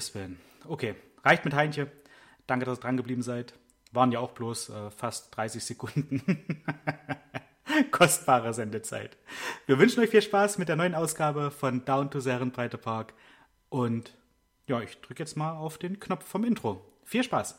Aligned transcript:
Gottes 0.00 0.14
Willen. 0.14 0.40
Okay, 0.66 0.94
reicht 1.24 1.44
mit 1.44 1.52
Heinche. 1.52 1.90
Danke, 2.46 2.64
dass 2.64 2.78
ihr 2.78 2.80
dran 2.80 2.96
geblieben 2.96 3.22
seid. 3.22 3.52
Waren 3.92 4.12
ja 4.12 4.20
auch 4.20 4.30
bloß 4.30 4.70
äh, 4.70 4.90
fast 4.90 5.36
30 5.36 5.62
Sekunden. 5.62 6.64
Kostbare 7.90 8.54
Sendezeit. 8.54 9.18
Wir 9.66 9.78
wünschen 9.78 10.00
euch 10.00 10.08
viel 10.08 10.22
Spaß 10.22 10.56
mit 10.56 10.70
der 10.70 10.76
neuen 10.76 10.94
Ausgabe 10.94 11.50
von 11.50 11.84
Down 11.84 12.10
to 12.10 12.20
Serienbreite 12.20 12.78
Park. 12.78 13.12
Und 13.68 14.16
ja, 14.66 14.80
ich 14.80 14.98
drücke 15.02 15.22
jetzt 15.22 15.36
mal 15.36 15.52
auf 15.52 15.76
den 15.76 16.00
Knopf 16.00 16.24
vom 16.24 16.44
Intro. 16.44 16.82
Viel 17.04 17.22
Spaß! 17.22 17.58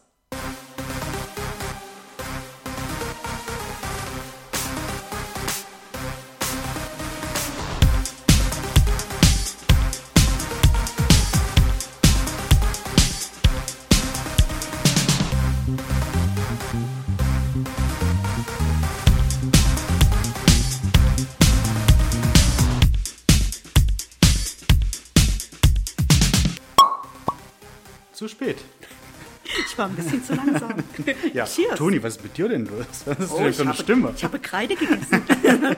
Ein 29.91 29.95
bisschen 29.97 30.23
zu 30.23 30.33
langsam. 30.35 30.73
Ja, 31.33 31.45
Cheers. 31.45 31.75
Toni, 31.77 32.01
was 32.01 32.15
ist 32.15 32.23
mit 32.23 32.37
dir 32.37 32.47
denn 32.47 32.65
los? 32.65 32.85
Was 33.05 33.19
ist 33.19 33.31
Oh, 33.31 33.39
denn 33.39 33.49
ich, 33.49 33.55
für 33.57 33.61
eine 33.63 33.71
habe, 33.71 33.83
Stimme? 33.83 34.13
ich 34.15 34.23
habe 34.23 34.39
Kreide 34.39 34.75
gegessen. 34.75 35.21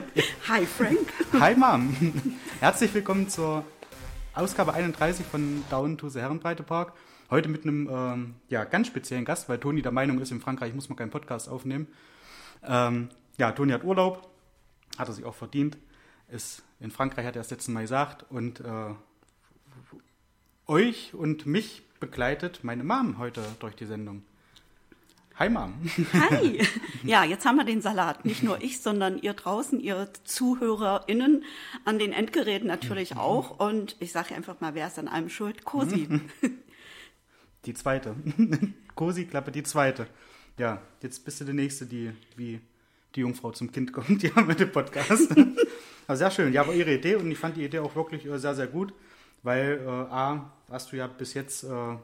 Hi 0.48 0.64
Frank. 0.66 0.98
Hi 1.40 1.56
Mom. 1.56 1.96
Herzlich 2.60 2.94
willkommen 2.94 3.28
zur 3.28 3.64
Ausgabe 4.34 4.72
31 4.72 5.26
von 5.26 5.64
Down 5.68 5.98
to 5.98 6.08
the 6.08 6.20
Herrenbreite 6.20 6.62
Park. 6.62 6.92
Heute 7.28 7.48
mit 7.48 7.64
einem 7.64 7.88
ähm, 7.90 8.34
ja, 8.48 8.62
ganz 8.62 8.86
speziellen 8.86 9.24
Gast, 9.24 9.48
weil 9.48 9.58
Toni 9.58 9.82
der 9.82 9.90
Meinung 9.90 10.20
ist, 10.20 10.30
in 10.30 10.40
Frankreich 10.40 10.74
muss 10.74 10.88
man 10.88 10.94
keinen 10.96 11.10
Podcast 11.10 11.48
aufnehmen. 11.48 11.88
Ähm, 12.62 13.08
ja, 13.36 13.50
Toni 13.50 13.72
hat 13.72 13.82
Urlaub, 13.82 14.28
hat 14.96 15.08
er 15.08 15.14
sich 15.14 15.24
auch 15.24 15.34
verdient. 15.34 15.76
Ist 16.28 16.62
in 16.78 16.92
Frankreich, 16.92 17.26
hat 17.26 17.34
er 17.34 17.42
das 17.42 17.50
letzte 17.50 17.72
Mal 17.72 17.80
gesagt. 17.82 18.24
Und 18.30 18.60
äh, 18.60 18.64
euch 20.66 21.14
und 21.14 21.46
mich 21.46 21.82
begleitet 22.04 22.62
meine 22.64 22.84
Mom 22.84 23.16
heute 23.16 23.42
durch 23.60 23.74
die 23.76 23.86
Sendung. 23.86 24.24
Hi 25.36 25.48
Mom. 25.48 25.72
Hi. 26.12 26.60
Ja, 27.02 27.24
jetzt 27.24 27.46
haben 27.46 27.56
wir 27.56 27.64
den 27.64 27.80
Salat. 27.80 28.26
Nicht 28.26 28.42
nur 28.42 28.62
ich, 28.62 28.80
sondern 28.82 29.18
ihr 29.18 29.32
draußen, 29.32 29.80
ihr 29.80 30.10
ZuhörerInnen 30.24 31.44
an 31.86 31.98
den 31.98 32.12
Endgeräten 32.12 32.68
natürlich 32.68 33.16
auch. 33.16 33.58
Und 33.58 33.96
ich 34.00 34.12
sage 34.12 34.34
einfach 34.34 34.60
mal, 34.60 34.74
wer 34.74 34.86
ist 34.86 34.98
an 34.98 35.08
allem 35.08 35.30
schuld? 35.30 35.64
Cosi. 35.64 36.20
Die 37.64 37.72
zweite. 37.72 38.14
Cosi, 38.94 39.24
Klappe, 39.24 39.50
die 39.50 39.62
zweite. 39.62 40.06
Ja, 40.58 40.82
jetzt 41.02 41.24
bist 41.24 41.40
du 41.40 41.46
die 41.46 41.54
Nächste, 41.54 41.86
die 41.86 42.10
wie 42.36 42.60
die 43.14 43.20
Jungfrau 43.20 43.50
zum 43.52 43.72
Kind 43.72 43.94
kommt, 43.94 44.22
ja, 44.22 44.42
mit 44.42 44.60
dem 44.60 44.70
Podcast. 44.70 45.34
aber 46.06 46.16
sehr 46.16 46.30
schön. 46.30 46.52
Ja, 46.52 46.60
aber 46.60 46.74
ihre 46.74 46.94
Idee 46.94 47.14
und 47.16 47.30
ich 47.30 47.38
fand 47.38 47.56
die 47.56 47.64
Idee 47.64 47.78
auch 47.78 47.96
wirklich 47.96 48.26
äh, 48.26 48.38
sehr, 48.38 48.54
sehr 48.54 48.66
gut, 48.66 48.92
weil 49.44 49.80
äh, 49.86 49.88
A, 49.88 50.50
hast 50.70 50.90
du 50.90 50.96
ja 50.96 51.06
bis 51.06 51.34
jetzt 51.34 51.62
äh, 51.64 51.96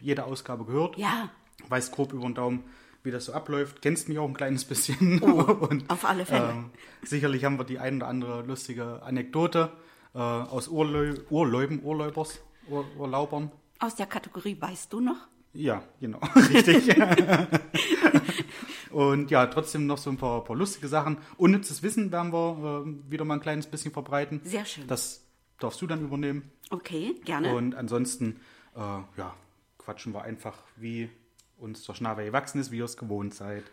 jede 0.00 0.24
Ausgabe 0.24 0.64
gehört, 0.64 0.96
Ja, 0.96 1.30
weißt 1.68 1.90
grob 1.92 2.12
über 2.12 2.22
den 2.22 2.34
Daumen, 2.34 2.62
wie 3.02 3.10
das 3.10 3.24
so 3.24 3.32
abläuft, 3.32 3.82
kennst 3.82 4.08
mich 4.08 4.18
auch 4.18 4.28
ein 4.28 4.34
kleines 4.34 4.64
bisschen. 4.64 5.20
Oh, 5.22 5.42
und, 5.68 5.88
auf 5.90 6.04
alle 6.04 6.24
Fälle. 6.26 6.50
ähm, 6.50 6.70
sicherlich 7.02 7.44
haben 7.44 7.58
wir 7.58 7.64
die 7.64 7.78
ein 7.78 7.96
oder 7.96 8.08
andere 8.08 8.42
lustige 8.42 9.02
Anekdote 9.02 9.70
äh, 10.14 10.18
aus 10.18 10.68
Urleu 10.68 11.14
Urläuben, 11.30 11.82
Urlaubers, 11.82 12.40
Ur 12.68 12.84
Urlaubern. 12.98 13.50
aus 13.78 13.94
der 13.96 14.06
Kategorie 14.06 14.56
weißt 14.60 14.92
du 14.92 15.00
noch? 15.00 15.16
Ja, 15.54 15.82
genau, 16.00 16.18
richtig. 16.50 16.94
und 18.90 19.30
ja, 19.30 19.46
trotzdem 19.46 19.86
noch 19.86 19.98
so 19.98 20.10
ein 20.10 20.16
paar, 20.16 20.44
paar 20.44 20.56
lustige 20.56 20.88
Sachen. 20.88 21.18
Unnützes 21.38 21.82
Wissen 21.82 22.12
werden 22.12 22.32
wir 22.32 22.84
äh, 22.86 23.10
wieder 23.10 23.24
mal 23.24 23.34
ein 23.34 23.40
kleines 23.40 23.66
bisschen 23.66 23.92
verbreiten. 23.92 24.40
Sehr 24.44 24.64
schön. 24.64 24.86
Das 24.86 25.22
darfst 25.58 25.80
du 25.82 25.86
dann 25.86 26.02
übernehmen. 26.04 26.50
Okay, 26.70 27.14
gerne. 27.24 27.54
Und 27.54 27.74
ansonsten, 27.74 28.40
äh, 28.74 28.78
ja, 28.80 29.34
quatschen 29.78 30.12
wir 30.14 30.22
einfach, 30.22 30.56
wie 30.76 31.10
uns 31.58 31.84
der 31.84 31.94
Schnabel 31.94 32.26
gewachsen 32.26 32.60
ist, 32.60 32.70
wie 32.70 32.78
ihr 32.78 32.84
es 32.84 32.96
gewohnt 32.96 33.34
seid. 33.34 33.64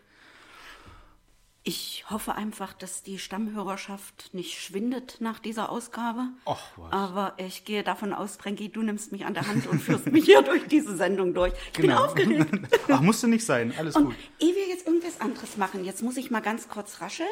Ich 1.65 2.03
hoffe 2.09 2.35
einfach, 2.35 2.73
dass 2.73 3.03
die 3.03 3.17
Stammhörerschaft 3.17 4.33
nicht 4.33 4.59
schwindet 4.61 5.17
nach 5.21 5.39
dieser 5.39 5.69
Ausgabe. 5.69 6.27
Ach, 6.43 6.61
was. 6.75 6.91
Aber 6.91 7.33
ich 7.37 7.63
gehe 7.63 7.83
davon 7.83 8.11
aus, 8.11 8.35
Frankie, 8.35 8.67
du 8.67 8.81
nimmst 8.81 9.13
mich 9.13 9.25
an 9.25 9.33
der 9.33 9.47
Hand 9.47 9.67
und 9.67 9.79
führst 9.79 10.07
mich 10.07 10.25
hier 10.25 10.41
durch 10.41 10.67
diese 10.67 10.97
Sendung 10.97 11.33
durch. 11.33 11.53
Ich 11.71 11.79
bin 11.79 11.93
aufgeregt. 11.93 12.49
Ach, 12.89 12.99
musste 12.99 13.29
nicht 13.29 13.45
sein, 13.45 13.73
alles 13.77 13.95
Und 13.95 14.07
gut. 14.07 14.15
ehe 14.41 14.53
wir 14.53 14.67
jetzt 14.67 14.85
irgendwas 14.85 15.21
anderes 15.21 15.55
machen, 15.55 15.85
jetzt 15.85 16.03
muss 16.03 16.17
ich 16.17 16.29
mal 16.31 16.41
ganz 16.41 16.67
kurz 16.67 16.99
rascheln. 16.99 17.29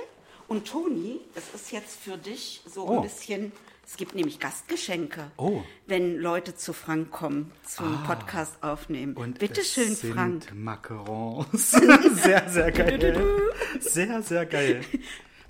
Und 0.47 0.65
Toni, 0.65 1.19
das 1.35 1.53
ist 1.53 1.71
jetzt 1.73 1.99
für 1.99 2.17
dich 2.17 2.61
so 2.65 2.87
Oh. 2.87 2.97
ein 2.97 3.03
bisschen, 3.03 3.51
es 3.85 3.97
gibt 3.97 4.15
nämlich 4.15 4.39
Gastgeschenke, 4.39 5.31
Oh. 5.37 5.63
wenn 5.87 6.17
Leute 6.17 6.55
zu 6.55 6.71
Frank 6.73 7.11
kommen, 7.11 7.51
zum 7.65 8.03
Podcast 8.03 8.61
aufnehmen. 8.63 9.15
Und 9.15 9.39
Bitte 9.39 9.61
es 9.61 9.73
schön, 9.73 9.93
sind 9.95 10.13
Frank. 10.13 10.53
Macarons. 10.53 11.71
sehr, 12.13 12.49
sehr 12.49 12.71
geil. 12.71 13.25
Sehr, 13.79 14.21
sehr 14.21 14.45
geil. 14.45 14.81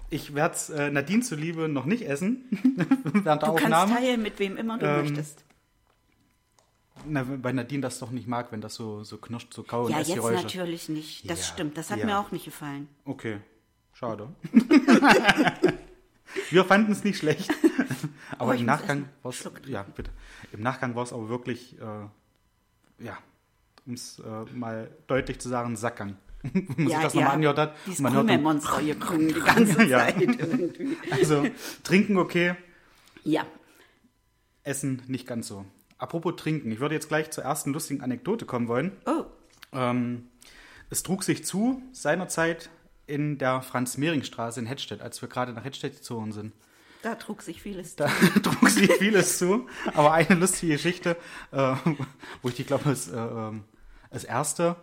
Ich 0.09 0.35
werde 0.35 0.55
es 0.55 0.69
äh, 0.69 0.91
Nadine 0.91 1.21
zuliebe 1.23 1.67
noch 1.69 1.85
nicht 1.85 2.03
essen. 2.07 2.45
Du 3.13 3.19
Aufnahme. 3.29 3.59
kannst 3.59 3.93
teilen, 3.95 4.21
mit 4.21 4.39
wem 4.39 4.57
immer 4.57 4.77
du 4.77 4.85
Ähm, 4.85 5.01
möchtest. 5.01 5.43
Na, 7.07 7.25
weil 7.27 7.53
Nadine 7.53 7.81
das 7.81 7.97
doch 7.99 8.11
nicht 8.11 8.27
mag, 8.27 8.51
wenn 8.51 8.61
das 8.61 8.75
so, 8.75 9.03
so 9.03 9.17
knirscht, 9.17 9.53
so 9.53 9.63
kau 9.63 9.85
und 9.85 9.91
Ja, 9.91 9.97
jetzt 9.99 10.09
Essgeräusche. 10.09 10.43
natürlich 10.43 10.87
nicht. 10.89 11.29
Das 11.29 11.39
Ja, 11.39 11.45
stimmt. 11.53 11.77
Das 11.77 11.89
hat 11.89 11.99
ja. 11.99 12.05
mir 12.05 12.19
auch 12.19 12.31
nicht 12.31 12.45
gefallen. 12.45 12.87
Okay, 13.05 13.37
schade. 13.93 14.27
Wir 16.49 16.65
fanden 16.65 16.91
es 16.91 17.03
nicht 17.03 17.17
schlecht. 17.17 17.51
Aber 18.37 18.51
Oh, 18.51 18.55
im 18.55 18.65
Nachgang 18.65 19.09
war 19.23 19.31
es, 19.31 19.49
ja, 19.65 19.83
bitte. 19.83 20.11
Im 20.51 20.61
Nachgang 20.61 20.95
war 20.95 21.03
es 21.03 21.13
aber 21.13 21.29
wirklich, 21.29 21.77
äh, 21.79 23.03
ja, 23.03 23.17
um 23.85 23.93
es 23.93 24.19
äh, 24.19 24.55
mal 24.55 24.89
deutlich 25.07 25.39
zu 25.39 25.49
sagen, 25.49 25.75
Sackgang. 25.75 26.17
Wenn 26.41 26.65
man 26.77 26.87
sich 26.87 26.97
das 26.97 27.13
nochmal 27.13 27.33
angehört 27.35 27.57
hat. 27.59 27.75
Dieses 27.85 27.99
man 27.99 28.13
hört 28.13 28.27
Krümelmonster 28.27 28.79
hier 28.79 28.95
krümmen 28.99 29.27
die 29.27 29.39
ganze 29.39 29.83
Ja. 29.83 29.99
Zeit 29.99 30.21
irgendwie. 30.21 30.97
Also, 31.11 31.45
trinken 31.83 32.17
okay, 32.17 32.55
Ja, 33.23 33.45
essen 34.63 35.01
nicht 35.07 35.27
ganz 35.27 35.47
so. 35.47 35.65
Apropos 35.97 36.35
trinken, 36.35 36.71
ich 36.71 36.79
würde 36.79 36.95
jetzt 36.95 37.09
gleich 37.09 37.29
zur 37.31 37.43
ersten 37.43 37.73
lustigen 37.73 38.01
Anekdote 38.01 38.45
kommen 38.45 38.67
wollen. 38.67 38.91
oh, 39.05 39.25
Ähm, 39.73 40.27
es 40.89 41.03
trug 41.03 41.23
sich 41.23 41.45
zu, 41.45 41.81
seinerzeit 41.91 42.69
in 43.11 43.38
der 43.38 43.61
Franz-Mehring-Straße 43.61 44.59
in 44.59 44.66
Hettstedt, 44.66 45.01
als 45.01 45.22
wir 45.22 45.29
gerade 45.29 45.53
nach 45.53 45.63
Hettstedt 45.63 45.95
gezogen 45.97 46.31
sind. 46.31 46.53
da 47.03 47.16
trug 47.16 47.41
sich 47.41 47.61
vieles. 47.61 47.95
Da 47.95 48.07
trug 48.44 48.69
sich 48.69 48.91
vieles 48.94 49.38
zu, 49.38 49.67
aber 49.94 50.13
eine 50.13 50.35
lustige 50.39 50.73
Geschichte, 50.73 51.17
äh, 51.51 51.75
wo 52.41 52.49
ich 52.49 52.55
die, 52.55 52.63
glaube 52.63 52.85
das, 52.85 53.07
äh, 53.09 53.17
ähm, 53.17 53.63
das 54.11 54.23
erste 54.23 54.75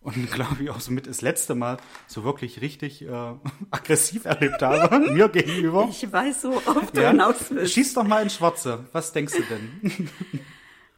und 0.00 0.30
glaube 0.32 0.62
ich 0.62 0.70
auch 0.70 0.80
somit 0.80 1.06
das 1.06 1.22
letzte 1.22 1.54
Mal 1.54 1.78
so 2.06 2.24
wirklich 2.24 2.60
richtig 2.60 3.02
äh, 3.02 3.08
aggressiv 3.70 4.24
erlebt 4.26 4.60
habe, 4.62 4.98
mir 5.12 5.28
gegenüber. 5.28 5.88
Ich 5.90 6.10
weiß 6.12 6.42
so, 6.42 6.60
du 6.92 7.00
Ja? 7.00 7.10
hinaus 7.10 7.36
willst. 7.50 7.72
Schieß 7.74 7.94
doch 7.94 8.04
mal 8.04 8.22
ins 8.22 8.34
Schwarze. 8.34 8.84
Was 8.92 9.12
denkst 9.12 9.34
du 9.34 9.42
denn? 9.42 10.10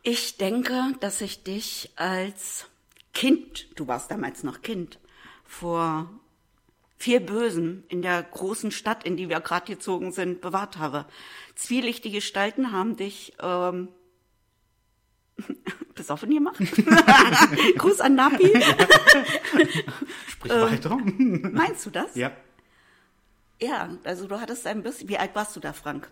Ich 0.03 0.37
denke, 0.39 0.75
dass 1.01 1.21
ich 1.21 1.43
dich 1.45 1.91
als 1.97 2.67
Kind, 3.15 3.69
du 3.77 3.89
warst 3.89 4.11
damals 4.11 4.43
noch 4.43 4.63
Kind, 4.63 4.99
vor 5.45 6.11
viel 6.99 7.21
Bösen 7.21 7.85
in 7.89 8.03
der 8.03 8.23
großen 8.23 8.71
Stadt, 8.71 9.05
in 9.05 9.17
die 9.17 9.29
wir 9.29 9.41
gerade 9.41 9.67
gezogen 9.67 10.13
sind, 10.13 10.41
bewahrt 10.41 10.79
habe. 10.79 11.05
Zwielichtige 11.55 12.17
Gestalten 12.17 12.73
haben 12.73 12.97
dich 12.97 13.35
ähm, 13.41 13.89
besoffen 15.95 16.31
gemacht. 16.31 16.59
Gruß 17.79 18.01
an 18.01 18.15
Napi. 18.15 18.49
Sprich 20.27 20.53
Ähm. 20.53 20.61
weiter. 20.63 20.99
Meinst 21.53 21.87
du 21.87 21.91
das? 21.91 22.15
ja. 22.15 22.33
Ja, 23.59 23.89
also 24.05 24.27
du 24.27 24.39
hattest 24.39 24.67
ein 24.67 24.83
bisschen. 24.83 25.09
Wie 25.09 25.17
alt 25.17 25.35
warst 25.35 25.57
du 25.57 25.61
da, 25.61 25.73
Frank? 25.73 26.11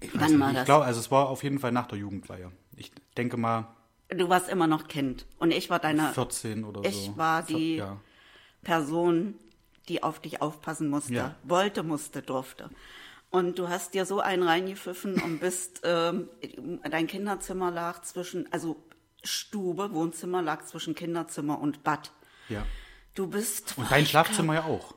Ich, 0.00 0.10
Wann 0.14 0.40
war 0.40 0.48
ich 0.50 0.56
das? 0.56 0.64
glaube, 0.64 0.84
also 0.84 0.98
es 0.98 1.08
war 1.08 1.28
auf 1.28 1.44
jeden 1.44 1.60
Fall 1.60 1.70
nach 1.70 1.86
der 1.86 1.98
Jugendweihe. 1.98 2.50
Ich 2.76 2.90
denke 3.16 3.36
mal 3.36 3.68
Du 4.08 4.28
warst 4.28 4.48
immer 4.48 4.66
noch 4.66 4.88
Kind 4.88 5.24
und 5.38 5.52
ich 5.52 5.70
war 5.70 5.78
deine 5.78 6.08
14 6.12 6.64
oder 6.64 6.82
Ich 6.84 7.06
so. 7.06 7.16
war 7.16 7.44
Vier- 7.44 7.56
die 7.56 7.76
Ja. 7.76 8.00
Person, 8.62 9.34
die 9.88 10.02
auf 10.02 10.20
dich 10.20 10.40
aufpassen 10.42 10.88
musste, 10.88 11.14
Ja. 11.14 11.34
wollte, 11.44 11.82
musste, 11.82 12.22
durfte. 12.22 12.70
Und 13.30 13.58
du 13.58 13.68
hast 13.68 13.94
dir 13.94 14.06
so 14.06 14.20
einen 14.20 14.42
reingepfiffen 14.44 15.20
und 15.20 15.40
bist, 15.40 15.80
ähm, 15.84 16.28
dein 16.88 17.06
Kinderzimmer 17.06 17.70
lag 17.70 18.02
zwischen, 18.02 18.50
also 18.52 18.76
Stube, 19.24 19.92
Wohnzimmer 19.92 20.40
lag 20.42 20.64
zwischen 20.64 20.94
Kinderzimmer 20.94 21.58
und 21.58 21.82
Bad. 21.82 22.12
ja. 22.48 22.64
Du 23.14 23.28
bist 23.28 23.74
Und 23.78 23.88
dein 23.92 24.06
Schlafzimmer 24.06 24.54
ja 24.54 24.64
auch. 24.64 24.94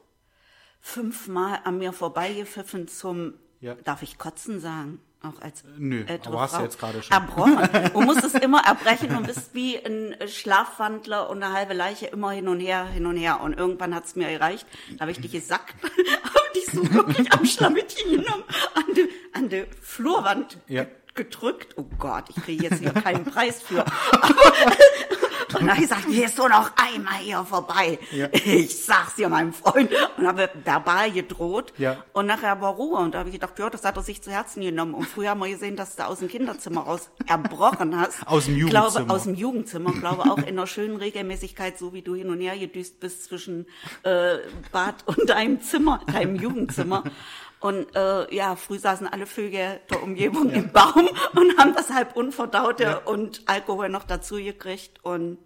fünfmal 0.82 1.60
an 1.66 1.78
mir 1.78 1.94
vorbeigepfiffen 1.94 2.88
zum, 2.88 3.34
Ja. 3.60 3.76
darf 3.76 4.02
ich 4.04 4.18
kotzen 4.18 4.60
sagen? 4.60 5.00
Auch 5.24 5.42
als 5.42 5.64
Nö, 5.78 6.04
ältere 6.06 6.32
aber 6.34 6.42
hast 6.44 6.58
du 6.58 6.62
jetzt 6.62 6.80
gerade 6.80 7.02
schon. 7.02 7.12
Erbrochen. 7.12 7.58
Du 7.94 8.02
musst 8.02 8.24
es 8.24 8.36
immer 8.36 8.62
erbrechen 8.66 9.16
und 9.18 9.26
bist 9.26 9.54
wie 9.56 9.76
ein 9.78 10.16
Schlafwandler 10.28 11.30
und 11.30 11.42
eine 11.42 11.54
halbe 11.54 11.74
Leiche 11.74 12.06
immer 12.06 12.32
hin 12.32 12.48
und 12.48 12.60
her, 12.60 12.86
hin 12.86 13.06
und 13.08 13.18
her. 13.18 13.42
Und 13.42 13.58
irgendwann 13.58 13.96
hat 13.96 14.06
es 14.06 14.16
mir 14.16 14.30
erreicht, 14.30 14.68
da 14.96 15.02
habe 15.02 15.12
ich 15.12 15.20
dich 15.20 15.32
gesackt, 15.32 15.74
habe 15.84 16.54
dich 16.56 16.66
so 16.68 16.94
wirklich 16.94 17.32
am 17.34 17.44
genommen, 17.44 18.44
an 18.76 18.84
die, 18.96 19.10
an 19.34 19.50
die 19.50 19.66
Flurwand 19.82 20.58
Ja. 20.68 20.84
ge- 20.84 20.92
gedrückt. 21.16 21.74
Oh 21.78 21.86
Gott, 21.98 22.26
ich 22.30 22.36
kriege 22.44 22.64
jetzt 22.66 22.80
hier 22.80 22.94
keinen 22.94 23.26
Preis 23.26 23.62
für. 23.64 23.84
Und 25.54 25.62
dann 25.62 25.70
habe 25.72 25.82
ich 25.84 25.90
gesagt, 25.90 26.08
gehst 26.08 26.38
du 26.38 26.48
noch 26.48 26.72
einmal 26.76 27.16
hier 27.20 27.44
vorbei. 27.44 28.00
Ja. 28.12 28.28
Ich 28.46 28.84
sag's 28.86 29.16
dir, 29.16 29.30
meinem 29.30 29.54
Freund. 29.54 29.92
Und 30.18 30.28
habe 30.28 30.50
verbal 30.64 31.12
gedroht. 31.12 31.74
Ja. 31.78 32.04
Und 32.14 32.26
nachher 32.28 32.60
war 32.62 32.74
Ruhe. 32.74 32.98
Und 33.00 33.14
da 33.14 33.20
habe 33.20 33.30
ich 33.30 33.34
gedacht, 33.36 33.58
ja, 33.60 33.70
das 33.70 33.84
hat 33.84 33.98
er 33.98 34.04
sich 34.04 34.22
zu 34.22 34.32
Herzen 34.32 34.62
genommen. 34.62 34.94
Und 34.94 35.06
früher 35.08 35.30
haben 35.32 35.40
wir 35.40 35.50
gesehen, 35.50 35.76
dass 35.76 35.96
du 35.96 36.06
aus 36.06 36.20
dem 36.20 36.28
Kinderzimmer 36.28 36.82
raus 36.82 37.10
erbrochen 37.26 37.98
hast. 38.00 38.26
Aus 38.28 38.46
dem 38.46 38.58
Ich 38.58 38.66
Glaube, 38.68 38.88
Jugendzimmer. 38.88 39.14
aus 39.14 39.24
dem 39.24 39.36
Jugendzimmer. 39.36 39.92
Ich 39.94 40.00
glaube 40.00 40.24
auch 40.32 40.38
in 40.38 40.46
einer 40.46 40.68
schönen 40.68 40.98
Regelmäßigkeit, 40.98 41.78
so 41.78 41.94
wie 41.94 42.02
du 42.02 42.16
hin 42.16 42.30
und 42.30 42.40
her 42.40 42.58
gedüst 42.58 43.00
bist 43.00 43.26
zwischen 43.26 43.66
äh, 44.04 44.38
Bad 44.72 44.96
und 45.06 45.30
deinem 45.30 45.62
Zimmer, 45.62 46.02
deinem 46.12 46.36
Jugendzimmer. 46.36 47.04
Und 47.68 47.96
äh, 47.96 48.34
ja, 48.36 48.56
früh 48.56 48.80
saßen 48.80 49.08
alle 49.08 49.26
Vögel 49.26 49.80
der 49.90 50.04
Umgebung 50.04 50.50
im 50.52 50.72
Baum 50.72 51.10
und 51.36 51.58
haben 51.58 51.74
das 51.76 51.90
halb 51.90 52.16
Unverdaute 52.16 52.84
Ja. 52.84 52.98
und 52.98 53.42
Alkohol 53.46 53.90
noch 53.90 54.04
dazu 54.04 54.36
gekriegt. 54.36 55.04
Und 55.04 55.38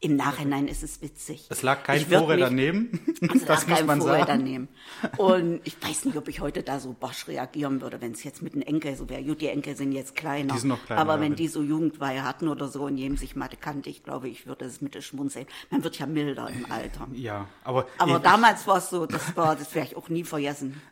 im 0.00 0.16
Nachhinein 0.16 0.68
ist 0.68 0.82
es 0.82 1.00
witzig. 1.00 1.46
Es 1.48 1.62
lag 1.62 1.82
kein 1.82 1.98
Vorräder 2.04 2.44
daneben. 2.50 3.00
also 3.22 3.46
das 3.46 3.66
muss 3.66 3.78
kein 3.78 3.86
man 3.86 4.00
Vorher 4.02 4.26
sagen. 4.26 4.38
daneben. 4.44 4.68
Und 5.16 5.60
ich 5.64 5.76
weiß 5.82 6.04
nicht, 6.04 6.16
ob 6.18 6.28
ich 6.28 6.40
heute 6.40 6.62
da 6.62 6.78
so 6.78 6.92
bosch 6.92 7.26
reagieren 7.26 7.80
würde, 7.80 8.02
wenn 8.02 8.12
es 8.12 8.22
jetzt 8.22 8.42
mit 8.42 8.52
den 8.54 8.60
Enkel 8.60 8.94
so 8.96 9.08
wäre. 9.08 9.22
Gut, 9.24 9.40
die 9.40 9.46
Enkel 9.48 9.74
sind 9.76 9.92
jetzt 9.92 10.14
kleiner. 10.14 10.52
Die 10.52 10.60
sind 10.60 10.68
noch 10.68 10.84
kleiner, 10.84 11.00
Aber 11.00 11.14
ja, 11.14 11.20
wenn 11.20 11.30
wenn- 11.32 11.36
die 11.36 11.48
so 11.48 11.62
Jugendweihe 11.62 12.22
hatten 12.22 12.48
oder 12.48 12.68
so 12.68 12.82
und 12.84 12.98
jedem 12.98 13.16
sich 13.16 13.34
Mathe 13.34 13.56
kannte, 13.56 13.88
ich 13.88 14.04
glaube, 14.04 14.28
ich 14.28 14.46
würde 14.46 14.66
es 14.66 14.82
mit 14.82 15.02
schmunzeln. 15.02 15.46
Man 15.70 15.82
wird 15.84 15.98
ja 15.98 16.04
milder 16.06 16.50
im 16.50 16.70
Alter. 16.70 17.08
Ja, 17.14 17.46
aber, 17.64 17.86
Aber 17.96 18.18
damals 18.18 18.66
war 18.66 18.76
es 18.78 18.90
so, 18.90 19.06
das 19.06 19.34
war, 19.36 19.56
das 19.56 19.74
werde 19.74 19.88
ich 19.92 19.96
auch 19.96 20.10
nie 20.10 20.24
vergessen. 20.24 20.82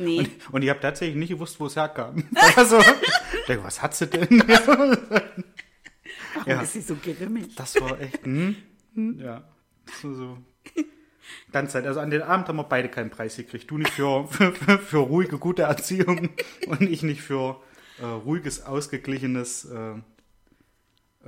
Nee. 0.00 0.28
Und 0.50 0.62
ich 0.62 0.70
habe 0.70 0.80
tatsächlich 0.80 1.16
nicht 1.16 1.28
gewusst, 1.30 1.60
wo 1.60 1.66
es 1.66 1.76
herkam. 1.76 2.24
Also, 2.56 2.78
ich 2.78 3.46
denke, 3.46 3.64
was 3.64 3.82
hat 3.82 3.94
sie 3.94 4.06
denn? 4.06 4.28
Warum 4.48 4.96
ja. 6.46 6.62
ist 6.62 6.72
sie 6.72 6.80
so 6.80 6.96
grimmig? 6.96 7.54
Das 7.56 7.80
war 7.80 8.00
echt, 8.00 8.24
hm, 8.24 8.56
ja, 9.18 9.44
so, 10.00 10.14
so. 10.14 10.38
Ganz 11.52 11.72
Zeit. 11.72 11.86
Also 11.86 12.00
an 12.00 12.10
den 12.10 12.22
Abend 12.22 12.48
haben 12.48 12.56
wir 12.56 12.64
beide 12.64 12.88
keinen 12.88 13.10
Preis 13.10 13.36
gekriegt. 13.36 13.70
Du 13.70 13.78
nicht 13.78 13.90
für, 13.90 14.26
für, 14.28 14.52
für, 14.52 14.98
ruhige, 14.98 15.38
gute 15.38 15.62
Erziehung 15.62 16.30
und 16.66 16.82
ich 16.82 17.02
nicht 17.02 17.22
für 17.22 17.60
äh, 18.00 18.04
ruhiges, 18.04 18.64
ausgeglichenes 18.64 19.64
äh, 19.66 19.94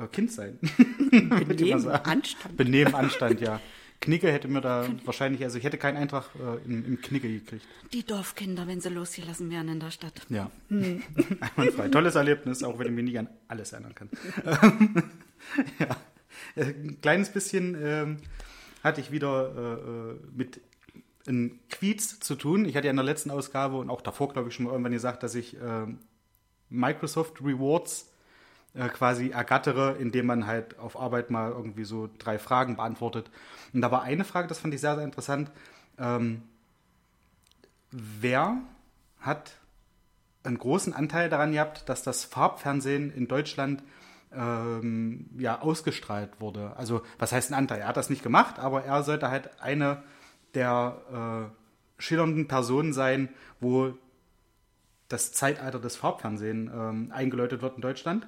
äh, 0.01 0.09
ich 0.17 1.25
mal 1.25 1.45
Benehmen. 1.45 1.89
Anstand. 1.89 2.57
Benehmen, 2.57 2.95
Anstand, 2.95 3.41
ja. 3.41 3.61
Knicke 4.03 4.31
hätte 4.31 4.49
mir 4.49 4.61
da 4.61 4.87
wahrscheinlich, 5.05 5.43
also 5.45 5.57
ich 5.57 5.65
hätte 5.65 5.79
keinen 5.79 5.97
Eintrag 5.97 6.27
äh, 6.35 6.65
im, 6.67 6.85
im 6.85 7.01
Knicke 7.01 7.29
gekriegt. 7.29 7.65
Die 7.93 8.05
Dorfkinder, 8.05 8.67
wenn 8.67 8.81
sie 8.81 8.91
losgelassen 8.91 9.51
werden 9.51 9.69
in 9.69 9.81
der 9.81 9.91
Stadt. 9.91 10.27
Ja. 10.29 10.51
Einwandfrei. 10.69 11.89
Tolles 11.89 12.17
Erlebnis, 12.17 12.63
auch 12.63 12.79
wenn 12.79 12.89
ich 12.89 12.93
mich 12.93 13.05
nicht 13.05 13.19
an 13.19 13.29
alles 13.49 13.73
erinnern 13.73 13.95
kann. 13.95 14.11
ja. 15.79 15.97
Ein 16.57 17.01
kleines 17.01 17.31
bisschen 17.31 17.77
ähm, 17.81 18.17
hatte 18.83 19.01
ich 19.01 19.13
wieder 19.13 19.55
äh, 19.57 20.13
äh, 20.13 20.21
mit 20.37 20.61
einem 21.27 21.61
Quiz 21.71 22.19
zu 22.19 22.35
tun. 22.35 22.65
Ich 22.65 22.77
hatte 22.77 22.89
ja 22.89 22.91
in 22.91 22.97
der 22.97 23.05
letzten 23.05 23.31
Ausgabe 23.31 23.77
und 23.77 23.89
auch 23.89 24.01
davor, 24.01 24.33
glaube 24.33 24.49
ich, 24.49 24.55
schon 24.55 24.65
mal 24.65 24.73
irgendwann 24.73 24.93
gesagt, 24.93 25.23
dass 25.23 25.35
ich 25.37 25.57
ähm, 25.63 26.01
Microsoft 26.69 27.41
Rewards 27.41 28.12
äh, 28.75 28.89
quasi 28.89 29.31
ergattere, 29.31 29.97
indem 29.99 30.27
man 30.27 30.47
halt 30.47 30.79
auf 30.79 30.99
Arbeit 30.99 31.31
mal 31.31 31.51
irgendwie 31.51 31.85
so 31.85 32.09
drei 32.19 32.39
Fragen 32.39 32.77
beantwortet. 32.77 33.31
Und 33.73 33.81
da 33.81 33.91
war 33.91 34.03
eine 34.03 34.25
Frage, 34.25 34.49
das 34.49 34.59
fand 34.59 34.75
ich 34.75 34.81
sehr, 34.81 34.95
sehr 34.95 35.05
interessant. 35.05 35.51
Ähm, 35.99 36.43
wer 37.91 38.59
hat 39.21 39.53
einen 40.43 40.59
großen 40.59 40.93
Anteil 40.93 41.29
daran 41.29 41.53
gehabt, 41.53 41.89
dass 41.89 42.03
das 42.03 42.25
Farbfernsehen 42.25 43.13
in 43.15 43.29
Deutschland 43.29 43.83
ähm, 44.35 45.29
ja, 45.39 45.61
ausgestrahlt 45.61 46.41
wurde. 46.41 46.75
Also, 46.77 47.03
was 47.19 47.33
heißt 47.33 47.51
ein 47.51 47.55
Anteil? 47.55 47.81
Er 47.81 47.89
hat 47.89 47.97
das 47.97 48.11
nicht 48.11 48.23
gemacht, 48.23 48.59
aber 48.59 48.85
er 48.85 49.03
sollte 49.03 49.31
halt 49.31 49.61
eine 49.61 50.03
der 50.55 51.51
äh, 51.51 52.03
schillernden 52.03 52.49
Personen 52.49 52.93
sein, 52.93 53.29
wo 53.61 53.95
das 55.09 55.33
Zeitalter 55.33 55.79
des 55.79 55.97
Farbfernsehens 55.97 56.71
ähm, 56.73 57.13
eingeläutet 57.13 57.63
wird 57.63 57.77
in 57.77 57.83
Deutschland. 57.83 58.27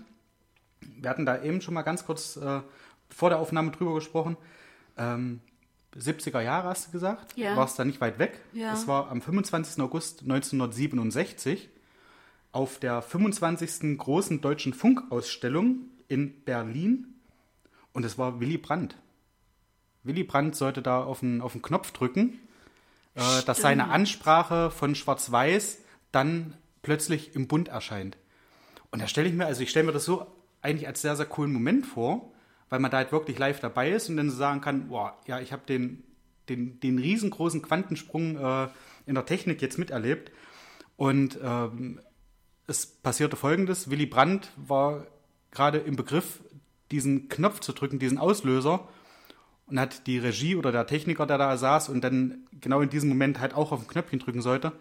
Wir 0.81 1.11
hatten 1.11 1.26
da 1.26 1.43
eben 1.43 1.61
schon 1.61 1.75
mal 1.75 1.82
ganz 1.82 2.05
kurz 2.05 2.37
äh, 2.37 2.61
vor 3.09 3.31
der 3.31 3.38
Aufnahme 3.38 3.71
drüber 3.71 3.94
gesprochen. 3.94 4.37
Ähm, 4.97 5.41
70er 5.97 6.41
Jahre 6.41 6.69
hast 6.69 6.88
du 6.88 6.93
gesagt, 6.93 7.37
Ja. 7.37 7.56
war 7.56 7.67
es 7.67 7.75
da 7.76 7.85
nicht 7.85 8.00
weit 8.00 8.19
weg. 8.19 8.41
Ja. 8.53 8.73
Es 8.73 8.87
war 8.88 9.11
am 9.11 9.23
25. 9.23 9.81
August 9.82 10.23
1967 10.23 11.69
auf 12.53 12.79
der 12.79 13.03
25. 13.03 13.97
großen 13.99 14.41
deutschen 14.41 14.75
Funkausstellung 14.75 15.87
in 16.09 16.43
Berlin 16.44 17.15
und 17.93 18.05
es 18.05 18.19
war 18.19 18.41
Willy 18.41 18.59
Brandt. 18.59 18.97
Willy 20.03 20.25
Brandt 20.25 20.55
sollte 20.56 20.82
da 20.82 21.03
auf 21.03 21.20
den, 21.20 21.41
auf 21.41 21.53
den 21.53 21.62
Knopf 21.62 21.93
drücken, 21.93 22.38
äh, 23.15 23.43
dass 23.47 23.59
seine 23.61 23.88
Ansprache 23.88 24.70
von 24.70 24.94
Schwarz-Weiß 24.94 25.79
dann 26.12 26.55
plötzlich 26.82 27.35
im 27.35 27.49
Bund 27.49 27.69
erscheint. 27.69 28.17
Und 28.91 29.00
da 29.00 29.09
stelle 29.09 29.29
ich 29.29 29.35
mir, 29.35 29.47
also 29.47 29.62
ich 29.62 29.70
stelle 29.70 29.87
mir 29.87 29.93
das 29.93 30.05
so 30.05 30.27
eigentlich 30.65 30.87
als 30.87 31.03
sehr, 31.03 31.17
sehr 31.17 31.27
coolen 31.27 31.53
Moment 31.53 31.87
vor, 31.87 32.33
weil 32.69 32.81
man 32.81 32.91
da 32.91 32.99
halt 32.99 33.13
wirklich 33.13 33.39
live 33.39 33.61
dabei 33.61 33.91
ist 33.91 34.09
und 34.09 34.17
dann 34.17 34.31
so 34.31 34.37
sagen 34.37 34.61
kann, 34.61 34.89
boah, 34.89 35.19
ja, 35.27 35.41
ich 35.41 35.53
habe 35.53 35.63
den, 35.67 36.03
den, 36.49 36.81
den 36.81 36.99
riesengroßen 36.99 37.63
Quantensprung 37.63 38.37
äh, 38.37 38.69
in 39.06 39.15
der 39.15 39.27
Technik 39.27 39.61
jetzt 39.63 39.79
miterlebt. 39.79 40.33
Und 40.97 41.39
ähm, 41.43 42.01
es 42.67 42.87
passierte 42.87 43.37
folgendes, 43.37 43.91
Willy 43.91 44.06
Brandt 44.06 44.51
war 44.56 45.06
gerade 45.51 45.79
im 45.79 45.97
Begriff, 45.97 46.41
diesen 46.91 47.29
Knopf 47.29 47.61
zu 47.61 47.73
drücken, 47.73 47.99
diesen 47.99 48.19
Auslöser, 48.19 48.89
und 49.67 49.81
hat 49.81 50.06
die 50.06 50.19
Regie 50.19 50.56
oder 50.56 50.73
der 50.73 50.87
Techniker, 50.87 51.27
der 51.27 51.39
da 51.39 51.56
saß 51.56 51.89
und 51.89 52.03
dann 52.03 52.47
genau 52.61 52.81
in 52.81 52.91
diesem 52.91 53.09
Moment 53.09 53.41
halt 53.41 53.55
auch 53.55 53.73
auf 53.73 53.81
ein 53.81 53.89
Knöpfchen 53.89 54.19
drücken 54.19 54.43
sollte. 54.43 54.73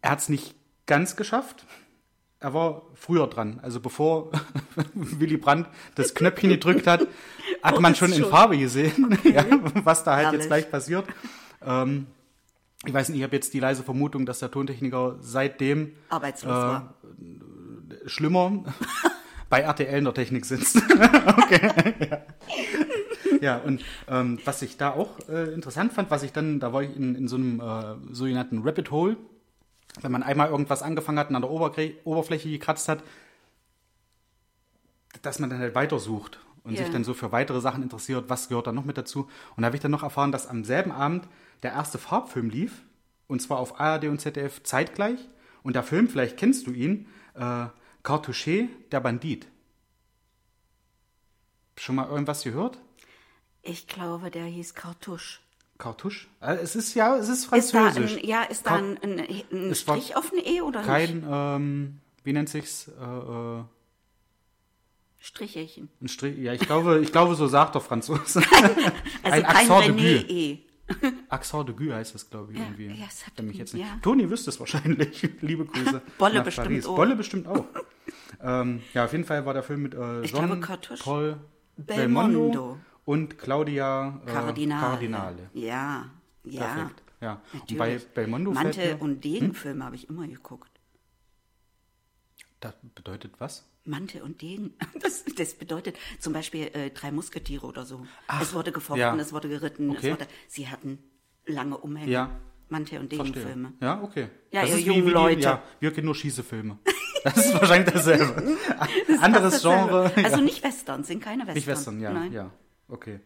Er 0.00 0.12
hat 0.12 0.20
es 0.20 0.28
nicht 0.28 0.54
ganz 0.86 1.16
geschafft. 1.16 1.66
Er 2.42 2.52
war 2.54 2.82
früher 2.94 3.26
dran. 3.28 3.60
Also 3.62 3.78
bevor 3.80 4.32
Willy 4.94 5.36
Brandt 5.36 5.68
das 5.94 6.14
Knöpfchen 6.14 6.50
gedrückt 6.50 6.86
hat, 6.86 7.06
hat 7.62 7.76
Oh, 7.76 7.80
man 7.80 7.92
ist 7.92 7.98
schon 7.98 8.12
in 8.12 8.20
schon. 8.22 8.30
Farbe 8.30 8.58
gesehen, 8.58 9.16
ja, 9.24 9.44
was 9.84 10.02
da 10.04 10.14
halt 10.16 10.24
Herrlich. 10.24 10.40
jetzt 10.40 10.48
gleich 10.48 10.70
passiert. 10.70 11.04
Ähm, 11.64 12.06
ich 12.84 12.92
weiß 12.92 13.10
nicht, 13.10 13.18
ich 13.18 13.22
habe 13.24 13.36
jetzt 13.36 13.54
die 13.54 13.60
leise 13.60 13.84
Vermutung, 13.84 14.26
dass 14.26 14.40
der 14.40 14.50
Tontechniker 14.50 15.16
seitdem 15.20 15.92
Arbeitslos 16.08 16.52
Äh, 16.52 16.56
war. 16.56 16.94
schlimmer 18.06 18.64
bei 19.48 19.60
RTL 19.60 19.98
in 19.98 20.04
der 20.04 20.14
Technik 20.14 20.44
sitzt. 20.44 20.76
okay. 21.36 21.70
Ja. 22.10 22.18
ja, 23.40 23.56
und 23.58 23.84
ähm, 24.08 24.38
was 24.44 24.62
ich 24.62 24.76
da 24.78 24.90
auch 24.90 25.18
äh, 25.28 25.52
interessant 25.52 25.92
fand, 25.92 26.10
was 26.10 26.22
ich 26.24 26.32
dann, 26.32 26.58
da 26.58 26.72
war 26.72 26.82
ich 26.82 26.96
in, 26.96 27.14
in 27.14 27.28
so 27.28 27.36
einem 27.36 27.60
äh, 27.60 28.14
sogenannten 28.14 28.62
Rabbit 28.64 28.90
Hole, 28.90 29.16
wenn 30.00 30.12
man 30.12 30.22
einmal 30.22 30.48
irgendwas 30.48 30.82
angefangen 30.82 31.18
hat 31.18 31.28
und 31.30 31.36
an 31.36 31.42
der 31.42 31.50
Obergre 31.50 31.94
Oberfläche 32.04 32.48
gekratzt 32.48 32.88
hat, 32.88 33.02
dass 35.22 35.38
man 35.38 35.50
dann 35.50 35.58
halt 35.58 35.74
weitersucht 35.74 36.40
und 36.64 36.74
Ja. 36.74 36.82
sich 36.84 36.90
dann 36.90 37.04
so 37.04 37.12
für 37.14 37.32
weitere 37.32 37.60
Sachen 37.60 37.82
interessiert, 37.82 38.28
was 38.30 38.48
gehört 38.48 38.66
da 38.66 38.72
noch 38.72 38.84
mit 38.84 38.96
dazu. 38.96 39.28
Und 39.56 39.62
da 39.62 39.66
habe 39.66 39.76
ich 39.76 39.82
dann 39.82 39.90
noch 39.90 40.02
erfahren, 40.02 40.32
dass 40.32 40.46
am 40.46 40.64
selben 40.64 40.92
Abend 40.92 41.28
der 41.62 41.72
erste 41.72 41.98
Farbfilm 41.98 42.48
lief, 42.50 42.82
und 43.26 43.40
zwar 43.40 43.58
auf 43.58 43.80
ARD 43.80 44.04
und 44.08 44.20
ZDF 44.20 44.62
zeitgleich. 44.62 45.18
Und 45.62 45.76
der 45.76 45.82
Film, 45.82 46.08
vielleicht 46.08 46.36
kennst 46.36 46.66
du 46.66 46.72
ihn, 46.72 47.06
äh, 47.34 47.66
Cartouche, 48.02 48.68
der 48.90 49.00
Bandit. 49.00 49.46
Schon 51.78 51.94
mal 51.96 52.08
irgendwas 52.08 52.42
gehört? 52.42 52.78
Ich 53.62 53.86
glaube, 53.86 54.30
der 54.30 54.44
hieß 54.44 54.74
Kartusch. 54.74 55.40
Cartouche? 55.82 56.28
Äh, 56.40 56.54
es 56.62 56.76
ist 56.76 56.94
ja, 56.94 57.16
es 57.16 57.28
ist 57.28 57.52
Ist 57.52 57.74
da 57.74 57.80
französisch. 57.90 58.18
ein, 58.22 58.24
ja, 58.26 58.42
ist 58.44 58.64
da 58.66 58.76
ein, 58.76 58.98
ein, 59.02 59.18
ein 59.52 59.74
Strich 59.74 60.14
auf 60.16 60.32
ein 60.32 60.38
E 60.44 60.60
oder 60.62 60.78
nicht? 60.80 60.88
Kein, 60.88 61.26
ähm, 61.28 61.98
wie 62.24 62.32
nennt 62.32 62.48
sich's? 62.48 62.88
Äh, 62.88 62.92
äh, 63.04 63.64
Strichchen. 65.18 65.88
ein 66.00 66.08
Strich, 66.08 66.36
ja, 66.38 66.52
ich 66.52 66.60
glaube, 66.60 67.00
ich 67.00 67.12
glaube, 67.12 67.34
so 67.36 67.46
sagt 67.46 67.74
der 67.74 67.80
Franzose. 67.82 68.42
Also 68.52 68.82
ein 69.22 69.42
kein 69.42 69.70
Accent 69.70 69.98
de 70.00 70.20
René. 70.20 70.28
E. 70.30 70.58
Accent 71.28 71.68
de 71.68 71.74
Gue 71.76 71.94
heißt 71.94 72.14
das, 72.14 72.28
glaube 72.28 72.52
ich, 72.52 72.58
Ja, 72.58 72.64
irgendwie. 72.64 72.86
ja, 73.00 73.06
das 73.06 73.26
hat- 73.26 73.40
mich 73.42 73.56
jetzt 73.56 73.72
nicht. 73.74 73.84
ja. 73.86 73.98
Toni 74.02 74.28
wüsste 74.28 74.50
es 74.50 74.58
wahrscheinlich. 74.58 75.28
Liebe 75.40 75.64
Grüße. 75.64 76.02
Bolle 76.18 76.42
bestimmt 76.42 76.66
Paris. 76.68 76.86
auch. 76.86 76.96
Bolle 76.96 77.14
bestimmt 77.16 77.46
auch. 77.46 77.64
ähm, 78.42 78.82
ja, 78.94 79.04
auf 79.04 79.12
jeden 79.12 79.24
Fall 79.24 79.46
war 79.46 79.54
der 79.54 79.62
Film 79.62 79.82
mit 79.82 79.94
äh, 79.94 80.22
Ich 80.22 80.32
Jean 80.32 80.46
glaube, 80.46 80.60
Cartouche. 80.60 81.02
Paul 81.02 81.36
Belmondo. 81.76 82.38
Belmondo 82.50 82.78
und 83.04 83.38
Claudia 83.38 84.20
äh, 84.26 84.30
Kardinale. 84.30 84.80
Cardinale. 84.80 85.50
Ja, 85.54 86.10
ja. 86.44 86.60
Perfekt. 86.60 87.02
Ja. 87.20 87.40
Und 87.52 87.78
bei 87.78 88.00
Belmondo 88.14 88.50
Mantel- 88.52 88.94
mir, 88.94 89.02
und 89.02 89.22
Degenfilme 89.24 89.84
habe 89.84 89.96
ich 89.96 90.08
immer 90.08 90.26
geguckt. 90.26 90.70
Das 92.60 92.74
bedeutet 92.94 93.32
was? 93.38 93.68
Mante 93.84 94.22
und 94.22 94.40
Degen. 94.42 94.74
Das, 95.00 95.24
das 95.36 95.54
bedeutet 95.54 95.96
zum 96.20 96.32
Beispiel 96.32 96.70
äh, 96.74 96.90
drei 96.90 97.10
Musketiere 97.10 97.66
oder 97.66 97.84
so. 97.84 98.06
Ach, 98.28 98.40
es 98.40 98.54
wurde 98.54 98.70
gefochten, 98.70 99.00
ja. 99.00 99.14
es 99.16 99.32
wurde 99.32 99.48
geritten, 99.48 99.90
Okay. 99.90 100.10
es 100.10 100.12
wurde, 100.12 100.26
sie 100.48 100.68
hatten 100.68 100.98
lange 101.44 101.76
Umhänge. 101.76 102.10
Ja. 102.10 102.30
Mante 102.68 102.98
und. 103.00 103.10
Degen-Filme. 103.12 103.72
Ja, 103.80 104.00
okay. 104.02 104.28
Ja, 104.50 104.62
das 104.62 104.70
ihr 104.70 104.78
jungen 104.78 105.08
Leute. 105.08 105.36
Die, 105.36 105.42
ja, 105.42 105.62
wir 105.80 105.92
kennen 105.92 106.06
nur 106.06 106.14
Schießefilme. 106.14 106.78
Das 107.24 107.36
ist 107.36 107.54
wahrscheinlich 107.54 107.94
dasselbe. 107.94 108.56
Anderes 109.20 109.62
Dasselbe. 109.62 110.10
Genre. 110.10 110.24
Also 110.24 110.38
ja. 110.38 110.42
nicht 110.42 110.64
Western, 110.64 111.04
sind 111.04 111.22
keine 111.22 111.42
Western. 111.42 111.54
Nicht 111.54 111.66
Western, 111.68 112.00
ja, 112.00 112.12
Nein. 112.12 112.32
ja. 112.32 112.50
Okay. 112.92 113.20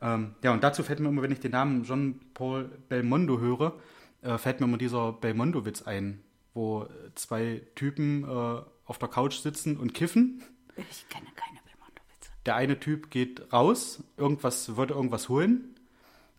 Ähm, 0.00 0.34
ja, 0.42 0.52
und 0.52 0.64
dazu 0.64 0.82
fällt 0.82 1.00
mir 1.00 1.08
immer, 1.08 1.20
wenn 1.20 1.30
ich 1.30 1.40
den 1.40 1.52
Namen 1.52 1.84
Jean-Paul 1.84 2.64
Belmondo 2.88 3.38
höre, 3.38 3.78
äh, 4.22 4.38
fällt 4.38 4.60
mir 4.60 4.66
immer 4.66 4.78
dieser 4.78 5.12
Belmondo-Witz 5.12 5.82
ein, 5.82 6.22
wo 6.54 6.84
äh, 6.84 6.88
zwei 7.14 7.62
Typen 7.74 8.24
äh, 8.24 8.62
auf 8.86 8.98
der 8.98 9.08
Couch 9.08 9.36
sitzen 9.36 9.76
und 9.76 9.92
kiffen. 9.92 10.42
Ich 10.76 11.06
kenne 11.10 11.26
keine 11.36 11.58
Belmondo-Witze. 11.66 12.30
Der 12.46 12.56
eine 12.56 12.80
Typ 12.80 13.10
geht 13.10 13.52
raus, 13.52 14.02
irgendwas, 14.16 14.76
wollte 14.76 14.94
irgendwas 14.94 15.28
holen, 15.28 15.78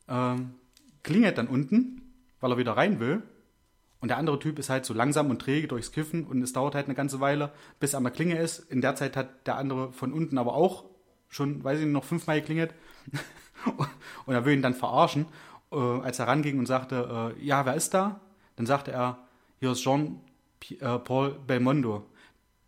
ähm, 0.07 0.55
klingelt 1.03 1.37
dann 1.37 1.47
unten, 1.47 2.01
weil 2.39 2.51
er 2.51 2.57
wieder 2.57 2.75
rein 2.75 2.99
will. 2.99 3.21
Und 3.99 4.09
der 4.09 4.17
andere 4.17 4.39
Typ 4.39 4.57
ist 4.57 4.69
halt 4.71 4.85
so 4.85 4.95
langsam 4.95 5.29
und 5.29 5.41
träge 5.43 5.67
durchs 5.67 5.91
Kiffen 5.91 6.25
und 6.25 6.41
es 6.41 6.53
dauert 6.53 6.73
halt 6.73 6.85
eine 6.85 6.95
ganze 6.95 7.19
Weile, 7.19 7.51
bis 7.79 7.93
er 7.93 7.97
an 7.97 8.03
der 8.03 8.13
Klinge 8.13 8.39
ist. 8.39 8.59
In 8.71 8.81
der 8.81 8.95
Zeit 8.95 9.15
hat 9.15 9.45
der 9.45 9.57
andere 9.57 9.91
von 9.91 10.11
unten 10.11 10.39
aber 10.39 10.53
auch 10.53 10.85
schon, 11.29 11.63
weiß 11.63 11.79
ich 11.79 11.85
nicht, 11.85 11.93
noch 11.93 12.03
fünfmal 12.03 12.39
geklingelt. 12.39 12.73
und 14.25 14.33
er 14.33 14.45
will 14.45 14.53
ihn 14.53 14.61
dann 14.61 14.73
verarschen, 14.73 15.25
äh, 15.71 15.77
als 15.77 16.19
er 16.19 16.27
ranging 16.27 16.59
und 16.59 16.65
sagte, 16.65 17.33
äh, 17.37 17.43
ja, 17.43 17.65
wer 17.65 17.75
ist 17.75 17.93
da? 17.93 18.19
Dann 18.55 18.65
sagte 18.65 18.91
er, 18.91 19.19
hier 19.59 19.71
ist 19.71 19.81
Jean-Paul 19.81 21.39
Belmondo. 21.45 22.05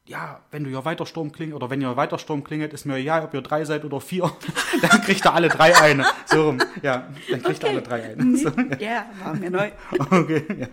Ja, 0.05 0.41
wenn 0.49 0.63
du 0.63 0.71
hier 0.71 0.83
weiter 0.85 1.05
Sturm 1.05 1.31
klingelt, 1.31 1.55
oder 1.55 1.69
wenn 1.69 1.81
ihr 1.81 1.95
weiter 1.95 2.17
Sturm 2.17 2.43
klingelt, 2.43 2.73
ist 2.73 2.85
mir 2.85 2.95
egal, 2.95 3.23
ob 3.23 3.33
ihr 3.35 3.41
drei 3.41 3.63
seid 3.63 3.85
oder 3.85 4.01
vier, 4.01 4.23
dann 4.81 5.01
kriegt 5.03 5.23
er 5.23 5.35
alle 5.35 5.49
drei 5.49 5.75
eine. 5.79 6.03
So 6.25 6.47
rum. 6.47 6.57
Ja, 6.81 7.09
dann 7.29 7.43
kriegt 7.43 7.63
er 7.63 7.69
alle 7.69 7.83
drei 7.83 8.03
eine. 8.03 8.37
So. 8.37 8.49
Ja, 8.79 9.05
war 9.23 9.35
mir 9.35 9.51
neu. 9.51 9.71
Okay, 9.99 10.45
ja. 10.57 10.67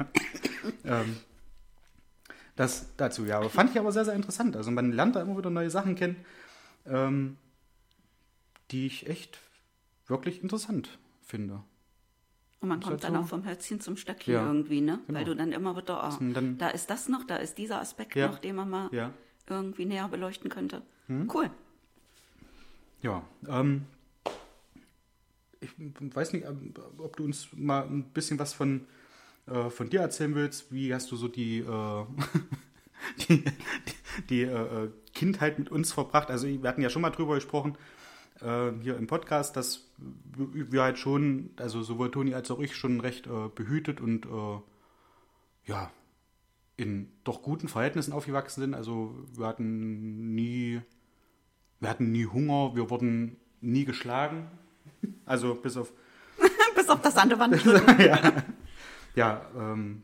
ähm, 0.84 1.16
das 2.56 2.86
dazu, 2.96 3.26
ja. 3.26 3.36
Aber 3.36 3.50
fand 3.50 3.70
ich 3.70 3.78
aber 3.78 3.92
sehr, 3.92 4.06
sehr 4.06 4.14
interessant. 4.14 4.56
Also 4.56 4.70
man 4.70 4.92
lernt 4.92 5.16
da 5.16 5.20
immer 5.20 5.36
wieder 5.36 5.50
neue 5.50 5.68
Sachen 5.68 5.96
kennen, 5.96 6.16
ähm, 6.86 7.36
die 8.70 8.86
ich 8.86 9.06
echt 9.08 9.38
wirklich 10.06 10.42
interessant 10.42 10.98
finde. 11.22 11.62
Und 12.60 12.68
man 12.70 12.78
Ist 12.78 12.84
kommt 12.84 13.02
halt 13.02 13.04
dann 13.04 13.14
so. 13.14 13.20
auch 13.20 13.28
vom 13.28 13.44
Hölzchen 13.46 13.80
zum 13.80 13.96
Stöckchen 13.96 14.32
Ja, 14.34 14.46
irgendwie, 14.46 14.80
ne? 14.80 15.00
genau. 15.06 15.18
Weil 15.18 15.24
du 15.24 15.36
dann 15.36 15.52
immer 15.52 15.76
wieder, 15.76 16.18
Und 16.18 16.34
dann- 16.34 16.58
da 16.58 16.68
ist 16.68 16.88
das 16.90 17.08
noch, 17.08 17.24
da 17.24 17.36
ist 17.36 17.58
dieser 17.58 17.80
Aspekt 17.80 18.14
Ja. 18.16 18.28
noch, 18.28 18.38
den 18.38 18.56
man 18.56 18.70
mal 18.70 18.88
Ja. 18.92 19.12
irgendwie 19.48 19.84
näher 19.84 20.08
beleuchten 20.08 20.50
könnte. 20.50 20.82
Hm? 21.06 21.30
Cool. 21.32 21.50
Ja, 23.02 23.22
ähm, 23.46 23.84
ich 25.60 25.70
weiß 25.78 26.32
nicht, 26.32 26.44
ähm, 26.46 26.74
ob 26.98 27.16
du 27.16 27.24
uns 27.24 27.48
mal 27.52 27.82
ein 27.86 28.04
bisschen 28.10 28.38
was 28.38 28.52
von, 28.52 28.86
äh, 29.46 29.70
von 29.70 29.88
dir 29.90 30.00
erzählen 30.00 30.34
willst. 30.34 30.72
Wie 30.72 30.92
hast 30.94 31.10
du 31.10 31.16
so 31.16 31.28
die, 31.28 31.58
äh, 31.58 32.04
die, 33.28 33.44
die, 33.44 33.52
die 34.30 34.42
äh, 34.42 34.90
Kindheit 35.14 35.58
mit 35.58 35.70
uns 35.70 35.92
verbracht? 35.92 36.30
Also 36.30 36.46
wir 36.48 36.68
hatten 36.68 36.82
ja 36.82 36.90
schon 36.90 37.02
mal 37.02 37.10
drüber 37.10 37.34
gesprochen 37.34 37.76
äh, 38.40 38.72
hier 38.82 38.96
im 38.96 39.06
Podcast, 39.06 39.56
dass 39.56 39.88
wir 40.36 40.82
halt 40.82 40.98
schon, 40.98 41.50
also 41.56 41.82
sowohl 41.82 42.10
Toni 42.10 42.34
als 42.34 42.50
auch 42.50 42.60
ich 42.60 42.76
schon 42.76 43.00
recht 43.00 43.26
äh, 43.26 43.48
behütet 43.54 44.00
und 44.00 44.26
äh, 44.26 44.60
ja, 45.64 45.90
in 46.76 47.10
doch 47.24 47.42
guten 47.42 47.68
Verhältnissen 47.68 48.12
aufgewachsen 48.12 48.60
sind. 48.60 48.74
Also 48.74 49.14
wir 49.34 49.46
hatten 49.46 50.34
nie 50.34 50.82
wir 51.80 51.90
hatten 51.90 52.10
nie 52.12 52.26
Hunger, 52.26 52.74
wir 52.74 52.90
wurden 52.90 53.36
nie 53.60 53.84
geschlagen. 53.84 54.48
Also 55.24 55.54
bis 55.54 55.76
auf. 55.76 55.92
Bis 56.74 56.88
auf 56.88 57.00
das 57.00 57.16
an 57.16 57.28
der 57.28 57.38
Wand. 57.38 57.62
Ja, 59.14 59.46
ähm, 59.56 60.02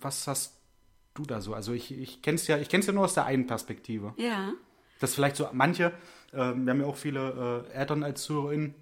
was 0.00 0.28
hast 0.28 0.60
du 1.14 1.24
da 1.24 1.40
so? 1.40 1.54
Also 1.54 1.72
ich, 1.72 1.90
ich 1.90 2.22
kenne 2.22 2.36
es 2.36 2.46
ja, 2.46 2.56
ich 2.56 2.68
kenn's 2.68 2.86
ja 2.86 2.92
nur 2.92 3.02
aus 3.02 3.14
der 3.14 3.26
einen 3.26 3.48
Perspektive. 3.48 4.14
ja. 4.16 4.52
Dass 5.00 5.14
vielleicht 5.14 5.34
so 5.34 5.48
manche, 5.52 5.92
ähm, 6.34 6.64
wir 6.64 6.72
haben 6.72 6.80
ja 6.80 6.86
auch 6.86 6.96
viele 6.96 7.64
äh, 7.72 7.76
Eltern 7.76 8.02
als 8.02 8.22
ZuhörerInnen, 8.22 8.74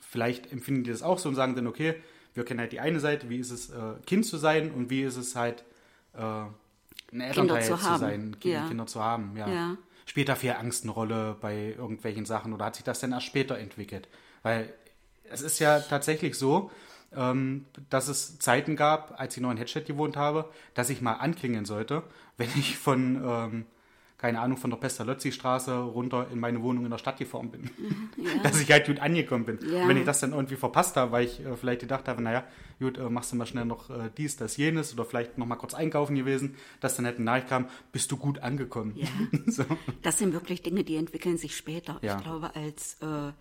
vielleicht 0.00 0.52
empfinden 0.52 0.84
die 0.84 0.90
das 0.90 1.02
auch 1.02 1.18
so 1.18 1.28
und 1.28 1.34
sagen 1.34 1.54
dann, 1.54 1.66
okay, 1.66 1.94
wir 2.34 2.44
kennen 2.44 2.60
halt 2.60 2.72
die 2.72 2.80
eine 2.80 3.00
Seite, 3.00 3.28
wie 3.30 3.38
ist 3.38 3.50
es, 3.50 3.70
äh, 3.70 3.94
Kind 4.06 4.24
zu 4.26 4.36
sein 4.36 4.70
und 4.70 4.90
wie 4.90 5.02
ist 5.02 5.16
es 5.16 5.34
halt, 5.34 5.64
äh, 6.14 6.20
ein 7.10 7.20
Elternteil 7.20 7.62
zu 7.64 7.76
zu, 7.76 7.96
sein, 7.98 8.36
Ki- 8.38 8.52
Ja. 8.52 8.68
Kinder 8.68 8.86
zu 8.86 9.02
haben, 9.02 9.36
ja. 9.36 9.48
Ja. 9.48 9.76
Spielt 10.06 10.28
da 10.28 10.34
viel 10.36 10.52
Angst 10.52 10.84
eine 10.84 10.92
Rolle 10.92 11.36
bei 11.40 11.74
irgendwelchen 11.76 12.24
Sachen 12.26 12.52
oder 12.52 12.66
hat 12.66 12.76
sich 12.76 12.84
das 12.84 13.00
dann 13.00 13.12
erst 13.12 13.26
später 13.26 13.58
entwickelt? 13.58 14.08
Weil 14.42 14.72
es 15.30 15.40
ist 15.42 15.58
ja 15.58 15.80
tatsächlich 15.80 16.34
so, 16.36 16.70
ähm, 17.14 17.64
dass 17.90 18.08
es 18.08 18.38
Zeiten 18.38 18.76
gab, 18.76 19.18
als 19.20 19.36
ich 19.36 19.42
noch 19.42 19.50
in 19.50 19.56
Hedstedt 19.58 19.86
gewohnt 19.86 20.16
habe, 20.16 20.48
dass 20.74 20.88
ich 20.90 21.00
mal 21.02 21.14
anklingeln 21.14 21.64
sollte, 21.64 22.02
wenn 22.36 22.48
ich 22.58 22.78
von, 22.78 23.22
ähm, 23.24 23.66
keine 24.18 24.40
Ahnung, 24.40 24.56
von 24.58 24.70
der 24.70 24.78
Pestalozzi-Straße 24.78 25.74
runter 25.78 26.26
in 26.32 26.40
meine 26.40 26.60
Wohnung 26.60 26.84
in 26.84 26.90
der 26.90 26.98
Stadt 26.98 27.18
gefahren 27.18 27.50
bin. 27.50 27.70
dass 28.42 28.60
ich 28.60 28.70
halt 28.70 28.86
gut 28.86 28.98
angekommen 28.98 29.44
bin. 29.44 29.58
Ja. 29.72 29.82
Und 29.82 29.88
wenn 29.88 29.96
ich 29.96 30.04
das 30.04 30.18
dann 30.20 30.32
irgendwie 30.32 30.56
verpasst 30.56 30.96
habe, 30.96 31.12
weil 31.12 31.24
ich 31.24 31.40
äh, 31.44 31.56
vielleicht 31.56 31.80
gedacht 31.82 32.08
habe, 32.08 32.20
naja, 32.20 32.44
gut, 32.80 32.98
äh, 32.98 33.08
machst 33.08 33.30
du 33.32 33.36
mal 33.36 33.46
schnell 33.46 33.64
noch 33.64 33.90
äh, 33.90 34.10
dies, 34.16 34.36
das, 34.36 34.56
jenes 34.56 34.92
oder 34.92 35.04
vielleicht 35.04 35.38
noch 35.38 35.46
mal 35.46 35.54
kurz 35.56 35.72
einkaufen 35.72 36.16
gewesen, 36.16 36.56
dass 36.80 36.96
dann 36.96 37.06
halt 37.06 37.16
eine 37.16 37.24
Nachricht 37.26 37.48
kam, 37.48 37.68
bist 37.92 38.10
du 38.10 38.16
gut 38.16 38.40
angekommen. 38.40 38.94
Ja. 38.96 39.06
so. 39.46 39.64
Das 40.02 40.18
sind 40.18 40.32
wirklich 40.32 40.62
Dinge, 40.62 40.82
die 40.82 40.96
entwickeln 40.96 41.38
sich 41.38 41.56
später. 41.56 41.98
Ja. 42.02 42.16
Ich 42.16 42.22
glaube, 42.24 42.56
als 42.56 42.96
äh, 43.00 43.32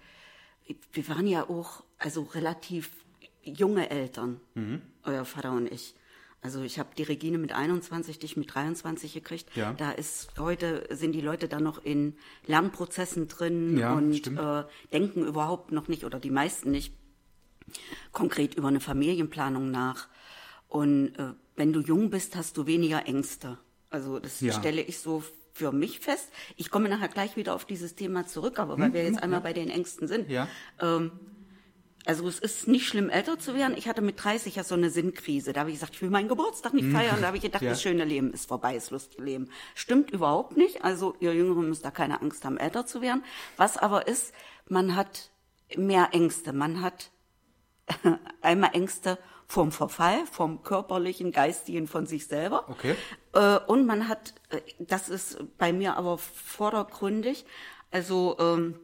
wir 0.94 1.08
waren 1.10 1.26
ja 1.26 1.50
auch 1.50 1.84
also 1.98 2.22
relativ 2.22 2.92
junge 3.44 3.90
Eltern, 3.90 4.40
Mhm. 4.54 4.82
euer 5.04 5.26
Vater 5.26 5.54
und 5.54 5.72
ich. 5.72 5.96
Also 6.48 6.62
ich 6.62 6.80
habe 6.80 6.88
die 6.98 7.04
Regine 7.04 7.38
mit 7.38 7.52
21, 7.52 8.20
dich 8.20 8.38
mit 8.38 8.56
23 8.56 9.14
gekriegt. 9.14 9.54
Ja. 9.58 9.74
Da 9.74 9.92
ist 9.92 10.30
heute 10.40 10.88
sind 10.92 11.12
die 11.12 11.20
Leute 11.20 11.50
da 11.50 11.60
noch 11.60 11.84
in 11.84 12.16
Lernprozessen 12.46 13.28
drin 13.28 13.78
Ja, 13.78 13.92
und 13.94 14.26
äh, 14.28 14.64
denken 14.94 15.26
überhaupt 15.26 15.74
noch 15.74 15.90
nicht 15.90 16.06
oder 16.06 16.22
die 16.22 16.30
meisten 16.30 16.72
nicht 16.72 16.94
konkret 18.14 18.56
über 18.56 18.70
eine 18.70 18.80
Familienplanung 18.80 19.72
nach. 19.72 20.08
Und 20.70 21.16
äh, 21.20 21.34
wenn 21.58 21.74
du 21.74 21.82
jung 21.82 22.10
bist, 22.12 22.38
hast 22.38 22.56
du 22.56 22.66
weniger 22.66 23.06
Ängste. 23.08 23.58
Also 23.90 24.20
das 24.20 24.40
Ja. 24.40 24.54
stelle 24.54 24.82
ich 24.82 25.00
so 25.00 25.26
für 25.52 25.74
mich 25.74 26.00
fest. 26.00 26.30
Ich 26.56 26.72
komme 26.72 26.88
nachher 26.88 27.10
gleich 27.10 27.36
wieder 27.36 27.56
auf 27.56 27.66
dieses 27.66 27.96
Thema 27.96 28.26
zurück, 28.26 28.58
aber 28.58 28.80
weil 28.80 28.94
wir 28.94 29.04
jetzt 29.04 29.22
einmal 29.22 29.42
bei 29.42 29.52
den 29.52 29.70
Ängsten 29.70 30.08
sind. 30.08 30.28
Hm, 30.28 30.32
Ja. 30.32 30.48
Ähm, 30.80 31.12
also 32.08 32.28
es 32.28 32.40
ist 32.40 32.68
nicht 32.68 32.88
schlimm, 32.88 33.10
älter 33.10 33.38
zu 33.38 33.54
werden. 33.54 33.76
Ich 33.78 33.88
hatte 33.88 34.02
mit 34.02 34.24
30 34.24 34.56
ja 34.56 34.64
so 34.64 34.76
eine 34.76 34.90
Sinnkrise. 34.90 35.52
Da 35.52 35.62
habe 35.62 35.72
ich 35.72 35.76
gesagt, 35.76 35.96
ich 35.96 36.02
will 36.02 36.10
meinen 36.10 36.30
Geburtstag 36.30 36.74
nicht 36.74 36.90
feiern. 36.90 37.18
Da 37.20 37.28
habe 37.28 37.38
ich 37.38 37.44
gedacht. 37.44 37.62
Ja. 37.62 37.72
das 37.72 37.82
schöne 37.82 38.06
Leben 38.06 38.32
ist 38.32 38.48
vorbei, 38.48 38.76
das 38.76 38.92
lustige 38.92 39.24
Leben. 39.24 39.50
Stimmt 39.76 40.12
überhaupt 40.12 40.56
nicht. 40.56 40.86
Also 40.86 41.16
ihr 41.20 41.34
Jüngeren 41.34 41.68
müsst 41.68 41.84
da 41.84 41.92
keine 41.92 42.22
Angst 42.22 42.46
haben, 42.46 42.58
älter 42.58 42.86
zu 42.86 43.02
werden. 43.02 43.24
Was 43.58 43.78
aber 43.78 44.08
ist, 44.08 44.34
man 44.70 44.96
hat 44.96 45.32
mehr 45.76 46.10
Ängste. 46.14 46.54
Man 46.54 46.82
hat 46.82 47.12
einmal 48.42 48.72
Ängste 48.74 49.18
vom 49.46 49.72
Verfall, 49.72 50.26
vom 50.32 50.64
körperlichen, 50.64 51.32
geistigen 51.32 51.88
von 51.88 52.06
sich 52.06 52.28
selber. 52.28 52.70
Okay. 52.70 52.96
Äh, 53.34 53.60
und 53.68 53.86
man 53.86 54.08
hat, 54.08 54.34
äh, 54.50 54.62
das 54.80 55.10
ist 55.10 55.44
bei 55.58 55.74
mir 55.74 55.98
aber 55.98 56.18
vordergründig, 56.18 57.46
also 57.92 58.36
ähm, 58.40 58.76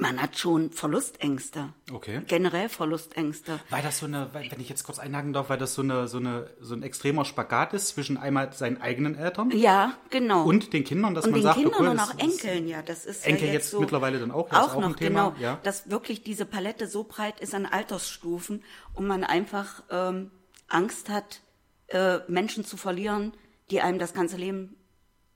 man 0.00 0.22
hat 0.22 0.38
schon 0.38 0.70
Verlustängste. 0.70 1.70
Okay. 1.92 2.22
Generell 2.28 2.68
Verlustängste. 2.68 3.58
Weil 3.70 3.82
das 3.82 3.98
so 3.98 4.06
eine, 4.06 4.30
wenn 4.32 4.60
ich 4.60 4.68
jetzt 4.68 4.84
kurz 4.84 4.98
einhaken 4.98 5.32
darf, 5.32 5.48
weil 5.48 5.58
das 5.58 5.74
so 5.74 5.82
eine, 5.82 6.06
so 6.06 6.18
eine, 6.18 6.48
so 6.60 6.74
ein 6.74 6.82
extremer 6.84 7.24
Spagat 7.24 7.74
ist 7.74 7.88
zwischen 7.88 8.16
einmal 8.16 8.52
seinen 8.52 8.80
eigenen 8.80 9.16
Eltern 9.16 9.50
Ja, 9.50 9.94
genau. 10.10 10.44
und 10.44 10.72
den 10.72 10.84
Kindern, 10.84 11.14
dass 11.14 11.24
und 11.24 11.32
man 11.32 11.40
den 11.40 11.44
sagt, 11.44 11.56
Kindern 11.56 11.74
okay, 11.74 11.90
und 11.90 12.00
auch 12.00 12.18
Enkeln, 12.18 12.68
ja, 12.68 12.82
das 12.82 13.04
ist 13.04 13.26
Enkel 13.26 13.48
ja 13.48 13.54
jetzt 13.54 13.64
jetzt 13.64 13.70
so, 13.72 13.80
mittlerweile 13.80 14.18
dann 14.18 14.30
auch, 14.30 14.48
das 14.48 14.58
ist 14.58 14.64
auch 14.64 14.76
auch 14.76 14.80
noch 14.80 14.88
ein 14.88 14.96
Thema, 14.96 15.30
genau, 15.30 15.42
ja. 15.42 15.58
dass 15.62 15.90
wirklich 15.90 16.22
diese 16.22 16.46
Palette 16.46 16.86
so 16.86 17.04
breit 17.04 17.40
ist 17.40 17.54
an 17.54 17.66
Altersstufen 17.66 18.62
und 18.94 19.06
man 19.06 19.24
einfach 19.24 19.82
ähm, 19.90 20.30
Angst 20.68 21.08
hat, 21.08 21.40
äh, 21.88 22.18
Menschen 22.28 22.64
zu 22.64 22.76
verlieren, 22.76 23.32
die 23.70 23.80
einem 23.80 23.98
das 23.98 24.14
ganze 24.14 24.36
Leben 24.36 24.76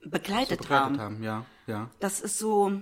begleitet, 0.01 0.59
begleitet 0.59 0.69
haben. 0.69 0.99
haben. 0.99 1.23
Ja, 1.23 1.45
ja. 1.67 1.89
Das 1.99 2.21
ist 2.21 2.37
so, 2.37 2.81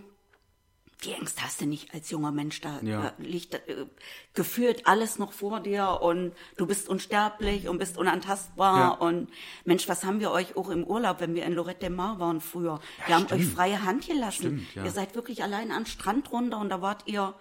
die 1.04 1.14
Ängste 1.14 1.44
hast 1.44 1.62
du 1.62 1.66
nicht 1.68 1.94
als 1.94 2.10
junger 2.10 2.32
Mensch. 2.32 2.60
Da, 2.62 2.80
Ja. 2.82 3.14
liegt 3.20 3.54
äh, 3.54 3.86
gefühlt 4.34 4.88
alles 4.88 5.20
noch 5.20 5.32
vor 5.32 5.60
dir 5.60 6.00
und 6.02 6.34
du 6.58 6.66
bist 6.66 6.90
unsterblich 6.90 7.68
und 7.68 7.78
bist 7.78 7.98
unantastbar. 8.00 8.78
Ja. 8.80 8.88
Und 8.90 9.30
Mensch, 9.64 9.88
was 9.88 10.04
haben 10.04 10.20
wir 10.20 10.32
euch 10.32 10.56
auch 10.58 10.70
im 10.70 10.84
Urlaub, 10.84 11.20
wenn 11.20 11.36
wir 11.36 11.46
in 11.46 11.54
Lorette 11.54 11.82
de 11.82 11.90
Mar 11.90 12.20
waren 12.20 12.42
früher? 12.42 12.80
wir 13.06 13.16
haben 13.16 13.26
stimmt. 13.26 13.42
euch 13.42 13.48
freie 13.48 13.84
Hand 13.84 14.08
gelassen. 14.08 14.40
Stimmt, 14.42 14.76
ja. 14.76 14.86
Ihr 14.86 14.92
seid 14.92 15.14
wirklich 15.16 15.44
allein 15.44 15.72
an 15.72 15.84
den 15.84 15.86
Strand 15.86 16.32
runter 16.32 16.58
und 16.60 16.70
da 16.70 16.82
wart 16.82 17.04
ihr 17.06 17.36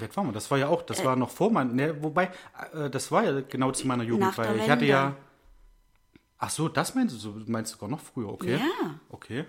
alt 0.00 0.16
waren 0.16 0.26
wir? 0.26 0.32
Das 0.32 0.50
war 0.50 0.58
ja 0.58 0.68
auch, 0.68 0.82
das 0.82 1.04
war 1.04 1.14
noch 1.14 1.30
vor 1.30 1.52
meinem, 1.52 1.76
ne, 1.76 2.02
wobei, 2.02 2.32
äh, 2.72 2.90
das 2.90 3.12
war 3.12 3.22
ja 3.22 3.40
genau 3.42 3.70
zu 3.70 3.86
meiner 3.86 4.02
Jugend, 4.02 4.36
weil 4.38 4.56
ich 4.56 4.68
hatte 4.68 4.86
ja. 4.86 5.14
Ach 6.38 6.50
so, 6.50 6.68
das 6.68 6.94
meinst 6.94 7.14
du, 7.14 7.18
so- 7.18 7.32
du 7.38 7.50
meinst 7.50 7.72
sogar 7.72 7.88
noch 7.88 8.00
früher, 8.00 8.28
okay? 8.30 8.56
Ja. 8.56 8.94
Okay. 9.08 9.44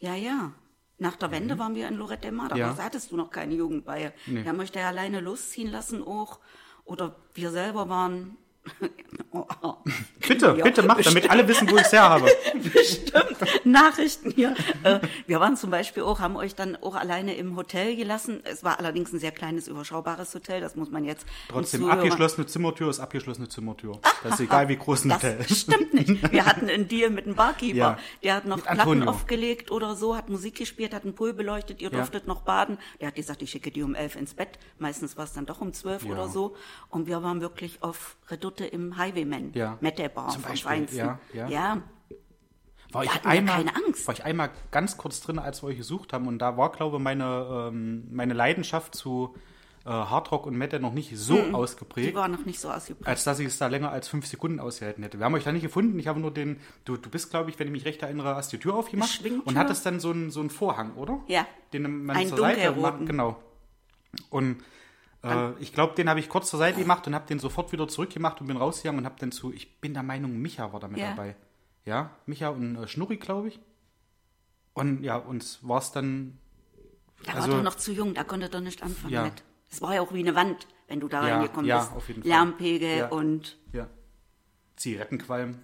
Ja, 0.00 0.14
ja. 0.14 0.52
Nach 0.98 1.16
der 1.16 1.30
Wende 1.30 1.58
waren 1.58 1.74
wir 1.74 1.86
in 1.88 1.94
Lorette 1.94 2.22
de 2.22 2.30
Mar, 2.32 2.46
aber 2.46 2.54
Mhm. 2.56 2.60
Ja. 2.60 2.72
da 2.74 2.82
hattest 2.84 3.12
du 3.12 3.16
noch 3.16 3.30
keine 3.30 3.54
Jugendweihe. 3.54 4.12
Nee. 4.26 4.42
Wir 4.42 4.50
haben 4.50 4.58
euch 4.60 4.72
da 4.72 4.80
ja 4.80 4.88
alleine 4.88 5.20
losziehen 5.20 5.70
lassen 5.70 6.02
auch. 6.02 6.40
Oder 6.84 7.14
wir 7.34 7.50
selber 7.50 7.88
waren... 7.88 8.36
Oh, 9.30 9.44
Bitte, 10.26 10.54
Ja, 10.58 10.64
bitte 10.64 10.82
mach, 10.82 11.00
damit 11.00 11.30
alle 11.30 11.46
wissen, 11.48 11.70
wo 11.70 11.76
ich 11.76 11.82
es 11.82 11.92
her 11.92 12.08
habe. 12.08 12.26
bestimmt 12.72 13.64
Nachrichten 13.64 14.30
hier. 14.30 14.54
Äh, 14.82 15.00
wir 15.26 15.40
waren 15.40 15.56
zum 15.56 15.70
Beispiel 15.70 16.02
auch, 16.02 16.20
haben 16.20 16.36
euch 16.36 16.54
dann 16.54 16.76
auch 16.76 16.94
alleine 16.94 17.34
im 17.34 17.56
Hotel 17.56 17.96
gelassen. 17.96 18.40
Es 18.44 18.64
war 18.64 18.78
allerdings 18.78 19.12
ein 19.12 19.18
sehr 19.18 19.30
kleines, 19.32 19.68
überschaubares 19.68 20.34
Hotel, 20.34 20.60
das 20.60 20.76
muss 20.76 20.90
man 20.90 21.04
jetzt. 21.04 21.24
dem 21.24 21.52
Trotzdem, 21.54 21.88
abgeschlossene 21.90 22.46
Zimmertür 22.46 22.90
ist 22.90 23.00
abgeschlossene 23.00 23.48
Zimmertür. 23.48 23.98
Das 24.22 24.34
ist 24.34 24.40
egal, 24.40 24.68
wie 24.68 24.76
groß 24.76 25.04
ein 25.04 25.08
Das 25.10 25.22
Hotel 25.22 25.40
ist. 25.40 25.60
stimmt 25.62 25.94
nicht. 25.94 26.32
Wir 26.32 26.46
hatten 26.46 26.68
einen 26.68 26.88
Deal 26.88 27.10
mit 27.10 27.26
einem 27.26 27.34
Barkeeper. 27.36 27.76
Ja. 27.76 27.98
Der 28.22 28.34
hat 28.34 28.46
noch 28.46 28.62
Platten 28.62 29.08
aufgelegt 29.08 29.70
oder 29.70 29.94
so, 29.94 30.16
hat 30.16 30.28
Musik 30.28 30.56
gespielt, 30.56 30.94
hat 30.94 31.04
einen 31.04 31.14
Pool 31.14 31.32
beleuchtet, 31.32 31.80
ihr 31.80 31.90
Ja. 31.90 31.96
durftet 31.98 32.26
noch 32.26 32.42
baden. 32.42 32.78
Der 33.00 33.08
hat 33.08 33.14
gesagt, 33.14 33.42
ich 33.42 33.50
schicke 33.50 33.70
die 33.70 33.82
um 33.82 33.94
elf 33.94 34.16
ins 34.16 34.34
Bett. 34.34 34.58
Meistens 34.78 35.16
war 35.16 35.24
es 35.24 35.32
dann 35.32 35.46
doch 35.46 35.60
um 35.60 35.72
zwölf 35.72 36.04
Ja. 36.04 36.12
oder 36.12 36.28
so. 36.28 36.56
Und 36.90 37.06
wir 37.06 37.22
waren 37.22 37.40
wirklich 37.40 37.82
auf 37.82 38.16
Redutte 38.58 38.66
im 38.66 38.96
Highwayman. 38.96 39.52
Ja. 39.54 39.78
Mit 39.80 39.98
der 39.98 40.08
Bar 40.08 40.28
Zum 40.30 40.42
Beispiel, 40.42 40.86
ja, 40.92 41.18
ja. 41.32 41.48
ja. 41.48 41.82
War 42.90 43.04
ich, 43.04 43.10
einmal, 43.26 43.66
war 43.66 44.14
ich 44.14 44.24
einmal 44.24 44.50
ganz 44.70 44.96
kurz 44.96 45.20
drin, 45.20 45.38
als 45.38 45.62
wir 45.62 45.68
euch 45.68 45.76
gesucht 45.76 46.14
haben. 46.14 46.26
Und 46.26 46.38
da 46.38 46.56
war, 46.56 46.72
glaube 46.72 46.96
ich, 46.96 47.02
meine, 47.02 47.68
ähm, 47.70 48.08
meine 48.10 48.32
Leidenschaft 48.32 48.94
zu 48.94 49.34
äh, 49.84 49.90
Hardrock 49.90 50.46
und 50.46 50.56
Metal 50.56 50.80
noch 50.80 50.94
nicht 50.94 51.14
so 51.14 51.34
Die 51.36 51.52
ausgeprägt. 51.52 52.14
war 52.14 52.28
noch 52.28 52.46
nicht 52.46 52.58
so 52.58 52.70
ausgeprägt. 52.70 53.06
als 53.06 53.24
dass 53.24 53.40
ich 53.40 53.46
es 53.48 53.58
da 53.58 53.66
länger 53.66 53.90
als 53.90 54.08
fünf 54.08 54.26
Sekunden 54.26 54.58
ausgehalten 54.58 55.02
hätte. 55.02 55.18
Wir 55.18 55.26
haben 55.26 55.34
euch 55.34 55.44
da 55.44 55.52
nicht 55.52 55.62
gefunden. 55.62 55.98
Ich 55.98 56.06
habe 56.08 56.18
nur 56.18 56.32
den. 56.32 56.60
Du, 56.86 56.96
du 56.96 57.10
bist, 57.10 57.28
glaube 57.28 57.50
ich, 57.50 57.58
wenn 57.58 57.66
ich 57.66 57.72
mich 57.72 57.84
recht 57.84 58.00
erinnere, 58.02 58.34
hast 58.36 58.52
die 58.52 58.58
Tür 58.58 58.74
aufgemacht 58.74 59.10
Schwingtür. 59.10 59.46
und 59.46 59.58
hattest 59.58 59.84
dann 59.84 60.00
so 60.00 60.10
einen, 60.10 60.30
so 60.30 60.40
einen 60.40 60.48
Vorhang, 60.48 60.94
oder? 60.94 61.20
Ja. 61.26 61.46
Den 61.74 62.06
man 62.06 62.16
Einen 62.16 62.30
zur 62.30 62.38
Seite 62.38 62.72
macht. 62.72 63.04
Genau. 63.04 63.36
Und 64.30 64.62
äh, 65.22 65.52
ich 65.60 65.72
glaube, 65.72 65.94
den 65.94 66.08
habe 66.08 66.20
ich 66.20 66.28
kurz 66.28 66.50
zur 66.50 66.58
Seite 66.58 66.78
gemacht 66.80 67.06
und 67.06 67.14
habe 67.14 67.26
den 67.26 67.38
sofort 67.38 67.72
wieder 67.72 67.88
zurückgemacht 67.88 68.40
und 68.40 68.46
bin 68.46 68.56
rausgegangen 68.56 69.00
und 69.00 69.04
habe 69.06 69.16
dann 69.18 69.32
zu. 69.32 69.52
Ich 69.52 69.80
bin 69.80 69.94
der 69.94 70.02
Meinung, 70.02 70.38
Micha 70.38 70.72
war 70.72 70.80
da 70.80 70.88
mit 70.88 70.98
Ja. 70.98 71.10
dabei. 71.10 71.36
Ja, 71.84 72.10
Micha 72.26 72.48
und 72.50 72.76
äh, 72.76 72.86
Schnurri, 72.88 73.16
glaube 73.16 73.48
ich. 73.48 73.60
Und 74.74 75.02
ja, 75.02 75.16
uns 75.16 75.58
war 75.66 75.78
es 75.78 75.90
dann. 75.92 76.38
Da 77.24 77.32
also- 77.34 77.48
war 77.48 77.56
doch 77.58 77.64
noch 77.64 77.74
zu 77.74 77.92
jung, 77.92 78.14
da 78.14 78.24
konnte 78.24 78.48
er 78.52 78.60
nicht 78.60 78.82
anfangen 78.82 79.12
Ja. 79.12 79.24
mit. 79.24 79.42
Es 79.70 79.82
war 79.82 79.94
ja 79.94 80.00
auch 80.00 80.12
wie 80.12 80.20
eine 80.20 80.34
Wand, 80.34 80.66
wenn 80.86 81.00
du 81.00 81.08
da 81.08 81.26
Ja, 81.26 81.36
reingekommen 81.36 81.66
ja, 81.66 81.78
bist. 81.80 81.92
auf 81.94 82.08
jeden 82.08 82.22
Fall. 82.22 82.28
Lärmpegel 82.30 82.98
Ja. 82.98 83.08
und 83.08 83.58
Ja. 83.72 83.88
Zigarettenqualm. 84.76 85.58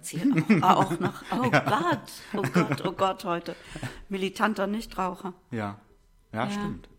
Auch, 0.61 0.91
auch 0.91 0.99
noch. 0.99 1.23
Oh 1.31 1.49
Gott, 1.51 2.11
oh 2.33 2.41
Gott, 2.41 2.85
oh 2.85 2.91
Gott, 2.91 3.23
heute. 3.23 3.55
Militanter 4.09 4.67
Nichtraucher. 4.67 5.33
Ja. 5.51 5.79
Ja, 6.33 6.51
stimmt. 6.51 6.89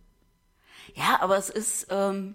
Ja, 0.94 1.18
aber 1.20 1.36
es 1.36 1.50
ist, 1.50 1.88
ähm, 1.90 2.34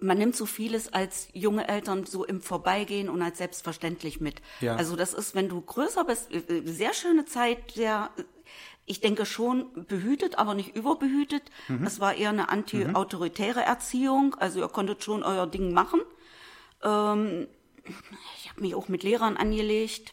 man 0.00 0.18
nimmt 0.18 0.34
so 0.36 0.46
vieles 0.46 0.92
als 0.92 1.28
junge 1.32 1.68
Eltern 1.68 2.06
so 2.06 2.24
im 2.24 2.40
Vorbeigehen 2.40 3.08
und 3.08 3.22
als 3.22 3.38
selbstverständlich 3.38 4.20
mit. 4.20 4.40
Ja. 4.60 4.76
Also 4.76 4.96
das 4.96 5.14
ist, 5.14 5.34
wenn 5.34 5.48
du 5.48 5.60
größer 5.60 6.04
bist, 6.04 6.32
äh, 6.32 6.62
sehr 6.64 6.94
schöne 6.94 7.24
Zeit, 7.26 7.72
sehr, 7.72 8.10
ich 8.86 9.00
denke 9.00 9.26
schon 9.26 9.66
behütet, 9.86 10.38
aber 10.38 10.54
nicht 10.54 10.74
überbehütet. 10.76 11.42
Mhm. 11.68 11.84
Es 11.84 12.00
war 12.00 12.14
eher 12.14 12.30
eine 12.30 12.48
anti-autoritäre 12.48 13.60
Erziehung, 13.62 14.34
also 14.36 14.60
ihr 14.60 14.68
konntet 14.68 15.04
schon 15.04 15.22
euer 15.22 15.46
Ding 15.46 15.72
machen. 15.72 16.00
Ähm, 16.82 17.46
ich 18.38 18.48
habe 18.50 18.60
mich 18.60 18.74
auch 18.74 18.88
mit 18.88 19.02
Lehrern 19.02 19.36
angelegt. 19.36 20.12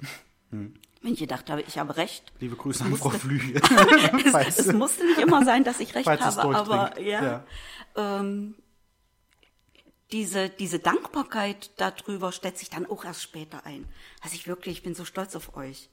Wenn 0.49 1.13
ich 1.13 1.19
gedacht 1.19 1.49
habe, 1.49 1.61
ich 1.61 1.77
habe 1.77 1.97
recht. 1.97 2.31
Liebe 2.39 2.55
Grüße 2.55 2.83
an 2.83 2.95
Frau 2.95 3.09
Flüge. 3.09 3.61
Es, 4.47 4.59
es 4.59 4.73
musste 4.73 5.05
nicht 5.05 5.19
immer 5.19 5.45
sein, 5.45 5.63
dass 5.63 5.79
ich 5.79 5.93
recht 5.95 6.07
habe, 6.07 6.55
aber 6.55 6.89
durchdringt. 6.89 7.07
ja, 7.07 7.43
Ähm, 7.95 8.55
diese, 10.11 10.49
diese 10.49 10.79
Dankbarkeit 10.79 11.71
darüber 11.77 12.31
stellt 12.31 12.57
sich 12.57 12.69
dann 12.69 12.85
auch 12.85 13.03
erst 13.03 13.23
später 13.23 13.65
ein. 13.65 13.85
Also 14.21 14.35
ich 14.35 14.47
wirklich, 14.47 14.77
ich 14.77 14.83
bin 14.83 14.95
so 14.95 15.05
stolz 15.05 15.35
auf 15.35 15.55
euch, 15.55 15.89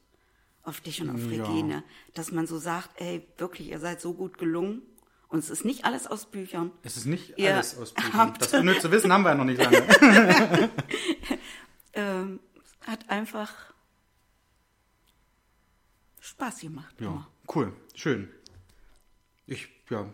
auf 0.62 0.81
dich 0.81 1.00
und 1.03 1.11
auf 1.11 1.20
Ja. 1.31 1.44
Regine, 1.44 1.83
dass 2.14 2.31
man 2.31 2.46
so 2.46 2.59
sagt, 2.59 3.00
ey, 3.00 3.27
wirklich, 3.38 3.68
ihr 3.70 3.81
seid 3.81 4.00
so 4.00 4.14
gut 4.14 4.38
gelungen. 4.38 4.83
Und 5.29 5.40
es 5.40 5.50
ist 5.50 5.64
nicht 5.64 5.85
alles 5.85 6.07
aus 6.07 6.27
Büchern. 6.27 6.70
Es 6.85 6.96
ist 6.96 7.07
nicht 7.07 7.37
Ihr 7.38 7.55
alles 7.55 7.77
aus 7.77 7.92
Büchern. 7.92 8.35
Das 8.38 8.53
unnütze 8.55 8.90
Wissen 8.92 9.12
haben 9.12 9.22
wir 9.24 9.31
ja 9.31 9.35
noch 9.35 9.44
nicht 9.44 9.59
lange. 9.61 10.70
Ähm, 11.96 12.40
es 12.61 12.88
hat 12.88 13.09
einfach 13.09 13.53
Spaß 16.20 16.61
gemacht. 16.61 16.94
Ja, 16.98 17.07
immer. 17.07 17.31
cool, 17.55 17.72
schön. 17.94 18.29
Ich, 19.46 19.68
ja, 19.90 20.12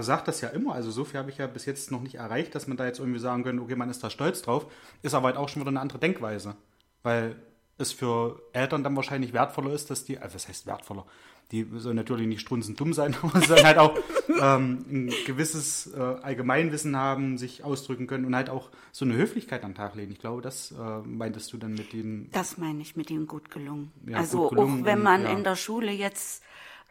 sagt 0.00 0.28
das 0.28 0.40
ja 0.40 0.48
immer, 0.48 0.74
also 0.74 0.90
so 0.90 1.04
viel 1.04 1.18
habe 1.18 1.30
ich 1.30 1.38
ja 1.38 1.46
bis 1.46 1.66
jetzt 1.66 1.90
noch 1.90 2.00
nicht 2.02 2.16
erreicht, 2.16 2.54
dass 2.54 2.66
man 2.66 2.76
da 2.76 2.86
jetzt 2.86 2.98
irgendwie 2.98 3.18
sagen 3.20 3.44
könnte, 3.44 3.62
okay, 3.62 3.76
man 3.76 3.90
ist 3.90 4.02
da 4.02 4.10
stolz 4.10 4.42
drauf, 4.42 4.66
ist 5.02 5.14
aber 5.14 5.26
halt 5.28 5.36
auch 5.36 5.48
schon 5.48 5.60
wieder 5.62 5.70
eine 5.70 5.80
andere 5.80 5.98
Denkweise, 5.98 6.56
weil 7.02 7.36
es 7.76 7.92
für 7.92 8.40
Eltern 8.52 8.84
dann 8.84 8.94
wahrscheinlich 8.96 9.32
wertvoller 9.32 9.72
ist, 9.72 9.90
dass 9.90 10.04
die, 10.04 10.18
also 10.18 10.36
was 10.36 10.48
heißt 10.48 10.66
wertvoller, 10.66 11.04
die 11.50 11.66
sollen 11.76 11.96
natürlich 11.96 12.26
nicht 12.26 12.40
strunzend 12.40 12.78
dumm 12.80 12.92
sein, 12.92 13.16
aber 13.22 13.40
sollen 13.42 13.64
halt 13.64 13.78
auch 13.78 13.98
ähm, 14.40 14.84
ein 14.88 15.12
gewisses 15.26 15.92
äh, 15.92 15.98
Allgemeinwissen 16.00 16.96
haben, 16.96 17.36
sich 17.36 17.64
ausdrücken 17.64 18.06
können 18.06 18.24
und 18.24 18.34
halt 18.36 18.48
auch 18.48 18.70
so 18.92 19.04
eine 19.04 19.14
Höflichkeit 19.14 19.64
an 19.64 19.72
den 19.72 19.76
Tag 19.76 19.94
legen. 19.96 20.12
Ich 20.12 20.20
glaube, 20.20 20.40
das 20.40 20.72
äh, 20.72 20.98
meintest 21.04 21.52
du 21.52 21.58
dann 21.58 21.72
mit 21.74 21.92
den 21.92 22.30
Das 22.30 22.58
meine 22.58 22.80
ich 22.80 22.96
mit 22.96 23.10
ihm 23.10 23.26
gut 23.26 23.50
gelungen. 23.50 23.92
Ja, 24.06 24.18
also 24.18 24.38
gut 24.42 24.50
gelungen 24.50 24.82
auch 24.82 24.86
wenn 24.86 24.98
und- 24.98 25.04
man 25.04 25.22
ja. 25.24 25.30
in 25.32 25.44
der 25.44 25.56
Schule 25.56 25.90
jetzt, 25.92 26.42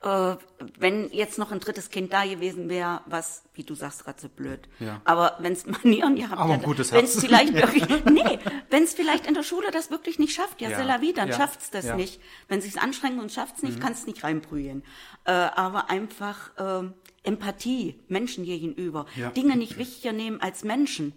äh, 0.04 0.36
wenn 0.78 1.10
jetzt 1.12 1.38
noch 1.38 1.52
ein 1.52 1.60
drittes 1.60 1.90
Kind 1.90 2.12
da 2.12 2.26
gewesen 2.26 2.70
wäre, 2.70 3.02
was, 3.06 3.44
wie 3.54 3.64
du 3.64 3.74
sagst, 3.74 4.04
gerade 4.04 4.20
so 4.22 4.30
blöd. 4.30 4.60
Ja. 4.80 5.02
Aber 5.06 5.38
wenn 5.40 5.54
es 5.54 5.66
Manieren 5.84 6.16
gehabt 6.16 6.40
Aber 6.40 6.54
ein 6.54 6.62
hätte, 6.62 6.92
wenn 6.92 7.06
es 7.06 7.20
vielleicht 7.20 7.54
wirklich, 7.54 7.88
nee, 8.06 8.40
wenn 8.70 8.84
es 8.84 8.94
vielleicht 8.94 9.26
in 9.28 9.34
der 9.34 9.44
Schule 9.44 9.72
das 9.72 9.92
wirklich 9.92 10.20
nicht 10.20 10.34
schafft, 10.34 10.62
ja, 10.62 10.70
Ja, 10.70 10.80
c'est 10.80 10.86
la 10.86 11.00
vie, 11.02 11.14
dann 11.14 11.30
ja, 11.30 11.36
schafft's 11.36 11.70
das 11.72 11.86
ja. 11.86 11.94
Mhm. 11.94 12.02
nicht. 12.02 12.22
Wenn 12.48 12.62
sich's 12.62 12.78
anstrengt 12.78 13.22
und 13.22 13.32
schafft's 13.32 13.64
nicht, 13.64 13.80
kannst 13.80 14.08
nicht 14.08 14.24
reinbrühen. 14.24 14.84
Äh, 15.26 15.32
aber 15.32 15.90
einfach 15.90 16.52
äh, 16.58 16.90
Empathie 17.24 18.00
Menschen 18.10 18.44
gegenüber, 18.44 19.06
Ja. 19.16 19.30
Dinge 19.32 19.56
nicht 19.56 19.78
wichtiger 19.78 20.12
nehmen 20.12 20.42
als 20.42 20.64
Menschen. 20.64 21.14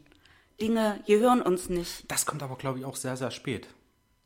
Dinge 0.60 1.02
gehören 1.06 1.42
uns 1.42 1.68
nicht. 1.68 2.10
Das 2.10 2.24
kommt 2.24 2.42
aber, 2.42 2.56
glaube 2.56 2.78
ich, 2.78 2.84
auch 2.84 2.96
sehr, 2.96 3.16
sehr 3.16 3.30
spät. 3.30 3.68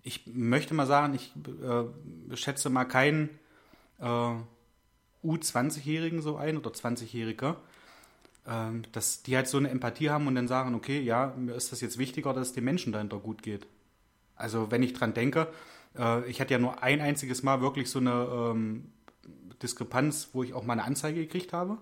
Ich 0.02 0.26
möchte 0.26 0.74
mal 0.74 0.86
sagen, 0.86 1.14
ich 1.14 1.32
äh, 1.62 2.36
schätze 2.36 2.70
mal 2.70 2.84
keinen 2.84 3.38
äh, 4.00 4.34
U20-Jährigen 5.24 6.22
so 6.22 6.36
ein 6.36 6.56
oder 6.56 6.70
20-Jähriger, 6.70 7.56
ähm, 8.46 8.82
dass 8.92 9.22
die 9.22 9.36
halt 9.36 9.48
so 9.48 9.58
eine 9.58 9.70
Empathie 9.70 10.10
haben 10.10 10.26
und 10.26 10.34
dann 10.34 10.48
sagen, 10.48 10.74
okay, 10.74 11.00
ja, 11.00 11.34
mir 11.36 11.54
ist 11.54 11.72
das 11.72 11.80
jetzt 11.80 11.98
wichtiger, 11.98 12.32
dass 12.32 12.48
es 12.48 12.52
den 12.54 12.64
Menschen 12.64 12.92
dahinter 12.92 13.18
gut 13.18 13.42
geht. 13.42 13.66
Also 14.36 14.70
wenn 14.70 14.82
ich 14.82 14.94
dran 14.94 15.14
denke, 15.14 15.48
äh, 15.98 16.28
ich 16.28 16.40
hatte 16.40 16.54
ja 16.54 16.58
nur 16.58 16.82
ein 16.82 17.00
einziges 17.00 17.42
Mal 17.42 17.60
wirklich 17.60 17.90
so 17.90 17.98
eine 17.98 18.28
ähm, 18.32 18.92
Diskrepanz, 19.62 20.30
wo 20.32 20.42
ich 20.42 20.54
auch 20.54 20.64
mal 20.64 20.74
eine 20.74 20.84
Anzeige 20.84 21.20
gekriegt 21.20 21.52
habe, 21.52 21.76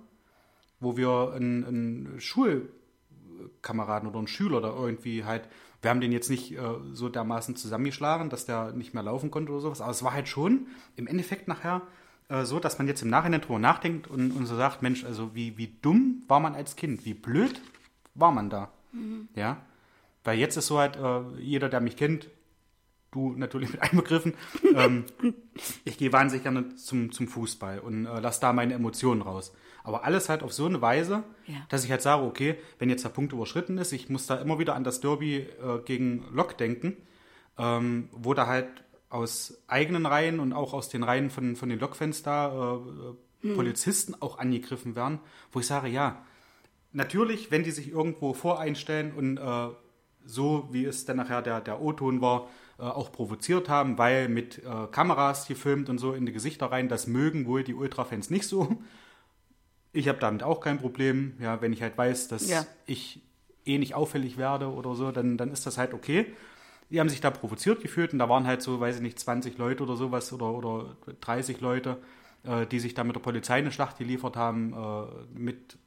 wo 0.81 0.97
wir 0.97 1.33
einen, 1.35 1.65
einen 1.65 2.21
Schulkameraden 2.21 4.09
oder 4.09 4.19
einen 4.19 4.27
Schüler 4.27 4.61
da 4.61 4.69
irgendwie 4.69 5.25
halt, 5.25 5.49
wir 5.81 5.91
haben 5.91 6.01
den 6.01 6.11
jetzt 6.11 6.31
nicht 6.31 6.53
äh, 6.53 6.61
so 6.93 7.09
dermaßen 7.09 7.55
zusammengeschlagen, 7.55 8.31
dass 8.31 8.47
der 8.47 8.73
nicht 8.73 8.95
mehr 8.95 9.05
laufen 9.05 9.31
konnte 9.31 9.53
oder 9.53 9.61
sowas, 9.61 9.81
aber 9.81 9.93
es 9.93 10.03
war 10.03 10.13
halt 10.13 10.27
schon 10.27 10.67
im 10.97 11.07
Endeffekt 11.07 11.47
nachher 11.47 11.83
äh, 12.29 12.45
so, 12.45 12.61
dass 12.61 12.79
man 12.79 12.87
jetzt 12.88 13.03
im 13.03 13.11
Nachhinein 13.11 13.41
drüber 13.41 13.59
nachdenkt 13.59 14.07
und, 14.09 14.31
und 14.33 14.47
so 14.47 14.57
sagt, 14.57 14.83
Mensch, 14.83 15.05
also 15.05 15.35
wie, 15.35 15.57
wie 15.59 15.75
dumm 15.83 16.23
war 16.29 16.41
man 16.41 16.55
als 16.55 16.77
Kind, 16.77 17.05
wie 17.05 17.14
blöd 17.14 17.61
war 18.14 18.33
man 18.33 18.51
da, 18.51 18.71
ja, 19.35 19.59
weil 20.25 20.38
jetzt 20.38 20.57
ist 20.57 20.67
so 20.67 20.79
halt, 20.79 20.97
äh, 20.97 21.21
jeder, 21.41 21.69
der 21.69 21.81
mich 21.81 21.97
kennt, 21.97 22.29
du 23.12 23.33
natürlich 23.33 23.71
mit 23.73 23.81
einbegriffen, 23.83 24.35
ähm, 24.75 25.05
ich 25.85 25.97
gehe 25.99 26.12
wahnsinnig 26.12 26.43
gerne 26.43 26.75
zum, 26.77 27.12
zum 27.12 27.29
Fußball 27.29 27.79
und 27.79 28.07
äh, 28.07 28.21
lasse 28.21 28.41
da 28.41 28.53
meine 28.53 28.75
Emotionen 28.75 29.23
raus. 29.23 29.55
Aber 29.85 30.05
alles 30.05 30.29
halt 30.29 30.43
auf 30.43 30.53
so 30.53 30.67
eine 30.67 30.83
Weise, 30.83 31.23
Ja. 31.47 31.55
dass 31.71 31.85
ich 31.85 31.91
halt 31.91 32.03
sage, 32.03 32.23
okay, 32.23 32.57
wenn 32.79 32.91
jetzt 32.91 33.05
der 33.05 33.09
Punkt 33.11 33.33
überschritten 33.33 33.79
ist, 33.79 33.93
ich 33.93 34.11
muss 34.11 34.27
da 34.27 34.35
immer 34.37 34.59
wieder 34.59 34.75
an 34.75 34.85
das 34.85 35.01
Derby 35.01 35.37
äh, 35.38 35.79
gegen 35.87 36.25
Lok 36.33 36.59
denken, 36.59 36.97
ähm, 37.57 38.09
wo 38.12 38.35
da 38.35 38.47
halt 38.47 38.67
aus 39.11 39.62
eigenen 39.66 40.07
Reihen 40.07 40.38
und 40.40 40.53
auch 40.53 40.75
aus 40.75 40.88
den 40.88 41.03
Reihen 41.03 41.31
von, 41.31 41.57
von 41.57 41.68
den 41.68 41.79
Lokfans 41.79 42.23
da 42.23 42.49
äh, 43.42 43.49
äh, 43.49 43.55
Polizisten 43.55 44.14
auch 44.21 44.38
angegriffen 44.38 44.97
werden, 44.97 45.21
wo 45.53 45.61
ich 45.61 45.66
sage, 45.66 45.88
ja, 45.88 46.25
natürlich, 46.92 47.51
wenn 47.51 47.62
die 47.64 47.71
sich 47.71 47.90
irgendwo 47.90 48.35
voreinstellen 48.35 49.12
und 49.12 49.38
äh, 49.38 49.68
so, 50.25 50.68
wie 50.73 50.85
es 50.85 51.05
dann 51.07 51.16
nachher 51.16 51.40
der, 51.42 51.61
der 51.61 51.81
O-Ton 51.81 52.21
war, 52.21 52.49
äh, 52.79 52.83
auch 52.83 53.12
provoziert 53.12 53.68
haben, 53.68 53.97
weil 53.97 54.29
mit 54.29 54.59
äh, 54.59 54.87
Kameras 54.90 55.47
gefilmt 55.49 55.88
und 55.88 55.99
so 55.99 56.12
in 56.12 56.27
die 56.27 56.33
Gesichter 56.33 56.66
rein, 56.66 56.88
das 56.88 57.07
mögen 57.07 57.47
wohl 57.47 57.64
die 57.64 57.75
Ultrafans 57.75 58.29
nicht 58.31 58.47
so. 58.47 58.77
Ich 59.92 60.07
habe 60.09 60.18
damit 60.18 60.42
auch 60.42 60.61
kein 60.61 60.79
Problem. 60.79 61.35
Ja, 61.40 61.61
wenn 61.62 61.73
ich 61.73 61.81
halt 61.83 61.97
weiß, 61.97 62.29
dass 62.29 62.49
Ja. 62.51 62.66
ich 62.87 63.23
eh 63.64 63.79
nicht 63.79 63.94
auffällig 63.94 64.37
werde 64.37 64.71
oder 64.73 64.94
so, 64.94 65.11
dann, 65.12 65.38
dann 65.38 65.51
ist 65.51 65.66
das 65.66 65.79
halt 65.79 65.94
okay. 65.94 66.27
Die 66.90 67.01
haben 67.01 67.09
sich 67.09 67.20
da 67.20 67.31
provoziert 67.31 67.83
gefühlt 67.83 68.12
und 68.12 68.18
da 68.18 68.29
waren 68.29 68.46
halt 68.46 68.62
so, 68.62 68.81
weiß 68.81 68.96
ich 68.96 69.03
nicht, 69.03 69.18
20 69.18 69.59
Leute 69.59 69.83
oder 69.83 69.96
sowas 69.96 70.33
oder, 70.33 70.53
oder 70.53 70.96
30 71.20 71.61
Leute, 71.61 71.98
äh, 72.44 72.66
die 72.66 72.81
sich 72.81 72.94
da 72.94 73.05
mit 73.05 73.14
der 73.16 73.20
Polizei 73.20 73.57
eine 73.57 73.70
Schlacht 73.72 73.98
geliefert 73.98 74.37
haben, 74.37 74.72
äh, 74.72 75.38
mit 75.38 75.79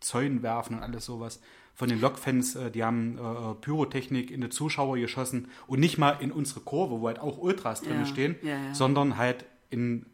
Zäunen 0.00 0.42
werfen 0.42 0.76
und 0.76 0.82
alles 0.82 1.04
sowas. 1.04 1.40
Von 1.74 1.88
den 1.88 2.00
Lokfans, 2.00 2.54
äh, 2.54 2.70
die 2.70 2.84
haben 2.84 3.18
äh, 3.18 3.54
Pyrotechnik 3.60 4.30
in 4.30 4.40
die 4.40 4.48
Zuschauer 4.48 4.96
geschossen 4.98 5.48
und 5.66 5.80
nicht 5.80 5.98
mal 5.98 6.12
in 6.20 6.30
unsere 6.32 6.60
Kurve, 6.60 7.00
wo 7.00 7.06
halt 7.08 7.18
auch 7.18 7.38
Ultras 7.38 7.82
drin 7.82 7.98
Ja, 8.00 8.06
stehen, 8.06 8.36
ja, 8.42 8.50
ja. 8.50 8.74
sondern 8.74 9.16
halt 9.16 9.44
in, 9.68 10.06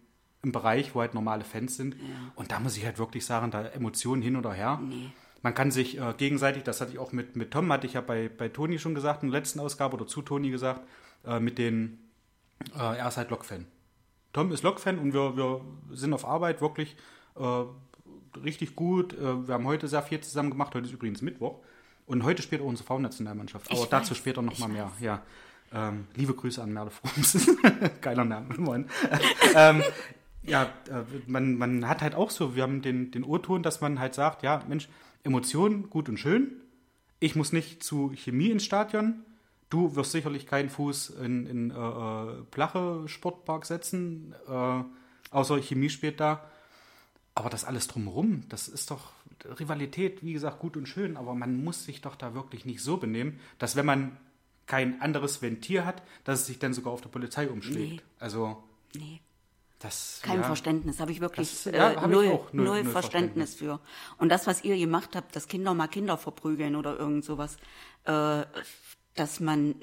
im 0.43 0.51
Bereich, 0.51 0.95
wo 0.95 1.01
halt 1.01 1.15
normale 1.15 1.45
Fans 1.45 1.77
sind. 1.77 1.95
Und 2.37 2.51
da 2.51 2.59
muss 2.59 2.77
ich 2.77 2.85
halt 2.85 2.99
wirklich 2.99 3.25
sagen, 3.25 3.51
da 3.51 3.65
Emotionen 3.67 4.23
hin 4.23 4.35
oder 4.37 4.53
her. 4.53 4.81
Man 5.43 5.55
kann 5.55 5.71
sich 5.71 5.99
äh, 5.99 6.15
gegenseitig, 6.17 6.63
das 6.63 6.81
hatte 6.81 6.93
ich 6.93 6.99
auch 6.99 7.13
mit, 7.13 7.37
mit 7.37 7.51
Tom, 7.51 7.73
hatte 7.73 7.87
ich 7.87 7.95
ja 7.95 8.01
bei, 8.01 8.29
bei 8.29 8.49
Toni 8.49 8.79
schon 8.79 8.95
gesagt, 8.95 9.23
in 9.23 9.31
der 9.31 9.41
letzten 9.41 9.61
Ausgabe 9.61 9.97
oder 9.97 10.07
zu 10.07 10.23
Toni 10.23 10.51
gesagt, 10.51 10.83
äh, 11.27 11.41
mit 11.41 11.59
den, 11.59 11.99
äh, 12.77 12.99
er 12.99 13.09
ist 13.09 13.17
halt 13.17 13.31
Lokfan. 13.31 13.67
Tom 14.33 14.53
ist 14.53 14.63
Lokfan 14.63 14.99
und 14.99 15.13
wir, 15.13 15.37
wir 15.37 15.61
sind 15.91 16.15
auf 16.15 16.25
Arbeit 16.25 16.61
wirklich 16.61 16.97
äh, 17.37 17.65
richtig 18.39 18.77
gut. 18.77 19.13
Äh, 19.15 19.47
wir 19.47 19.55
haben 19.55 19.67
heute 19.67 19.89
sehr 19.89 20.03
viel 20.03 20.21
zusammen 20.21 20.51
gemacht. 20.51 20.75
Heute 20.75 20.87
ist 20.87 20.93
übrigens 20.93 21.23
Mittwoch. 21.23 21.61
Und 22.07 22.25
heute 22.25 22.43
spielt 22.43 22.63
auch 22.63 22.67
unsere 22.67 22.87
Frauennationalmannschaft. 22.87 23.71
Aber 23.71 23.81
Ich 23.81 23.87
dazu 23.87 24.11
weiß, 24.13 24.19
später 24.19 24.43
noch 24.43 24.53
ich 24.53 24.59
mal 24.59 24.69
mehr. 24.69 24.87
weiß. 24.87 25.01
Ja. 25.01 25.23
Ähm, 25.75 26.07
liebe 26.15 26.35
Grüße 26.35 26.63
an 26.63 26.73
Merle 26.73 26.91
Frums. 26.91 27.47
Geiler 28.01 28.25
Name, 28.25 28.55
Mann. 28.59 28.89
ähm, 29.55 29.83
ja, 30.43 30.65
äh, 30.65 31.03
man, 31.27 31.57
man 31.57 31.89
hat 31.89 32.03
halt 32.03 32.15
auch 32.15 32.31
so, 32.31 32.55
wir 32.57 32.63
haben 32.63 32.83
den, 32.83 33.11
den 33.11 33.25
O-Ton, 33.25 33.63
dass 33.63 33.81
man 33.81 33.99
halt 33.99 34.15
sagt, 34.15 34.43
ja, 34.43 34.63
Mensch, 34.69 34.89
Emotionen, 35.25 35.91
gut 35.91 36.09
und 36.09 36.19
schön. 36.19 36.61
Ich 37.21 37.37
muss 37.37 37.53
nicht 37.53 37.83
zu 37.83 38.13
Chemie 38.15 38.51
ins 38.51 38.65
Stadion. 38.65 39.25
Du 39.71 39.95
wirst 39.97 40.13
sicherlich 40.13 40.47
keinen 40.47 40.69
Fuß 40.69 41.11
in, 41.11 41.47
in 41.47 41.71
äh, 41.71 41.75
äh, 41.75 42.43
Plache 42.51 43.05
Sportpark 43.07 43.65
setzen, 43.65 44.35
äh, 44.49 44.83
außer 45.31 45.61
Chemie 45.63 45.89
spielt 45.89 46.21
da. 46.21 46.45
Aber 47.35 47.49
das 47.49 47.65
alles 47.65 47.89
drumherum, 47.89 48.45
das 48.51 48.69
ist 48.69 48.91
doch 48.91 49.13
Rivalität, 49.59 50.23
wie 50.23 50.35
gesagt, 50.35 50.59
gut 50.59 50.77
und 50.77 50.87
schön, 50.87 51.17
aber 51.17 51.35
man 51.35 51.65
muss 51.65 51.85
sich 51.85 52.03
doch 52.03 52.17
da 52.17 52.35
wirklich 52.35 52.67
nicht 52.67 52.83
so 52.83 52.99
benehmen, 52.99 53.41
dass 53.59 53.75
wenn 53.75 53.87
man 53.87 54.17
kein 54.67 55.01
anderes 55.01 55.41
Ventil 55.41 55.85
hat, 55.85 56.03
dass 56.25 56.41
es 56.41 56.47
sich 56.47 56.59
dann 56.59 56.75
sogar 56.75 56.93
auf 56.93 57.01
der 57.01 57.09
Polizei 57.09 57.49
umschlägt. 57.49 57.97
Nee. 57.97 58.01
Also, 58.19 58.63
Nee. 58.95 59.21
Das. 59.83 60.21
Kein 60.23 60.41
ja, 60.41 60.43
Verständnis, 60.45 61.01
habe 61.01 61.13
ich 61.13 61.21
wirklich 61.21 61.51
Das- 61.51 61.65
ja, 61.73 61.93
äh, 61.93 61.97
hab 61.97 62.05
ich 62.07 62.11
null, 62.11 62.29
auch 62.29 62.53
null- 62.53 62.65
null, 62.67 62.83
null 62.85 62.93
Verständnis 62.93 63.55
für. 63.55 63.81
Und 64.19 64.29
das, 64.31 64.47
was 64.47 64.65
ihr 64.65 64.77
gemacht 64.77 65.11
habt, 65.17 65.35
dass 65.37 65.49
Kinder 65.49 65.75
mal 65.75 65.89
Kinder 65.89 66.17
verprügeln 66.17 66.77
oder 66.77 66.99
irgend 66.99 67.25
sowas, 67.25 67.57
äh, 68.05 68.43
dass 69.15 69.41
man 69.41 69.75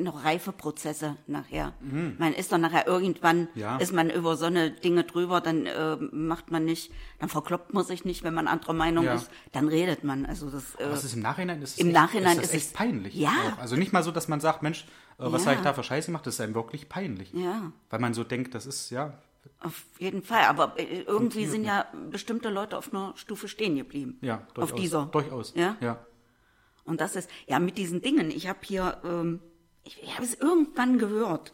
noch 0.00 0.24
reife 0.24 0.52
Prozesse 0.52 1.16
nachher. 1.26 1.74
Man 2.18 2.32
ist 2.32 2.50
doch 2.50 2.56
nachher 2.56 2.86
irgendwann, 2.86 3.40
Mhm. 3.40 3.48
Ja. 3.60 3.76
ist 3.76 3.92
man 3.92 4.08
über 4.08 4.38
so 4.38 4.46
eine 4.46 4.70
Dinge 4.70 5.04
drüber, 5.04 5.42
dann 5.42 5.66
äh, 5.66 5.96
macht 6.12 6.50
man 6.50 6.64
nicht, 6.64 6.90
dann 7.18 7.28
verkloppt 7.28 7.74
man 7.74 7.84
sich 7.84 8.06
nicht, 8.06 8.22
wenn 8.22 8.32
man 8.32 8.48
anderer 8.48 8.72
Meinung 8.72 9.04
Ja. 9.04 9.16
ist, 9.16 9.30
dann 9.52 9.68
redet 9.68 10.02
man. 10.02 10.24
Also 10.24 10.48
das, 10.48 10.76
äh, 10.76 10.90
Was 10.90 11.04
ist 11.04 11.12
im 11.12 11.20
Nachhinein? 11.20 11.60
Ist 11.60 11.72
es 11.74 11.78
Im 11.78 11.88
echt, 11.88 11.94
Nachhinein 11.94 12.32
ist, 12.38 12.44
das 12.44 12.46
ist 12.50 12.54
echt 12.54 12.66
es- 12.68 12.72
peinlich. 12.72 13.14
Ja. 13.14 13.32
Auch. 13.54 13.58
Also 13.58 13.76
nicht 13.76 13.92
mal 13.92 14.02
so, 14.02 14.12
dass 14.12 14.28
man 14.28 14.40
sagt, 14.40 14.62
Mensch, 14.62 14.86
äh, 15.18 15.24
was 15.30 15.42
Ja. 15.44 15.50
habe 15.50 15.58
ich 15.58 15.62
da 15.64 15.74
für 15.74 15.82
Scheiße 15.84 16.06
gemacht? 16.06 16.26
Das 16.26 16.32
ist 16.36 16.40
einem 16.40 16.54
wirklich 16.54 16.88
peinlich. 16.88 17.34
ja. 17.34 17.72
Weil 17.90 18.00
man 18.00 18.14
so 18.14 18.24
denkt, 18.24 18.54
das 18.54 18.64
ist, 18.64 18.88
ja, 18.88 19.12
Auf 19.58 19.84
jeden 19.98 20.22
Fall, 20.22 20.44
aber 20.44 20.78
äh, 20.78 21.02
irgendwie 21.02 21.46
sind 21.46 21.64
ja 21.64 21.86
bestimmte 22.10 22.48
Leute 22.48 22.78
auf 22.78 22.92
einer 22.92 23.12
Stufe 23.16 23.48
stehen 23.48 23.76
geblieben. 23.76 24.18
ja, 24.22 24.46
durchaus. 24.54 24.72
Auf 24.72 24.78
dieser. 24.78 25.06
Durchaus. 25.06 25.52
Ja? 25.54 25.76
ja. 25.80 26.04
Und 26.84 27.00
das 27.00 27.14
ist, 27.16 27.30
ja, 27.46 27.58
mit 27.58 27.76
diesen 27.76 28.00
Dingen, 28.00 28.30
ich 28.30 28.48
habe 28.48 28.60
hier, 28.62 29.00
ähm, 29.04 29.40
ich, 29.84 30.02
ich 30.02 30.14
habe 30.14 30.24
es 30.24 30.34
irgendwann 30.34 30.98
gehört, 30.98 31.52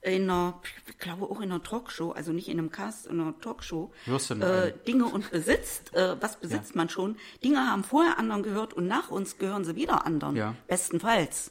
in 0.00 0.30
einer, 0.30 0.60
ich 0.86 0.98
glaube 0.98 1.24
auch 1.24 1.40
in 1.40 1.50
einer 1.50 1.62
Talkshow, 1.62 2.12
also 2.12 2.32
nicht 2.32 2.48
in 2.48 2.58
einem 2.58 2.70
Cast, 2.70 3.06
in 3.06 3.20
einer 3.20 3.38
Talkshow, 3.40 3.92
Hörst 4.04 4.30
du 4.30 4.34
äh? 4.34 4.72
Dinge 4.86 5.06
und 5.06 5.30
besitzt, 5.30 5.92
äh, 5.94 6.16
was 6.20 6.38
besitzt 6.38 6.76
man 6.76 6.88
schon? 6.88 7.16
Dinge 7.42 7.58
haben 7.58 7.82
vorher 7.82 8.18
anderen 8.18 8.42
gehört 8.44 8.74
und 8.74 8.86
nach 8.86 9.10
uns 9.10 9.38
gehören 9.38 9.64
sie 9.64 9.74
wieder 9.74 10.06
anderen. 10.06 10.36
Ja. 10.36 10.54
Bestenfalls. 10.68 11.50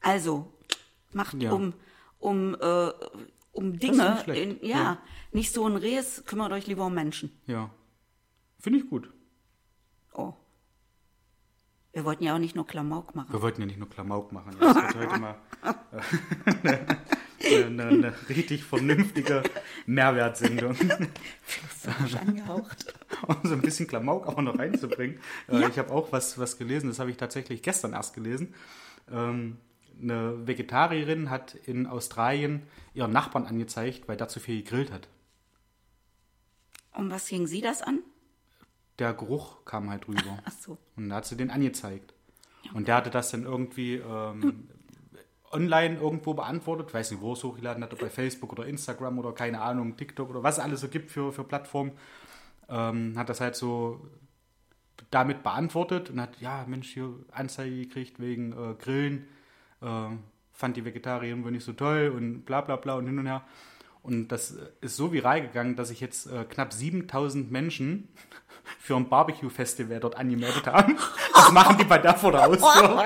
Also, 0.00 0.52
macht 1.12 1.40
Ja. 1.40 1.52
um, 1.52 1.72
um, 2.18 2.56
äh, 2.60 2.90
um 3.52 3.74
ist 3.74 3.82
Dinge, 3.84 4.24
in, 4.26 4.58
ja, 4.60 4.76
Ja. 4.76 4.98
Nicht 5.34 5.52
so 5.52 5.66
ein 5.66 5.76
Res, 5.76 6.24
kümmert 6.26 6.52
euch 6.52 6.66
lieber 6.66 6.86
um 6.86 6.94
Menschen. 6.94 7.30
ja. 7.46 7.70
Finde 8.60 8.78
ich 8.78 8.88
gut. 8.88 9.10
Oh. 10.14 10.32
Wir 11.92 12.06
wollten 12.06 12.24
ja 12.24 12.34
auch 12.34 12.38
nicht 12.38 12.56
nur 12.56 12.66
Klamauk 12.66 13.14
machen. 13.14 13.30
Wir 13.30 13.42
wollten 13.42 13.60
ja 13.60 13.66
nicht 13.66 13.78
nur 13.78 13.90
Klamauk 13.90 14.32
machen. 14.32 14.56
Ja, 14.58 14.72
das 14.72 14.94
wird 14.94 15.10
heute 15.10 15.20
mal 15.20 15.36
äh, 16.62 17.62
eine, 17.66 17.84
eine, 17.84 18.14
richtig 18.30 18.64
vernünftige 18.64 19.42
Mehrwertsendung. 19.84 20.74
angehaucht. 22.18 22.94
um 23.26 23.36
so 23.44 23.52
ein 23.52 23.60
bisschen 23.60 23.86
Klamauk 23.86 24.28
auch 24.28 24.40
noch 24.40 24.58
reinzubringen. 24.58 25.20
Äh, 25.48 25.68
ich 25.68 25.78
habe 25.78 25.92
auch 25.92 26.10
was, 26.10 26.38
was 26.38 26.56
gelesen, 26.56 26.88
das 26.88 26.98
habe 26.98 27.10
ich 27.10 27.18
tatsächlich 27.18 27.60
gestern 27.60 27.92
erst 27.92 28.14
gelesen. 28.14 28.54
Ähm, 29.12 29.58
eine 30.00 30.46
Vegetarierin 30.46 31.28
hat 31.28 31.54
in 31.54 31.86
Australien 31.86 32.62
ihren 32.94 33.12
Nachbarn 33.12 33.46
angezeigt, 33.46 34.08
weil 34.08 34.16
der 34.16 34.28
zu 34.28 34.40
viel 34.40 34.62
gegrillt 34.62 34.90
hat. 34.90 35.08
Und 36.94 37.10
was 37.10 37.28
ging 37.28 37.46
Sie 37.46 37.60
das 37.60 37.82
an? 37.82 38.00
Der 38.98 39.12
Geruch 39.14 39.64
kam 39.64 39.90
halt 39.90 40.08
rüber. 40.08 40.38
Ach 40.44 40.52
so. 40.52 40.78
Und 40.96 41.08
da 41.08 41.16
hat 41.16 41.26
sie 41.26 41.36
den 41.36 41.50
angezeigt. 41.50 42.14
Und 42.72 42.88
der 42.88 42.96
hatte 42.96 43.10
das 43.10 43.30
dann 43.30 43.44
irgendwie 43.44 43.96
ähm, 43.96 44.68
online 45.50 45.96
irgendwo 45.96 46.34
beantwortet. 46.34 46.94
weiß 46.94 47.10
nicht, 47.10 47.20
wo 47.20 47.32
es 47.32 47.42
hochgeladen 47.44 47.82
hat, 47.82 47.92
ob 47.92 48.00
bei 48.00 48.10
Facebook 48.10 48.52
oder 48.52 48.66
Instagram 48.66 49.18
oder 49.18 49.32
keine 49.32 49.60
Ahnung, 49.60 49.96
TikTok 49.96 50.30
oder 50.30 50.42
was 50.42 50.58
es 50.58 50.64
alles 50.64 50.80
so 50.80 50.88
gibt 50.88 51.10
für, 51.10 51.32
für 51.32 51.44
Plattformen. 51.44 51.92
Ähm, 52.68 53.18
hat 53.18 53.28
das 53.28 53.40
halt 53.40 53.56
so 53.56 54.08
damit 55.10 55.42
beantwortet 55.42 56.10
und 56.10 56.20
hat, 56.20 56.40
ja, 56.40 56.64
Mensch, 56.66 56.92
hier 56.92 57.12
Anzeige 57.32 57.76
gekriegt 57.76 58.20
wegen 58.20 58.52
äh, 58.52 58.74
Grillen. 58.74 59.26
Äh, 59.82 60.08
fand 60.52 60.76
die 60.76 60.84
Vegetarierin 60.84 61.44
wohl 61.44 61.50
nicht 61.50 61.64
so 61.64 61.72
toll 61.72 62.12
und 62.14 62.44
bla 62.44 62.60
bla 62.60 62.76
bla 62.76 62.94
und 62.94 63.06
hin 63.06 63.18
und 63.18 63.26
her. 63.26 63.44
Und 64.04 64.28
das 64.28 64.54
ist 64.82 64.96
so 64.96 65.12
viral 65.12 65.40
gegangen, 65.42 65.74
dass 65.76 65.88
sich 65.88 66.00
jetzt 66.00 66.26
äh, 66.30 66.44
knapp 66.44 66.72
7000 66.72 67.50
Menschen 67.50 68.08
für 68.78 68.94
ein 68.96 69.08
Barbecue-Festival 69.08 69.98
dort 69.98 70.16
angemeldet 70.16 70.66
haben. 70.66 70.96
Das 71.32 71.50
machen 71.52 71.76
die 71.78 71.84
bei 71.84 71.98
der 71.98 72.14
vor 72.14 72.30
der 72.32 72.42
Haustür. 72.44 73.04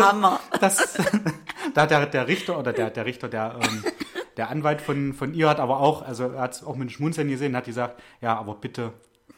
Hammer. 0.00 0.40
Das, 0.60 0.96
da 1.74 1.82
hat 1.82 1.90
der, 1.90 2.06
der 2.06 2.26
Richter 2.26 2.58
oder 2.58 2.72
der, 2.72 2.90
der 2.90 3.04
Richter, 3.06 3.28
der, 3.28 3.58
ähm, 3.62 3.84
der 4.36 4.48
Anwalt 4.50 4.80
von, 4.80 5.12
von 5.14 5.34
ihr 5.34 5.48
hat 5.48 5.60
aber 5.60 5.80
auch, 5.80 6.02
also 6.02 6.24
er 6.30 6.40
hat 6.40 6.54
es 6.54 6.64
auch 6.64 6.74
mit 6.76 6.88
dem 6.88 6.92
Schmunzeln 6.92 7.28
gesehen, 7.28 7.54
hat 7.56 7.64
gesagt, 7.66 8.00
ja, 8.20 8.36
aber 8.36 8.54
bitte 8.54 8.92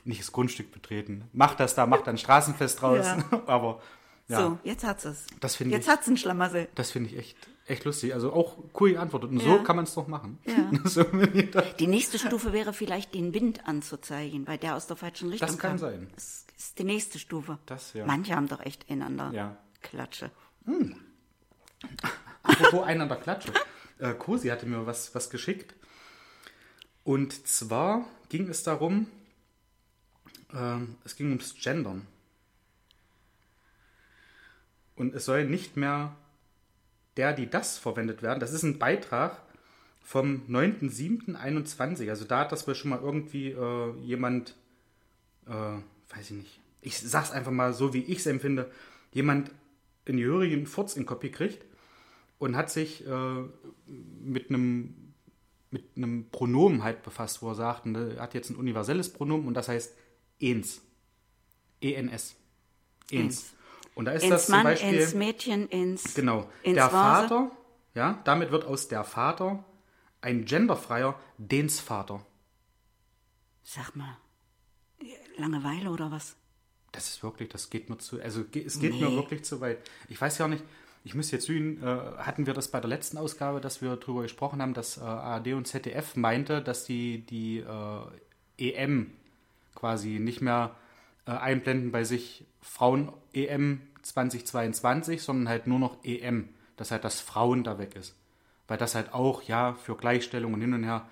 nicht 0.05 0.21
das 0.21 0.33
Grundstück 0.33 0.73
betreten. 0.73 1.29
Macht 1.33 1.61
das 1.61 1.75
da, 1.75 1.87
macht 1.87 2.07
da 2.07 2.13
ein 2.13 2.19
Straßenfest 2.19 2.81
draus. 2.81 3.05
Ja. 3.07 3.19
aber 3.47 3.81
ja, 4.29 4.41
So, 4.41 4.59
jetzt 4.63 4.85
hat's 4.87 5.05
es. 5.05 5.27
Das 5.41 5.57
finde 5.57 5.75
Jetzt 5.75 5.87
ich- 5.87 5.93
hat's 5.93 6.07
einen 6.07 6.17
Schlamassel. 6.17 6.69
das 6.75 6.91
finde 6.93 7.11
ich 7.11 7.19
echt, 7.19 7.37
echt 7.69 7.85
lustig. 7.85 8.15
Also 8.15 8.33
auch 8.33 8.57
cool 8.81 8.93
geantwortet. 8.93 9.31
Und 9.31 9.39
Ja. 9.41 9.57
so 9.59 9.63
kann 9.63 9.77
man 9.77 9.85
es 9.85 9.95
doch 9.95 10.07
machen. 10.09 10.39
Ja. 10.47 10.71
Die 11.79 11.87
nächste 11.87 12.19
Stufe 12.19 12.53
wäre 12.53 12.73
vielleicht 12.73 13.15
den 13.15 13.33
Wind 13.35 13.67
anzuzeigen, 13.67 14.47
weil 14.47 14.59
der 14.59 14.77
aus 14.77 14.87
der 14.87 14.97
falschen 14.97 15.29
Richtung 15.31 15.49
Das 15.49 15.59
kann 15.59 15.71
kam. 15.73 15.79
sein. 15.79 16.09
Das 16.15 16.47
ist 16.57 16.79
die 16.79 16.85
nächste 16.85 17.19
Stufe. 17.19 17.59
Das, 17.67 17.93
ja. 17.93 18.05
Manche 18.07 18.35
haben 18.35 18.49
doch 18.49 18.61
echt 18.61 18.91
einander 18.91 19.31
Ja. 19.33 19.57
Klatsche. 19.83 20.31
Apropos 22.43 22.85
einer 22.87 23.07
der 23.07 23.17
Klatsche. 23.19 23.53
Äh, 23.99 24.15
Cosi 24.15 24.49
hatte 24.49 24.67
mir 24.67 24.87
was, 24.87 25.15
was 25.15 25.31
geschickt. 25.31 25.75
Und 27.05 27.47
zwar 27.47 28.07
ging 28.29 28.49
es 28.49 28.63
darum, 28.63 29.07
ähm, 30.53 30.97
es 31.05 31.17
ging 31.17 31.29
ums 31.29 31.55
Gendern. 31.55 32.07
Und 34.97 35.15
es 35.15 35.25
soll 35.25 35.45
nicht 35.45 35.77
mehr 35.77 36.17
der, 37.19 37.33
die 37.35 37.51
das 37.51 37.77
verwendet 37.77 38.23
werden. 38.23 38.41
Das 38.41 38.53
ist 38.53 38.63
ein 38.63 38.79
Beitrag 38.79 39.43
vom 40.01 40.43
9.7.21. 40.49 42.09
Also 42.09 42.25
da 42.25 42.41
hat 42.41 42.53
das 42.53 42.67
wohl 42.67 42.75
schon 42.75 42.91
mal 42.91 43.01
irgendwie 43.01 43.51
äh, 43.51 43.95
jemand, 44.01 44.55
äh, 45.47 45.51
weiß 45.51 46.31
ich 46.31 46.31
nicht, 46.31 46.61
ich 46.81 46.99
sag's 46.99 47.33
einfach 47.33 47.51
mal 47.51 47.75
so, 47.75 47.93
wie 47.93 48.05
ich 48.05 48.19
es 48.19 48.27
empfinde, 48.27 48.71
jemand 49.13 49.51
einen 50.07 50.19
gehörigen 50.19 50.67
Furz 50.67 50.97
in 50.97 51.05
Kopie 51.05 51.31
kriegt 51.31 51.67
und 52.39 52.57
hat 52.57 52.71
sich 52.71 53.07
äh, 53.07 53.43
mit 53.87 54.49
einem 54.49 54.95
mit 55.71 55.85
einem 55.97 56.31
Pronomen 56.31 56.83
halt 56.83 57.03
befasst, 57.03 57.43
wo 57.43 57.51
er 57.51 57.55
sagt, 57.55 57.85
ne, 57.85 58.15
er 58.17 58.23
hat 58.23 58.33
jetzt 58.33 58.49
ein 58.49 58.57
universelles 58.57 59.13
Pronomen 59.13 59.47
und 59.47 59.53
das 59.53 59.69
heißt 59.69 59.95
ens. 60.41 60.81
E-N-S. 61.83 62.37
Ens. 63.11 63.53
Und 63.99 64.05
da 64.05 64.13
ist 64.13 64.23
ins 64.23 64.31
das 64.31 64.47
zum 64.47 64.55
Mann, 64.55 64.63
Beispiel... 64.63 64.95
ins 64.95 65.15
Mädchen, 65.15 65.69
ins. 65.71 66.15
Genau. 66.15 66.49
ins 66.63 66.77
der 66.77 66.93
Vase. 66.93 67.29
Vater, 67.29 67.51
ja, 67.95 68.21
damit 68.23 68.53
wird 68.53 68.65
aus 68.65 68.87
der 68.87 69.03
Vater 69.03 69.65
ein 70.21 70.45
genderfreier 70.45 71.19
Densvater. 71.37 72.25
Sag 73.65 73.97
mal, 73.97 74.17
Langeweile 75.37 75.91
oder 75.91 76.13
was? 76.13 76.37
Das 76.93 77.09
ist 77.09 77.25
wirklich, 77.25 77.49
das 77.49 77.71
geht 77.71 77.91
mir 77.91 77.99
zu, 77.99 78.23
also 78.23 78.43
es 78.43 78.79
geht 78.79 78.95
Nee. 78.95 79.01
mir 79.01 79.11
wirklich 79.17 79.45
zu 79.45 79.61
weit. 79.61 79.79
Ich 80.09 80.21
weiß 80.21 80.39
ja 80.39 80.47
nicht, 80.47 80.63
ich 81.03 81.17
müsste 81.17 81.35
jetzt 81.35 81.49
lügen, 81.49 81.83
äh, 81.83 81.87
hatten 82.19 82.47
wir 82.47 82.55
das 82.55 82.69
bei 82.69 82.79
der 82.79 82.89
letzten 82.89 83.19
Ausgabe, 83.19 83.61
dass 83.61 83.83
wir 83.83 83.97
darüber 83.97 84.23
gesprochen 84.23 84.63
haben, 84.63 84.75
dass 84.75 84.99
äh, 84.99 85.01
ARD 85.01 85.55
und 85.55 85.67
ZDF 85.67 86.15
meinte, 86.15 86.63
dass 86.63 86.85
die, 86.85 87.27
die 87.27 87.59
äh, 87.59 88.75
EM 88.75 89.13
quasi 89.75 90.21
nicht 90.21 90.41
mehr 90.41 90.77
äh, 91.27 91.33
einblenden 91.33 91.91
bei 91.91 92.05
sich 92.05 92.45
Frauen-EM 92.61 93.81
2022, 94.03 95.23
sondern 95.23 95.49
halt 95.49 95.67
nur 95.67 95.79
noch 95.79 96.05
EM, 96.05 96.49
dass 96.77 96.91
halt 96.91 97.05
das 97.05 97.21
Frauen 97.21 97.65
da 97.65 97.79
weg 97.79 97.97
ist. 97.97 98.17
Weil 98.67 98.79
das 98.79 98.95
halt 98.95 99.13
auch, 99.13 99.43
ja, 99.43 99.75
für 99.75 99.97
Gleichstellung 99.97 100.55
und 100.55 100.61
hin 100.61 100.75
und 100.75 100.85
her. 100.85 101.09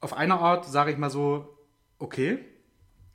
Auf 0.00 0.12
einer 0.12 0.40
Art 0.40 0.64
sage 0.64 0.92
ich 0.92 0.98
mal 0.98 1.10
so, 1.10 1.56
okay, 1.98 2.38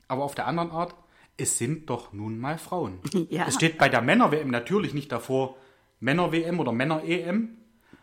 aber 0.08 0.24
auf 0.24 0.34
der 0.34 0.46
anderen 0.46 0.70
Art, 0.70 0.94
es 1.36 1.58
sind 1.58 1.90
doch 1.90 2.12
nun 2.12 2.38
mal 2.38 2.58
Frauen. 2.58 3.00
Ja. 3.30 3.46
Es 3.48 3.54
steht 3.54 3.78
bei 3.78 3.88
der 3.88 4.02
Männer-WM 4.02 4.50
natürlich 4.50 4.94
nicht 4.94 5.10
davor 5.10 5.56
Männer-WM 6.00 6.60
oder 6.60 6.72
Männer-EM, 6.72 7.56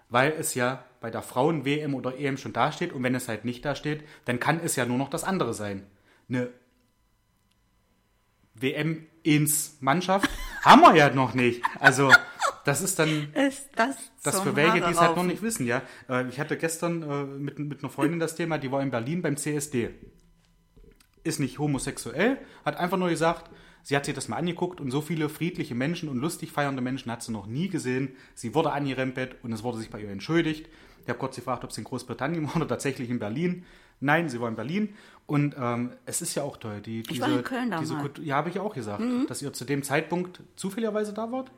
weil 0.09 0.31
es 0.31 0.55
ja 0.55 0.83
bei 0.99 1.09
der 1.09 1.21
Frauen-WM 1.21 1.95
oder 1.95 2.17
EM 2.17 2.37
schon 2.37 2.53
dasteht 2.53 2.91
und 2.93 3.03
wenn 3.03 3.15
es 3.15 3.27
halt 3.27 3.45
nicht 3.45 3.63
dasteht, 3.63 4.03
dann 4.25 4.39
kann 4.39 4.59
es 4.59 4.75
ja 4.75 4.85
nur 4.85 4.97
noch 4.97 5.09
das 5.09 5.23
andere 5.23 5.53
sein. 5.53 5.85
Eine 6.27 6.49
WM 8.61 9.05
ins 9.23 9.77
Mannschaft 9.81 10.29
haben 10.63 10.81
wir 10.81 10.95
ja 10.95 11.09
noch 11.13 11.33
nicht. 11.33 11.63
Also 11.79 12.11
das 12.65 12.81
ist 12.81 12.99
dann 12.99 13.31
Ist 13.33 13.69
das, 13.75 13.95
das 14.23 14.41
für 14.41 14.55
welche, 14.55 14.81
die 14.81 14.91
es 14.91 14.99
halt 14.99 15.15
noch 15.15 15.23
nicht 15.23 15.41
wissen, 15.41 15.65
ja. 15.65 15.81
Äh, 16.09 16.27
Ich 16.29 16.39
hatte 16.39 16.57
gestern 16.57 17.01
äh, 17.03 17.23
mit, 17.23 17.59
mit 17.59 17.83
einer 17.83 17.89
Freundin 17.91 18.19
das 18.19 18.35
Thema, 18.35 18.57
die 18.57 18.71
war 18.71 18.81
in 18.81 18.91
Berlin 18.91 19.21
beim 19.21 19.37
CSD. 19.37 19.91
Ist 21.23 21.39
nicht 21.39 21.59
homosexuell, 21.59 22.39
hat 22.65 22.77
einfach 22.77 22.97
nur 22.97 23.09
gesagt, 23.09 23.51
sie 23.83 23.95
hat 23.95 24.05
sich 24.05 24.15
das 24.15 24.27
mal 24.27 24.37
angeguckt 24.37 24.81
und 24.81 24.91
so 24.91 25.01
viele 25.01 25.29
friedliche 25.29 25.75
Menschen 25.75 26.09
und 26.09 26.17
lustig 26.17 26.51
feiernde 26.51 26.81
Menschen 26.81 27.11
hat 27.11 27.21
sie 27.23 27.31
noch 27.31 27.45
nie 27.45 27.67
gesehen. 27.69 28.15
Sie 28.33 28.55
wurde 28.55 28.71
angerempelt 28.71 29.35
und 29.43 29.51
es 29.53 29.63
wurde 29.63 29.77
sich 29.77 29.89
bei 29.89 30.01
ihr 30.01 30.09
entschuldigt. 30.09 30.67
Ich 31.03 31.09
habe 31.09 31.19
kurz 31.19 31.35
gefragt, 31.35 31.63
ob 31.63 31.71
sie 31.71 31.81
in 31.81 31.85
Großbritannien 31.85 32.43
war 32.47 32.55
oder 32.57 32.67
tatsächlich 32.67 33.09
in 33.09 33.19
Berlin. 33.19 33.65
Nein, 33.99 34.29
sie 34.29 34.41
war 34.41 34.49
in 34.49 34.55
Berlin. 34.55 34.95
Und 35.31 35.55
ähm, 35.57 35.91
es 36.05 36.21
ist 36.21 36.35
ja 36.35 36.43
auch 36.43 36.57
toll. 36.57 36.81
Die, 36.81 37.03
diese, 37.03 37.21
war 37.21 37.29
in 37.29 37.43
Köln 37.43 37.71
damals. 37.71 37.89
Kultur- 37.95 38.23
Ja, 38.25 38.35
habe 38.35 38.49
ich 38.49 38.59
auch 38.59 38.73
gesagt, 38.73 39.01
dass 39.27 39.41
ihr 39.41 39.53
zu 39.53 39.63
dem 39.65 39.81
Zeitpunkt 39.81 40.41
zufälligerweise 40.57 41.13
da 41.13 41.31
wart. 41.31 41.51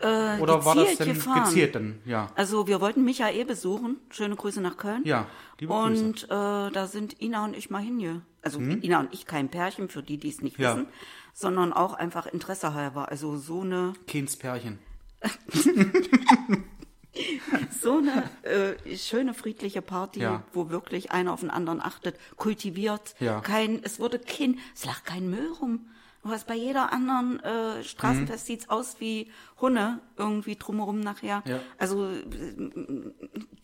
Äh, 0.00 0.40
Oder 0.40 0.64
war 0.64 0.74
das 0.76 0.96
denn 0.96 1.08
gefahren. 1.14 1.44
gezielt 1.44 1.74
dann? 1.74 1.98
Ja. 2.04 2.28
Also 2.34 2.66
wir 2.66 2.80
wollten 2.80 3.04
Michael 3.04 3.44
besuchen. 3.44 3.96
Schöne 4.10 4.36
Grüße 4.36 4.60
nach 4.60 4.76
Köln. 4.76 5.02
Ja, 5.04 5.26
liebe 5.58 5.72
Grüße. 5.72 6.04
Und 6.04 6.24
äh, 6.24 6.28
da 6.28 6.86
sind 6.86 7.20
Ina 7.20 7.44
und 7.44 7.56
ich 7.56 7.70
mal 7.70 7.82
hinge. 7.82 8.22
Also 8.40 8.60
Ina 8.60 9.00
und 9.00 9.12
ich 9.14 9.26
kein 9.26 9.48
Pärchen, 9.48 9.88
für 9.88 10.02
die, 10.02 10.16
die 10.18 10.28
es 10.28 10.40
nicht 10.42 10.58
Mhm. 10.58 10.64
Ja. 10.64 10.76
wissen, 10.76 10.86
sondern 11.34 11.72
auch 11.72 11.94
einfach 11.94 12.26
Interesse 12.26 12.72
halber. 12.74 13.08
Also 13.10 13.36
so 13.36 13.60
eine, 13.62 13.92
Keins 14.08 14.36
Pärchen. 14.36 14.78
so 17.82 17.98
eine 17.98 18.30
äh, 18.42 18.96
schöne 18.96 19.34
friedliche 19.34 19.82
Party, 19.82 20.20
Ja. 20.20 20.42
wo 20.52 20.70
wirklich 20.70 21.10
einer 21.12 21.32
auf 21.32 21.40
den 21.40 21.50
anderen 21.50 21.80
achtet, 21.82 22.16
kultiviert. 22.36 23.14
Ja. 23.20 23.40
Kein, 23.40 23.80
es 23.84 24.00
wurde 24.00 24.18
kein, 24.18 24.58
es 24.74 24.84
lag 24.84 25.04
kein 25.04 25.28
Müll 25.28 25.52
rum. 25.60 25.86
Du 26.22 26.30
hast 26.30 26.46
bei 26.46 26.54
jeder 26.54 26.92
anderen 26.92 27.40
äh, 27.40 27.78
Mhm. 27.78 27.82
Straßenfest 27.82 28.46
sieht's 28.46 28.68
aus 28.68 29.00
wie 29.00 29.30
Hunde 29.60 29.98
irgendwie 30.16 30.54
drumherum 30.54 31.00
nachher. 31.00 31.42
Ja. 31.46 31.58
Also 31.78 32.08
äh, 32.08 32.22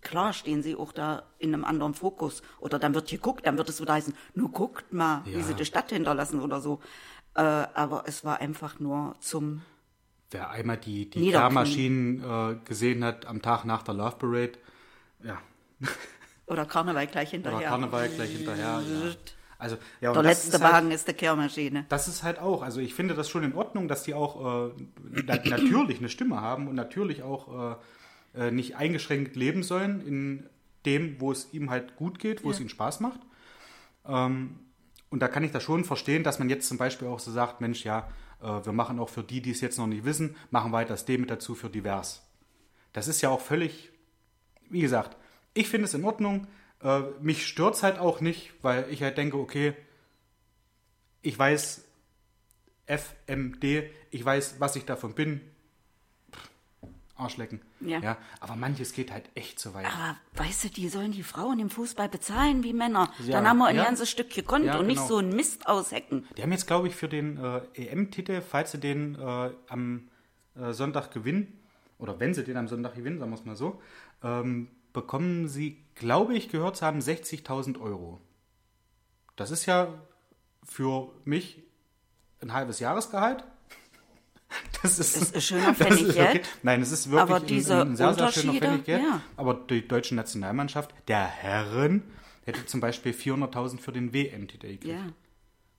klar 0.00 0.32
stehen 0.32 0.62
sie 0.62 0.74
auch 0.74 0.92
da 0.92 1.22
in 1.38 1.54
einem 1.54 1.64
anderen 1.64 1.94
Fokus. 1.94 2.42
Oder 2.58 2.78
dann 2.80 2.94
wird 2.94 3.08
geguckt, 3.08 3.46
dann 3.46 3.56
wird 3.58 3.68
es 3.68 3.80
wieder 3.80 3.92
heißen, 3.94 4.12
nur 4.34 4.50
guckt 4.50 4.92
mal, 4.92 5.22
wie 5.24 5.38
Ja. 5.38 5.42
sie 5.44 5.54
die 5.54 5.64
Stadt 5.64 5.90
hinterlassen 5.90 6.40
oder 6.40 6.60
so. 6.60 6.80
Äh, 7.34 7.42
aber 7.42 8.04
es 8.06 8.24
war 8.24 8.40
einfach 8.40 8.80
nur 8.80 9.14
zum 9.20 9.62
Wer 10.30 10.50
einmal 10.50 10.76
die, 10.76 11.08
die. 11.08 11.30
Kehrmaschinen 11.30 12.22
äh, 12.22 12.56
gesehen 12.66 13.02
hat 13.04 13.26
am 13.26 13.40
Tag 13.42 13.64
nach 13.64 13.82
der 13.82 13.94
Love 13.94 14.16
Parade, 14.18 14.52
ja, 15.24 15.38
oder 16.46 16.64
Karneval 16.66 17.06
gleich 17.06 17.30
hinterher. 17.30 17.58
oder 17.58 17.68
Karneval 17.68 18.08
gleich 18.08 18.30
hinterher. 18.30 18.82
Ja. 18.82 19.10
Also, 19.60 19.76
ja, 20.00 20.12
Der 20.12 20.22
letzte 20.22 20.56
ist 20.56 20.62
halt, 20.62 20.72
Wagen 20.72 20.90
ist 20.92 21.06
der 21.08 21.14
Kehrmaschine. 21.14 21.86
Das 21.88 22.06
ist 22.06 22.22
halt 22.22 22.38
auch, 22.38 22.62
also 22.62 22.78
ich 22.80 22.94
finde 22.94 23.14
das 23.14 23.28
schon 23.28 23.42
in 23.42 23.54
Ordnung, 23.54 23.88
dass 23.88 24.04
die 24.04 24.14
auch 24.14 24.68
äh, 24.68 24.72
na, 25.26 25.36
natürlich 25.44 25.98
eine 25.98 26.08
Stimme 26.08 26.40
haben 26.40 26.68
und 26.68 26.76
natürlich 26.76 27.22
auch 27.24 27.76
äh, 28.34 28.46
äh, 28.46 28.50
nicht 28.52 28.76
eingeschränkt 28.76 29.34
leben 29.34 29.64
sollen 29.64 30.00
in 30.06 30.46
dem, 30.86 31.20
wo 31.20 31.32
es 31.32 31.52
ihm 31.52 31.70
halt 31.70 31.96
gut 31.96 32.20
geht, 32.20 32.44
wo 32.44 32.50
es 32.50 32.58
Ja. 32.58 32.60
ihnen 32.62 32.68
Spaß 32.70 33.00
macht. 33.00 33.18
Ähm, 34.06 34.60
und 35.10 35.20
da 35.20 35.28
kann 35.28 35.42
ich 35.42 35.50
das 35.50 35.64
schon 35.64 35.84
verstehen, 35.84 36.22
dass 36.22 36.38
man 36.38 36.48
jetzt 36.50 36.68
zum 36.68 36.78
Beispiel 36.78 37.08
auch 37.08 37.18
so 37.18 37.32
sagt, 37.32 37.60
Mensch, 37.60 37.84
ja, 37.84 38.06
wir 38.40 38.72
machen 38.72 38.98
auch 38.98 39.08
für 39.08 39.22
die, 39.22 39.40
die 39.40 39.50
es 39.50 39.60
jetzt 39.60 39.78
noch 39.78 39.86
nicht 39.86 40.04
wissen, 40.04 40.36
machen 40.50 40.72
weiter 40.72 40.90
das 40.90 41.04
D 41.04 41.18
mit 41.18 41.30
dazu 41.30 41.54
für 41.54 41.70
divers. 41.70 42.22
Das 42.92 43.08
ist 43.08 43.20
ja 43.20 43.30
auch 43.30 43.40
völlig, 43.40 43.90
wie 44.70 44.80
gesagt, 44.80 45.16
ich 45.54 45.68
finde 45.68 45.86
es 45.86 45.94
in 45.94 46.04
Ordnung. 46.04 46.46
Äh, 46.82 47.00
mich 47.20 47.46
stört 47.46 47.74
es 47.74 47.82
halt 47.82 47.98
auch 47.98 48.20
nicht, 48.20 48.52
weil 48.62 48.86
ich 48.90 49.02
halt 49.02 49.18
denke, 49.18 49.38
okay, 49.38 49.74
ich 51.22 51.38
weiß 51.38 51.84
FMD, 52.86 53.90
ich 54.10 54.24
weiß, 54.24 54.56
was 54.60 54.76
ich 54.76 54.84
davon 54.84 55.14
bin. 55.14 55.40
Pff, 57.18 57.24
Arschlecken. 57.24 57.60
Ja. 57.80 58.16
aber 58.40 58.56
manches 58.56 58.92
geht 58.92 59.10
halt 59.12 59.28
echt 59.34 59.58
zu 59.58 59.74
weit. 59.74 59.86
Aber 59.86 60.16
weißt 60.36 60.64
du, 60.64 60.68
die 60.70 60.88
sollen 60.88 61.12
die 61.12 61.22
Frauen 61.22 61.58
im 61.58 61.70
Fußball 61.70 62.08
bezahlen 62.08 62.62
wie 62.62 62.72
Männer. 62.72 63.10
Ja. 63.18 63.32
Dann 63.32 63.48
haben 63.48 63.58
wir 63.58 63.66
ein 63.66 63.76
Ja. 63.76 63.84
ganzes 63.84 64.08
Stück 64.10 64.30
gekonnt 64.30 64.64
Ja, 64.66 64.78
und 64.78 64.86
nicht 64.86 64.96
genau. 64.96 65.08
so 65.08 65.16
einen 65.18 65.34
Mist 65.34 65.66
aushecken. 65.66 66.26
Die 66.36 66.42
haben 66.42 66.52
jetzt, 66.52 66.66
glaube 66.66 66.88
ich, 66.88 66.94
für 66.96 67.08
den 67.08 67.36
äh, 67.38 67.60
EM-Titel, 67.74 68.40
falls 68.40 68.72
sie 68.72 68.78
den 68.78 69.14
äh, 69.16 69.50
am 69.68 70.08
äh, 70.56 70.72
Sonntag 70.72 71.10
gewinnen, 71.12 71.58
oder 71.98 72.20
wenn 72.20 72.34
sie 72.34 72.44
den 72.44 72.56
am 72.56 72.68
Sonntag 72.68 72.94
gewinnen, 72.94 73.18
sagen 73.18 73.30
wir 73.32 73.36
es 73.38 73.44
mal 73.44 73.56
so, 73.56 73.80
ähm, 74.22 74.68
bekommen 74.92 75.48
sie, 75.48 75.84
glaube 75.94 76.34
ich, 76.34 76.48
gehört 76.48 76.76
zu 76.76 76.86
haben, 76.86 77.00
60.000 77.00 77.80
Euro. 77.80 78.20
Das 79.36 79.50
ist 79.50 79.66
ja 79.66 79.88
für 80.64 81.10
mich 81.24 81.62
ein 82.40 82.52
halbes 82.52 82.78
Jahresgehalt. 82.80 83.44
Das 84.82 84.98
ist, 84.98 85.14
Das 85.16 85.22
ist 85.22 85.34
ein 85.34 85.40
schöner 85.40 85.74
das 85.78 86.14
Geld. 86.14 86.48
Nein, 86.62 86.80
es 86.82 86.92
ist 86.92 87.10
wirklich 87.10 87.22
Aber 87.22 87.36
ein, 87.36 87.46
diese 87.46 87.80
ein 87.82 87.96
sehr, 87.96 88.14
sehr 88.14 88.32
schöner 88.32 88.52
Unterschiede, 88.52 88.66
Pfennig 88.66 88.84
Geld. 88.84 89.02
ja. 89.02 89.20
Aber 89.36 89.54
die 89.54 89.86
deutsche 89.86 90.14
Nationalmannschaft 90.14 90.94
der 91.08 91.24
Herren 91.26 92.02
hätte 92.44 92.64
zum 92.66 92.80
Beispiel 92.80 93.12
400.000 93.12 93.80
für 93.80 93.92
den 93.92 94.12
WM-Titel 94.12 94.68
gekriegt. 94.68 94.84
Ja. 94.86 95.06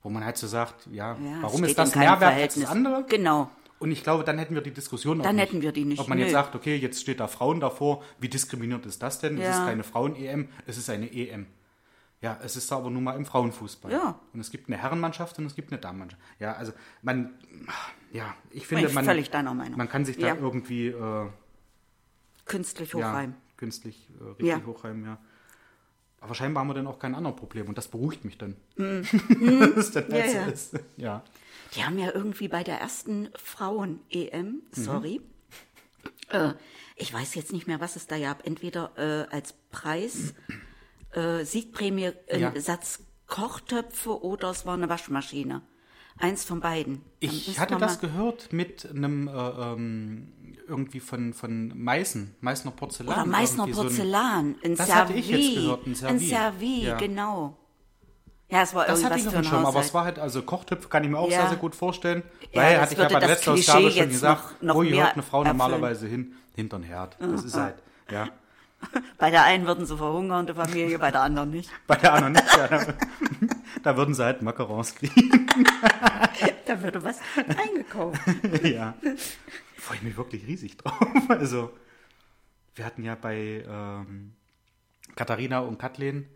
Wo 0.04 0.10
man 0.10 0.24
halt 0.24 0.38
so 0.38 0.48
sagt, 0.48 0.88
ja, 0.92 1.14
Ja, 1.14 1.38
warum 1.42 1.64
ist 1.64 1.78
das 1.78 1.90
in 1.90 1.94
keinem 2.02 2.20
Mehrwert 2.20 2.34
als 2.42 2.56
das 2.56 2.66
andere? 2.66 3.06
Genau. 3.10 3.50
Und 3.80 3.92
ich 3.92 4.04
glaube, 4.04 4.24
dann 4.26 4.38
hätten 4.38 4.56
wir 4.56 4.62
die 4.62 4.72
Diskussion 4.72 5.20
auch 5.22 5.24
Dann 5.24 5.38
nicht. 5.38 5.46
hätten 5.50 5.62
wir 5.62 5.72
die 5.72 5.86
nicht, 5.86 6.00
Ob 6.00 6.08
man 6.10 6.18
jetzt 6.20 6.28
nö. 6.28 6.34
sagt, 6.34 6.54
okay, 6.56 6.76
jetzt 6.76 7.02
steht 7.02 7.20
da 7.22 7.28
Frauen 7.28 7.60
davor, 7.62 8.04
wie 8.20 8.28
diskriminiert 8.30 8.86
ist 8.86 9.02
das 9.02 9.20
denn? 9.20 9.38
Es 9.38 9.44
Ja. 9.46 9.52
ist 9.52 9.66
keine 9.66 9.84
Frauen-EM, 9.84 10.50
es 10.68 10.78
ist 10.78 10.90
eine 10.90 11.12
EM. 11.12 11.48
Ja, 12.22 12.38
es 12.44 12.56
ist 12.58 12.72
aber 12.74 12.90
nun 12.90 13.04
mal 13.04 13.16
im 13.16 13.26
Frauenfußball. 13.26 13.92
Ja. 13.92 14.20
Und 14.34 14.40
es 14.42 14.52
gibt 14.52 14.68
eine 14.68 14.78
Herrenmannschaft 14.78 15.38
und 15.40 15.46
es 15.46 15.56
gibt 15.56 15.72
eine 15.72 15.80
Damenmannschaft. 15.80 16.22
Ja, 16.40 16.54
also 16.54 16.74
man, 17.02 17.34
ja, 18.12 18.36
ich 18.52 18.68
finde, 18.68 18.88
ich 18.88 18.94
man, 18.94 19.06
völlig 19.06 19.30
deiner 19.30 19.54
Meinung. 19.54 19.78
man 19.78 19.88
kann 19.88 20.04
sich 20.04 20.18
da 20.18 20.28
Ja. 20.28 20.36
irgendwie 20.36 20.88
äh, 20.88 21.28
Künstlich 22.46 22.92
ja, 22.94 22.98
hochrein. 23.12 23.36
künstlich 23.58 24.10
äh, 24.20 24.24
richtig 24.30 24.48
Ja. 24.48 24.62
hochreimen, 24.66 25.06
ja. 25.06 25.18
Aber 26.22 26.36
scheinbar 26.36 26.62
haben 26.62 26.68
wir 26.70 26.74
dann 26.74 26.88
auch 26.88 27.00
kein 27.00 27.16
anderes 27.16 27.38
Problem 27.38 27.70
und 27.70 27.78
das 27.78 27.88
beruhigt 27.88 28.26
mich 28.26 28.38
dann. 28.38 28.58
Mhm. 28.76 29.06
das 29.76 29.92
dann 29.92 30.10
Ja, 30.12 30.26
ja. 30.26 30.46
ist. 30.48 30.78
Ja. 30.98 31.24
Die 31.76 31.86
haben 31.86 31.98
ja 32.00 32.12
irgendwie 32.14 32.50
bei 32.50 32.64
der 32.64 32.80
ersten 32.82 33.30
Frauen-EM, 33.38 34.46
Mhm. 34.48 34.62
sorry, 34.74 35.22
äh, 36.30 36.52
ich 36.98 37.14
weiß 37.14 37.36
jetzt 37.36 37.54
nicht 37.54 37.68
mehr, 37.68 37.80
was 37.80 37.96
es 37.96 38.08
da 38.08 38.20
gab, 38.20 38.46
entweder 38.46 38.92
äh, 38.98 39.34
als 39.34 39.54
Preis, 39.72 40.34
äh, 41.14 41.44
Siegprämie, 41.44 42.12
ein 42.32 42.40
Ja. 42.40 42.52
Satz 42.60 43.00
Kochtöpfe 43.28 44.24
oder 44.24 44.50
es 44.50 44.66
war 44.66 44.74
eine 44.74 44.90
Waschmaschine. 44.90 45.62
Eins 46.18 46.44
von 46.44 46.60
beiden. 46.60 46.96
Dann 47.22 47.30
Ich 47.32 47.60
hatte 47.60 47.78
das 47.78 48.00
gehört 48.02 48.52
mit 48.52 48.90
einem 48.90 49.28
äh, 49.28 49.32
ähm, 49.32 50.34
irgendwie 50.68 51.00
von, 51.00 51.34
von 51.34 51.72
Meißen, 51.82 52.36
Meißner 52.42 52.72
Porzellan. 52.72 53.14
Oder 53.14 53.26
Meißner 53.26 53.64
irgendwie 53.64 53.74
so 53.74 53.82
ein- 53.82 53.88
Porzellan, 53.88 54.56
ein 54.64 54.76
Das 54.76 54.88
Servi. 54.88 55.00
hatte 55.00 55.14
ich 55.14 55.30
jetzt 55.30 55.56
gehört, 55.56 55.88
ein 55.88 55.96
Servi. 55.96 56.28
Servi, 56.28 56.84
Ja. 56.86 56.98
genau. 56.98 57.56
Ja, 58.50 58.64
es 58.64 58.74
war 58.74 58.86
Das 58.86 59.00
irgendwas 59.00 59.12
hatte 59.12 59.20
ich 59.28 59.30
für 59.32 59.38
ein 59.38 59.44
Schirm, 59.44 59.66
aber 59.66 59.80
es 59.80 59.94
war 59.94 60.04
halt, 60.06 60.18
also 60.20 60.42
Kochtöpfe 60.42 60.90
kann 60.90 61.04
ich 61.04 61.10
mir 61.10 61.20
auch 61.20 61.30
Ja. 61.30 61.42
sehr, 61.42 61.50
sehr 61.50 61.58
gut 61.58 61.76
vorstellen. 61.76 62.24
Ja, 62.52 62.62
weil, 62.64 62.74
das 62.74 62.82
hatte 62.82 62.94
ich 62.96 63.00
ja 63.00 63.08
bei 63.10 63.20
der 63.20 63.30
letzten 63.30 63.50
Ausgabe 63.52 63.92
schon 63.92 64.10
gesagt, 64.10 64.44
noch- 64.64 64.74
noch 64.74 64.76
wo 64.76 64.80
gehört 64.80 65.14
eine 65.14 65.24
Frau 65.24 65.40
erfüllen. 65.44 65.58
normalerweise 65.58 66.08
hin? 66.08 66.34
Hintern 66.56 66.84
Herd. 66.84 67.16
Das 67.22 67.44
ist 67.44 67.56
halt, 67.56 67.76
ja. 68.12 68.28
Bei 69.18 69.30
der 69.32 69.44
einen 69.44 69.66
würden 69.66 69.86
sie 69.86 69.98
verhungern, 69.98 70.46
der 70.46 70.56
Familie, 70.56 70.98
bei 71.00 71.12
der 71.12 71.22
anderen 71.22 71.50
nicht. 71.52 71.70
Bei 71.88 71.96
der 71.98 72.14
anderen 72.14 72.34
nicht. 72.34 72.56
Ja, 72.58 72.68
da, 72.68 72.86
da 73.84 73.98
würden 73.98 74.14
sie 74.14 74.24
halt 74.24 74.42
Macarons 74.42 74.96
kriegen. 74.96 75.48
Da 76.66 76.82
würde 76.84 77.04
was 77.04 77.20
eingekauft. 77.36 78.22
ja. 78.64 78.94
Freue 79.78 79.98
ich 79.98 80.04
mich 80.04 80.18
wirklich 80.18 80.46
riesig 80.46 80.78
drauf. 80.78 80.96
Also, 81.30 81.72
wir 82.76 82.86
hatten 82.86 83.04
ja 83.04 83.16
bei 83.16 83.66
ähm, 83.68 84.34
Katharina 85.16 85.60
und 85.62 85.80
Kathleen 85.80 86.30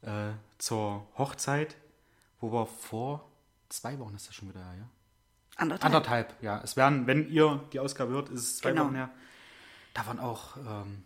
äh, 0.00 0.30
zur 0.56 1.06
Hochzeit, 1.18 1.76
wo 2.40 2.50
wir 2.50 2.64
vor 2.66 3.28
zwei 3.68 3.98
Wochen 3.98 4.14
ist 4.16 4.26
das 4.28 4.34
schon 4.34 4.48
wieder, 4.48 4.60
ja? 4.60 4.88
Anderthalb. 5.56 5.84
Anderthalb, 5.84 6.34
ja. 6.42 6.60
Es 6.64 6.76
werden, 6.76 7.06
wenn 7.06 7.28
ihr 7.28 7.62
die 7.74 7.80
Ausgabe 7.80 8.12
hört, 8.12 8.30
ist 8.30 8.40
es 8.40 8.56
zwei 8.58 8.70
Genau. 8.70 8.86
Wochen 8.86 8.94
her. 8.94 9.10
Da 9.92 10.06
waren 10.06 10.18
auch 10.18 10.56
ähm, 10.56 11.04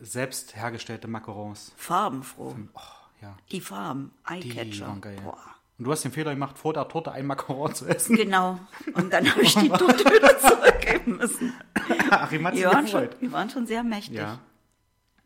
selbst 0.00 0.56
hergestellte 0.56 1.08
Macarons. 1.08 1.72
Farbenfroh. 1.76 2.56
Oh, 2.74 2.80
ja. 3.20 3.36
Die 3.50 3.60
Farben, 3.60 4.12
Eyecatcher. 4.28 4.86
waren 4.88 5.00
geil. 5.00 5.18
Boah. 5.22 5.38
Und 5.78 5.86
du 5.86 5.92
hast 5.92 6.04
den 6.04 6.12
Fehler 6.12 6.32
gemacht, 6.32 6.58
vor 6.58 6.72
der 6.74 6.86
Torte 6.88 7.12
ein 7.12 7.26
Macaron 7.26 7.74
zu 7.74 7.86
essen. 7.86 8.14
Genau. 8.16 8.58
Und 8.94 9.12
dann 9.12 9.28
habe 9.30 9.42
ich 9.42 9.54
die 9.54 9.68
Torte 9.68 10.04
wieder 10.04 10.38
zurückgeben 10.38 11.16
müssen. 11.16 11.52
Achim 12.10 12.46
hat 12.46 12.54
sich 12.54 12.62
schon, 12.64 12.84
gefreut. 12.84 13.16
wir 13.20 13.32
waren 13.32 13.50
schon 13.50 13.66
sehr 13.66 13.82
mächtig. 13.82 14.18
Ja, 14.18 14.38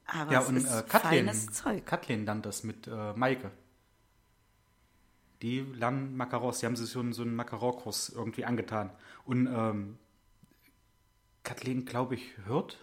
Aber 0.07 0.33
ja 0.33 0.41
es 0.41 0.49
und 0.49 0.57
ist 0.57 0.67
äh, 0.67 0.83
Kathleen, 0.89 1.27
feines 1.27 1.53
Zeug. 1.53 1.85
Kathleen 1.85 2.25
lernt 2.25 2.47
das 2.47 2.63
mit 2.65 2.87
äh, 2.87 3.13
Maike. 3.15 3.51
Die 5.43 5.61
lernen 5.61 6.17
Macarons, 6.17 6.61
die 6.61 6.67
haben 6.67 6.77
sich 6.77 6.97
einen, 6.97 7.13
so 7.13 7.23
einen 7.23 7.35
Macaron-Kurs 7.37 8.09
irgendwie 8.15 8.45
angetan. 8.47 8.91
Und 9.25 9.47
ähm, 9.49 9.99
Kathleen, 11.43 11.85
glaube 11.85 12.15
ich, 12.15 12.33
hört 12.47 12.79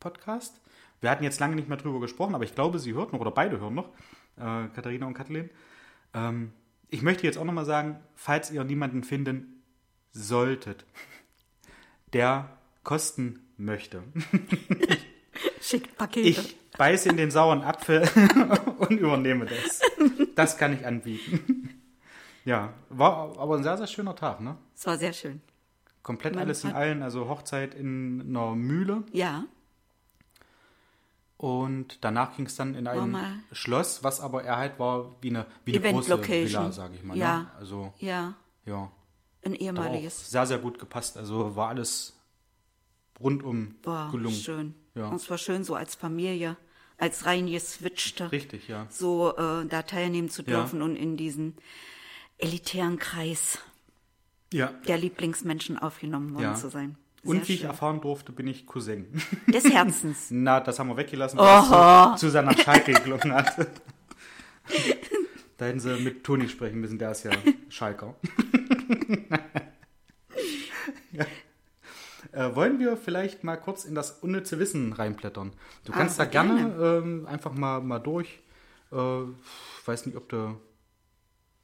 Podcast. 0.00 0.60
Wir 1.00 1.10
hatten 1.10 1.24
jetzt 1.24 1.40
lange 1.40 1.54
nicht 1.56 1.68
mehr 1.68 1.76
drüber 1.78 2.00
gesprochen, 2.00 2.34
aber 2.34 2.44
ich 2.44 2.54
glaube, 2.54 2.78
sie 2.78 2.94
hört 2.94 3.12
noch 3.12 3.20
oder 3.20 3.30
beide 3.30 3.60
hören 3.60 3.74
noch, 3.74 3.88
äh, 4.36 4.68
Katharina 4.74 5.06
und 5.06 5.14
Kathleen. 5.14 5.50
Ähm, 6.14 6.52
ich 6.90 7.02
möchte 7.02 7.26
jetzt 7.26 7.38
auch 7.38 7.44
nochmal 7.44 7.66
sagen, 7.66 8.00
falls 8.14 8.50
ihr 8.50 8.64
niemanden 8.64 9.02
finden 9.04 9.62
solltet, 10.12 10.84
der 12.12 12.48
kosten 12.82 13.40
möchte, 13.56 14.02
Schickt 15.60 15.96
Pakete. 15.96 16.28
ich 16.28 16.56
beiße 16.76 17.10
in 17.10 17.16
den 17.16 17.30
sauren 17.30 17.62
Apfel 17.62 18.08
und 18.78 18.92
übernehme 18.98 19.46
das. 19.46 19.80
Das 20.34 20.56
kann 20.56 20.72
ich 20.72 20.86
anbieten. 20.86 21.80
Ja, 22.44 22.72
war 22.88 23.38
aber 23.38 23.56
ein 23.56 23.62
sehr, 23.62 23.76
sehr 23.76 23.86
schöner 23.86 24.16
Tag, 24.16 24.40
ne? 24.40 24.56
Es 24.74 24.86
war 24.86 24.96
sehr 24.96 25.12
schön. 25.12 25.42
Komplett 26.02 26.34
Man 26.34 26.44
alles 26.44 26.64
in 26.64 26.72
allen, 26.72 27.02
also 27.02 27.28
Hochzeit 27.28 27.74
in 27.74 28.22
einer 28.28 28.54
Mühle 28.54 29.04
Ja, 29.12 29.44
und 31.38 32.04
danach 32.04 32.36
ging 32.36 32.44
es 32.46 32.56
dann 32.56 32.74
in 32.74 32.86
ein 32.86 33.10
mal- 33.10 33.38
Schloss, 33.52 34.04
was 34.04 34.20
aber 34.20 34.44
eher 34.44 34.56
halt 34.58 34.78
war 34.78 35.14
wie 35.22 35.30
eine, 35.30 35.46
wie 35.64 35.78
eine 35.78 35.92
große. 35.92 36.28
Villa, 36.28 36.70
sage 36.72 36.96
ich 36.96 37.02
mal. 37.04 37.16
Ja. 37.16 37.38
Ne? 37.38 37.50
Also, 37.58 37.92
ja. 37.98 38.34
ja, 38.66 38.90
Ein 39.44 39.54
ehemaliges. 39.54 40.30
sehr, 40.30 40.44
sehr 40.46 40.58
gut 40.58 40.78
gepasst. 40.78 41.16
Also 41.16 41.54
war 41.56 41.68
alles 41.68 42.14
rundum 43.20 43.76
War 43.84 44.10
gelungen. 44.10 44.34
schön. 44.36 44.74
Ja. 44.94 45.08
Und 45.08 45.16
es 45.16 45.30
war 45.30 45.38
schön, 45.38 45.64
so 45.64 45.74
als 45.74 45.94
Familie, 45.94 46.56
als 46.98 47.24
rein 47.26 47.46
geswitchte, 47.46 48.30
Richtig, 48.32 48.66
ja. 48.68 48.86
so 48.90 49.36
äh, 49.36 49.64
da 49.66 49.82
teilnehmen 49.82 50.28
zu 50.30 50.42
Ja. 50.42 50.48
dürfen 50.60 50.82
und 50.82 50.96
in 50.96 51.16
diesen 51.16 51.54
elitären 52.38 52.98
Kreis 52.98 53.58
Ja. 54.52 54.68
der 54.88 54.98
Lieblingsmenschen 54.98 55.78
aufgenommen 55.78 56.34
worden 56.34 56.42
Ja. 56.42 56.54
zu 56.54 56.68
sein. 56.68 56.96
Sehr 57.22 57.30
Und 57.30 57.48
wie 57.48 57.54
ich 57.54 57.60
schön. 57.60 57.68
erfahren 57.68 58.00
durfte, 58.00 58.32
bin 58.32 58.46
ich 58.46 58.66
Cousin. 58.66 59.06
Des 59.46 59.64
Herzens. 59.64 60.26
Na, 60.30 60.60
das 60.60 60.78
haben 60.78 60.88
wir 60.88 60.96
weggelassen, 60.96 61.38
weil 61.38 61.60
es 62.14 62.20
zu, 62.20 62.26
zu 62.26 62.30
seiner 62.30 62.56
Schalke 62.56 62.92
geklungen 62.94 63.32
hat. 63.34 63.52
da 65.56 65.64
hätten 65.66 65.80
sie 65.80 65.98
mit 65.98 66.22
Toni 66.24 66.48
sprechen 66.48 66.80
müssen, 66.80 66.98
der 66.98 67.10
ist 67.12 67.24
ja 67.24 67.32
Schalker. 67.68 68.14
ja. 71.12 71.26
äh, 72.32 72.54
wollen 72.54 72.78
wir 72.78 72.96
vielleicht 72.96 73.42
mal 73.44 73.56
kurz 73.56 73.84
in 73.84 73.94
das 73.94 74.12
unnütze 74.12 74.58
Wissen 74.58 74.92
reinblättern? 74.92 75.52
Du 75.84 75.92
kannst 75.92 76.18
da 76.18 76.22
Aber 76.24 76.30
gerne 76.30 77.00
ähm, 77.04 77.26
einfach 77.26 77.52
mal, 77.52 77.80
mal 77.80 77.98
durch. 77.98 78.40
Äh, 78.92 78.96
weiß 79.86 80.06
nicht, 80.06 80.16
ob 80.16 80.28
du 80.28 80.58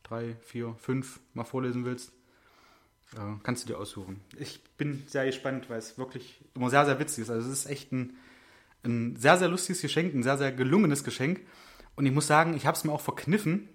drei, 0.03 0.37
vier, 0.43 0.75
fünf 0.79 1.21
mal 1.33 1.45
vorlesen 1.45 1.85
willst. 1.85 2.13
Äh, 3.17 3.39
kannst 3.43 3.65
du 3.65 3.73
dir 3.73 3.79
aussuchen. 3.79 4.21
Ich 4.39 4.63
bin 4.77 5.03
sehr 5.07 5.27
gespannt, 5.27 5.69
weil 5.71 5.79
es 5.79 5.99
wirklich 5.99 6.41
immer 6.55 6.71
sehr, 6.71 6.85
sehr 6.85 6.99
witzig 6.99 7.23
ist. 7.23 7.31
Also 7.31 7.49
es 7.51 7.61
ist 7.65 7.67
echt 7.71 7.93
ein, 7.93 8.15
ein 8.85 9.17
sehr, 9.17 9.37
sehr 9.39 9.49
lustiges 9.49 9.83
Geschenk, 9.83 10.15
ein 10.15 10.23
sehr, 10.23 10.39
sehr 10.39 10.53
gelungenes 10.53 11.05
Geschenk. 11.05 11.41
Und 11.97 12.07
ich 12.07 12.13
muss 12.13 12.27
sagen, 12.27 12.55
ich 12.55 12.67
habe 12.67 12.77
es 12.77 12.85
mir 12.85 12.93
auch 12.93 13.01
verkniffen, 13.01 13.69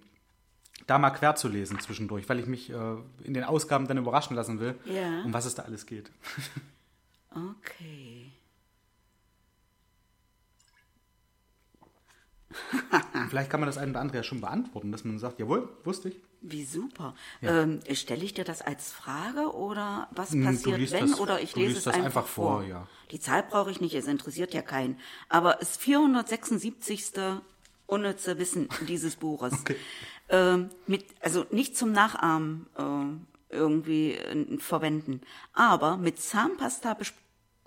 da 0.87 0.97
mal 0.97 1.11
quer 1.11 1.35
zu 1.35 1.47
lesen 1.47 1.79
zwischendurch, 1.79 2.27
weil 2.29 2.39
ich 2.39 2.45
mich 2.47 2.69
äh, 2.69 2.95
in 3.23 3.33
den 3.33 3.43
Ausgaben 3.43 3.87
dann 3.87 3.97
überraschen 3.97 4.35
lassen 4.35 4.59
will, 4.59 4.75
Ja. 4.85 5.21
um 5.23 5.33
was 5.33 5.45
es 5.45 5.55
da 5.55 5.63
alles 5.63 5.85
geht. 5.85 6.11
Okay. 7.31 8.28
vielleicht 13.29 13.49
kann 13.49 13.59
man 13.59 13.67
das 13.67 13.77
eine 13.77 13.91
oder 13.91 14.01
andere 14.01 14.17
ja 14.17 14.23
schon 14.23 14.41
beantworten, 14.41 14.91
dass 14.91 15.03
man 15.03 15.19
sagt, 15.19 15.39
jawohl, 15.39 15.69
wusste 15.83 16.09
ich. 16.09 16.19
Wie 16.41 16.63
super. 16.63 17.15
Ähm, 17.41 17.79
Stelle 17.93 18.23
ich 18.23 18.33
dir 18.33 18.45
das 18.45 18.61
als 18.61 18.91
Frage 18.91 19.53
oder 19.53 20.07
was 20.11 20.31
Hm, 20.31 20.45
passiert, 20.45 20.91
wenn? 20.91 21.11
das- 21.11 21.19
oder 21.19 21.41
ich 21.41 21.55
lese 21.55 21.77
es 21.77 21.83
das 21.83 21.93
einfach, 21.93 22.05
einfach 22.05 22.27
vor, 22.27 22.63
ja. 22.63 22.87
Die 23.11 23.19
Zahl 23.19 23.43
brauche 23.43 23.71
ich 23.71 23.81
nicht, 23.81 23.93
es 23.93 24.07
interessiert 24.07 24.53
ja 24.53 24.61
keinen. 24.61 24.97
Aber 25.27 25.61
es 25.61 25.77
476. 25.77 27.41
unnütze 27.87 28.37
Wissen 28.37 28.69
dieses 28.87 29.15
Buches. 29.15 29.53
Ähm, 30.31 30.69
mit, 30.85 31.05
also 31.21 31.47
nicht 31.49 31.75
zum 31.75 31.91
Nachahmen 31.91 32.67
äh, 32.77 33.55
irgendwie 33.55 34.13
äh, 34.13 34.59
verwenden, 34.59 35.21
aber 35.53 35.97
mit 35.97 36.19
Zahnpasta. 36.19 36.95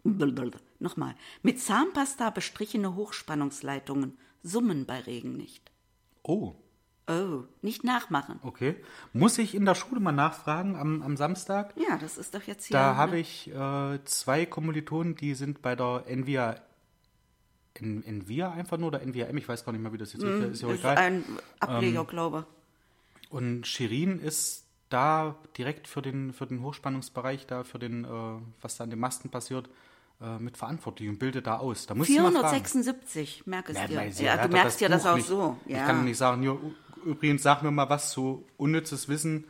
Nochmal. 0.79 1.17
Mit 1.43 1.61
Zahnpasta 1.61 2.31
bestrichene 2.31 2.95
Hochspannungsleitungen 2.95 4.17
summen 4.43 4.87
bei 4.87 5.01
Regen 5.01 5.37
nicht. 5.37 5.71
Oh, 6.23 6.55
Oh, 7.09 7.43
nicht 7.63 7.83
nachmachen. 7.83 8.39
okay. 8.43 8.77
Muss 9.13 9.37
ich 9.39 9.57
in 9.57 9.65
der 9.65 9.75
Schule 9.75 10.01
mal 10.01 10.13
nachfragen 10.13 10.77
am, 10.77 11.03
am 11.03 11.17
Samstag? 11.17 11.75
Ja, 11.77 11.99
das 11.99 12.17
ist 12.17 12.33
doch 12.35 12.43
jetzt 12.45 12.67
hier. 12.67 12.77
Da 12.77 12.93
ne? 12.93 12.97
habe 12.97 13.19
ich 13.19 13.51
äh, 13.53 13.99
zwei 14.05 14.47
Kommilitonen, 14.47 15.17
die 15.17 15.35
sind 15.35 15.63
bei 15.63 15.75
der. 15.75 16.05
En, 17.75 18.05
Envia 18.05 18.53
einfach 18.53 18.77
nur 18.79 18.89
oder 18.89 19.03
Envia 19.03 19.27
M, 19.27 19.37
ich 19.39 19.49
weiß 19.49 19.65
gar 19.65 19.73
nicht 19.73 19.83
mal, 19.83 19.93
wie 19.93 19.99
das 19.99 20.13
jetzt 20.13 20.23
ist. 20.23 20.53
Ist 20.53 20.63
ja 20.63 20.71
ist 20.71 20.81
egal. 20.81 20.97
ein 20.97 21.25
Ableger, 21.59 22.05
glaube 22.05 22.47
Und 23.31 23.67
Shirin 23.67 24.21
ist 24.21 24.67
da 24.91 25.37
direkt 25.57 25.89
für 25.89 26.03
den, 26.03 26.33
für 26.33 26.47
den 26.47 26.63
Hochspannungsbereich, 26.63 27.47
da 27.47 27.65
für 27.65 27.79
den, 27.79 28.05
äh, 28.05 28.09
was 28.61 28.77
da 28.77 28.85
an 28.85 28.91
den 28.91 28.99
Masten 28.99 29.31
passiert, 29.31 29.69
äh, 30.21 30.39
mit 30.39 30.57
verantwortlich 30.57 31.09
und 31.09 31.19
bildet 31.19 31.47
da 31.47 31.59
aus. 31.59 31.87
Da 31.87 31.95
muss 31.95 32.09
ich 32.09 32.17
mal 32.17 32.31
fragen. 32.33 32.49
476, 32.49 33.47
merk 33.47 33.69
es 33.71 33.77
Ja, 33.77 33.87
dir. 33.87 33.97
weil 33.97 34.13
Ja, 34.13 34.47
du 34.47 34.53
merkst 34.53 34.81
ja 34.81 34.89
das 34.89 35.07
auch 35.07 35.17
nicht. 35.17 35.27
so. 35.27 35.57
Ich 35.67 35.73
Ja. 35.77 35.87
kann 35.87 36.05
nicht 36.05 36.17
sagen, 36.19 36.45
ü- 36.45 36.59
übrigens, 37.05 37.43
sag 37.43 37.63
mir 37.63 37.71
mal 37.71 37.89
was 37.89 38.11
zu 38.13 38.47
unnützes 38.57 39.09
Wissen, 39.09 39.45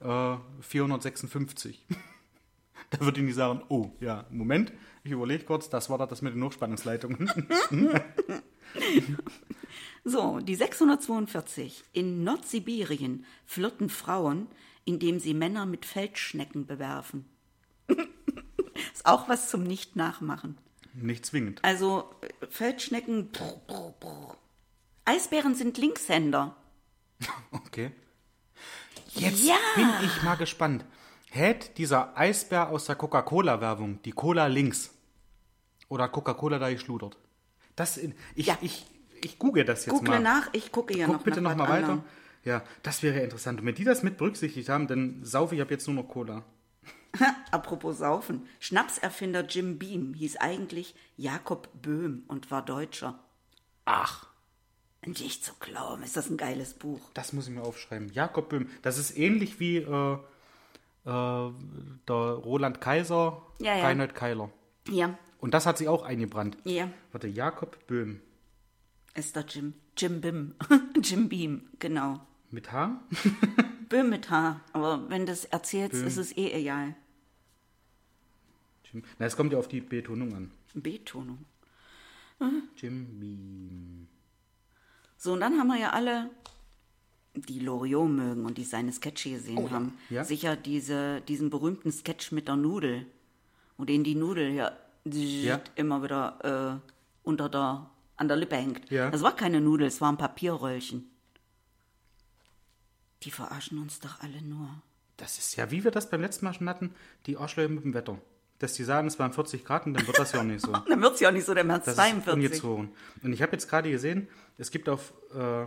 äh, 0.00 0.36
456. 0.60 1.84
da 2.90 3.00
würde 3.00 3.20
ich 3.20 3.26
nicht 3.26 3.36
sagen, 3.36 3.62
oh, 3.68 3.90
ja, 4.00 4.24
Moment, 4.30 4.72
ich 5.04 5.12
überlege 5.12 5.44
kurz, 5.44 5.68
das 5.70 5.88
war 5.90 5.98
das 6.06 6.22
mit 6.22 6.34
den 6.34 6.42
Hochspannungsleitungen. 6.42 7.30
So, 10.04 10.38
die 10.40 10.54
642. 10.54 11.82
In 11.92 12.22
Nordsibirien 12.22 13.24
flirten 13.44 13.88
Frauen, 13.88 14.46
indem 14.84 15.18
sie 15.18 15.34
Männer 15.34 15.66
mit 15.66 15.84
Feldschnecken 15.84 16.66
bewerfen. 16.66 17.24
ist 18.92 19.04
auch 19.06 19.28
was 19.28 19.48
zum 19.50 19.62
Nicht-Nachmachen. 19.64 20.58
nicht 20.94 21.26
zwingend. 21.26 21.62
Also, 21.64 22.10
äh, 22.22 22.46
Feldschnecken. 22.48 23.30
Brr, 23.32 23.60
brr, 23.66 23.94
brr. 24.00 24.36
Eisbären 25.04 25.54
sind 25.54 25.78
Linkshänder. 25.78 26.56
Okay. 27.50 27.92
Jetzt 29.14 29.44
Ja. 29.46 29.56
bin 29.74 29.88
ich 30.04 30.22
mal 30.22 30.36
gespannt. 30.36 30.84
Hält 31.30 31.78
dieser 31.78 32.16
Eisbär 32.16 32.68
aus 32.70 32.84
der 32.86 32.96
Coca-Cola-Werbung 32.96 34.00
die 34.02 34.12
Cola 34.12 34.46
links? 34.46 34.90
Oder 35.88 36.08
Coca-Cola 36.08 36.58
da 36.58 36.70
geschludert? 36.70 37.16
Das 37.76 37.96
in, 37.96 38.14
ich, 38.34 38.46
Ja. 38.46 38.58
ich, 38.62 38.86
ich 39.22 39.38
google 39.38 39.64
das 39.64 39.84
jetzt 39.86 39.94
Google 39.94 40.14
mal. 40.14 40.20
nach, 40.20 40.48
ich 40.52 40.72
gucke 40.72 40.96
ja 40.96 41.06
Guck 41.06 41.16
noch 41.16 41.22
bitte 41.22 41.40
nach 41.40 41.50
noch 41.56 41.66
mal 41.66 41.82
was 41.82 41.88
weiter. 41.88 42.04
Ja, 42.44 42.62
das 42.82 43.02
wäre 43.02 43.20
interessant. 43.20 43.60
Und 43.60 43.66
wenn 43.66 43.74
die 43.74 43.84
das 43.84 44.02
mit 44.02 44.16
berücksichtigt 44.18 44.68
haben, 44.68 44.86
dann 44.86 45.24
saufe 45.24 45.54
ich 45.54 45.60
ab 45.62 45.70
jetzt 45.70 45.86
nur 45.86 45.96
noch 45.96 46.08
Cola. 46.08 46.42
Apropos 47.50 47.98
Saufen. 47.98 48.46
Schnapserfinder 48.60 49.44
Jim 49.46 49.78
Beam 49.78 50.14
hieß 50.14 50.36
eigentlich 50.36 50.94
Jakob 51.16 51.68
Böhm 51.80 52.24
und 52.28 52.50
war 52.50 52.62
Deutscher. 52.64 53.18
Ach, 53.84 54.26
Nicht 55.06 55.44
zu 55.44 55.52
glauben, 55.60 56.02
ist 56.02 56.16
das 56.16 56.28
ein 56.28 56.36
geiles 56.36 56.74
Buch. 56.74 57.00
das 57.14 57.32
muss 57.32 57.46
ich 57.48 57.54
mir 57.54 57.62
aufschreiben. 57.62 58.10
Jakob 58.12 58.48
Böhm. 58.48 58.68
Das 58.82 58.98
ist 58.98 59.16
ähnlich 59.16 59.60
wie 59.60 59.76
äh, 59.78 60.12
äh, 60.14 60.18
der 61.04 62.14
Roland 62.16 62.80
Kaiser, 62.80 63.42
Ja, 63.60 63.76
ja. 63.76 63.84
Reinhold 63.84 64.14
Keiler. 64.14 64.50
Ja, 64.88 65.16
Und 65.38 65.54
das 65.54 65.66
hat 65.66 65.78
sich 65.78 65.88
auch 65.88 66.02
eingebrannt. 66.04 66.56
ja, 66.64 66.88
Warte, 67.12 67.28
Jakob 67.28 67.86
Böhm. 67.86 68.20
ist 69.14 69.34
der 69.36 69.44
Jim. 69.46 69.74
Jim 69.96 70.20
Bim. 70.20 70.54
Jim 71.02 71.28
Beam, 71.28 71.68
genau. 71.78 72.20
Mit 72.56 72.72
H? 72.72 72.98
Böhm 73.90 74.08
mit 74.08 74.30
H. 74.30 74.62
Aber 74.72 75.10
wenn 75.10 75.26
du 75.26 75.32
es 75.32 75.44
erzählst, 75.44 76.02
ist 76.02 76.16
es 76.16 76.34
eh 76.38 76.52
egal. 76.52 76.94
Jim. 78.90 79.02
Na, 79.18 79.26
es 79.26 79.36
kommt 79.36 79.52
ja 79.52 79.58
auf 79.58 79.68
die 79.68 79.82
Betonung 79.82 80.32
an. 80.34 80.50
Betonung. 80.72 81.44
Jim 82.78 83.20
Beam. 83.20 84.08
So, 85.18 85.34
und 85.34 85.40
dann 85.40 85.58
haben 85.58 85.66
wir 85.68 85.78
ja 85.78 85.90
alle 85.90 86.30
die 87.34 87.58
Loriot 87.58 88.08
mögen 88.08 88.46
und 88.46 88.56
die 88.56 88.64
seine 88.64 88.90
Sketche 88.90 89.32
gesehen 89.32 89.70
haben, 89.70 89.92
Ja? 90.08 90.24
sicher 90.24 90.56
diese, 90.56 91.20
diesen 91.28 91.50
berühmten 91.50 91.92
Sketch 91.92 92.32
mit 92.32 92.48
der 92.48 92.56
Nudel, 92.56 93.04
wo 93.76 93.84
denen 93.84 94.02
die 94.02 94.14
Nudel 94.14 94.50
hier 94.50 94.78
Ja. 95.04 95.60
immer 95.74 96.02
wieder 96.02 96.80
äh, 96.82 96.88
unter 97.22 97.50
der, 97.50 97.90
an 98.16 98.28
der 98.28 98.38
Lippe 98.38 98.56
hängt. 98.56 98.90
Ja. 98.90 99.10
Das 99.10 99.22
war 99.22 99.36
keine 99.36 99.60
Nudel, 99.60 99.88
es 99.88 100.00
waren 100.00 100.16
Papierröllchen. 100.16 101.10
Die 103.22 103.30
verarschen 103.30 103.78
uns 103.78 104.00
doch 104.00 104.20
alle 104.20 104.42
nur. 104.42 104.68
Das 105.16 105.38
ist 105.38 105.56
ja, 105.56 105.70
wie 105.70 105.84
wir 105.84 105.90
das 105.90 106.10
beim 106.10 106.20
letzten 106.20 106.44
Mal 106.44 106.52
schon 106.52 106.68
hatten, 106.68 106.94
die 107.26 107.36
Arschlöcher 107.36 107.70
mit 107.70 107.84
dem 107.84 107.94
Wetter. 107.94 108.18
Dass 108.58 108.74
die 108.74 108.84
sagen, 108.84 109.06
es 109.06 109.18
waren 109.18 109.32
40 109.32 109.64
Grad 109.64 109.86
und 109.86 109.94
dann 109.94 110.06
wird 110.06 110.18
das 110.18 110.32
ja 110.32 110.40
auch 110.40 110.44
nicht 110.44 110.64
so. 110.64 110.72
Dann 110.88 111.02
wird 111.02 111.14
es 111.14 111.20
ja 111.20 111.28
auch 111.28 111.32
nicht 111.32 111.44
so, 111.44 111.52
März 111.52 111.84
Das 111.84 111.94
ist 111.94 111.96
42. 111.96 112.34
ungezogen. 112.34 112.92
Und 113.22 113.32
ich 113.32 113.42
habe 113.42 113.52
jetzt 113.52 113.68
gerade 113.68 113.90
gesehen, 113.90 114.28
es 114.56 114.70
gibt 114.70 114.88
auf, 114.88 115.12
äh, 115.34 115.66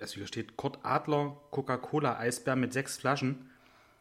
also 0.00 0.14
hier 0.14 0.26
steht 0.28 0.56
Kurt 0.56 0.78
Adler 0.84 1.36
Coca-Cola 1.50 2.16
Eisbär 2.16 2.54
mit 2.54 2.72
sechs 2.72 2.96
Flaschen 2.96 3.50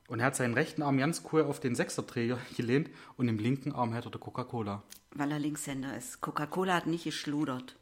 und 0.07 0.19
er 0.19 0.27
hat 0.27 0.35
seinen 0.35 0.53
rechten 0.53 0.83
Arm 0.83 0.97
ganz 0.97 1.23
cool 1.31 1.43
auf 1.43 1.59
den 1.59 1.73
Sechserträger 1.73 2.37
gelehnt 2.57 2.91
und 3.17 3.27
im 3.27 3.39
linken 3.39 3.71
Arm 3.71 3.93
hält 3.93 4.05
er 4.05 4.11
Coca-Cola. 4.11 4.83
Weil 5.11 5.31
er 5.31 5.39
Linkshänder 5.39 5.97
ist. 5.97 6.21
Coca-Cola 6.21 6.75
hat 6.75 6.85
nicht 6.85 7.05
geschludert. 7.05 7.75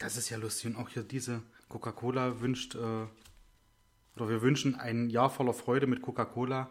Das 0.00 0.16
ist 0.16 0.30
ja 0.30 0.38
lustig. 0.38 0.66
Und 0.66 0.76
auch 0.76 0.88
hier 0.88 1.04
diese 1.04 1.42
Coca-Cola 1.68 2.40
wünscht, 2.40 2.74
äh, 2.74 2.78
oder 2.78 4.28
wir 4.28 4.42
wünschen 4.42 4.74
ein 4.74 5.10
Jahr 5.10 5.30
voller 5.30 5.52
Freude 5.54 5.86
mit 5.86 6.02
Coca-Cola 6.02 6.68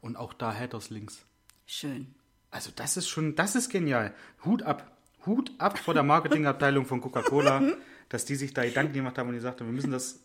und 0.00 0.16
auch 0.16 0.32
da 0.32 0.52
hält 0.52 0.74
er 0.74 0.78
es 0.78 0.90
links. 0.90 1.24
Schön. 1.64 2.14
Also 2.50 2.70
das 2.76 2.96
ist 2.96 3.08
schon, 3.08 3.34
das 3.34 3.56
ist 3.56 3.70
genial. 3.70 4.14
Hut 4.44 4.62
ab. 4.62 4.92
Hut 5.24 5.50
ab 5.58 5.78
vor 5.78 5.94
der 5.94 6.04
Marketingabteilung 6.04 6.84
von 6.84 7.00
Coca-Cola, 7.00 7.62
dass 8.10 8.26
die 8.26 8.36
sich 8.36 8.52
da 8.54 8.62
Gedanken 8.62 8.92
gemacht 8.92 9.18
haben 9.18 9.30
und 9.30 9.34
gesagt 9.34 9.60
haben, 9.60 9.68
wir 9.68 9.74
müssen 9.74 9.90
das 9.90 10.20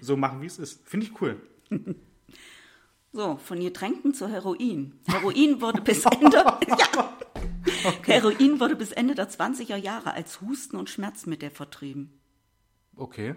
so 0.00 0.16
machen, 0.16 0.40
wie 0.40 0.46
es 0.46 0.58
ist. 0.58 0.88
Finde 0.88 1.06
ich 1.06 1.20
cool. 1.20 1.40
So, 3.12 3.36
von 3.38 3.58
Getränken 3.58 4.14
zu 4.14 4.28
Heroin. 4.28 5.00
Heroin 5.06 5.60
wurde 5.60 5.80
bis 5.80 6.04
Ende, 6.06 6.36
ja. 6.68 7.07
Heroin 8.04 8.60
wurde 8.60 8.76
bis 8.76 8.92
Ende 8.92 9.14
der 9.14 9.28
20er 9.28 9.76
Jahre 9.76 10.14
als 10.14 10.40
Husten- 10.40 10.76
und 10.76 10.90
Schmerzmittel 10.90 11.50
vertrieben. 11.50 12.18
Okay. 12.96 13.34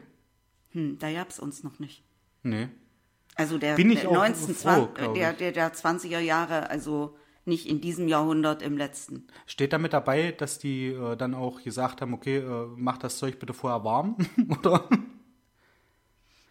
Hm, 0.71 0.97
da 0.99 1.11
gab's 1.11 1.39
uns 1.39 1.63
noch 1.63 1.79
nicht. 1.79 2.03
Nee. 2.43 2.69
Also 3.35 3.57
der, 3.57 3.75
Bin 3.75 3.91
ich 3.91 4.01
der, 4.01 4.09
auch 4.09 4.15
19, 4.15 4.55
froh, 4.55 4.89
glaub 4.93 5.13
der, 5.15 5.31
ich. 5.31 5.37
der, 5.37 5.51
der 5.51 5.73
20er 5.73 6.19
Jahre, 6.19 6.69
also 6.69 7.17
nicht 7.45 7.67
in 7.67 7.81
diesem 7.81 8.07
Jahrhundert, 8.07 8.61
im 8.61 8.77
letzten. 8.77 9.27
Steht 9.45 9.73
damit 9.73 9.93
dabei, 9.93 10.31
dass 10.31 10.59
die 10.59 10.87
äh, 10.87 11.15
dann 11.15 11.33
auch 11.33 11.61
gesagt 11.63 12.01
haben, 12.01 12.13
okay, 12.13 12.37
äh, 12.37 12.67
mach 12.75 12.97
das 12.97 13.17
Zeug 13.17 13.39
bitte 13.39 13.53
vorher 13.53 13.83
warm, 13.83 14.17
oder? 14.59 14.87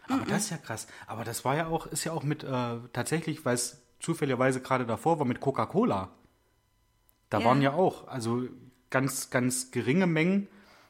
Aber 0.09 0.25
das 0.27 0.45
ist 0.45 0.51
ja 0.51 0.57
krass. 0.57 0.89
Aber 1.07 1.25
das 1.25 1.45
war 1.45 1.57
ja 1.57 1.69
auch, 1.69 1.87
ist 1.87 2.05
ja 2.05 2.13
auch 2.13 2.25
mit, 2.25 2.43
äh, 2.43 2.79
tatsächlich, 2.93 3.45
weil 3.45 3.55
es 3.55 3.83
zufälligerweise 4.01 4.61
gerade 4.61 4.87
davor 4.87 5.19
war, 5.19 5.27
mit 5.27 5.41
Coca-Cola. 5.41 6.11
Da 7.31 7.39
Ja. 7.39 7.45
waren 7.47 7.63
ja 7.63 7.73
auch, 7.73 8.07
also 8.09 8.43
ganz, 8.91 9.31
ganz 9.31 9.71
geringe 9.71 10.07
Mengen 10.07 10.49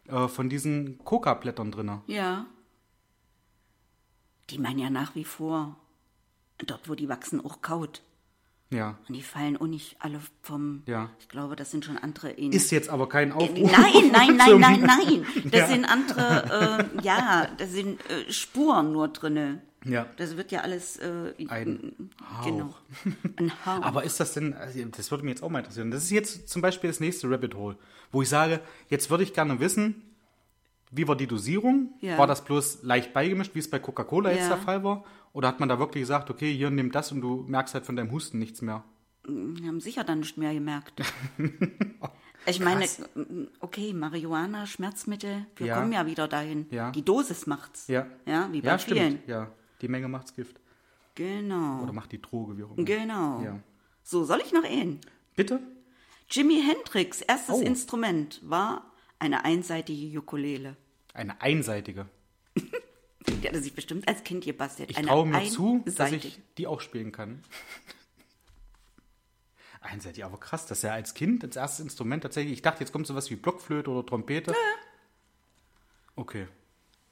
äh, 0.09 0.26
von 0.26 0.49
diesen 0.49 0.99
Coca-Blättern 1.05 1.70
drin. 1.70 2.01
Ja. 2.07 2.47
Die 4.51 4.59
man 4.59 4.78
ja 4.78 4.91
nach 4.91 5.14
wie 5.14 5.24
vor, 5.24 5.76
dort 6.66 6.88
wo 6.88 6.95
die 6.95 7.09
wachsen, 7.09 7.45
auch 7.45 7.62
kaut. 7.62 8.03
Ja. 8.72 8.99
Und 9.09 9.14
die 9.16 9.22
fallen 9.22 9.57
auch 9.57 9.66
nicht 9.66 9.97
alle 10.01 10.20
vom, 10.43 10.82
Ja. 10.86 11.11
ich 11.18 11.28
glaube, 11.28 11.57
das 11.57 11.70
sind 11.70 11.84
schon 11.84 11.99
andere 11.99 12.30
in, 12.30 12.53
Ist 12.53 12.70
jetzt 12.70 12.88
aber 12.88 13.09
kein 13.09 13.32
Aufruf. 13.32 13.70
Nein, 13.72 14.11
nein, 14.12 14.36
nein, 14.36 14.61
nein, 14.61 14.80
nein. 14.80 15.26
Das 15.51 15.61
Ja. 15.61 15.66
sind 15.66 15.84
andere, 15.84 16.88
äh, 16.99 17.03
ja, 17.05 17.49
das 17.59 17.72
sind 17.72 18.01
äh, 18.11 18.30
Spuren 18.32 18.93
nur 18.93 19.09
drinne. 19.09 19.62
Ja. 19.85 20.07
Das 20.16 20.37
wird 20.37 20.53
ja 20.53 20.61
alles 20.61 20.97
äh, 20.99 21.33
Ein 21.49 22.11
genau. 22.45 22.74
Ein 23.37 23.53
Hauch. 23.66 23.83
Aber 23.83 24.05
ist 24.05 24.20
das 24.20 24.35
denn, 24.35 24.53
also 24.55 24.78
das 24.85 25.11
würde 25.11 25.24
mich 25.24 25.31
jetzt 25.35 25.43
auch 25.43 25.49
mal 25.49 25.61
interessieren. 25.61 25.91
Das 25.91 26.03
ist 26.05 26.11
jetzt 26.11 26.49
zum 26.49 26.61
Beispiel 26.61 26.91
das 26.91 27.01
nächste 27.01 27.31
Rabbit 27.31 27.55
Hole, 27.55 27.76
wo 28.12 28.20
ich 28.22 28.28
sage, 28.28 28.61
jetzt 28.89 29.09
würde 29.11 29.24
ich 29.24 29.33
gerne 29.33 29.59
wissen, 29.59 30.03
wie 30.91 31.07
war 31.09 31.16
die 31.16 31.26
Dosierung? 31.26 31.95
Ja. 32.01 32.18
War 32.18 32.26
das 32.26 32.45
bloß 32.45 32.83
leicht 32.83 33.12
beigemischt, 33.14 33.55
wie 33.55 33.61
es 33.61 33.70
bei 33.70 33.78
Coca-Cola 33.78 34.31
jetzt 34.33 34.49
Ja. 34.49 34.57
der 34.57 34.59
Fall 34.59 34.85
war? 34.85 35.05
Oder 35.33 35.49
hat 35.49 35.61
man 35.61 35.68
da 35.68 35.78
wirklich 35.78 36.03
gesagt, 36.03 36.28
okay, 36.31 36.53
hier 36.53 36.70
nimm 36.70 36.91
das 36.93 37.12
und 37.12 37.20
du 37.20 37.45
merkst 37.49 37.74
halt 37.74 37.87
von 37.87 37.95
deinem 37.97 38.11
Husten 38.11 38.39
nichts 38.39 38.61
mehr? 38.62 38.83
Wir 39.24 39.68
haben 39.68 39.81
sicher 39.81 40.03
dann 40.05 40.20
nicht 40.20 40.37
mehr 40.37 40.53
gemerkt. 40.53 41.01
Ich 42.47 42.59
meine, 42.59 42.87
okay, 43.61 43.93
Marihuana, 43.93 44.64
Schmerzmittel, 44.66 45.45
wir 45.57 45.66
Ja. 45.66 45.78
kommen 45.78 45.93
ja 45.93 46.07
wieder 46.07 46.26
dahin. 46.26 46.66
Die 46.95 47.05
Dosis 47.05 47.47
macht's. 47.47 47.87
Ja. 47.89 48.07
Ja, 48.24 48.49
wie 48.51 48.62
bei 48.62 48.78
vielen. 48.78 48.99
stimmt. 49.18 49.28
Ja, 49.28 49.51
die 49.83 49.89
Menge 49.89 50.09
macht's 50.09 50.35
Gift. 50.35 50.61
Genau. 51.14 51.83
Oder 51.83 51.93
macht 51.93 52.12
die 52.12 52.20
Droge, 52.22 52.57
wie 52.57 52.64
auch 52.64 52.76
immer. 52.76 52.85
Genau. 52.85 53.43
Ja. 53.43 53.59
So, 54.03 54.24
soll 54.24 54.41
ich 54.45 54.53
noch 54.53 54.64
einen? 54.64 55.01
Bitte? 55.37 55.61
Jimi 56.31 56.62
Hendrix 56.62 57.20
erstes 57.22 57.57
Oh. 57.57 57.61
Instrument 57.62 58.41
war 58.49 58.91
eine 59.18 59.45
einseitige 59.45 60.16
Ukulele. 60.18 60.76
Eine 61.12 61.41
einseitige. 61.43 62.07
Die 63.26 63.47
hat 63.47 63.55
er 63.55 63.62
sich 63.62 63.74
bestimmt 63.74 64.09
als 64.09 64.22
Kind 64.24 64.45
gebastelt. 64.45 64.91
Ich 64.91 64.97
eine 64.97 65.09
traue 65.09 65.26
mir 65.26 65.45
zu, 65.49 65.83
dass 65.85 66.01
einseitige. 66.01 66.28
ich 66.28 66.41
die 66.57 66.66
auch 66.66 66.81
spielen 66.81 67.12
kann. 67.12 67.43
Einseitig, 69.83 70.24
aber 70.24 70.39
krass, 70.39 70.66
dass 70.66 70.85
er 70.85 70.93
als 70.93 71.14
Kind 71.14 71.43
als 71.43 71.57
erstes 71.57 71.81
Instrument 71.81 72.22
tatsächlich, 72.22 72.53
ich 72.53 72.62
dachte, 72.62 72.81
jetzt 72.81 72.93
kommt 72.93 73.07
sowas 73.07 73.31
wie 73.31 73.37
Blockflöte 73.37 73.91
oder 73.91 74.05
Trompete. 74.07 74.55
Okay. 76.16 76.47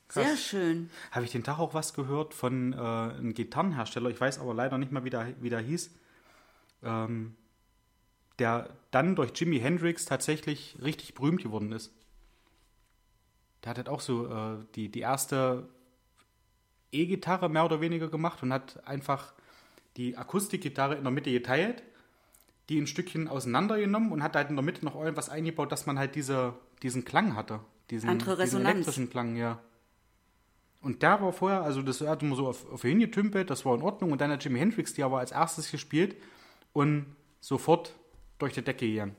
Sehr 0.09 0.25
krass. 0.25 0.41
schön. 0.41 0.91
Habe 1.11 1.25
ich 1.25 1.33
den 1.33 1.45
Tag 1.45 1.59
auch 1.59 1.75
was 1.75 1.93
gehört 1.93 2.35
von 2.35 2.73
äh, 2.73 2.77
einem 2.77 3.35
Gitarrenhersteller, 3.35 4.11
ich 4.11 4.21
weiß 4.21 4.39
aber 4.39 4.55
leider 4.55 4.79
nicht 4.79 4.91
mal, 4.91 5.05
wie 5.05 5.11
der, 5.11 5.35
wie 5.41 5.51
der 5.51 5.61
hieß, 5.61 5.91
ähm, 6.83 7.35
der 8.39 8.71
dann 8.91 9.17
durch 9.17 9.33
Jimi 9.35 9.59
Hendrix 9.61 10.07
tatsächlich 10.07 10.77
richtig 10.83 11.15
berühmt 11.15 11.43
geworden 11.43 11.73
ist. 11.73 11.93
Der 13.63 13.71
hat 13.71 13.77
halt 13.77 13.89
auch 13.89 14.01
so 14.01 14.27
äh, 14.29 14.57
die, 14.75 14.89
die 14.89 15.01
erste 15.01 15.69
E-Gitarre 16.93 17.49
mehr 17.49 17.65
oder 17.65 17.81
weniger 17.81 18.09
gemacht 18.09 18.43
und 18.43 18.53
hat 18.53 18.87
einfach 18.87 19.35
die 19.97 20.17
Akustikgitarre 20.17 20.95
in 20.95 21.03
der 21.03 21.11
Mitte 21.11 21.31
geteilt, 21.31 21.83
die 22.69 22.79
ein 22.79 22.87
Stückchen 22.87 23.29
auseinandergenommen 23.29 24.13
und 24.13 24.23
hat 24.23 24.37
halt 24.37 24.49
in 24.51 24.57
der 24.57 24.65
Mitte 24.65 24.85
noch 24.85 24.95
irgendwas 24.95 25.29
eingebaut, 25.29 25.73
dass 25.73 25.87
man 25.87 25.99
halt 25.99 26.15
diese, 26.15 26.55
diesen 26.83 27.05
Klang 27.05 27.35
hatte. 27.35 27.61
Diesen, 27.91 28.09
Andere 28.09 28.31
diesen 28.33 28.43
Resonanz. 28.43 28.75
elektrischen 28.75 29.11
Klang, 29.11 29.37
ja. 29.37 29.59
Und 30.81 31.03
der 31.03 31.21
war 31.21 31.33
vorher, 31.33 31.63
also 31.63 31.83
das 31.83 32.01
hat 32.01 32.23
immer 32.23 32.37
so 32.37 32.47
auf, 32.47 32.71
auf 32.71 32.85
ihn 32.85 33.01
getümpelt, 33.01 33.51
das 33.51 33.65
war 33.65 33.75
in 33.75 33.83
Ordnung. 33.83 34.13
Und 34.13 34.21
dann 34.21 34.31
hat 34.31 34.45
Jimi 34.45 34.59
Hendrix 34.59 34.95
die 34.95 35.03
aber 35.03 35.19
als 35.19 35.33
erstes 35.33 35.71
gespielt 35.71 36.17
und 36.73 37.17
sofort 37.41 37.95
durch 38.39 38.53
die 38.53 38.63
Decke 38.63 38.87
gegangen. 38.87 39.17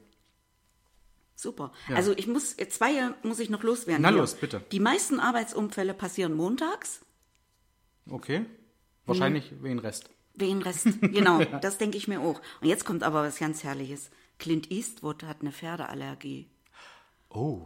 Super. 1.36 1.72
Ja. 1.88 1.95
Also 1.95 2.14
ich 2.18 2.28
muss, 2.28 2.57
zwei 2.57 3.14
muss 3.24 3.39
ich 3.39 3.49
noch 3.49 3.64
loswerden. 3.64 4.01
Na 4.01 4.10
hier. 4.10 4.18
los, 4.18 4.36
bitte. 4.36 4.62
Die 4.72 4.80
meisten 4.80 5.20
Arbeitsunfälle 5.20 5.93
passieren 5.93 6.34
montags. 6.34 7.05
Okay. 8.10 8.45
Wahrscheinlich 9.05 9.53
wegen 9.62 9.80
Rest. 9.80 10.10
Wegen 10.36 10.62
Rest. 10.64 10.88
Genau, 11.01 11.43
das 11.43 11.78
denke 11.78 11.97
ich 11.97 12.07
mir 12.07 12.20
auch. 12.20 12.41
Und 12.62 12.68
jetzt 12.68 12.86
kommt 12.86 13.03
aber 13.03 13.24
was 13.24 13.39
ganz 13.39 13.64
Herrliches. 13.64 14.12
Clint 14.38 14.72
Eastwood 14.72 15.24
hat 15.24 15.41
eine 15.41 15.51
Pferdeallergie. 15.51 16.49
Oh. 17.30 17.64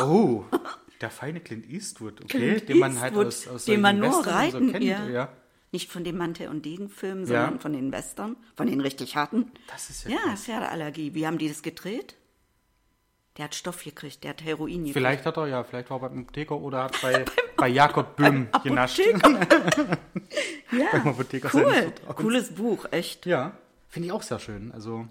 Oh. 0.00 0.44
Der 1.00 1.10
feine 1.10 1.40
Clint 1.40 1.66
Eastwood, 1.68 2.20
okay, 2.22 2.38
Clint 2.38 2.68
den 2.68 2.78
man 2.78 3.00
halt 3.00 3.14
aus, 3.14 3.48
aus 3.48 3.64
den 3.64 3.80
man 3.80 3.98
nur 3.98 4.08
Western 4.08 4.18
und 4.18 4.24
so 4.24 4.30
reiten, 4.58 4.72
kennt. 4.72 4.84
ja. 4.84 5.08
ja. 5.08 5.32
Nicht 5.72 5.90
von 5.90 6.02
den 6.04 6.16
Mantel- 6.16 6.48
und 6.48 6.64
Degenfilmen, 6.66 7.26
Ja. 7.26 7.42
sondern 7.44 7.60
von 7.60 7.72
den 7.72 7.92
Western, 7.92 8.36
von 8.56 8.66
den 8.66 8.80
richtig 8.80 9.14
harten. 9.16 9.50
Das 9.68 9.88
ist 9.88 10.04
ja 10.04 10.10
Ja, 10.10 10.16
krass. 10.30 10.44
Pferdeallergie. 10.44 11.14
Wie 11.14 11.26
haben 11.26 11.38
die 11.38 11.48
das 11.48 11.62
gedreht? 11.62 12.16
Der 13.36 13.44
hat 13.44 13.54
Stoff 13.54 13.84
gekriegt, 13.84 14.24
der 14.24 14.30
hat 14.30 14.44
Heroin 14.44 14.78
gekriegt. 14.78 14.94
Vielleicht 14.94 15.24
hat 15.24 15.36
er, 15.36 15.46
ja, 15.46 15.62
vielleicht 15.62 15.88
war 15.88 16.02
er 16.02 16.08
beim 16.08 16.18
Apotheker 16.22 16.56
oder 16.56 16.82
hat 16.84 16.98
bei, 17.02 17.24
bei 17.56 17.68
Jakob 17.68 18.16
Böhm 18.16 18.48
genascht. 18.64 19.00
Ja, 20.72 20.86
beim 20.92 21.08
Apotheker 21.08 21.50
cool. 21.54 21.92
Cooles 22.14 22.54
Buch, 22.54 22.86
echt. 22.92 23.26
Ja, 23.26 23.52
finde 23.88 24.06
ich 24.06 24.12
auch 24.12 24.22
sehr 24.22 24.38
schön. 24.38 24.72
Also, 24.72 25.08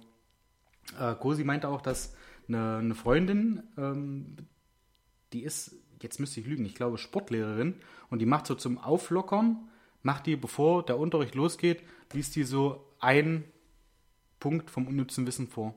äh, 1.00 1.16
Cosi 1.16 1.44
meinte 1.44 1.68
auch, 1.68 1.82
dass 1.82 2.16
eine, 2.48 2.78
eine 2.78 2.96
Freundin, 2.96 3.64
ähm, 3.78 4.36
die 5.34 5.44
ist, 5.44 5.76
jetzt 6.02 6.20
müsste 6.20 6.40
ich 6.40 6.48
lügen, 6.48 6.66
ich 6.66 6.76
glaube 6.76 6.98
Sportlehrerin, 6.98 7.76
und 8.10 8.20
die 8.20 8.26
macht 8.26 8.48
so 8.48 8.56
zum 8.56 8.78
Auflockern, 8.78 9.70
macht 10.02 10.26
die, 10.26 10.36
bevor 10.36 10.86
der 10.86 10.98
Unterricht 10.98 11.36
losgeht, 11.36 11.84
liest 12.14 12.36
die 12.36 12.44
so 12.44 12.86
einen 13.00 13.44
Punkt 14.40 14.72
vom 14.72 14.88
unnützen 14.88 15.28
Wissen 15.28 15.48
vor. 15.48 15.76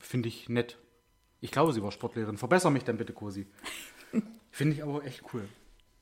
Finde 0.00 0.28
ich 0.28 0.48
nett. 0.48 0.78
Ich 1.40 1.50
glaube, 1.50 1.72
sie 1.72 1.82
war 1.82 1.90
Sportlehrerin. 1.90 2.38
Verbessere 2.38 2.70
mich 2.70 2.84
dann 2.84 2.96
bitte, 2.96 3.12
Cosi. 3.12 3.46
Finde 4.50 4.76
ich 4.76 4.82
aber 4.82 5.04
echt 5.04 5.22
cool. 5.32 5.48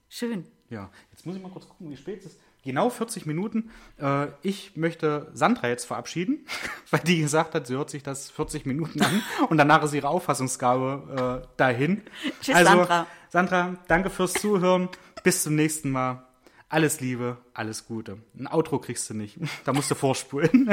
Schön. 0.08 0.46
Ja, 0.68 0.90
jetzt 1.10 1.24
muss 1.24 1.36
ich 1.36 1.42
mal 1.42 1.50
kurz 1.50 1.68
gucken, 1.68 1.90
wie 1.90 1.96
spät 1.96 2.20
es 2.20 2.26
ist. 2.26 2.40
Genau 2.62 2.90
40 2.90 3.26
Minuten. 3.26 3.70
Äh, 3.98 4.28
ich 4.42 4.76
möchte 4.76 5.30
Sandra 5.32 5.68
jetzt 5.68 5.86
verabschieden, 5.86 6.46
weil 6.90 7.00
die 7.00 7.20
gesagt 7.20 7.54
hat, 7.54 7.66
sie 7.66 7.74
hört 7.74 7.90
sich 7.90 8.02
das 8.02 8.30
40 8.30 8.66
Minuten 8.66 9.00
an 9.02 9.22
und 9.48 9.56
danach 9.58 9.82
ist 9.82 9.94
ihre 9.94 10.08
Auffassungsgabe 10.08 11.42
äh, 11.42 11.48
dahin. 11.56 12.02
Tschüss, 12.40 12.54
also, 12.54 12.70
Sandra. 12.70 13.06
Sandra, 13.28 13.74
danke 13.88 14.10
fürs 14.10 14.34
Zuhören. 14.34 14.88
Bis 15.22 15.42
zum 15.42 15.54
nächsten 15.54 15.90
Mal. 15.90 16.26
Alles 16.68 17.00
Liebe, 17.00 17.38
alles 17.52 17.86
Gute. 17.86 18.18
Ein 18.38 18.46
Outro 18.46 18.78
kriegst 18.78 19.08
du 19.10 19.14
nicht. 19.14 19.38
Da 19.64 19.72
musst 19.72 19.90
du 19.90 19.94
vorspulen. 19.94 20.70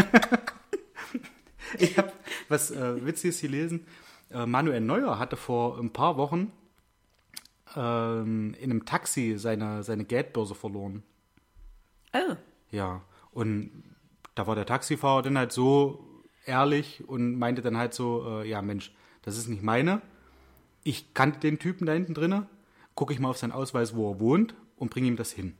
Ich 1.80 1.98
habe 1.98 2.12
was 2.50 2.72
äh, 2.72 3.06
Witziges 3.06 3.42
gelesen. 3.42 3.86
Äh, 4.32 4.46
Manuel 4.46 4.82
Neuer 4.82 5.20
hatte 5.20 5.36
vor 5.36 5.80
ein 5.80 5.92
paar 5.92 6.18
Wochen 6.18 6.52
ähm, 7.76 8.56
in 8.60 8.72
einem 8.72 8.86
Taxi 8.86 9.36
seine, 9.38 9.84
seine 9.84 10.06
Geldbörse 10.06 10.56
verloren. 10.56 11.04
Oh. 12.14 12.36
Ja, 12.72 13.02
und 13.32 13.84
da 14.36 14.48
war 14.48 14.56
der 14.56 14.66
Taxifahrer 14.66 15.22
dann 15.22 15.38
halt 15.38 15.52
so 15.52 16.04
ehrlich 16.46 17.08
und 17.08 17.38
meinte 17.38 17.62
dann 17.62 17.78
halt 17.78 17.94
so, 17.94 18.42
äh, 18.42 18.50
ja 18.50 18.62
Mensch, 18.62 18.94
das 19.22 19.38
ist 19.38 19.48
nicht 19.48 19.64
meine. 19.64 20.02
Ich 20.84 21.14
kannte 21.14 21.40
den 21.40 21.60
Typen 21.60 21.86
da 21.86 21.94
hinten 21.94 22.14
drinne, 22.14 22.48
gucke 22.96 23.14
ich 23.14 23.20
mal 23.20 23.30
auf 23.30 23.38
seinen 23.38 23.52
Ausweis, 23.52 23.96
wo 23.96 24.12
er 24.12 24.20
wohnt 24.20 24.56
und 24.78 24.90
bringe 24.90 25.08
ihm 25.08 25.18
das 25.18 25.32
hin. 25.32 25.58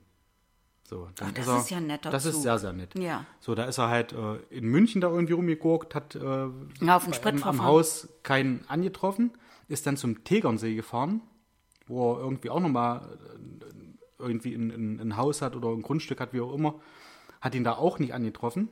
So, 0.88 1.06
dann 1.16 1.28
Ach, 1.28 1.34
das 1.34 1.48
er, 1.48 1.58
ist 1.58 1.70
ja 1.70 1.80
netter 1.80 2.10
Das 2.10 2.24
ist 2.24 2.36
Zug. 2.36 2.42
sehr, 2.44 2.58
sehr 2.58 2.72
nett. 2.72 2.98
Ja. 2.98 3.26
So, 3.40 3.54
da 3.54 3.64
ist 3.64 3.76
er 3.76 3.88
halt 3.88 4.14
äh, 4.14 4.36
in 4.48 4.64
München 4.64 5.02
da 5.02 5.08
irgendwie 5.08 5.34
rumgeguckt, 5.34 5.94
hat 5.94 6.14
äh, 6.14 6.18
am, 6.18 6.62
am. 7.42 7.62
Haus 7.62 8.08
keinen 8.22 8.64
angetroffen, 8.68 9.32
ist 9.68 9.86
dann 9.86 9.98
zum 9.98 10.24
Tegernsee 10.24 10.74
gefahren, 10.74 11.20
wo 11.86 12.14
er 12.14 12.20
irgendwie 12.20 12.48
auch 12.48 12.60
nochmal 12.60 13.18
irgendwie 14.18 14.54
ein, 14.54 14.70
ein, 14.70 15.00
ein 15.00 15.16
Haus 15.16 15.42
hat 15.42 15.56
oder 15.56 15.68
ein 15.70 15.82
Grundstück 15.82 16.20
hat, 16.20 16.32
wie 16.32 16.40
auch 16.40 16.54
immer, 16.54 16.74
hat 17.40 17.54
ihn 17.54 17.64
da 17.64 17.72
auch 17.72 17.98
nicht 17.98 18.14
angetroffen, 18.14 18.68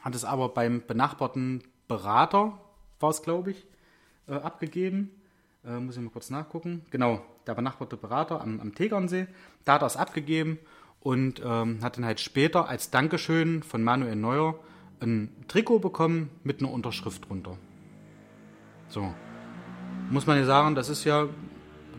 hat 0.00 0.14
es 0.14 0.24
aber 0.24 0.48
beim 0.48 0.82
benachbarten 0.86 1.62
Berater, 1.88 2.58
war 3.00 3.10
es 3.10 3.22
glaube 3.22 3.50
ich, 3.50 3.66
äh, 4.28 4.34
abgegeben. 4.34 5.10
Äh, 5.64 5.78
muss 5.78 5.96
ich 5.96 6.02
mal 6.02 6.10
kurz 6.10 6.30
nachgucken. 6.30 6.82
Genau, 6.90 7.22
der 7.46 7.54
benachbarte 7.54 7.96
Berater 7.96 8.40
am, 8.40 8.60
am 8.60 8.74
Tegernsee, 8.74 9.26
da 9.64 9.74
hat 9.74 9.82
er 9.82 9.86
es 9.86 9.96
abgegeben 9.96 10.58
und 11.00 11.40
ähm, 11.44 11.82
hat 11.82 11.96
dann 11.96 12.04
halt 12.04 12.20
später 12.20 12.68
als 12.68 12.90
Dankeschön 12.90 13.62
von 13.62 13.82
Manuel 13.82 14.16
Neuer 14.16 14.58
ein 15.00 15.30
Trikot 15.48 15.80
bekommen 15.80 16.30
mit 16.44 16.60
einer 16.60 16.70
Unterschrift 16.70 17.28
drunter. 17.28 17.58
So. 18.88 19.12
Muss 20.10 20.26
man 20.26 20.38
ja 20.38 20.44
sagen, 20.44 20.74
das 20.74 20.88
ist 20.88 21.04
ja, 21.04 21.28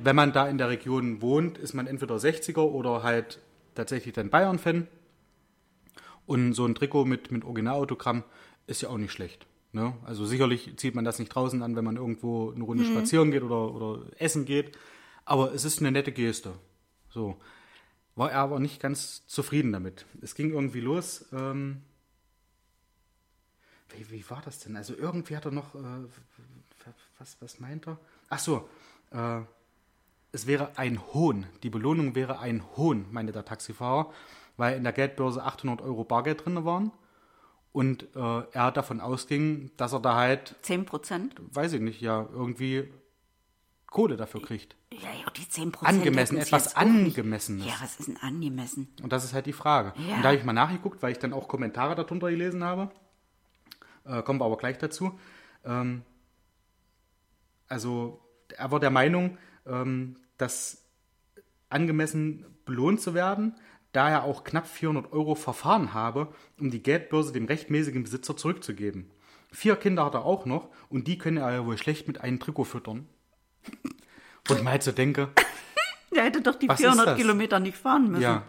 wenn 0.06 0.16
man 0.16 0.34
da 0.34 0.47
in 0.47 0.58
der 0.58 0.70
Region 0.70 1.22
wohnt, 1.22 1.58
ist 1.58 1.74
man 1.74 1.88
entweder 1.88 2.16
60er 2.16 2.62
oder 2.62 3.04
halt 3.04 3.39
tatsächlich 3.76 4.14
dann 4.14 4.30
Bayern-Fan. 4.30 4.88
Und 6.26 6.54
so 6.54 6.66
ein 6.66 6.76
Trikot 6.76 7.06
mit, 7.06 7.32
mit 7.32 7.43
Originalautogramm 7.43 8.24
ist 8.66 8.82
ja 8.82 8.89
auch 8.89 8.97
nicht 8.97 9.12
schlecht. 9.12 9.45
Ne? 9.74 9.93
Also 10.06 10.26
sicherlich 10.26 10.78
zieht 10.78 10.95
man 10.95 11.04
das 11.04 11.20
nicht 11.20 11.30
draußen 11.30 11.62
an, 11.64 11.76
wenn 11.76 11.84
man 11.84 11.97
irgendwo 11.97 12.51
eine 12.51 12.64
Runde 12.64 12.86
spazieren 12.86 13.32
geht 13.32 13.43
oder, 13.43 13.74
oder 13.74 14.06
essen 14.20 14.45
geht. 14.45 14.78
Aber 15.26 15.54
es 15.54 15.66
ist 15.66 15.80
eine 15.80 15.91
nette 15.91 16.12
Geste. 16.12 16.54
So. 17.10 17.38
War 18.16 18.32
er 18.32 18.39
aber 18.39 18.60
nicht 18.60 18.80
ganz 18.80 19.26
zufrieden 19.28 19.72
damit. 19.72 20.06
Es 20.22 20.36
ging 20.36 20.51
irgendwie 20.51 20.82
los. 20.82 21.26
Ähm, 21.34 21.82
wie, 23.89 24.12
wie 24.12 24.30
war 24.30 24.41
das 24.45 24.60
denn? 24.60 24.76
Also 24.76 24.93
irgendwie 24.95 25.36
hat 25.36 25.45
er 25.45 25.51
noch, 25.51 25.76
äh, 25.76 26.06
was, 27.18 27.38
was 27.39 27.60
meint 27.60 27.88
er? 27.88 27.99
Ach 28.30 28.39
so, 28.39 28.70
äh, 29.12 29.41
es 30.34 30.47
wäre 30.47 30.77
ein 30.77 30.99
Hohn. 31.13 31.45
Die 31.61 31.69
Belohnung 31.69 32.15
wäre 32.15 32.39
ein 32.39 32.63
Hohn, 32.75 33.05
meinte 33.11 33.31
der 33.31 33.45
Taxifahrer, 33.45 34.11
weil 34.57 34.75
in 34.75 34.84
der 34.84 34.91
Geldbörse 34.91 35.43
800 35.43 35.81
Euro 35.81 36.03
Bargeld 36.03 36.43
drin 36.43 36.65
waren. 36.65 36.91
Und 37.71 38.03
äh, 38.15 38.43
er 38.51 38.71
davon 38.71 38.99
ausging, 38.99 39.71
dass 39.77 39.93
er 39.93 39.99
da 39.99 40.15
halt, 40.15 40.55
10 40.63 40.86
Prozent? 40.86 41.36
weiß 41.39 41.73
ich 41.73 41.81
nicht, 41.81 42.01
ja, 42.01 42.27
irgendwie 42.31 42.91
Kohle 43.88 44.17
dafür 44.17 44.41
kriegt. 44.41 44.75
Ja, 44.91 45.09
ja, 45.09 45.29
die 45.31 45.47
10 45.47 45.71
Prozent. 45.71 45.99
Angemessen, 45.99 46.38
etwas 46.38 46.75
Angemessenes. 46.75 47.65
Ja, 47.65 47.73
was 47.79 47.99
ist 47.99 48.09
denn 48.09 48.17
angemessen? 48.17 48.89
Und 49.01 49.11
das 49.11 49.23
ist 49.23 49.34
halt 49.34 49.45
die 49.45 49.53
Frage. 49.53 49.93
Ja. 50.07 50.15
Und 50.15 50.21
da 50.23 50.29
habe 50.29 50.38
ich 50.38 50.43
mal 50.43 50.53
nachgeguckt, 50.53 51.01
weil 51.01 51.11
ich 51.11 51.19
dann 51.19 51.34
auch 51.34 51.47
Kommentare 51.47 51.95
darunter 51.95 52.29
gelesen 52.29 52.63
habe. 52.63 52.91
Äh, 54.05 54.23
kommen 54.23 54.39
wir 54.39 54.45
aber 54.45 54.57
gleich 54.57 54.77
dazu. 54.77 55.17
Ähm, 55.63 56.03
also 57.67 58.19
er 58.49 58.71
war 58.71 58.79
der 58.79 58.91
Meinung, 58.91 59.38
ähm, 59.65 60.17
dass 60.44 60.84
angemessen 61.70 62.46
belohnt 62.66 63.02
zu 63.02 63.14
werden, 63.14 63.56
da 63.94 64.10
er 64.10 64.24
auch 64.24 64.44
knapp 64.44 64.68
400 64.68 65.12
Euro 65.14 65.36
Verfahren 65.36 65.94
habe, 65.94 66.28
um 66.60 66.70
die 66.70 66.84
Geldbörse 66.84 67.32
dem 67.32 67.46
rechtmäßigen 67.46 68.04
Besitzer 68.04 68.36
zurückzugeben. 68.36 69.10
Vier 69.52 69.76
Kinder 69.76 70.04
hat 70.06 70.16
er 70.16 70.26
auch 70.26 70.46
noch 70.46 70.70
und 70.89 71.08
die 71.08 71.18
können 71.18 71.38
er 71.38 71.52
ja 71.52 71.66
wohl 71.66 71.78
schlecht 71.78 72.08
mit 72.08 72.22
einem 72.22 72.39
Trikot 72.39 72.66
füttern. 72.66 73.08
Wo 74.46 74.56
ich 74.56 74.64
mir 74.64 74.72
halt 74.72 74.84
so 74.84 74.91
denke, 74.91 75.30
Der 76.14 76.24
hätte 76.26 76.41
doch 76.41 76.56
die 76.56 76.68
Was 76.68 76.80
ist 76.80 76.86
400 76.86 77.08
das? 77.08 77.18
Kilometer 77.18 77.60
nicht 77.60 77.78
fahren 77.78 78.10
müssen. 78.10 78.22
ja. 78.24 78.44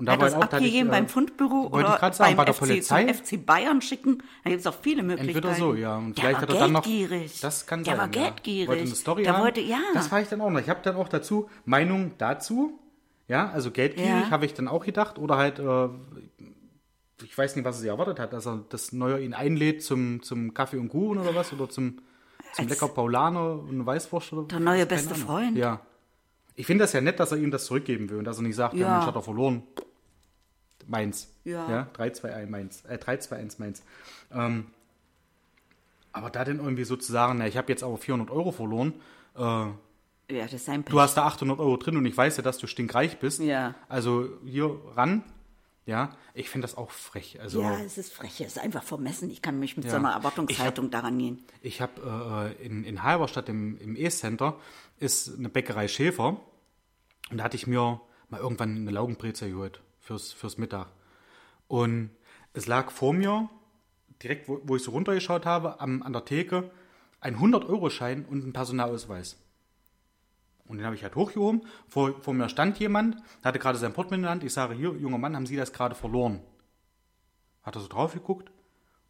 Und 0.00 0.08
hat 0.10 0.18
war 0.18 0.26
das 0.26 0.34
auch, 0.34 0.40
da 0.40 0.44
hatte 0.46 0.56
ich, 0.56 0.62
abgegeben 0.70 0.88
äh, 0.88 0.92
beim 0.92 1.08
Fundbüro 1.08 1.66
ich 1.68 1.72
oder 1.74 1.96
grad 1.98 2.14
sagen, 2.16 2.30
beim 2.30 2.36
bei 2.38 2.44
der 2.46 2.54
FC, 2.54 2.60
Polizei? 2.60 3.14
FC 3.14 3.46
Bayern 3.46 3.80
schicken. 3.82 4.22
Da 4.44 4.50
gibt 4.50 4.60
es 4.60 4.66
auch 4.66 4.74
viele 4.80 5.02
Möglichkeiten. 5.02 5.36
Entweder 5.46 5.54
so, 5.54 5.74
ja. 5.74 5.96
Und 5.98 6.16
der 6.16 6.22
vielleicht 6.24 6.34
war 6.36 6.42
hat 6.42 6.48
er 6.50 6.58
dann 6.60 6.72
noch. 6.72 6.82
geldgierig. 6.82 7.40
Das 7.40 7.66
kann 7.66 7.84
der 7.84 7.96
sein. 7.96 7.98
war 8.10 8.14
ja. 8.16 8.28
geldgierig. 8.30 8.68
Wollte 8.68 8.82
eine 8.82 8.94
Story 8.94 9.22
der 9.24 9.34
haben. 9.34 9.42
wollte, 9.42 9.60
ja. 9.60 9.78
Das 9.94 10.10
war 10.10 10.20
ich 10.20 10.28
dann 10.28 10.40
auch 10.40 10.50
noch. 10.50 10.58
Ich 10.60 10.68
habe 10.68 10.80
dann 10.82 10.96
auch 10.96 11.08
dazu 11.08 11.48
Meinung 11.64 12.12
dazu. 12.18 12.78
Ja, 13.28 13.50
also 13.50 13.70
geldgierig 13.70 14.08
Ja. 14.10 14.30
habe 14.30 14.44
ich 14.46 14.54
dann 14.54 14.66
auch 14.68 14.84
gedacht. 14.84 15.18
Oder 15.18 15.36
halt, 15.36 15.58
äh, 15.58 15.88
ich 17.22 17.36
weiß 17.36 17.56
nicht, 17.56 17.64
was 17.64 17.76
er 17.76 17.80
sich 17.80 17.88
erwartet 17.90 18.18
hat, 18.18 18.32
dass 18.32 18.46
er 18.46 18.64
das 18.70 18.92
Neuer 18.92 19.18
ihn 19.18 19.34
einlädt 19.34 19.82
zum, 19.82 20.22
zum 20.22 20.54
Kaffee 20.54 20.78
und 20.78 20.88
Kuchen 20.88 21.18
oder 21.18 21.34
was. 21.34 21.52
Oder 21.52 21.68
zum, 21.68 21.98
zum 22.54 22.64
Als- 22.64 22.70
lecker 22.70 22.88
Paulaner 22.88 23.52
und 23.60 23.70
eine 23.70 23.86
Weißwurst 23.86 24.32
oder 24.32 24.48
Der 24.48 24.60
neue 24.60 24.86
beste. 24.86 25.14
Freund. 25.14 25.56
Ja. 25.58 25.80
Ich 26.56 26.66
finde 26.66 26.84
das 26.84 26.92
ja 26.92 27.00
nett, 27.00 27.20
dass 27.20 27.32
er 27.32 27.38
ihm 27.38 27.50
das 27.50 27.64
zurückgeben 27.66 28.10
will 28.10 28.18
und 28.18 28.24
dass 28.24 28.36
er 28.38 28.42
nicht 28.42 28.56
sagt, 28.56 28.74
ja, 28.74 28.80
Ja. 28.86 28.92
Mensch, 28.94 29.06
hat 29.06 29.14
er 29.14 29.22
verloren. 29.22 29.62
Meins. 30.90 31.28
Ja. 31.44 31.70
ja 31.70 31.88
3-2-1 31.96 32.46
Mainz. 32.48 32.84
Äh, 32.86 32.96
3-2-1 32.96 33.56
Mainz. 33.58 33.82
Ähm, 34.32 34.66
aber 36.12 36.30
da 36.30 36.44
denn 36.44 36.58
irgendwie 36.58 36.84
sozusagen, 36.84 37.38
na, 37.38 37.46
ich 37.46 37.56
habe 37.56 37.70
jetzt 37.70 37.82
aber 37.82 37.96
400 37.96 38.30
Euro 38.30 38.50
verloren, 38.50 38.94
äh, 39.36 39.40
ja, 39.40 40.44
das 40.44 40.52
ist 40.52 40.64
sein 40.66 40.84
Pech. 40.84 40.92
du 40.92 41.00
hast 41.00 41.16
da 41.16 41.24
800 41.24 41.58
Euro 41.58 41.76
drin 41.76 41.96
und 41.96 42.06
ich 42.06 42.16
weiß 42.16 42.36
ja, 42.36 42.42
dass 42.42 42.58
du 42.58 42.66
stinkreich 42.66 43.18
bist. 43.18 43.40
Ja. 43.40 43.74
Also 43.88 44.28
hier 44.44 44.76
ran. 44.94 45.24
Ja, 45.86 46.16
ich 46.34 46.48
finde 46.50 46.66
das 46.66 46.76
auch 46.76 46.90
frech. 46.90 47.40
Also 47.40 47.62
ja, 47.62 47.80
es 47.80 47.98
ist 47.98 48.12
frech, 48.12 48.40
es 48.40 48.48
ist 48.48 48.58
einfach 48.58 48.82
vermessen. 48.84 49.28
Ich 49.30 49.42
kann 49.42 49.58
mich 49.58 49.76
mit 49.76 49.86
Ja. 49.86 49.92
so 49.92 49.96
einer 49.96 50.12
Erwartungshaltung 50.12 50.90
daran 50.90 51.18
gehen. 51.18 51.42
Ich 51.62 51.80
habe 51.80 52.54
äh, 52.60 52.64
in, 52.64 52.84
in 52.84 53.02
Halberstadt 53.02 53.48
im, 53.48 53.76
im 53.78 53.96
E-Center 53.96 54.56
ist 54.98 55.36
eine 55.36 55.48
Bäckerei 55.48 55.88
Schäfer 55.88 56.40
und 57.30 57.38
da 57.38 57.44
hatte 57.44 57.56
ich 57.56 57.66
mir 57.66 58.00
mal 58.28 58.40
irgendwann 58.40 58.76
eine 58.76 58.90
Laugenbrezel 58.90 59.50
geholt 59.50 59.80
fürs, 60.10 60.32
fürs 60.32 60.58
Mittag. 60.58 60.88
Und 61.68 62.10
es 62.52 62.66
lag 62.66 62.90
vor 62.90 63.12
mir, 63.12 63.48
direkt 64.20 64.48
wo, 64.48 64.60
wo 64.64 64.74
ich 64.74 64.82
so 64.82 64.90
runtergeschaut 64.90 65.46
habe, 65.46 65.80
am, 65.80 66.02
an 66.02 66.12
der 66.12 66.24
Theke, 66.24 66.68
ein 67.20 67.36
100-Euro-Schein 67.36 68.24
und 68.24 68.44
ein 68.44 68.52
Personalausweis. 68.52 69.36
Und 70.66 70.78
den 70.78 70.86
habe 70.86 70.96
ich 70.96 71.04
halt 71.04 71.14
hochgehoben. 71.14 71.62
Vor, 71.88 72.20
vor 72.22 72.34
mir 72.34 72.48
stand 72.48 72.80
jemand, 72.80 73.18
hatte 73.44 73.60
gerade 73.60 73.78
sein 73.78 73.92
Portemonnaie 73.92 74.16
in 74.18 74.22
der 74.22 74.30
Hand. 74.32 74.44
Ich 74.44 74.52
sage, 74.52 74.74
hier, 74.74 74.90
junger 74.94 75.18
Mann, 75.18 75.36
haben 75.36 75.46
Sie 75.46 75.56
das 75.56 75.72
gerade 75.72 75.94
verloren? 75.94 76.40
Hat 77.62 77.76
er 77.76 77.80
so 77.80 77.88
drauf 77.88 78.12
geguckt 78.12 78.50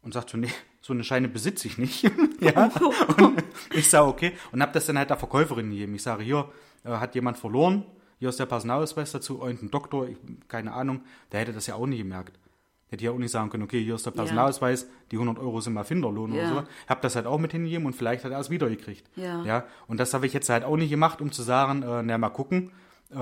und 0.03 0.13
sagt 0.13 0.29
so, 0.29 0.37
nee, 0.37 0.51
so 0.81 0.93
eine 0.93 1.03
Scheine 1.03 1.29
besitze 1.29 1.67
ich 1.67 1.79
nicht. 1.79 2.03
ja. 2.39 2.67
Und 3.17 3.43
ich 3.73 3.89
sage, 3.89 4.07
okay. 4.07 4.33
Und 4.51 4.61
habe 4.61 4.71
das 4.71 4.85
dann 4.85 4.97
halt 4.97 5.09
der 5.09 5.17
Verkäuferin 5.17 5.69
gegeben. 5.71 5.95
Ich 5.95 6.03
sage, 6.03 6.23
hier 6.23 6.51
äh, 6.83 6.89
hat 6.89 7.15
jemand 7.15 7.37
verloren. 7.37 7.85
Hier 8.21 8.29
ist 8.29 8.39
der 8.39 8.45
Personalausweis 8.45 9.11
dazu. 9.13 9.41
Und 9.41 9.63
ein 9.63 9.71
Doktor, 9.71 10.07
ich, 10.07 10.15
keine 10.47 10.73
Ahnung, 10.73 11.01
der 11.31 11.39
hätte 11.39 11.53
das 11.53 11.65
ja 11.65 11.73
auch 11.73 11.87
nicht 11.87 11.97
gemerkt. 11.97 12.37
Hätte 12.89 13.03
ja 13.03 13.09
auch 13.09 13.17
nicht 13.17 13.31
sagen 13.31 13.49
können, 13.49 13.63
okay, 13.63 13.83
hier 13.83 13.95
ist 13.95 14.05
der 14.05 14.11
Personalausweis, 14.11 14.87
die 15.09 15.15
100 15.15 15.39
Euro 15.39 15.59
sind 15.59 15.73
mal 15.73 15.83
Finderlohn 15.83 16.31
Ja. 16.35 16.51
oder 16.51 16.61
so. 16.61 16.67
Hab 16.87 17.01
das 17.01 17.15
halt 17.15 17.25
auch 17.25 17.39
mit 17.39 17.51
hingegeben 17.51 17.87
und 17.87 17.93
vielleicht 17.95 18.23
hat 18.23 18.31
er 18.31 18.39
es 18.39 18.51
wiedergekriegt. 18.51 19.09
Ja. 19.15 19.43
ja. 19.43 19.63
Und 19.87 19.99
das 19.99 20.13
habe 20.13 20.27
ich 20.27 20.33
jetzt 20.33 20.49
halt 20.49 20.63
auch 20.63 20.77
nicht 20.77 20.91
gemacht, 20.91 21.19
um 21.19 21.31
zu 21.31 21.41
sagen, 21.41 21.81
äh, 21.81 22.03
na 22.03 22.19
mal 22.19 22.29
gucken, 22.29 22.69
äh, 23.09 23.15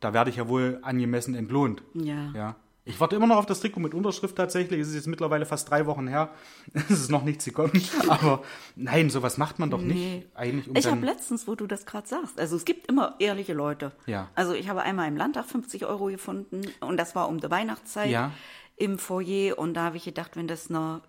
da 0.00 0.14
werde 0.14 0.30
ich 0.30 0.36
ja 0.36 0.48
wohl 0.48 0.78
angemessen 0.80 1.34
entlohnt. 1.34 1.82
Ja. 1.92 2.32
Ja. 2.34 2.56
Ich 2.90 3.00
warte 3.00 3.16
immer 3.16 3.26
noch 3.26 3.36
auf 3.36 3.46
das 3.46 3.60
Trikot 3.60 3.80
mit 3.80 3.94
Unterschrift 3.94 4.36
tatsächlich. 4.36 4.80
Es 4.80 4.88
ist 4.88 4.94
jetzt 4.94 5.06
mittlerweile 5.06 5.46
fast 5.46 5.70
drei 5.70 5.86
Wochen 5.86 6.06
her. 6.08 6.30
Es 6.74 6.90
ist 6.90 7.10
noch 7.10 7.24
nichts 7.24 7.44
gekommen. 7.44 7.72
Aber 8.08 8.42
nein, 8.76 9.08
sowas 9.10 9.38
macht 9.38 9.58
man 9.58 9.70
doch 9.70 9.80
nicht. 9.80 10.26
Eigentlich 10.34 10.68
um 10.68 10.76
Ich 10.76 10.86
habe 10.86 11.04
letztens, 11.06 11.48
wo 11.48 11.54
du 11.54 11.66
das 11.66 11.86
gerade 11.86 12.06
sagst, 12.08 12.38
also 12.38 12.56
es 12.56 12.64
gibt 12.64 12.86
immer 12.88 13.14
ehrliche 13.18 13.54
Leute. 13.54 13.92
Ja. 14.06 14.28
Also 14.34 14.52
ich 14.52 14.68
habe 14.68 14.82
einmal 14.82 15.08
im 15.08 15.16
Landtag 15.16 15.46
50 15.46 15.86
Euro 15.86 16.06
gefunden 16.06 16.62
und 16.80 16.96
das 16.96 17.14
war 17.14 17.28
um 17.28 17.40
die 17.40 17.50
Weihnachtszeit 17.50 18.10
Ja. 18.10 18.32
im 18.76 18.98
Foyer 18.98 19.58
und 19.58 19.74
da 19.74 19.84
habe 19.84 19.96
ich 19.96 20.04
gedacht, 20.04 20.36
wenn 20.36 20.48
das 20.48 20.68
einer, 20.70 21.02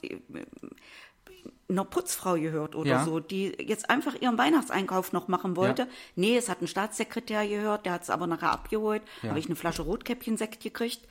einer 1.69 1.85
Putzfrau 1.85 2.33
gehört 2.35 2.75
oder 2.75 2.89
Ja. 2.89 3.05
so, 3.05 3.19
die 3.19 3.55
jetzt 3.59 3.89
einfach 3.89 4.13
ihren 4.19 4.37
Weihnachtseinkauf 4.37 5.13
noch 5.13 5.27
machen 5.29 5.55
wollte. 5.55 5.83
Ja. 5.83 5.87
Nee, 6.15 6.37
es 6.37 6.49
hat 6.49 6.61
ein 6.61 6.67
Staatssekretär 6.67 7.47
gehört, 7.47 7.85
der 7.85 7.93
hat 7.93 8.03
es 8.03 8.09
aber 8.09 8.27
nachher 8.27 8.51
abgeholt, 8.51 9.01
Ja. 9.21 9.29
habe 9.29 9.39
ich 9.39 9.45
eine 9.45 9.55
Flasche 9.55 9.83
Rotkäppchen-Sekt 9.83 10.61
gekriegt. 10.61 11.07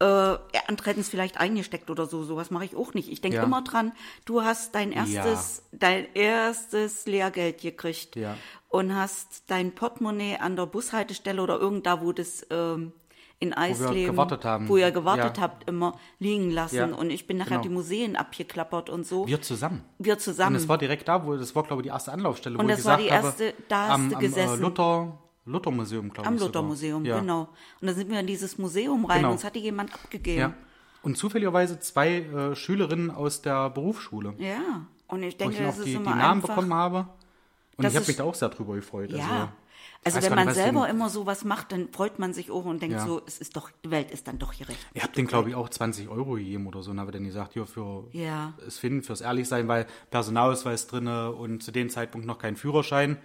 Äh, 0.00 0.04
andere 0.66 0.88
hätten 0.90 1.00
es 1.00 1.10
vielleicht 1.10 1.38
eingesteckt 1.38 1.90
oder 1.90 2.06
so. 2.06 2.24
Sowas 2.24 2.50
mache 2.50 2.64
ich 2.64 2.74
auch 2.74 2.94
nicht. 2.94 3.10
Ich 3.10 3.20
denke 3.20 3.36
Ja. 3.36 3.42
immer 3.42 3.62
dran, 3.62 3.92
du 4.24 4.42
hast 4.42 4.74
dein 4.74 4.92
erstes, 4.92 5.62
dein 5.72 6.06
erstes 6.14 7.04
Lehrgeld 7.06 7.60
gekriegt 7.60 8.16
Ja. 8.16 8.36
und 8.70 8.94
hast 8.94 9.44
dein 9.48 9.72
Portemonnaie 9.74 10.38
an 10.38 10.56
der 10.56 10.64
Bushaltestelle 10.66 11.42
oder 11.42 11.58
irgendda, 11.58 12.00
wo 12.00 12.12
das 12.12 12.46
ähm, 12.50 12.92
in 13.40 13.52
Eisleben, 13.54 14.16
haben. 14.18 14.68
wo 14.68 14.76
ihr 14.76 14.90
gewartet 14.90 15.36
Ja. 15.38 15.42
habt, 15.42 15.68
immer 15.68 15.98
liegen 16.18 16.50
lassen. 16.50 16.76
Ja, 16.76 16.84
Und 16.86 17.10
ich 17.10 17.26
bin 17.26 17.36
nachher 17.38 17.52
genau. 17.58 17.62
die 17.62 17.68
Museen 17.70 18.16
abgeklappert 18.16 18.90
und 18.90 19.06
so. 19.06 19.26
Wir 19.26 19.40
zusammen. 19.42 19.82
Wir 19.98 20.18
zusammen. 20.18 20.56
Und 20.56 20.62
es 20.62 20.68
war 20.68 20.76
direkt 20.78 21.08
da, 21.08 21.26
wo 21.26 21.34
das 21.36 21.54
war, 21.54 21.62
glaube 21.62 21.80
ich, 21.82 21.84
die 21.84 21.90
erste 21.90 22.12
Anlaufstelle, 22.12 22.58
Und 22.58 22.64
wo 22.64 22.68
das 22.68 22.80
ich 22.80 22.84
war 22.86 22.96
die 22.98 23.06
erste- 23.06 23.46
habe, 23.48 23.54
da 23.68 23.82
hast 23.84 23.90
am, 23.94 24.08
du 24.10 24.14
am 24.16 24.20
gesessen. 24.20 24.58
Äh, 24.58 24.62
Luther, 24.62 25.18
Luther-Museum, 25.50 26.10
glaube 26.12 26.28
Am 26.28 26.34
ich. 26.34 26.40
sogar. 26.40 26.62
Luther-Museum, 26.62 27.04
ja. 27.04 27.20
genau. 27.20 27.48
Und 27.80 27.86
dann 27.86 27.94
sind 27.94 28.10
wir 28.10 28.20
in 28.20 28.26
dieses 28.26 28.58
Museum 28.58 29.04
rein 29.04 29.18
Genau. 29.18 29.30
und 29.30 29.36
es 29.36 29.44
hatte 29.44 29.58
jemand 29.58 29.92
abgegeben. 29.94 30.40
Ja. 30.40 30.54
Und 31.02 31.16
zufälligerweise 31.16 31.80
zwei 31.80 32.16
äh, 32.20 32.54
Schülerinnen 32.56 33.10
aus 33.10 33.42
der 33.42 33.70
Berufsschule, 33.70 34.34
Ja. 34.38 34.86
Und 35.08 35.22
ich 35.24 35.34
wo 35.34 35.38
denke, 35.38 35.52
ich 35.54 35.58
dann 35.58 35.66
das 35.66 35.76
auch 35.76 35.78
ist 35.80 35.86
die, 35.86 35.96
die 35.96 36.02
Namen 36.02 36.40
bekommen 36.42 36.72
habe. 36.74 37.06
Und 37.76 37.86
ich 37.86 37.96
habe 37.96 38.06
mich 38.06 38.16
da 38.16 38.24
auch 38.24 38.34
sehr 38.34 38.48
drüber 38.50 38.74
gefreut. 38.74 39.10
Ja. 39.10 39.52
Also, 40.04 40.16
Also, 40.18 40.22
wenn 40.30 40.36
man 40.36 40.46
nicht, 40.46 40.56
was 40.56 40.62
selber 40.62 40.88
immer 40.88 41.08
sowas 41.10 41.44
macht, 41.44 41.72
dann 41.72 41.88
freut 41.92 42.18
man 42.18 42.32
sich 42.32 42.50
auch 42.50 42.64
und 42.64 42.80
denkt 42.80 42.96
Ja. 42.96 43.04
so, 43.06 43.20
es 43.26 43.38
ist 43.38 43.56
doch, 43.56 43.70
die 43.84 43.90
Welt 43.90 44.10
ist 44.10 44.28
dann 44.28 44.38
doch 44.38 44.56
gerecht. 44.56 44.78
Ihr 44.94 45.02
habt 45.02 45.16
den, 45.16 45.26
glaube 45.26 45.48
ich, 45.50 45.54
auch 45.54 45.68
20 45.68 46.08
Euro 46.08 46.32
gegeben 46.34 46.66
oder 46.66 46.82
so. 46.82 46.90
Und 46.90 47.00
habe 47.00 47.12
dann 47.12 47.24
gesagt, 47.24 47.52
hier 47.54 47.66
für 47.66 48.04
Ja. 48.12 48.52
es 48.66 48.78
finden, 48.78 49.02
fürs 49.02 49.20
Ehrlichsein, 49.20 49.68
weil 49.68 49.86
Personalausweis 50.10 50.86
drinne 50.86 51.32
und 51.32 51.62
zu 51.62 51.70
dem 51.72 51.88
Zeitpunkt 51.90 52.26
noch 52.26 52.38
kein 52.38 52.56
Führerschein, 52.56 53.18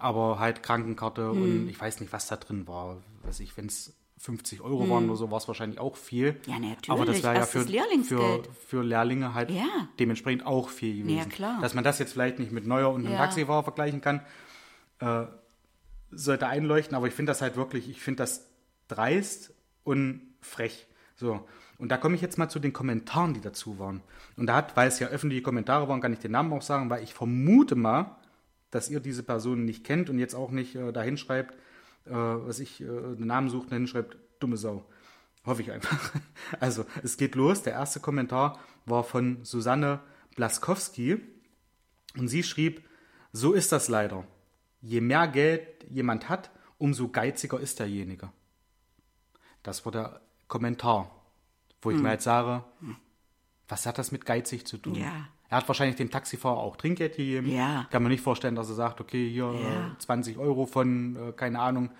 aber 0.00 0.38
halt 0.38 0.62
Krankenkarte 0.62 1.30
Hm. 1.30 1.42
und 1.42 1.68
ich 1.68 1.80
weiß 1.80 2.00
nicht, 2.00 2.12
was 2.12 2.26
da 2.28 2.36
drin 2.36 2.66
war. 2.68 2.96
Weiß 3.22 3.40
ich, 3.40 3.56
wenn 3.56 3.66
es 3.66 3.94
50 4.18 4.60
Euro 4.62 4.90
waren 4.90 5.04
oder 5.08 5.16
so, 5.16 5.30
war 5.30 5.38
es 5.38 5.46
wahrscheinlich 5.46 5.78
auch 5.78 5.96
viel. 5.96 6.32
Hm. 6.32 6.52
Ja, 6.52 6.58
natürlich. 6.58 6.90
Aber 6.90 7.06
das 7.06 7.22
war 7.22 7.34
ja 7.34 7.42
für, 7.46 7.64
für, 8.04 8.42
für 8.66 8.82
Lehrlinge 8.82 9.32
halt 9.34 9.50
Ja. 9.50 9.88
dementsprechend 10.00 10.44
auch 10.46 10.68
viel 10.70 11.02
gewesen. 11.02 11.16
Ja, 11.18 11.24
klar. 11.24 11.58
Dass 11.60 11.74
man 11.74 11.84
das 11.84 11.98
jetzt 12.00 12.12
vielleicht 12.12 12.38
nicht 12.40 12.50
mit 12.52 12.66
Neuer 12.66 12.90
und 12.90 13.02
einem 13.04 13.12
Ja. 13.14 13.18
Taxifahrer 13.18 13.62
vergleichen 13.62 14.00
kann, 14.00 14.20
äh, 15.00 15.26
sollte 16.10 16.46
einleuchten, 16.48 16.96
aber 16.96 17.06
ich 17.06 17.14
finde 17.14 17.30
das 17.30 17.42
halt 17.42 17.56
wirklich, 17.56 17.88
ich 17.88 18.00
finde 18.00 18.22
das 18.22 18.48
dreist 18.88 19.52
und 19.84 20.22
frech. 20.40 20.86
So. 21.16 21.46
Und 21.78 21.90
da 21.90 21.96
komme 21.96 22.14
ich 22.16 22.20
jetzt 22.22 22.38
mal 22.38 22.48
zu 22.48 22.58
den 22.58 22.72
Kommentaren, 22.72 23.34
die 23.34 23.40
dazu 23.40 23.78
waren. 23.78 24.02
Und 24.36 24.46
da 24.46 24.56
hat, 24.56 24.76
weil 24.76 24.88
es 24.88 24.98
ja 24.98 25.08
öffentliche 25.08 25.42
Kommentare 25.42 25.88
waren, 25.88 26.00
kann 26.00 26.12
ich 26.12 26.18
den 26.18 26.32
Namen 26.32 26.52
auch 26.52 26.62
sagen, 26.62 26.90
weil 26.90 27.04
ich 27.04 27.14
vermute 27.14 27.76
mal, 27.76 28.16
dass 28.70 28.90
ihr 28.90 29.00
diese 29.00 29.22
Person 29.22 29.64
nicht 29.64 29.84
kennt 29.84 30.10
und 30.10 30.18
jetzt 30.18 30.34
auch 30.34 30.50
nicht 30.50 30.74
äh, 30.74 30.92
dahin 30.92 31.16
schreibt, 31.16 31.54
äh, 32.06 32.10
was 32.12 32.58
ich, 32.60 32.80
äh, 32.80 32.84
den 32.86 33.26
Namen 33.26 33.48
sucht 33.50 33.68
und 33.70 33.76
hinschreibt, 33.76 34.16
dumme 34.40 34.56
Sau. 34.56 34.84
Hoffe 35.44 35.62
ich 35.62 35.70
einfach. 35.72 36.12
Also, 36.60 36.84
es 37.02 37.16
geht 37.16 37.34
los. 37.34 37.62
Der 37.62 37.74
erste 37.74 38.00
Kommentar 38.00 38.58
war 38.86 39.04
von 39.04 39.44
Susanne 39.44 40.00
Blaskowski. 40.34 41.20
Und 42.16 42.28
sie 42.28 42.42
schrieb, 42.42 42.82
so 43.32 43.52
ist 43.52 43.70
das 43.72 43.88
leider. 43.88 44.26
Je 44.80 45.00
mehr 45.00 45.28
Geld 45.28 45.84
jemand 45.90 46.28
hat, 46.28 46.50
umso 46.78 47.08
geiziger 47.08 47.60
ist 47.60 47.78
derjenige. 47.78 48.30
Das 49.62 49.84
war 49.84 49.92
der 49.92 50.20
Kommentar, 50.48 51.10
wo 51.82 51.90
ich 51.90 51.96
Hm. 51.96 52.02
mir 52.02 52.12
jetzt 52.12 52.24
sage, 52.24 52.64
was 53.68 53.84
hat 53.86 53.98
das 53.98 54.12
mit 54.12 54.24
geizig 54.24 54.66
zu 54.66 54.78
tun? 54.78 54.94
Ja. 54.94 55.28
Er 55.50 55.56
hat 55.58 55.68
wahrscheinlich 55.68 55.96
dem 55.96 56.10
Taxifahrer 56.10 56.58
auch 56.58 56.76
Trinkgeld 56.76 57.16
gegeben. 57.16 57.50
Ja. 57.50 57.86
Kann 57.90 58.02
man 58.02 58.12
nicht 58.12 58.22
vorstellen, 58.22 58.54
dass 58.54 58.68
er 58.68 58.74
sagt, 58.74 59.00
okay, 59.00 59.28
hier 59.30 59.44
Ja. 59.52 59.86
äh, 59.94 59.98
20 59.98 60.36
Euro 60.38 60.66
von, 60.66 61.16
äh, 61.16 61.32
keine 61.32 61.58
Ahnung, 61.60 61.90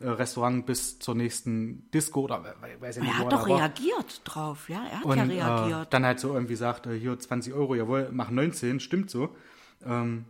äh, 0.00 0.08
Restaurant 0.08 0.66
bis 0.66 0.98
zur 0.98 1.14
nächsten 1.14 1.90
Disco 1.90 2.20
oder 2.20 2.44
we- 2.44 2.80
weiß 2.80 2.98
ich 2.98 3.02
nicht, 3.04 3.12
Er 3.12 3.18
hat 3.18 3.32
doch 3.32 3.48
war. 3.48 3.58
reagiert 3.58 4.20
drauf, 4.24 4.68
ja, 4.68 4.82
er 4.90 4.98
hat 4.98 5.04
Und 5.06 5.16
ja 5.16 5.24
äh, 5.24 5.60
reagiert. 5.60 5.92
dann 5.94 6.04
halt 6.04 6.20
so 6.20 6.34
irgendwie 6.34 6.54
sagt, 6.54 6.86
äh, 6.86 6.98
hier 6.98 7.18
20 7.18 7.54
Euro, 7.54 7.74
jawohl, 7.74 8.08
mach 8.12 8.30
19, 8.30 8.78
stimmt 8.78 9.10
so. 9.10 9.34
Ähm, 9.86 10.26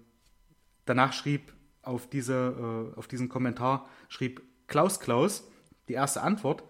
danach 0.84 1.12
schrieb 1.12 1.52
auf, 1.82 2.08
diese, 2.08 2.92
äh, 2.94 2.98
auf 2.98 3.08
diesen 3.08 3.28
Kommentar, 3.28 3.88
schrieb 4.08 4.40
Klaus 4.68 5.00
Klaus 5.00 5.44
die 5.88 5.94
erste 5.94 6.22
Antwort, 6.22 6.62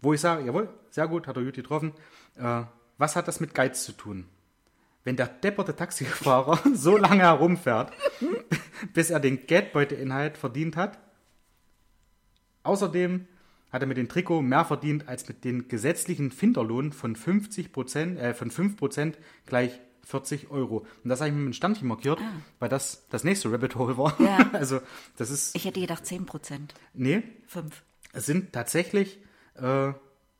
wo 0.00 0.12
ich 0.14 0.20
sage, 0.20 0.44
jawohl, 0.46 0.68
sehr 0.90 1.06
gut, 1.08 1.26
hat 1.26 1.36
er 1.36 1.44
gut 1.44 1.54
getroffen. 1.54 1.92
Äh, 2.36 2.62
was 2.98 3.14
hat 3.16 3.28
das 3.28 3.40
mit 3.40 3.54
Geiz 3.54 3.84
zu 3.84 3.92
tun? 3.92 4.26
Wenn 5.04 5.16
der 5.16 5.28
depperte 5.28 5.76
Taxifahrer 5.76 6.58
so 6.74 6.96
lange 6.96 7.22
herumfährt, 7.22 7.92
bis 8.92 9.10
er 9.10 9.20
den 9.20 9.46
Geldbeuteinhalt 9.46 10.38
verdient 10.38 10.76
hat, 10.76 10.98
Außerdem 12.64 13.26
hat 13.70 13.82
er 13.82 13.86
mit 13.86 13.98
dem 13.98 14.08
Trikot 14.08 14.42
mehr 14.42 14.64
verdient 14.64 15.06
als 15.08 15.28
mit 15.28 15.44
dem 15.44 15.68
gesetzlichen 15.68 16.30
Finderlohn 16.30 16.92
von 16.92 17.14
50 17.14 17.72
Prozent, 17.72 18.18
äh, 18.18 18.34
von 18.34 18.50
5 18.50 18.76
Prozent 18.76 19.18
gleich 19.46 19.80
40 20.04 20.50
Euro. 20.50 20.86
Und 21.02 21.10
das 21.10 21.20
habe 21.20 21.28
ich 21.28 21.34
mit 21.34 21.42
einem 21.44 21.52
Standchen 21.52 21.88
markiert, 21.88 22.18
weil 22.58 22.68
das 22.68 23.06
das 23.10 23.24
nächste 23.24 23.52
Rabbit 23.52 23.76
Hole 23.76 23.96
war. 23.96 24.18
Ah. 24.18 24.24
Ja. 24.24 24.50
Also, 24.52 24.80
das 25.16 25.30
ist, 25.30 25.54
Ich 25.54 25.64
hätte 25.64 25.80
gedacht 25.80 26.06
10 26.06 26.26
Prozent, 26.26 26.74
nee, 26.94 27.22
5. 27.46 27.82
es 28.12 28.26
sind 28.26 28.52
tatsächlich, 28.52 29.18
äh, 29.56 29.92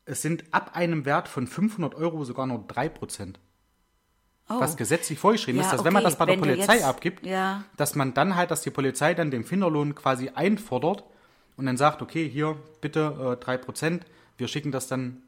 es 0.05 0.21
sind 0.21 0.45
ab 0.51 0.75
einem 0.75 1.05
Wert 1.05 1.27
von 1.27 1.47
500 1.47 1.95
Euro 1.95 2.23
sogar 2.23 2.47
nur 2.47 2.63
3 2.67 2.89
Prozent. 2.89 3.39
Oh. 4.47 4.59
Was 4.59 4.77
gesetzlich 4.77 5.17
vorgeschrieben 5.17 5.59
Ja, 5.59 5.65
ist, 5.65 5.73
dass 5.73 5.83
wenn 5.83 5.93
man 5.93 6.03
okay, 6.03 6.11
das 6.11 6.17
bei 6.19 6.25
der 6.25 6.35
wenn 6.35 6.41
Polizei 6.41 6.75
jetzt- 6.75 6.85
abgibt, 6.85 7.25
ja. 7.25 7.63
dass 7.77 7.95
man 7.95 8.13
dann 8.13 8.35
halt, 8.35 8.51
dass 8.51 8.61
die 8.61 8.69
Polizei 8.69 9.13
dann 9.15 9.31
den 9.31 9.43
Finderlohn 9.43 9.95
quasi 9.95 10.29
einfordert 10.29 11.03
und 11.57 11.65
dann 11.65 11.77
sagt, 11.77 12.01
okay, 12.03 12.29
hier 12.29 12.55
bitte 12.79 13.37
äh, 13.41 13.43
3%, 13.43 14.01
wir 14.37 14.47
schicken 14.47 14.71
das 14.71 14.87
dann 14.87 15.23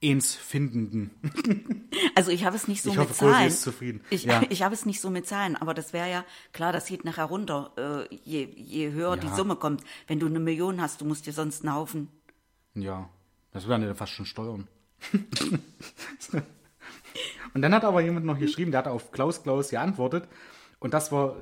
ins 0.00 0.34
Findenden. 0.34 1.10
Also 2.14 2.30
ich 2.32 2.44
habe 2.44 2.56
es 2.56 2.66
nicht 2.68 2.82
so 2.82 2.90
Ich 2.90 2.96
mit 2.96 3.08
hoffe, 3.08 3.18
Zahlen. 3.18 3.46
ist 3.48 3.62
zufrieden. 3.62 4.00
Ich, 4.10 4.24
Ja. 4.24 4.42
ich 4.48 4.62
habe 4.62 4.74
es 4.74 4.86
nicht 4.86 5.00
so 5.00 5.10
mit 5.10 5.26
Zahlen, 5.26 5.56
aber 5.56 5.74
das 5.74 5.92
wäre 5.92 6.10
ja, 6.10 6.24
klar, 6.52 6.72
das 6.72 6.86
geht 6.86 7.04
nachher 7.04 7.24
runter, 7.24 7.72
äh, 8.10 8.14
je, 8.24 8.44
je 8.56 8.90
höher 8.92 9.16
die. 9.16 9.28
Summe 9.28 9.56
kommt. 9.56 9.82
Wenn 10.06 10.18
du 10.18 10.26
eine 10.26 10.40
Million 10.40 10.80
hast, 10.80 11.00
du 11.00 11.04
musst 11.04 11.26
dir 11.26 11.32
sonst 11.32 11.62
einen 11.64 11.74
Haufen. 11.74 12.08
Ja, 12.74 13.08
das 13.52 13.68
wären 13.68 13.82
ja 13.82 13.94
fast 13.94 14.12
schon 14.12 14.24
Steuern. 14.26 14.66
und 17.54 17.62
dann 17.62 17.74
hat 17.74 17.84
aber 17.84 18.00
jemand 18.00 18.26
noch 18.26 18.38
geschrieben, 18.38 18.70
der 18.70 18.78
hat 18.78 18.88
auf 18.88 19.12
Klaus 19.12 19.42
Klaus 19.42 19.70
geantwortet 19.70 20.28
und 20.78 20.94
das 20.94 21.12
war, 21.12 21.36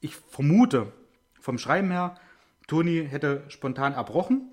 ich 0.00 0.16
vermute 0.16 0.92
vom 1.40 1.58
Schreiben 1.58 1.90
her, 1.90 2.16
Toni 2.66 3.06
hätte 3.08 3.44
spontan 3.48 3.94
erbrochen 3.94 4.52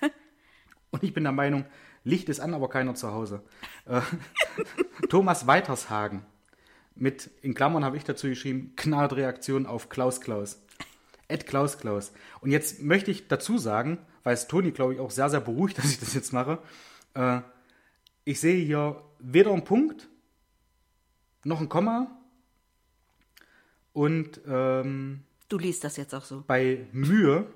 und 0.90 1.02
ich 1.02 1.12
bin 1.14 1.24
der 1.24 1.32
Meinung, 1.32 1.64
Licht 2.04 2.28
ist 2.28 2.40
an, 2.40 2.54
aber 2.54 2.68
keiner 2.68 2.94
zu 2.94 3.12
Hause. 3.12 3.42
Äh, 3.86 4.00
Thomas 5.08 5.46
Weitershagen 5.46 6.24
mit, 6.94 7.30
in 7.42 7.54
Klammern 7.54 7.84
habe 7.84 7.96
ich 7.96 8.04
dazu 8.04 8.28
geschrieben, 8.28 8.72
Knallreaktion 8.76 9.66
auf 9.66 9.88
Klaus 9.88 10.20
Klaus. 10.20 10.62
Ed 11.28 11.46
Klaus 11.46 11.78
Klaus. 11.78 12.12
Und 12.40 12.50
jetzt 12.50 12.82
möchte 12.82 13.10
ich 13.10 13.28
dazu 13.28 13.58
sagen, 13.58 13.98
weil 14.22 14.34
es 14.34 14.48
Toni, 14.48 14.72
glaube 14.72 14.94
ich, 14.94 15.00
auch 15.00 15.10
sehr, 15.10 15.30
sehr 15.30 15.40
beruhigt, 15.40 15.78
dass 15.82 15.90
ich 15.90 16.00
das 16.00 16.14
jetzt 16.14 16.32
mache. 16.32 16.58
Äh, 17.14 17.40
ich 18.24 18.40
sehe 18.40 18.64
hier 18.64 19.02
weder 19.18 19.52
einen 19.52 19.64
Punkt 19.64 20.08
noch 21.44 21.60
ein 21.60 21.68
Komma. 21.68 22.18
Und 23.92 24.40
ähm, 24.46 25.22
Du 25.48 25.58
liest 25.58 25.84
das 25.84 25.96
jetzt 25.96 26.14
auch 26.14 26.24
so. 26.24 26.44
bei 26.46 26.86
Mühe, 26.92 27.46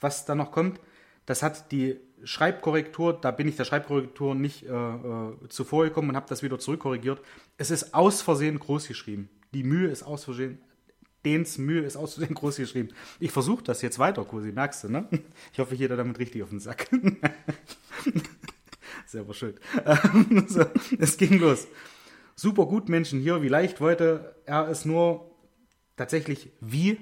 was 0.00 0.24
da 0.24 0.34
noch 0.34 0.52
kommt, 0.52 0.80
das 1.26 1.42
hat 1.42 1.70
die 1.70 1.98
Schreibkorrektur, 2.24 3.12
da 3.20 3.30
bin 3.30 3.46
ich 3.48 3.56
der 3.56 3.64
Schreibkorrektur 3.64 4.34
nicht 4.34 4.64
äh, 4.64 4.68
äh, 4.72 5.48
zuvor 5.48 5.84
gekommen 5.84 6.10
und 6.10 6.16
habe 6.16 6.28
das 6.28 6.42
wieder 6.42 6.58
zurückkorrigiert. 6.58 7.20
Es 7.58 7.70
ist 7.70 7.94
aus 7.94 8.22
Versehen 8.22 8.58
groß 8.58 8.88
geschrieben. 8.88 9.28
Die 9.52 9.64
Mühe 9.64 9.88
ist 9.88 10.02
aus 10.02 10.24
Versehen, 10.24 10.58
dens 11.24 11.58
Mühe 11.58 11.82
ist 11.82 11.96
aus 11.96 12.14
Versehen 12.14 12.34
groß 12.34 12.56
geschrieben. 12.56 12.88
Ich 13.20 13.32
versuche 13.32 13.62
das 13.64 13.82
jetzt 13.82 13.98
weiter, 13.98 14.24
Cosi, 14.24 14.52
merkst 14.52 14.84
du, 14.84 14.88
ne? 14.88 15.08
Ich 15.52 15.58
hoffe, 15.58 15.74
ich 15.74 15.80
gehe 15.80 15.88
da 15.88 15.96
damit 15.96 16.18
richtig 16.18 16.42
auf 16.42 16.50
den 16.50 16.60
Sack. 16.60 16.88
Selber 19.06 19.34
schuld. 19.34 19.60
So, 20.48 20.64
es 20.98 21.16
ging 21.16 21.38
los. 21.38 21.66
Super 22.34 22.66
gut, 22.66 22.88
Menschen 22.88 23.20
hier. 23.20 23.42
Wie 23.42 23.48
leicht 23.48 23.80
wollte 23.80 24.34
er 24.46 24.68
es 24.68 24.84
nur 24.84 25.30
tatsächlich 25.96 26.50
wie? 26.60 26.98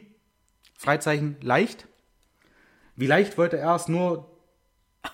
Freizeichen 0.77 1.37
leicht. 1.41 1.87
Wie 2.97 3.07
leicht 3.07 3.39
wollte 3.39 3.59
er 3.59 3.75
es 3.77 3.89
nur 3.89 4.27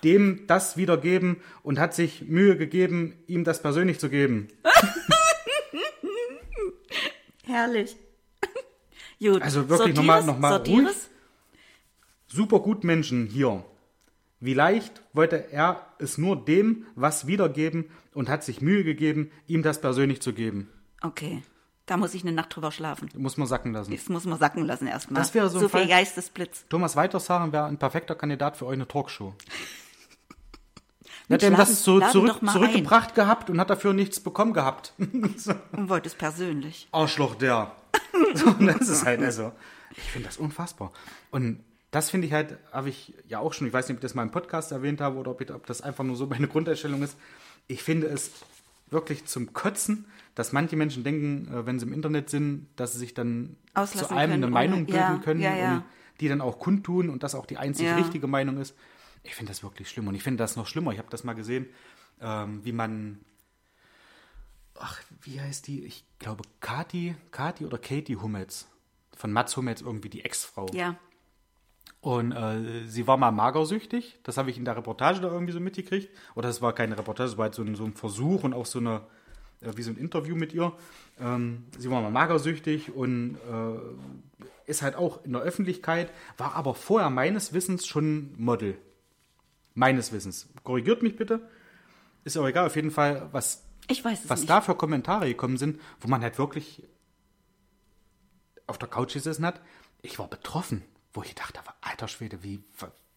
dem 0.03 0.47
das 0.47 0.75
wiedergeben 0.75 1.37
und 1.63 1.79
hat 1.79 1.93
sich 1.93 2.23
Mühe 2.23 2.57
gegeben, 2.57 3.15
ihm 3.27 3.43
das 3.43 3.61
persönlich 3.61 3.99
zu 3.99 4.09
geben. 4.09 4.47
Herrlich. 7.45 7.95
Gut. 9.19 9.41
Also 9.41 9.69
wirklich 9.69 9.95
nochmal- 9.95 10.23
nochmal 10.23 10.57
ruhig. 10.57 10.87
Super 12.27 12.59
gut 12.59 12.83
Menschen 12.83 13.27
hier. 13.27 13.63
Wie 14.39 14.53
leicht 14.53 15.01
wollte 15.13 15.51
er 15.51 15.85
es 15.99 16.17
nur 16.17 16.43
dem 16.43 16.85
was 16.95 17.27
wiedergeben 17.27 17.85
und 18.13 18.29
hat 18.29 18.43
sich 18.43 18.61
Mühe 18.61 18.83
gegeben, 18.83 19.31
ihm 19.47 19.63
das 19.63 19.81
persönlich 19.81 20.21
zu 20.21 20.33
geben. 20.33 20.69
Okay. 21.01 21.43
Da 21.87 21.95
muss 21.95 22.13
ich 22.13 22.23
eine 22.23 22.33
Nacht 22.33 22.53
drüber 22.53 22.71
schlafen. 22.71 23.09
Muss 23.15 23.37
man 23.37 23.47
sacken 23.47 23.71
lassen. 23.71 23.91
Das 23.91 24.09
muss 24.09 24.25
man 24.25 24.37
sacken 24.37 24.65
lassen 24.65 24.87
erstmal. 24.87 25.21
Das 25.21 25.33
wäre 25.33 25.49
so 25.49 25.59
so 25.59 25.65
ein 25.65 25.71
viel 25.71 25.87
Geistesblitz. 25.87 26.65
Thomas 26.67 26.97
Weitershagen 26.97 27.53
wäre 27.53 27.65
ein 27.65 27.77
perfekter 27.77 28.13
Kandidat 28.13 28.57
für 28.57 28.65
euch 28.65 28.73
eine 28.73 28.87
Talkshow. 28.87 29.33
Er 31.29 31.33
hat 31.33 31.43
ihm 31.43 31.57
das 31.57 31.83
so 31.83 31.99
zurück, 31.99 32.39
zurückgebracht 32.49 33.13
gehabt 33.13 33.49
und 33.49 33.59
hat 33.59 33.69
dafür 33.69 33.91
nichts 33.91 34.19
bekommen 34.21 34.53
gehabt. 34.53 34.93
so. 35.35 35.53
Und 35.73 35.89
wollte 35.89 36.07
es 36.07 36.15
persönlich. 36.15 36.87
Arschloch 36.93 37.35
der. 37.35 37.73
so, 38.33 38.51
das 38.51 38.87
ist 38.87 39.05
halt, 39.05 39.21
also, 39.21 39.51
ich 39.91 40.03
finde 40.03 40.27
das 40.29 40.37
unfassbar. 40.37 40.93
Und 41.29 41.59
das 41.97 42.11
finde 42.11 42.27
ich 42.27 42.33
halt, 42.33 42.59
habe 42.71 42.89
ich 42.89 43.15
ja 43.27 43.39
auch 43.39 43.53
schon, 43.53 43.65
ich 43.65 43.73
weiß 43.73 43.87
nicht, 43.87 43.95
ob 43.95 43.97
ich 43.97 44.07
das 44.07 44.13
mal 44.13 44.21
im 44.21 44.29
Podcast 44.29 44.71
erwähnt 44.71 45.01
habe 45.01 45.17
oder 45.17 45.31
ob, 45.31 45.41
ich, 45.41 45.51
ob 45.51 45.65
das 45.65 45.81
einfach 45.81 46.03
nur 46.03 46.15
so 46.15 46.27
meine 46.27 46.47
Grundeinstellung 46.53 47.01
ist. 47.01 47.17
Ich 47.67 47.81
finde 47.81 48.05
es 48.05 48.31
wirklich 48.91 49.25
zum 49.25 49.51
Kotzen, 49.51 50.05
dass 50.35 50.53
manche 50.53 50.75
Menschen 50.75 51.03
denken, 51.03 51.51
äh, 51.51 51.65
wenn 51.65 51.79
sie 51.79 51.87
im 51.87 51.93
Internet 51.93 52.29
sind, 52.29 52.67
dass 52.75 52.93
sie 52.93 52.99
sich 52.99 53.15
dann 53.15 53.57
Auslassen 53.73 54.09
zu 54.09 54.15
allem 54.15 54.29
können, 54.29 54.43
eine 54.43 54.51
Meinung 54.53 54.85
bilden 54.85 54.95
ja, 54.99 55.21
können 55.23 55.41
ja, 55.41 55.55
ja. 55.55 55.73
und 55.77 55.83
die 56.21 56.27
dann 56.27 56.39
auch 56.39 56.59
kundtun 56.59 57.09
und 57.09 57.23
das 57.23 57.33
auch 57.33 57.47
die 57.47 57.57
einzig 57.57 57.87
richtige 57.95 58.27
Meinung 58.27 58.57
ist. 58.57 58.75
Ich 59.23 59.33
finde 59.33 59.49
das 59.49 59.63
wirklich 59.63 59.89
schlimm 59.89 60.07
und 60.07 60.13
ich 60.13 60.21
finde 60.21 60.37
das 60.37 60.55
noch 60.55 60.67
schlimmer. 60.67 60.91
Ich 60.91 60.99
habe 60.99 61.09
das 61.09 61.23
mal 61.23 61.33
gesehen, 61.33 61.65
ähm, 62.21 62.63
wie 62.63 62.73
man 62.73 63.25
ach, 64.79 65.01
wie 65.21 65.41
heißt 65.41 65.65
die? 65.65 65.83
Ich 65.83 66.05
glaube, 66.19 66.43
Kati, 66.59 67.15
Kati 67.31 67.65
oder 67.65 67.79
Katie 67.79 68.17
Hummels. 68.17 68.67
Von 69.15 69.31
Mats 69.31 69.57
Hummels 69.57 69.81
irgendwie 69.81 70.09
die 70.09 70.23
Ex-Frau. 70.23 70.67
Ja. 70.73 70.95
Und 72.01 72.31
äh, 72.31 72.87
sie 72.87 73.07
war 73.07 73.17
mal 73.17 73.31
magersüchtig. 73.31 74.19
Das 74.23 74.37
habe 74.37 74.49
ich 74.49 74.57
in 74.57 74.65
der 74.65 74.77
Reportage 74.77 75.19
da 75.19 75.29
irgendwie 75.29 75.53
so 75.53 75.59
mitgekriegt. 75.59 76.09
Oder 76.35 76.49
es 76.49 76.61
war 76.61 76.73
keine 76.73 76.97
Reportage, 76.97 77.31
es 77.31 77.37
war 77.37 77.45
halt 77.45 77.55
so 77.55 77.63
ein, 77.63 77.75
so 77.75 77.83
ein 77.83 77.93
Versuch 77.93 78.43
und 78.43 78.53
auch 78.53 78.65
so 78.65 78.79
eine, 78.79 79.01
äh, 79.61 79.71
wie 79.75 79.81
so 79.81 79.91
ein 79.91 79.97
Interview 79.97 80.35
mit 80.35 80.53
ihr. 80.53 80.73
Ähm, 81.19 81.65
sie 81.77 81.89
war 81.89 82.01
mal 82.01 82.11
magersüchtig 82.11 82.95
und 82.95 83.35
äh, 83.35 84.69
ist 84.69 84.81
halt 84.81 84.95
auch 84.95 85.23
in 85.25 85.33
der 85.33 85.41
Öffentlichkeit, 85.41 86.11
war 86.37 86.55
aber 86.55 86.75
vorher 86.75 87.09
meines 87.09 87.53
Wissens 87.53 87.87
schon 87.87 88.33
Model. 88.37 88.77
Meines 89.73 90.11
Wissens. 90.11 90.49
Korrigiert 90.63 91.01
mich 91.03 91.15
bitte. 91.15 91.41
Ist 92.23 92.37
auch 92.37 92.47
egal, 92.47 92.67
auf 92.67 92.75
jeden 92.75 92.91
Fall, 92.91 93.29
was 93.31 93.63
was 93.89 94.41
nicht. 94.41 94.49
da 94.49 94.59
für 94.59 94.75
Kommentare 94.75 95.27
gekommen 95.27 95.57
sind, 95.57 95.79
wo 96.01 96.09
man 96.09 96.21
halt 96.21 96.37
wirklich 96.37 96.83
auf 98.65 98.77
der 98.77 98.89
Couch 98.89 99.13
gesessen 99.13 99.45
hat. 99.45 99.61
Ich 100.01 100.19
war 100.19 100.27
betroffen, 100.27 100.83
wo 101.17 101.23
ich 101.23 101.33
dachte, 101.33 101.59
aber 101.59 101.73
alter 101.81 102.07
Schwede, 102.07 102.43
wie, 102.43 102.63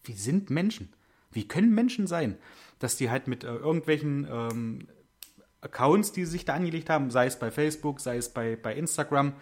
wie 0.03 0.13
sind 0.13 0.49
Menschen? 0.49 0.91
Wie 1.31 1.47
können 1.47 1.71
Menschen 1.73 2.07
sein, 2.07 2.35
dass 2.79 2.97
die 2.97 3.11
halt 3.11 3.27
mit 3.27 3.43
äh, 3.43 3.55
irgendwelchen 3.55 4.27
ähm, 4.29 4.87
Accounts, 5.61 6.11
die 6.11 6.25
sie 6.25 6.31
sich 6.31 6.45
da 6.45 6.55
angelegt 6.55 6.89
haben, 6.89 7.11
sei 7.11 7.27
es 7.27 7.37
bei 7.37 7.51
Facebook, 7.51 7.99
sei 7.99 8.17
es 8.17 8.29
bei, 8.29 8.55
bei 8.55 8.73
Instagram, 8.73 9.33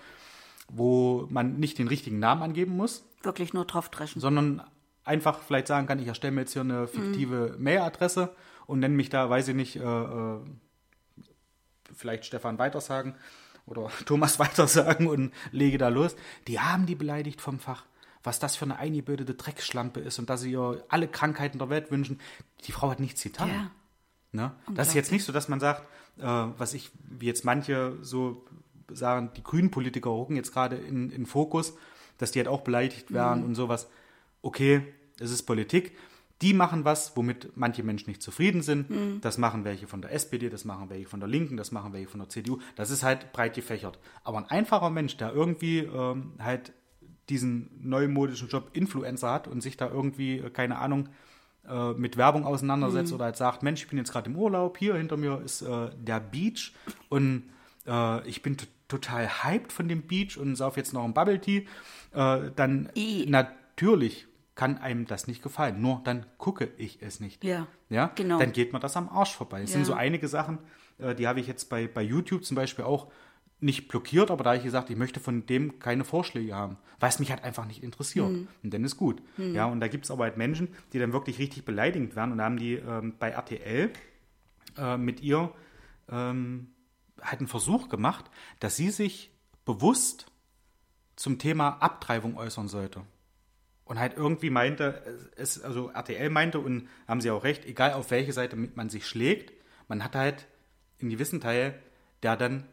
wo 0.67 1.25
man 1.29 1.57
nicht 1.57 1.77
den 1.77 1.87
richtigen 1.87 2.19
Namen 2.19 2.43
angeben 2.43 2.75
muss, 2.75 3.05
Wirklich 3.23 3.53
nur 3.53 3.63
drauf 3.63 3.87
dreschen. 3.87 4.19
sondern 4.19 4.61
einfach 5.05 5.39
vielleicht 5.39 5.67
sagen 5.67 5.87
kann, 5.87 5.99
ich 5.99 6.07
erstelle 6.07 6.33
mir 6.33 6.41
jetzt 6.41 6.51
hier 6.51 6.61
eine 6.61 6.85
fiktive 6.85 7.55
Mailadresse 7.57 8.35
und 8.65 8.79
nenne 8.79 8.95
mich 8.95 9.09
da, 9.09 9.29
weiß 9.29 9.47
ich 9.47 9.55
nicht, 9.55 9.77
äh, 9.77 9.79
äh, 9.79 10.39
vielleicht 11.95 12.25
Stefan 12.25 12.59
Weitersagen 12.59 13.15
oder 13.65 13.89
Thomas 14.05 14.37
Weitersagen 14.37 15.07
und 15.07 15.33
lege 15.53 15.77
da 15.77 15.87
los. 15.87 16.17
Die 16.47 16.59
haben 16.59 16.85
die 16.87 16.95
beleidigt 16.95 17.39
vom 17.39 17.57
Fach. 17.59 17.85
Was 18.23 18.39
das 18.39 18.55
für 18.55 18.65
eine 18.65 18.77
eingebildete 18.77 19.33
Dreckschlampe 19.33 19.99
ist 19.99 20.19
und 20.19 20.29
dass 20.29 20.41
sie 20.41 20.51
ihr 20.51 20.83
alle 20.89 21.07
Krankheiten 21.07 21.57
der 21.57 21.69
Welt 21.69 21.89
wünschen. 21.89 22.19
Die 22.65 22.71
Frau 22.71 22.89
hat 22.89 22.99
nichts 22.99 23.23
getan. 23.23 23.49
Ja. 23.49 23.71
Ne? 24.31 24.51
Das 24.73 24.89
ist 24.89 24.93
jetzt 24.93 25.11
nicht 25.11 25.23
so, 25.23 25.31
dass 25.31 25.47
man 25.47 25.59
sagt, 25.59 25.83
äh, 26.17 26.23
was 26.23 26.73
ich, 26.73 26.91
wie 27.03 27.25
jetzt 27.25 27.45
manche 27.45 27.97
so 28.01 28.45
sagen, 28.91 29.31
die 29.35 29.43
grünen 29.43 29.71
Politiker 29.71 30.09
rücken 30.09 30.35
jetzt 30.35 30.53
gerade 30.53 30.75
in, 30.75 31.09
in 31.11 31.25
Fokus, 31.25 31.75
dass 32.17 32.31
die 32.31 32.39
halt 32.39 32.47
auch 32.47 32.61
beleidigt 32.61 33.13
werden 33.13 33.43
und 33.43 33.55
sowas. 33.55 33.87
Okay, 34.41 34.81
es 35.19 35.31
ist 35.31 35.43
Politik. 35.43 35.97
Die 36.41 36.53
machen 36.53 36.85
was, 36.85 37.17
womit 37.17 37.51
manche 37.55 37.83
Menschen 37.83 38.09
nicht 38.09 38.21
zufrieden 38.21 38.61
sind. 38.61 38.89
Das 39.21 39.37
machen 39.37 39.65
welche 39.65 39.87
von 39.87 40.01
der 40.01 40.13
SPD, 40.13 40.49
das 40.49 40.63
machen 40.63 40.89
welche 40.89 41.07
von 41.07 41.19
der 41.19 41.27
Linken, 41.27 41.57
das 41.57 41.71
machen 41.71 41.91
welche 41.91 42.07
von 42.07 42.21
der 42.21 42.29
CDU. 42.29 42.59
Das 42.75 42.91
ist 42.91 43.03
halt 43.03 43.33
breit 43.33 43.55
gefächert. 43.55 43.99
Aber 44.23 44.37
ein 44.37 44.45
einfacher 44.45 44.89
Mensch, 44.89 45.17
der 45.17 45.33
irgendwie 45.33 45.79
ähm, 45.79 46.33
halt 46.39 46.71
diesen 47.29 47.69
neumodischen 47.81 48.49
Job 48.49 48.69
Influencer 48.73 49.31
hat 49.31 49.47
und 49.47 49.61
sich 49.61 49.77
da 49.77 49.89
irgendwie, 49.89 50.39
äh, 50.39 50.49
keine 50.49 50.77
Ahnung, 50.79 51.09
äh, 51.67 51.93
mit 51.93 52.17
Werbung 52.17 52.45
auseinandersetzt 52.45 53.13
oder 53.13 53.25
halt 53.25 53.37
sagt, 53.37 53.63
Mensch, 53.63 53.81
ich 53.83 53.87
bin 53.89 53.97
jetzt 53.97 54.11
gerade 54.11 54.29
im 54.29 54.35
Urlaub, 54.35 54.77
hier 54.77 54.95
hinter 54.95 55.17
mir 55.17 55.41
ist 55.41 55.61
äh, 55.61 55.89
der 55.97 56.19
Beach 56.19 56.73
und 57.09 57.43
äh, 57.85 58.27
ich 58.27 58.41
bin 58.41 58.57
total 58.87 59.43
hyped 59.43 59.71
von 59.71 59.87
dem 59.87 60.01
Beach 60.03 60.37
und 60.37 60.55
sauf 60.55 60.77
jetzt 60.77 60.93
noch 60.93 61.03
ein 61.03 61.13
Bubble 61.13 61.39
Tea, 61.39 61.67
äh, 62.13 62.51
dann 62.55 62.89
I. 62.95 63.25
natürlich 63.29 64.27
kann 64.55 64.77
einem 64.77 65.05
das 65.05 65.27
nicht 65.27 65.41
gefallen. 65.41 65.79
Nur 65.79 66.01
dann 66.03 66.25
gucke 66.37 66.69
ich 66.77 67.01
es 67.01 67.21
nicht. 67.21 67.45
Ja, 67.45 67.67
ja? 67.89 68.11
genau. 68.15 68.39
Dann 68.39 68.51
geht 68.51 68.73
mir 68.73 68.79
das 68.79 68.97
am 68.97 69.07
Arsch 69.07 69.33
vorbei. 69.33 69.61
Es 69.61 69.71
sind 69.71 69.81
Ja. 69.81 69.85
so 69.85 69.93
einige 69.93 70.27
Sachen, 70.27 70.57
äh, 70.97 71.15
die 71.15 71.27
habe 71.27 71.39
ich 71.39 71.47
jetzt 71.47 71.69
bei, 71.69 71.87
bei 71.87 72.01
YouTube 72.01 72.43
zum 72.43 72.55
Beispiel 72.55 72.83
auch 72.83 73.07
nicht 73.61 73.87
blockiert, 73.87 74.31
aber 74.31 74.43
da 74.43 74.51
habe 74.51 74.57
ich 74.57 74.63
gesagt, 74.63 74.89
ich 74.89 74.97
möchte 74.97 75.19
von 75.19 75.45
dem 75.45 75.79
keine 75.79 76.05
Vorschläge 76.05 76.55
haben, 76.55 76.77
weil 76.99 77.09
es 77.09 77.19
mich 77.19 77.29
halt 77.29 77.43
einfach 77.43 77.65
nicht 77.65 77.83
interessiert. 77.83 78.29
Hm. 78.29 78.47
Und 78.63 78.73
dann 78.73 78.83
ist 78.83 78.95
gut. 78.95 79.21
Ja, 79.37 79.65
und 79.65 79.81
da 79.81 79.87
gibt 79.87 80.05
es 80.05 80.11
aber 80.11 80.23
halt 80.23 80.37
Menschen, 80.37 80.69
die 80.93 80.99
dann 80.99 81.11
wirklich 81.11 81.39
richtig 81.39 81.65
beleidigend 81.65 82.15
werden 82.15 82.31
und 82.31 82.37
da 82.37 82.45
haben 82.45 82.57
die 82.57 82.75
ähm, 82.75 83.15
bei 83.19 83.29
RTL 83.31 83.91
äh, 84.77 84.97
mit 84.97 85.21
ihr 85.21 85.51
ähm, 86.09 86.67
halt 87.21 87.39
einen 87.39 87.47
Versuch 87.47 87.89
gemacht, 87.89 88.25
dass 88.59 88.75
sie 88.75 88.91
sich 88.91 89.31
bewusst 89.65 90.27
zum 91.15 91.37
Thema 91.37 91.69
Abtreibung 91.81 92.37
äußern 92.37 92.69
sollte. 92.69 93.01
Und 93.83 93.99
halt 93.99 94.15
irgendwie 94.15 94.51
meinte, 94.51 95.31
es, 95.35 95.61
also 95.61 95.89
RTL 95.89 96.29
meinte, 96.29 96.59
und 96.59 96.87
haben 97.07 97.21
sie 97.21 97.31
auch 97.31 97.43
recht, 97.43 97.65
egal 97.65 97.93
auf 97.93 98.11
welche 98.11 98.33
Seite 98.33 98.55
man 98.55 98.89
sich 98.89 99.05
schlägt, 99.07 99.51
man 99.87 100.03
hat 100.03 100.15
halt 100.15 100.47
einen 101.01 101.09
gewissen 101.09 101.41
Teil, 101.41 101.77
der 102.23 102.37
dann 102.37 102.65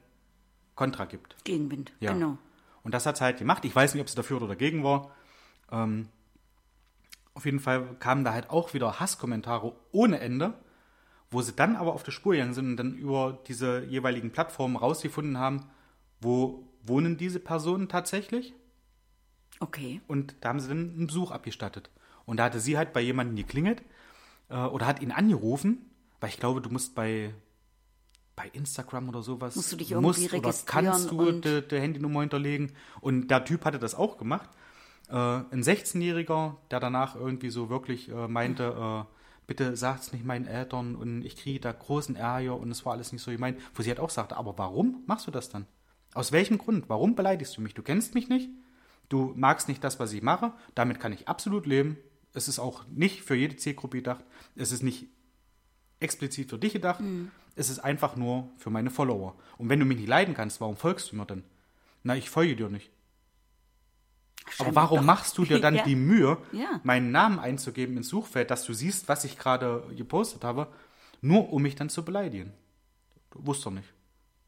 Kontra 0.77 1.07
gibt. 1.07 1.43
Gegenwind. 1.45 1.93
Ja. 1.99 2.13
Genau. 2.13 2.39
Und 2.85 2.95
das 2.95 3.05
hat 3.07 3.17
sie 3.17 3.25
halt 3.25 3.39
gemacht. 3.39 3.65
Ich 3.65 3.75
weiß 3.75 3.95
nicht, 3.95 4.01
ob 4.01 4.09
sie 4.09 4.15
dafür 4.15 4.37
oder 4.37 4.49
dagegen 4.49 4.85
war. 4.85 5.11
Ähm, 5.73 6.09
auf 7.35 7.45
jeden 7.45 7.61
Fall 7.61 7.97
kamen 7.99 8.25
da 8.25 8.33
halt 8.33 8.51
auch 8.51 8.73
wieder 8.73 9.01
Hasskommentare 9.01 9.75
ohne 9.93 10.21
Ende, 10.21 10.55
wo 11.31 11.43
sie 11.43 11.53
dann 11.53 11.77
aber 11.77 11.93
auf 11.93 12.03
der 12.03 12.13
Spur 12.13 12.33
gegangen 12.33 12.55
sind 12.55 12.71
und 12.71 12.77
dann 12.77 12.95
über 12.95 13.41
diese 13.49 13.85
jeweiligen 13.85 14.31
Plattformen 14.31 14.77
rausgefunden 14.77 15.39
haben, 15.39 15.67
wo 16.21 16.67
wohnen 16.83 17.17
diese 17.17 17.41
Personen 17.41 17.89
tatsächlich. 17.89 18.55
Okay. 19.61 20.01
Und 20.07 20.37
da 20.41 20.51
haben 20.51 20.61
sie 20.61 20.69
dann 20.69 20.95
einen 20.95 21.07
Besuch 21.09 21.31
abgestattet. 21.31 21.91
Und 22.25 22.39
da 22.39 22.45
hatte 22.45 22.61
sie 22.61 22.79
halt 22.79 22.93
bei 22.93 23.01
jemandem 23.01 23.37
geklingelt 23.37 23.83
äh, 24.49 24.57
oder 24.57 24.87
hat 24.87 25.03
ihn 25.03 25.13
angerufen, 25.13 25.91
weil 26.21 26.31
ich 26.31 26.39
glaube, 26.39 26.61
du 26.61 26.71
musst 26.71 26.95
bei, 26.95 27.35
bei 28.37 28.49
Instagram 28.53 29.09
oder 29.09 29.23
sowas 29.23 29.57
Musst 29.57 29.73
du 29.73 29.77
dich 29.77 29.91
irgendwie 29.91 30.07
musst 30.23 30.35
oder 30.35 30.55
kannst 30.67 31.11
du 31.11 31.33
die, 31.33 31.67
die 31.67 31.81
Handynummer 31.81 32.21
hinterlegen. 32.21 32.73
Und 33.01 33.29
der 33.29 33.45
Typ 33.45 33.65
hatte 33.65 33.79
das 33.79 33.95
auch 33.95 34.19
gemacht. 34.19 34.51
Äh, 35.09 35.15
ein 35.15 35.63
16-Jähriger, 35.63 36.57
der 36.71 36.81
danach 36.81 37.17
irgendwie 37.17 37.49
so 37.49 37.71
wirklich 37.71 38.11
äh, 38.11 38.29
meinte, 38.29 39.07
äh, 39.09 39.13
bitte 39.47 39.77
sagt's 39.77 40.13
nicht 40.13 40.25
meinen 40.25 40.47
Eltern 40.47 40.97
und 40.97 41.25
ich 41.25 41.37
kriege 41.37 41.61
da 41.61 41.73
großen 41.73 42.17
Ärger 42.17 42.57
und 42.59 42.71
es 42.71 42.85
war 42.85 42.93
alles 42.93 43.13
nicht 43.13 43.23
so 43.23 43.31
gemeint. 43.31 43.59
Wo 43.75 43.83
sie 43.83 43.89
halt 43.89 44.01
auch 44.01 44.11
sagte, 44.11 44.37
aber 44.37 44.59
warum 44.59 45.03
machst 45.07 45.27
du 45.27 45.31
das 45.31 45.49
dann? 45.49 45.67
Aus 46.15 46.33
welchem 46.33 46.59
Grund? 46.59 46.89
Warum 46.89 47.15
beleidigst 47.15 47.57
du 47.57 47.61
mich? 47.61 47.75
Du 47.75 47.83
kennst 47.83 48.15
mich 48.15 48.29
nicht, 48.29 48.51
du 49.09 49.33
magst 49.37 49.69
nicht 49.69 49.83
das, 49.83 49.99
was 49.99 50.13
ich 50.13 50.23
mache, 50.23 50.53
damit 50.75 51.01
kann 51.01 51.13
ich 51.13 51.29
absolut 51.29 51.67
leben. 51.67 51.97
Es 52.33 52.49
ist 52.49 52.59
auch 52.59 52.87
nicht 52.89 53.23
für 53.23 53.35
jede 53.35 53.57
Zielgruppe 53.57 53.99
gedacht. 53.99 54.25
Es 54.57 54.73
ist 54.73 54.83
nicht 54.83 55.07
explizit 56.01 56.51
für 56.51 56.59
dich 56.59 56.73
gedacht. 56.75 57.03
Es 57.55 57.71
ist 57.71 57.79
einfach 57.79 58.17
nur 58.17 58.49
für 58.59 58.71
meine 58.71 58.91
Follower. 58.91 59.35
Und 59.59 59.69
wenn 59.69 59.81
du 59.81 59.87
mich 59.87 59.99
nicht 59.99 60.09
leiden 60.09 60.35
kannst, 60.35 60.61
warum 60.61 60.77
folgst 60.77 61.11
du 61.13 61.17
mir 61.17 61.25
denn? 61.27 61.43
Na, 62.03 62.15
ich 62.17 62.29
folge 62.31 62.55
dir 62.57 62.69
nicht. 62.69 62.91
Aber 64.45 64.53
Scheinbar 64.67 64.85
warum 64.85 64.99
doch. 64.99 65.05
machst 65.07 65.39
du 65.39 65.45
dir 65.45 65.61
dann 65.61 65.75
Ja. 65.77 65.85
die 65.85 65.97
Mühe, 65.97 66.39
Ja. 66.53 66.81
meinen 66.85 67.11
Namen 67.11 67.39
einzugeben 67.39 67.97
ins 67.97 68.09
Suchfeld, 68.09 68.51
dass 68.51 68.65
du 68.65 68.73
siehst, 68.75 69.09
was 69.09 69.25
ich 69.25 69.39
gerade 69.39 69.83
gepostet 69.97 70.45
habe, 70.45 70.69
nur 71.21 71.53
um 71.53 71.63
mich 71.63 71.75
dann 71.75 71.89
zu 71.89 72.05
beleidigen? 72.05 72.53
Du 73.31 73.45
wusste 73.47 73.65
doch 73.65 73.73
nicht. 73.73 73.93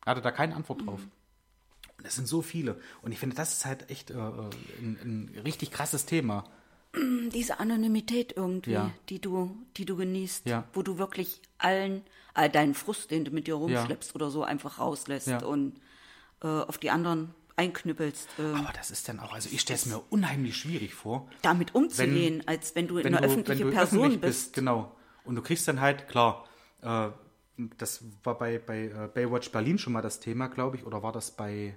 Er 0.05 0.13
hatte 0.13 0.23
da 0.23 0.31
keine 0.31 0.55
Antwort 0.55 0.87
drauf. 0.87 1.01
Mhm. 1.01 1.11
Und 1.99 2.07
es 2.07 2.15
sind 2.15 2.29
so 2.29 2.43
viele. 2.43 2.81
Und 3.03 3.11
ich 3.11 3.19
finde, 3.19 3.35
das 3.35 3.53
ist 3.55 3.65
halt 3.67 3.91
echt 3.91 4.11
äh, 4.11 4.15
äh, 4.15 4.51
ein, 4.81 5.31
ein 5.35 5.43
richtig 5.45 5.73
krasses 5.73 6.07
Thema. 6.07 6.45
Diese 7.33 7.61
Anonymität 7.61 8.33
irgendwie, 8.37 8.73
Ja. 8.73 8.91
die 9.09 9.21
du, 9.21 9.57
die 9.77 9.85
du 9.85 9.97
genießt, 9.97 10.47
Ja. 10.49 10.65
wo 10.73 10.83
du 10.83 10.99
wirklich 10.99 11.41
allen, 11.59 12.03
all 12.35 12.49
deinen 12.49 12.75
Frust, 12.75 13.11
den 13.11 13.25
du 13.25 13.31
mit 13.31 13.47
dir 13.47 13.55
rumschleppst 13.55 14.15
oder 14.15 14.31
so, 14.31 14.43
einfach 14.43 14.79
rauslässt 14.79 15.29
Ja. 15.29 15.45
und 15.45 15.81
äh, 16.43 16.47
auf 16.47 16.79
die 16.79 16.91
anderen 16.91 17.35
einknüppelst, 17.57 18.29
äh, 18.39 18.43
Aber 18.57 18.73
das 18.73 18.91
ist 18.93 19.09
dann 19.09 19.19
auch, 19.19 19.33
also 19.33 19.49
ich 19.53 19.61
stelle 19.61 19.77
es 19.79 19.87
mir 19.87 20.01
unheimlich 20.11 20.57
schwierig 20.57 20.95
vor. 20.95 21.29
damit 21.43 21.75
umzugehen, 21.75 22.43
als 22.47 22.75
wenn 22.77 22.87
du 22.87 22.95
wenn 22.97 23.07
eine 23.07 23.19
du, 23.19 23.25
öffentliche 23.25 23.65
wenn 23.65 23.71
du 23.71 23.77
Person 23.77 23.99
öffentlich 24.01 24.21
bist. 24.21 24.53
Genau. 24.55 24.95
Und 25.25 25.35
du 25.35 25.43
kriegst 25.43 25.67
dann 25.67 25.81
halt, 25.81 26.09
klar, 26.09 26.47
äh, 26.83 27.09
das 27.77 28.05
war 28.23 28.39
bei, 28.39 28.59
bei 28.61 28.85
äh, 28.85 29.09
Baywatch 29.13 29.51
Berlin 29.51 29.79
schon 29.79 29.93
mal 29.93 30.01
das 30.03 30.21
Thema, 30.21 30.47
glaube 30.47 30.77
ich, 30.77 30.87
oder 30.87 31.03
war 31.03 31.11
das 31.11 31.33
bei 31.33 31.77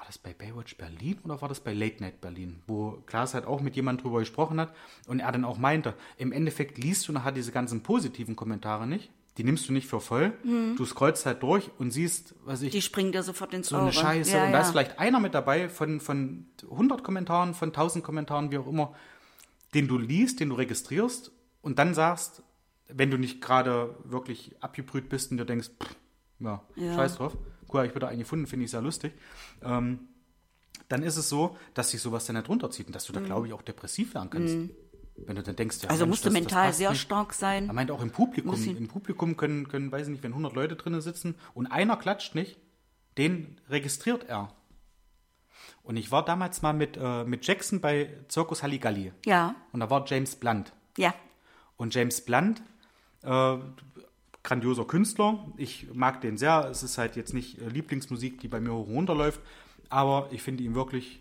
war 0.00 0.06
das 0.06 0.16
bei 0.16 0.32
Baywatch 0.32 0.78
Berlin 0.78 1.18
oder 1.24 1.42
war 1.42 1.48
das 1.50 1.60
bei 1.60 1.74
Late 1.74 2.02
Night 2.02 2.22
Berlin, 2.22 2.62
wo 2.66 3.02
Klaas 3.04 3.34
halt 3.34 3.44
auch 3.44 3.60
mit 3.60 3.76
jemandem 3.76 4.02
drüber 4.02 4.20
gesprochen 4.20 4.58
hat 4.58 4.72
und 5.06 5.20
er 5.20 5.30
dann 5.30 5.44
auch 5.44 5.58
meinte, 5.58 5.92
im 6.16 6.32
Endeffekt 6.32 6.78
liest 6.78 7.06
du 7.06 7.12
nachher 7.12 7.32
diese 7.32 7.52
ganzen 7.52 7.82
positiven 7.82 8.34
Kommentare 8.34 8.86
nicht. 8.86 9.10
Die 9.36 9.44
nimmst 9.44 9.68
du 9.68 9.72
nicht 9.74 9.86
für 9.86 10.00
voll. 10.00 10.32
Du 10.42 10.84
scrollst 10.86 11.24
halt 11.26 11.42
durch 11.42 11.70
und 11.78 11.90
siehst, 11.90 12.34
was 12.44 12.62
ich, 12.62 12.72
Die 12.72 12.80
springen 12.82 13.12
dir 13.12 13.22
sofort 13.22 13.52
ins 13.54 13.68
so 13.68 13.76
Auge. 13.76 13.84
eine 13.84 13.92
Scheiße. 13.92 14.36
Ja, 14.36 14.44
und 14.46 14.52
da 14.52 14.58
ja. 14.58 14.64
ist 14.64 14.70
vielleicht 14.70 14.98
einer 14.98 15.20
mit 15.20 15.34
dabei 15.34 15.68
von, 15.68 16.00
von 16.00 16.46
100 16.62 17.04
Kommentaren, 17.04 17.52
von 17.54 17.68
1000 17.68 18.02
Kommentaren, 18.02 18.50
wie 18.50 18.58
auch 18.58 18.66
immer, 18.66 18.94
den 19.74 19.86
du 19.86 19.98
liest, 19.98 20.40
den 20.40 20.48
du 20.48 20.54
registrierst 20.56 21.30
und 21.62 21.78
dann 21.78 21.92
sagst, 21.94 22.42
wenn 22.88 23.10
du 23.10 23.18
nicht 23.18 23.40
gerade 23.42 23.94
wirklich 24.04 24.56
abgebrüht 24.60 25.08
bist 25.10 25.30
und 25.30 25.36
dir 25.36 25.44
denkst, 25.44 25.70
pff, 25.80 25.94
ja, 26.40 26.62
Ja. 26.74 26.94
scheiß 26.96 27.16
drauf, 27.16 27.36
cool, 27.72 27.80
habe 27.80 27.88
ich 27.88 27.94
wieder 27.94 28.08
einen 28.08 28.20
gefunden, 28.20 28.46
finde 28.46 28.64
ich 28.64 28.70
sehr 28.70 28.82
lustig, 28.82 29.12
ähm, 29.62 30.08
dann 30.88 31.02
ist 31.02 31.16
es 31.16 31.28
so, 31.28 31.56
dass 31.74 31.90
sich 31.90 32.00
sowas 32.00 32.26
dann 32.26 32.36
nicht 32.36 32.48
runterzieht 32.48 32.86
und 32.86 32.94
dass 32.94 33.04
du 33.04 33.12
da, 33.12 33.20
glaube 33.20 33.46
ich, 33.46 33.52
auch 33.52 33.62
depressiv 33.62 34.14
werden 34.14 34.30
kannst. 34.30 34.56
Wenn 35.26 35.36
du 35.36 35.42
dann 35.42 35.54
denkst, 35.54 35.78
ja, 35.82 35.86
Mhm. 35.86 35.90
Also 35.90 36.04
Mensch, 36.06 36.10
musst 36.10 36.24
du 36.24 36.28
das- 36.28 36.34
das 36.34 36.42
mental 36.42 36.72
sehr 36.72 36.90
nicht. 36.90 37.00
stark 37.02 37.32
sein. 37.34 37.68
Er 37.68 37.74
meint 37.74 37.90
auch 37.90 38.02
im 38.02 38.10
Publikum. 38.10 38.54
Im 38.54 38.88
Publikum 38.88 39.36
können, 39.36 39.68
können, 39.68 39.92
weiß 39.92 40.06
ich 40.06 40.12
nicht, 40.12 40.22
wenn 40.22 40.32
100 40.34 40.54
Leute 40.54 40.76
drinnen 40.76 41.00
sitzen 41.02 41.34
und 41.54 41.66
einer 41.66 41.96
klatscht 41.96 42.34
nicht, 42.34 42.58
den 43.18 43.60
registriert 43.68 44.24
er. 44.28 44.52
Und 45.82 45.96
ich 45.96 46.10
war 46.10 46.24
damals 46.24 46.62
mal 46.62 46.72
mit, 46.72 46.96
äh, 46.96 47.24
mit 47.24 47.46
Jackson 47.46 47.80
bei 47.80 48.16
Circus 48.30 48.62
Halligalli. 48.62 49.12
Ja, 49.26 49.54
Und 49.72 49.80
da 49.80 49.90
war 49.90 50.04
James 50.06 50.36
Blunt. 50.36 50.72
ja. 50.96 51.14
Und 51.76 51.94
James 51.94 52.20
Blunt, 52.22 52.62
äh, 53.22 53.56
grandioser 54.42 54.84
Künstler. 54.84 55.46
Ich 55.56 55.88
mag 55.92 56.20
den 56.20 56.36
sehr. 56.36 56.68
Es 56.70 56.82
ist 56.82 56.98
halt 56.98 57.16
jetzt 57.16 57.34
nicht 57.34 57.60
äh, 57.60 57.68
Lieblingsmusik, 57.68 58.40
die 58.40 58.48
bei 58.48 58.60
mir 58.60 58.72
hoch 58.72 58.86
und 58.86 58.94
runter 58.94 59.14
läuft. 59.14 59.40
Aber 59.88 60.28
ich 60.30 60.42
finde 60.42 60.62
ihn 60.62 60.74
wirklich 60.74 61.20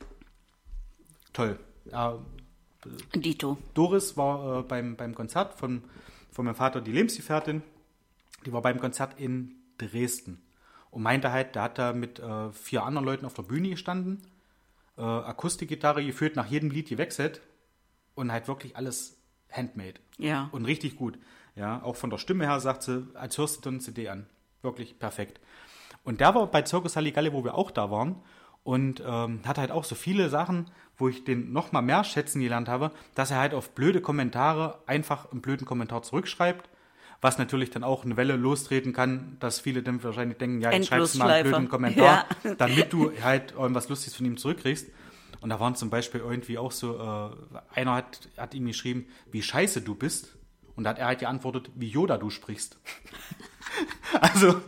toll. 1.33 1.59
Er 1.91 2.19
Dito. 3.15 3.57
Doris 3.73 4.15
war 4.15 4.59
äh, 4.59 4.63
beim, 4.63 4.95
beim 4.95 5.15
Konzert 5.15 5.53
von, 5.55 5.83
von 6.31 6.45
meinem 6.45 6.55
Vater, 6.55 6.81
die 6.81 6.91
Lebensgefährtin, 6.91 7.61
die 8.45 8.53
war 8.53 8.61
beim 8.61 8.79
Konzert 8.79 9.19
in 9.19 9.55
Dresden 9.77 10.41
und 10.91 11.03
meinte 11.03 11.31
halt, 11.31 11.55
der 11.55 11.63
hat 11.63 11.77
da 11.77 11.93
mit 11.93 12.19
äh, 12.19 12.51
vier 12.51 12.83
anderen 12.83 13.05
Leuten 13.05 13.25
auf 13.25 13.33
der 13.33 13.43
Bühne 13.43 13.69
gestanden, 13.69 14.21
äh, 14.97 15.01
Akustikgitarre 15.01 16.05
geführt, 16.05 16.35
nach 16.35 16.47
jedem 16.47 16.71
Lied 16.71 16.87
gewechselt 16.87 17.41
und 18.15 18.31
halt 18.31 18.47
wirklich 18.47 18.77
alles 18.77 19.17
handmade. 19.51 19.99
Ja. 20.17 20.49
Und 20.51 20.65
richtig 20.65 20.95
gut. 20.95 21.17
Ja, 21.59 21.83
auch 21.83 21.97
von 21.97 22.09
der 22.09 22.17
Stimme 22.17 22.45
her 22.45 22.59
sagt 22.61 22.83
sie, 22.83 23.05
als 23.15 23.37
hörst 23.37 23.57
du 23.57 23.61
dann 23.61 23.73
eine 23.75 23.83
CD 23.83 24.07
an. 24.07 24.27
Wirklich 24.61 24.97
perfekt. 24.97 25.41
Und 26.05 26.21
der 26.21 26.33
war 26.33 26.47
bei 26.47 26.65
Circus 26.65 26.95
Halligalli, 26.95 27.33
wo 27.33 27.43
wir 27.43 27.55
auch 27.55 27.69
da 27.69 27.91
waren. 27.91 28.15
Und 28.63 29.03
ähm, 29.05 29.41
hat 29.45 29.57
halt 29.57 29.71
auch 29.71 29.83
so 29.83 29.95
viele 29.95 30.29
Sachen, 30.29 30.71
wo 30.97 31.09
ich 31.09 31.25
den 31.25 31.51
noch 31.51 31.73
mal 31.73 31.81
mehr 31.81 32.05
schätzen 32.05 32.41
gelernt 32.41 32.69
habe, 32.69 32.91
dass 33.13 33.31
er 33.31 33.39
halt 33.39 33.53
auf 33.53 33.71
blöde 33.71 33.99
Kommentare 33.99 34.79
einfach 34.85 35.31
einen 35.31 35.41
blöden 35.41 35.65
Kommentar 35.65 36.01
zurückschreibt. 36.01 36.69
Was 37.19 37.37
natürlich 37.37 37.71
dann 37.71 37.83
auch 37.83 38.05
eine 38.05 38.15
Welle 38.15 38.37
lostreten 38.37 38.93
kann, 38.93 39.35
dass 39.41 39.59
viele 39.59 39.83
dann 39.83 40.01
wahrscheinlich 40.01 40.37
denken, 40.37 40.61
ja, 40.61 40.71
jetzt 40.71 40.87
schreibst 40.87 41.15
du 41.15 41.19
mal 41.19 41.29
einen 41.29 41.49
blöden. 41.49 41.67
Kommentar, 41.67 42.25
damit 42.57 42.93
du 42.93 43.11
halt 43.21 43.51
irgendwas 43.51 43.89
Lustiges 43.89 44.15
von 44.15 44.25
ihm 44.25 44.37
zurückkriegst. 44.37 44.87
Und 45.41 45.49
da 45.49 45.59
waren 45.59 45.75
zum 45.75 45.89
Beispiel 45.89 46.21
irgendwie 46.21 46.57
auch 46.57 46.71
so, 46.71 46.97
äh, 46.97 47.77
einer 47.77 47.95
hat, 47.95 48.29
hat 48.37 48.53
ihm 48.53 48.65
geschrieben, 48.65 49.07
wie 49.31 49.41
scheiße 49.41 49.81
du 49.81 49.95
bist. 49.95 50.38
Und 50.79 50.85
da 50.85 50.91
hat 50.91 50.99
er 50.99 51.07
halt 51.07 51.19
geantwortet, 51.19 51.69
wie 51.75 51.89
Yoda 51.89 52.17
du 52.17 52.29
sprichst. 52.29 52.77
also, 54.21 54.61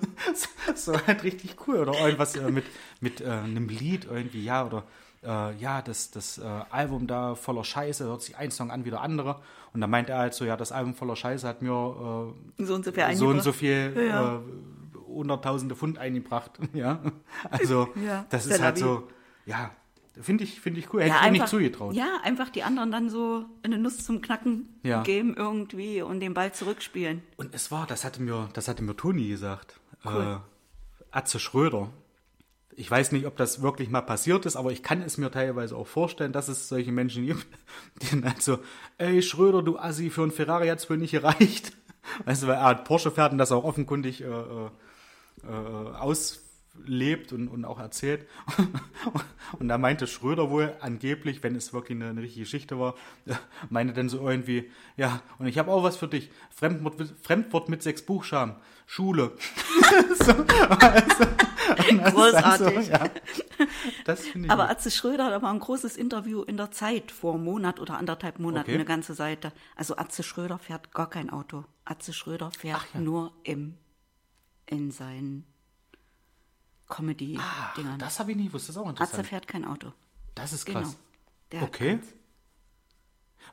so, 0.76 0.91
halt 1.07 1.24
richtig 1.24 1.55
cool. 1.66 1.78
Oder 1.78 1.93
irgendwas 2.01 2.36
äh, 2.36 2.51
mit, 2.51 2.66
mit 2.99 3.22
äh, 3.22 3.30
einem 3.30 3.70
Lied 3.70 4.03
irgendwie, 4.12 4.43
ja, 4.43 4.66
oder 4.66 4.84
äh, 5.24 5.55
ja, 5.55 5.82
das, 5.82 6.12
das 6.12 6.38
äh, 6.38 6.41
Album 6.70 7.07
da 7.07 7.36
voller 7.36 7.64
Scheiße, 7.64 8.03
hört 8.03 8.24
sich 8.24 8.36
ein 8.36 8.51
Song 8.51 8.72
an 8.72 8.84
wie 8.84 8.89
der 8.89 8.99
andere. 8.99 9.39
Und 9.72 9.80
da 9.80 9.88
meint 9.88 10.09
er 10.09 10.18
halt 10.18 10.34
so, 10.34 10.43
ja, 10.43 10.57
das 10.57 10.74
Album 10.74 10.95
voller 10.95 11.16
Scheiße 11.16 11.47
hat 11.47 11.62
mir 11.62 11.72
äh, 12.59 12.66
So 12.66 12.76
und 12.76 12.84
so 12.84 12.91
viel 12.91 13.16
so 13.16 13.28
und 13.30 13.41
so 13.41 13.53
viel 13.53 13.95
Ja. 14.09 14.36
äh, 14.36 14.39
hunderttausende 15.07 15.78
Pfund 15.78 15.97
eingebracht. 15.97 16.59
Ja, 16.74 16.99
also 17.49 17.88
Ja, 18.05 18.26
das 18.32 18.47
ist 18.47 18.62
halt 18.62 18.76
vie. 18.80 18.84
so, 18.84 19.07
ja, 19.45 19.72
finde 20.20 20.43
ich, 20.43 20.59
finde 20.59 20.80
ich 20.80 20.93
cool. 20.93 21.01
Hätte 21.01 21.09
ja, 21.09 21.16
ich 21.18 21.22
einfach, 21.22 21.41
nicht 21.43 21.47
zugetraut. 21.49 21.95
ja, 21.95 22.18
einfach 22.24 22.49
die 22.49 22.64
anderen 22.64 22.91
dann 22.91 23.09
so 23.09 23.45
eine 23.64 23.78
Nuss 23.78 24.03
zum 24.03 24.22
Knacken 24.22 24.70
Ja. 24.84 25.03
geben 25.03 25.36
irgendwie 25.38 26.01
und 26.01 26.20
den 26.20 26.34
Ball 26.34 26.53
zurückspielen. 26.53 27.22
Und 27.38 27.53
es 27.55 27.72
war, 27.72 27.88
das 27.88 28.03
hatte 28.03 28.22
mir, 28.22 28.49
das 28.53 28.68
hatte 28.68 28.84
mir 28.84 28.95
Toni 28.95 29.28
gesagt. 29.28 29.80
Cool. 30.05 30.41
Äh, 30.41 31.07
Atze 31.12 31.39
Schröder. 31.39 31.89
Ich 32.76 32.89
weiß 32.89 33.12
nicht, 33.12 33.26
ob 33.26 33.36
das 33.38 33.62
wirklich 33.62 33.89
mal 33.89 34.01
passiert 34.01 34.45
ist, 34.45 34.55
aber 34.55 34.72
ich 34.72 34.82
kann 34.82 35.01
es 35.01 35.18
mir 35.18 35.30
teilweise 35.30 35.76
auch 35.76 35.88
vorstellen, 35.88 36.32
dass 36.32 36.47
es 36.47 36.70
solche 36.70 36.91
Menschen 36.91 37.26
gibt, 37.26 37.45
die 38.01 38.09
dann 38.12 38.26
halt 38.26 38.41
so, 38.41 38.59
ey 38.97 39.22
Schröder, 39.22 39.62
du 39.62 39.78
Assi, 39.78 40.09
für 40.09 40.24
einen 40.24 40.32
Ferrari 40.32 40.68
hat's 40.70 40.89
wohl 40.89 40.97
nicht 40.97 41.12
gereicht. 41.12 41.74
Weißt 42.26 42.43
du, 42.43 42.47
weil 42.47 42.55
er 42.55 42.64
hat 42.64 42.86
Porsche 42.86 43.12
fährt 43.12 43.32
und 43.32 43.38
das 43.38 43.51
auch 43.51 43.64
offenkundig 43.64 44.22
äh, 44.22 44.26
äh, 44.26 44.70
äh, 45.43 45.95
auslebt 46.80 47.34
und, 47.34 47.47
und 47.47 47.65
auch 47.65 47.80
erzählt. 47.80 48.28
Und 49.59 49.67
da 49.67 49.78
meinte 49.78 50.07
Schröder 50.07 50.49
wohl 50.49 50.74
angeblich, 50.80 51.43
wenn 51.43 51.55
es 51.55 51.74
wirklich 51.74 51.97
eine, 51.97 52.09
eine 52.09 52.22
richtige 52.22 52.43
Geschichte 52.45 52.80
war, 52.80 52.95
meinte 53.69 53.93
dann 53.93 54.07
so 54.07 54.28
irgendwie, 54.28 54.72
ja, 54.95 55.22
und 55.39 55.47
ich 55.47 55.57
habe 55.57 55.72
auch 55.72 55.84
was 55.84 55.97
für 55.97 56.07
dich. 56.07 56.32
Fremdwort, 56.49 56.95
Fremdwort 57.22 57.67
mit 57.67 57.84
sechs 57.84 58.01
Buchstaben. 58.01 58.55
Schule. 58.86 59.34
so, 60.19 60.32
also, 60.32 62.15
Großartig. 62.15 62.74
Dann 62.74 62.84
so, 62.84 62.91
ja, 62.91 63.09
das 64.05 64.26
ich 64.26 64.49
Aber 64.49 64.63
gut. 64.63 64.72
Atze 64.72 64.91
Schröder 64.91 65.26
hat 65.26 65.34
aber 65.34 65.49
ein 65.49 65.59
großes 65.59 65.97
Interview 65.97 66.43
in 66.43 66.57
der 66.57 66.72
Zeit 66.72 67.11
vor 67.11 67.36
einem 67.36 67.43
Monat 67.43 67.80
oder 67.80 67.97
anderthalb 67.97 68.39
Monaten, 68.39 68.69
Okay. 68.69 68.76
eine 68.76 68.86
ganze 68.86 69.13
Seite. 69.13 69.53
Also 69.76 69.97
Atze 69.97 70.24
Schröder 70.24 70.59
fährt 70.59 70.93
gar 70.93 71.09
kein 71.09 71.30
Auto. 71.30 71.65
Atze 71.86 72.13
Schröder 72.13 72.51
fährt 72.51 72.95
nur 72.95 73.34
im, 73.43 73.78
in 74.65 74.91
seinen 74.91 75.50
Comedy-Dingern. 76.91 77.97
das 77.99 78.19
habe 78.19 78.31
ich 78.31 78.37
nie 78.37 78.47
gewusst, 78.47 78.69
das 78.69 78.75
ist 78.75 78.81
auch 78.81 78.87
Atze 78.87 79.03
interessant. 79.03 79.27
fährt 79.27 79.47
kein 79.47 79.65
Auto. 79.65 79.91
Das 80.35 80.53
ist 80.53 80.65
Genau. 80.65 80.81
krass. 80.81 80.97
Hat 81.53 81.63
Okay. 81.63 81.99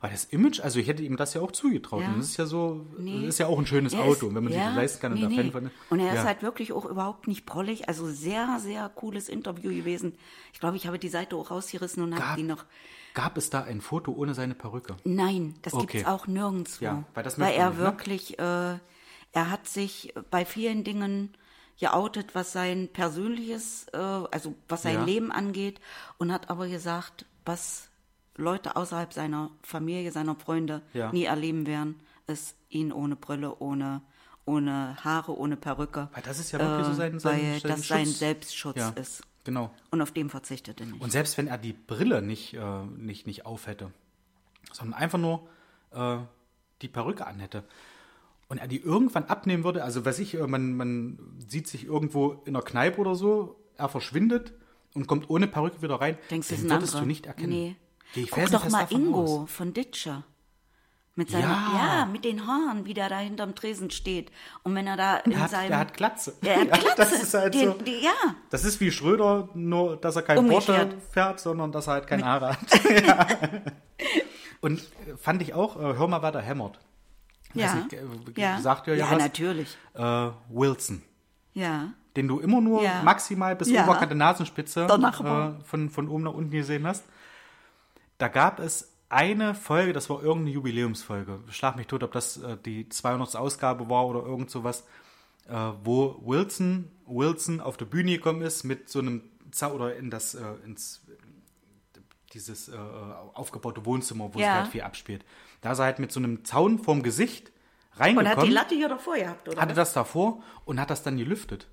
Weil 0.00 0.10
das 0.10 0.26
Image, 0.26 0.60
also 0.60 0.78
ich 0.78 0.86
hätte 0.86 1.02
ihm 1.02 1.16
das 1.16 1.34
ja 1.34 1.40
auch 1.40 1.50
zugetraut. 1.50 2.02
Ja. 2.02 2.08
Und 2.10 2.18
das 2.18 2.26
ist 2.28 2.36
ja 2.36 2.46
so, 2.46 2.86
Nee. 2.98 3.20
das 3.22 3.30
ist 3.30 3.38
ja 3.38 3.46
auch 3.48 3.58
ein 3.58 3.66
schönes 3.66 3.94
Er 3.94 4.02
Auto, 4.04 4.26
wenn 4.32 4.44
man 4.44 4.48
sich 4.52 4.56
ja, 4.60 4.66
das 4.68 4.76
leisten 4.76 5.00
kann 5.00 5.12
und 5.12 5.18
nee, 5.20 5.34
der 5.34 5.44
nee. 5.44 5.50
Fan 5.50 5.70
Und 5.90 5.98
er 5.98 6.06
ja. 6.14 6.20
ist 6.20 6.24
halt 6.26 6.42
wirklich 6.42 6.72
auch 6.72 6.84
überhaupt 6.84 7.26
nicht 7.26 7.46
prollig. 7.46 7.88
Also 7.88 8.06
sehr, 8.08 8.58
sehr 8.60 8.88
cooles 8.90 9.28
Interview 9.28 9.70
gewesen. 9.74 10.16
Ich 10.52 10.60
glaube, 10.60 10.76
ich 10.76 10.86
habe 10.86 10.98
die 11.00 11.08
Seite 11.08 11.34
auch 11.34 11.50
rausgerissen 11.50 12.02
und 12.04 12.14
habe 12.20 12.36
die 12.36 12.44
noch. 12.46 12.64
Gab 13.14 13.36
es 13.36 13.50
da 13.50 13.62
ein 13.64 13.80
Foto 13.80 14.12
ohne 14.12 14.34
seine 14.34 14.54
Perücke? 14.54 14.96
Nein, 15.02 15.54
das 15.62 15.72
Okay. 15.74 15.86
gibt's 15.86 16.06
auch 16.06 16.28
nirgendwo. 16.28 16.84
Ja, 16.84 17.02
weil 17.14 17.24
das 17.24 17.38
weil 17.40 17.54
er 17.54 17.70
nicht, 17.70 17.78
ne? 17.78 17.84
wirklich, 17.84 18.38
äh, 18.38 18.42
er 19.32 19.50
hat 19.50 19.66
sich 19.66 20.14
bei 20.30 20.44
vielen 20.44 20.84
Dingen 20.84 21.34
geoutet, 21.78 22.34
was 22.34 22.52
sein 22.52 22.88
persönliches, 22.92 23.86
äh, 23.92 23.96
also 23.96 24.54
was 24.68 24.82
sein 24.82 24.94
Ja. 24.96 25.04
Leben 25.04 25.30
angeht, 25.32 25.80
und 26.18 26.32
hat 26.32 26.50
aber 26.50 26.68
gesagt, 26.68 27.24
was 27.44 27.88
Leute 28.36 28.76
außerhalb 28.76 29.12
seiner 29.12 29.50
Familie, 29.62 30.12
seiner 30.12 30.34
Freunde 30.36 30.82
Ja. 30.92 31.12
nie 31.12 31.24
erleben 31.24 31.66
werden, 31.66 32.00
ist 32.26 32.56
ihn 32.68 32.92
ohne 32.92 33.16
Brille, 33.16 33.56
ohne, 33.60 34.02
ohne 34.44 34.96
Haare, 35.02 35.36
ohne 35.36 35.56
Perücke. 35.56 36.08
Weil 36.12 36.22
das 36.22 36.38
ist 36.38 36.52
ja 36.52 36.58
wirklich 36.58 36.86
so 36.86 36.92
sein- 36.94 37.18
sein- 37.18 37.32
weil 37.32 37.60
sein 37.60 37.70
das 37.70 37.88
sein 37.88 38.06
Schutz. 38.06 38.18
Selbstschutz 38.18 38.76
Ja. 38.76 38.88
ist. 38.90 39.22
Genau. 39.44 39.72
Und 39.90 40.02
auf 40.02 40.12
dem 40.12 40.28
verzichtet 40.30 40.80
er 40.80 40.86
nicht. 40.86 41.00
Und 41.00 41.10
selbst 41.10 41.38
wenn 41.38 41.46
er 41.46 41.58
die 41.58 41.72
Brille 41.72 42.20
nicht, 42.22 42.54
äh, 42.54 42.82
nicht, 42.96 43.26
nicht 43.26 43.46
auf 43.46 43.66
hätte, 43.66 43.90
sondern 44.72 45.00
einfach 45.00 45.18
nur 45.18 45.48
äh, 45.92 46.18
die 46.82 46.88
Perücke 46.88 47.26
anhätte 47.26 47.64
und 48.48 48.58
er 48.58 48.68
die 48.68 48.78
irgendwann 48.80 49.24
abnehmen 49.24 49.64
würde, 49.64 49.84
also 49.84 50.04
weiß 50.04 50.18
ich, 50.20 50.34
äh, 50.34 50.46
man, 50.46 50.74
man 50.74 51.18
sieht 51.46 51.68
sich 51.68 51.84
irgendwo 51.84 52.42
in 52.44 52.54
einer 52.56 52.64
Kneipe 52.64 53.00
oder 53.00 53.14
so, 53.14 53.56
er 53.76 53.88
verschwindet 53.88 54.52
und 54.94 55.06
kommt 55.06 55.28
ohne 55.30 55.46
Perücke 55.46 55.82
wieder 55.82 56.00
rein, 56.00 56.16
Denkst 56.30 56.48
du, 56.48 56.54
das 56.54 56.62
den 56.62 56.70
würdest 56.70 56.94
du 56.94 57.04
nicht 57.04 57.26
erkennen. 57.26 57.50
Nee. 57.50 57.76
Geh 58.14 58.22
ich 58.22 58.30
Guck 58.30 58.50
doch 58.50 58.68
mal 58.70 58.86
Ingo 58.90 59.42
aus. 59.42 59.50
von 59.50 59.74
Ditscher. 59.74 60.24
Mit 61.14 61.30
seiner, 61.30 61.48
Ja. 61.48 61.96
ja. 61.98 62.06
mit 62.06 62.24
den 62.24 62.46
Haaren, 62.46 62.84
wie 62.86 62.94
der 62.94 63.08
da 63.08 63.18
hinterm 63.18 63.54
Tresen 63.56 63.90
steht. 63.90 64.30
Und 64.62 64.74
wenn 64.76 64.86
er 64.86 64.96
da 64.96 65.16
in 65.16 65.32
Der 65.32 65.40
hat, 65.40 65.50
seinem. 65.50 65.68
der 65.68 65.78
hat 65.80 65.94
Glatze. 65.94 66.34
Der 66.42 66.60
hat 66.60 66.68
Glatze. 66.80 66.94
das 66.96 67.12
ist 67.22 67.34
halt 67.34 67.54
den, 67.54 67.72
so. 67.72 67.78
die, 67.84 68.00
ja. 68.04 68.12
Das 68.50 68.64
ist 68.64 68.80
wie 68.80 68.92
Schröder, 68.92 69.48
nur 69.52 69.96
dass 69.96 70.14
er 70.14 70.22
kein 70.22 70.38
Umgekehrt. 70.38 70.90
Porsche 70.90 71.00
fährt, 71.10 71.40
sondern 71.40 71.72
dass 71.72 71.88
er 71.88 71.94
halt 71.94 72.06
keine 72.06 72.24
Haare 72.24 72.50
hat. 72.52 72.58
ja. 73.06 73.26
Und 74.60 74.78
äh, 74.80 75.16
fand 75.16 75.42
ich 75.42 75.54
auch, 75.54 75.76
äh, 75.76 75.96
hör 75.98 76.06
mal, 76.06 76.22
wer 76.22 76.30
da 76.32 76.40
hämmert. 76.40 76.78
Ja. 77.54 77.86
Ich, 77.90 77.92
äh, 77.96 78.40
ja. 78.40 78.60
Sagt 78.60 78.86
ihr 78.88 78.96
ja, 78.96 79.06
ja, 79.06 79.12
was? 79.16 79.22
natürlich. 79.22 79.76
Äh, 79.94 80.30
Wilson. 80.50 81.02
Ja. 81.54 81.92
Den 82.16 82.28
du 82.28 82.40
immer 82.40 82.60
nur 82.60 82.82
Ja. 82.82 83.02
maximal 83.02 83.54
bis 83.56 83.70
Ja. 83.70 83.84
Oberkante 83.84 84.14
Nasenspitze 84.14 84.86
äh, 84.86 85.64
von, 85.64 85.90
von 85.90 86.08
oben 86.08 86.24
nach 86.24 86.32
unten 86.34 86.50
gesehen 86.50 86.86
hast. 86.86 87.04
Da 88.18 88.28
gab 88.28 88.58
es 88.60 88.92
eine 89.08 89.54
Folge, 89.54 89.92
das 89.92 90.10
war 90.10 90.22
irgendeine 90.22 90.50
Jubiläumsfolge. 90.50 91.40
Schlag 91.50 91.76
mich 91.76 91.86
tot, 91.86 92.02
ob 92.02 92.12
das 92.12 92.36
äh, 92.38 92.56
die 92.64 92.88
200. 92.88 93.36
Ausgabe 93.36 93.88
war 93.88 94.06
oder 94.06 94.20
irgend 94.24 94.50
sowas, 94.50 94.84
äh, 95.48 95.54
wo 95.84 96.20
Wilson, 96.24 96.90
Wilson 97.06 97.60
auf 97.60 97.76
der 97.78 97.86
Bühne 97.86 98.12
gekommen 98.12 98.42
ist 98.42 98.64
mit 98.64 98.88
so 98.90 98.98
einem 98.98 99.22
Zau 99.50 99.72
oder 99.72 99.96
in 99.96 100.10
das, 100.10 100.34
äh, 100.34 100.42
ins, 100.66 101.00
dieses 102.34 102.68
äh, 102.68 102.76
aufgebaute 103.34 103.86
Wohnzimmer, 103.86 104.28
wo 104.34 104.38
Ja. 104.38 104.46
sich 104.46 104.54
halt 104.62 104.68
viel 104.68 104.82
abspielt. 104.82 105.24
Da 105.60 105.72
ist 105.72 105.78
er 105.78 105.86
halt 105.86 105.98
mit 105.98 106.12
so 106.12 106.20
einem 106.20 106.44
Zaun 106.44 106.78
vorm 106.78 107.02
Gesicht 107.02 107.48
Und 107.48 107.98
hat 108.00 108.06
die 108.10 108.14
reingekommen, 108.16 108.50
Latte 108.52 108.74
hier 108.74 108.88
davor 108.88 109.16
gehabt, 109.16 109.48
oder? 109.48 109.60
hatte 109.60 109.70
was? 109.70 109.76
das 109.88 109.92
davor 109.92 110.42
und 110.64 110.80
hat 110.80 110.90
das 110.90 111.02
dann 111.02 111.16
gelüftet. 111.16 111.68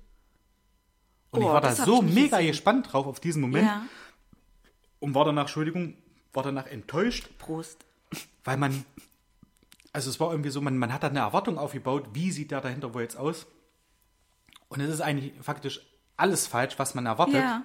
Und 1.30 1.42
ich 1.42 1.46
Oh, 1.48 1.52
war 1.52 1.60
da 1.60 1.72
so 1.74 2.02
ich 2.02 2.12
mega 2.14 2.36
gesehen. 2.38 2.46
gespannt 2.52 2.92
drauf 2.92 3.06
auf 3.06 3.20
diesen 3.20 3.40
Moment 3.42 3.66
Ja. 3.66 3.82
und 5.00 5.14
war 5.14 5.24
danach, 5.24 5.42
Entschuldigung, 5.42 5.96
war 6.32 6.42
danach 6.42 6.66
enttäuscht, 6.66 7.28
Prost. 7.38 7.84
weil 8.44 8.56
man, 8.56 8.84
also 9.92 10.10
es 10.10 10.18
war 10.20 10.30
irgendwie 10.30 10.50
so, 10.50 10.60
man, 10.60 10.78
man 10.78 10.92
hat 10.92 11.02
da 11.02 11.08
eine 11.08 11.20
Erwartung 11.20 11.58
aufgebaut, 11.58 12.08
wie 12.12 12.30
sieht 12.30 12.50
der 12.50 12.60
dahinter 12.60 12.92
wohl 12.94 13.02
jetzt 13.02 13.16
aus? 13.16 13.46
Und 14.68 14.80
es 14.80 14.90
ist 14.92 15.00
eigentlich 15.00 15.32
faktisch 15.42 15.80
alles 16.16 16.46
falsch, 16.46 16.78
was 16.78 16.94
man 16.94 17.06
erwartet, 17.06 17.36
Ja. 17.36 17.62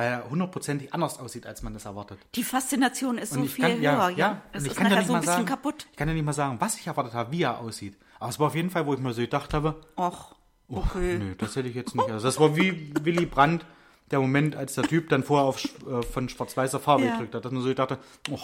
Weil 0.00 0.12
er 0.12 0.30
hundertprozentig 0.30 0.94
anders 0.94 1.18
aussieht, 1.18 1.46
als 1.46 1.62
man 1.62 1.74
das 1.74 1.84
erwartet. 1.84 2.18
Die 2.34 2.42
Faszination 2.42 3.18
ist 3.18 3.32
so 3.34 3.40
Und 3.40 3.44
ich 3.46 3.52
viel 3.54 3.64
kann, 3.64 3.72
höher. 3.74 3.80
ja, 3.82 4.08
Ja, 4.10 4.16
ja, 4.16 4.42
Es 4.52 4.66
ist 4.66 4.80
nachher 4.80 5.02
so 5.04 5.12
ein 5.12 5.20
bisschen 5.20 5.34
sagen, 5.34 5.44
kaputt. 5.46 5.86
ich 5.90 5.96
kann 5.96 6.08
ja 6.08 6.14
nicht 6.14 6.24
mal 6.24 6.32
sagen, 6.32 6.56
was 6.60 6.76
ich 6.78 6.86
erwartet 6.86 7.12
habe, 7.12 7.30
wie 7.32 7.42
er 7.42 7.58
aussieht. 7.60 7.96
Aber 8.18 8.30
es 8.30 8.38
war 8.40 8.46
auf 8.48 8.54
jeden 8.54 8.70
Fall, 8.70 8.86
wo 8.86 8.94
ich 8.94 9.00
mir 9.00 9.12
so 9.12 9.20
gedacht 9.20 9.52
habe, 9.52 9.80
Och, 9.98 10.34
oh, 10.68 10.78
okay. 10.78 11.18
nö, 11.18 11.34
das 11.36 11.54
hätte 11.56 11.68
ich 11.68 11.74
jetzt 11.74 11.94
nicht. 11.94 12.10
Also 12.10 12.26
das 12.26 12.40
war 12.40 12.56
wie 12.56 12.92
Willy 13.02 13.26
Brandt, 13.26 13.66
der 14.10 14.20
Moment, 14.20 14.56
als 14.56 14.74
der 14.74 14.84
Typ 14.84 15.08
dann 15.10 15.22
vorher 15.22 15.46
auf, 15.46 15.62
äh, 15.86 16.02
von 16.02 16.28
schwarz-weißer 16.30 16.80
Farbe 16.80 17.04
Ja. 17.04 17.12
gedrückt 17.12 17.34
hat, 17.34 17.44
dass 17.44 17.52
man 17.52 17.62
so 17.62 17.72
dachte, 17.74 17.98
oh, 18.30 18.38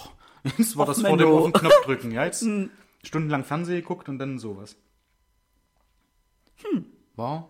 jetzt 0.58 0.76
war 0.76 0.84
das 0.86 1.00
vor 1.00 1.16
dem 1.16 1.28
auf 1.28 1.44
den 1.44 1.52
Knopf 1.54 1.84
drücken. 1.84 2.12
Ja, 2.12 2.24
jetzt 2.26 2.46
stundenlang 3.02 3.44
Fernsehen 3.44 3.80
geguckt 3.80 4.08
und 4.10 4.18
dann 4.18 4.38
sowas. 4.38 4.76
Hm. 6.62 6.84
War 7.16 7.48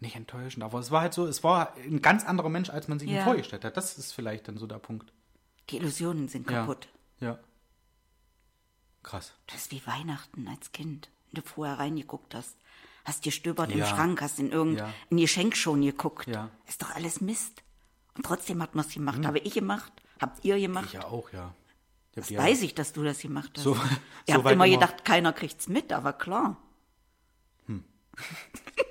nicht 0.00 0.16
enttäuschend, 0.16 0.62
aber 0.62 0.78
es 0.78 0.90
war 0.90 1.00
halt 1.00 1.14
so, 1.14 1.26
es 1.26 1.42
war 1.42 1.74
ein 1.76 2.02
ganz 2.02 2.24
anderer 2.24 2.48
Mensch, 2.50 2.70
als 2.70 2.86
man 2.88 2.98
sich 2.98 3.08
ihn 3.08 3.16
Ja. 3.16 3.24
vorgestellt 3.24 3.64
hat. 3.64 3.76
Das 3.76 3.96
ist 3.98 4.12
vielleicht 4.12 4.46
dann 4.48 4.58
so 4.58 4.66
der 4.66 4.78
Punkt. 4.78 5.12
Die 5.70 5.76
Illusionen 5.78 6.28
sind 6.28 6.50
Ja. 6.50 6.60
kaputt. 6.60 6.88
Ja. 7.20 7.38
Krass. 9.02 9.32
Das 9.46 9.56
ist 9.62 9.70
wie 9.72 9.86
Weihnachten 9.86 10.48
als 10.48 10.72
Kind. 10.72 11.08
Wenn 11.32 11.42
du 11.42 11.48
vorher 11.48 11.78
reingeguckt 11.78 12.34
hast. 12.34 12.56
Hast 13.04 13.22
gestöbert 13.22 13.70
im 13.70 13.78
Ja. 13.78 13.86
Schrank, 13.86 14.20
hast 14.20 14.38
in 14.38 14.50
irgendein 14.50 14.88
Ja. 14.88 14.94
in 15.10 15.16
Geschenk 15.18 15.56
schon 15.56 15.80
geguckt. 15.82 16.26
Ja. 16.26 16.50
Ist 16.66 16.82
doch 16.82 16.90
alles 16.94 17.20
Mist. 17.20 17.62
Und 18.14 18.24
trotzdem 18.26 18.60
hat 18.62 18.74
man 18.74 18.84
es 18.84 18.92
gemacht. 18.92 19.24
Habe 19.24 19.38
ich 19.38 19.54
gemacht? 19.54 19.92
Habt 20.20 20.44
ihr 20.44 20.58
gemacht? 20.58 20.86
Ich 20.86 20.92
ja 20.94 21.04
auch, 21.04 21.32
ja. 21.32 21.54
Das 22.14 22.28
die 22.28 22.36
weiß 22.38 22.62
ich, 22.62 22.74
dass 22.74 22.92
du 22.92 23.02
das 23.04 23.20
gemacht 23.20 23.52
hast. 23.56 23.62
So- 23.64 23.74
ihr 23.74 23.78
so 23.78 24.34
habt 24.34 24.50
immer 24.50 24.66
immer- 24.66 24.68
gedacht, 24.68 25.04
keiner 25.04 25.32
kriegt's 25.32 25.68
mit, 25.68 25.92
aber 25.92 26.12
klar. 26.14 26.56
Hm. 27.66 27.84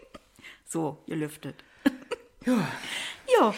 so, 0.75 1.01
ihr 1.05 1.15
lüftet. 1.15 1.63
Ja. 2.45 2.67
Ja. 3.39 3.55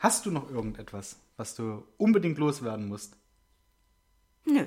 Hast 0.00 0.26
du 0.26 0.32
noch 0.32 0.50
irgendetwas, 0.50 1.20
was 1.36 1.54
du 1.54 1.84
unbedingt 1.96 2.38
loswerden 2.38 2.88
musst? 2.88 3.16
Nö, 4.44 4.66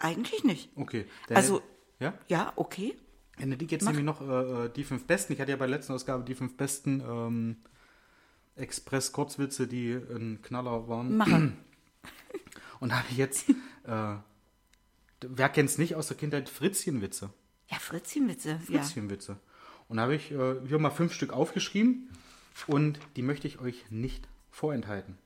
eigentlich 0.00 0.42
nicht. 0.42 0.70
Okay. 0.74 1.06
Also, 1.28 1.62
ja? 2.00 2.18
ja, 2.26 2.52
okay. 2.56 2.96
Ne, 3.38 3.56
die 3.56 3.66
jetzt 3.66 3.84
nämlich 3.84 4.04
noch 4.04 4.20
äh, 4.20 4.64
äh, 4.64 4.68
die 4.70 4.82
fünf 4.82 5.06
besten. 5.06 5.32
Ich 5.32 5.40
hatte 5.40 5.52
ja 5.52 5.56
bei 5.56 5.66
der 5.66 5.76
letzten 5.76 5.92
Ausgabe 5.92 6.24
die 6.24 6.34
fünf 6.34 6.56
besten 6.56 7.00
ähm, 7.00 7.56
Express-Kurzwitze, 8.56 9.68
die 9.68 9.92
ein 9.92 10.42
Knaller 10.42 10.88
waren. 10.88 11.16
Machen. 11.16 11.58
Und 12.80 12.92
habe 12.92 13.14
jetzt, 13.14 13.48
äh, 13.84 14.16
wer 15.20 15.48
kennt's 15.50 15.78
nicht 15.78 15.94
aus 15.94 16.08
der 16.08 16.16
Kindheit, 16.16 16.48
Fritzchenwitze. 16.48 17.30
Ja, 17.68 17.78
Fritzchenwitze. 17.78 18.58
Ja. 18.68 19.38
Und 19.92 19.98
da 19.98 20.04
habe 20.04 20.14
ich 20.14 20.32
äh, 20.32 20.54
hier 20.66 20.78
mal 20.78 20.88
fünf 20.88 21.12
Stück 21.12 21.34
aufgeschrieben 21.34 22.08
und 22.66 22.98
die 23.16 23.20
möchte 23.20 23.46
ich 23.46 23.60
euch 23.60 23.84
nicht 23.90 24.26
vorenthalten. 24.50 25.18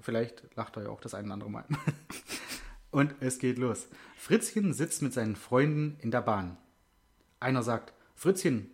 Vielleicht 0.00 0.42
lacht 0.56 0.76
ja 0.76 0.88
auch 0.88 1.00
das 1.00 1.14
ein 1.14 1.26
oder 1.26 1.34
andere 1.34 1.50
Mal. 1.50 1.64
und 2.90 3.14
es 3.20 3.38
geht 3.38 3.56
los. 3.56 3.86
Fritzchen 4.16 4.74
sitzt 4.74 5.00
mit 5.00 5.12
seinen 5.12 5.36
Freunden 5.36 5.96
in 6.00 6.10
der 6.10 6.22
Bahn. 6.22 6.56
Einer 7.38 7.62
sagt, 7.62 7.92
Fritzchen, 8.16 8.68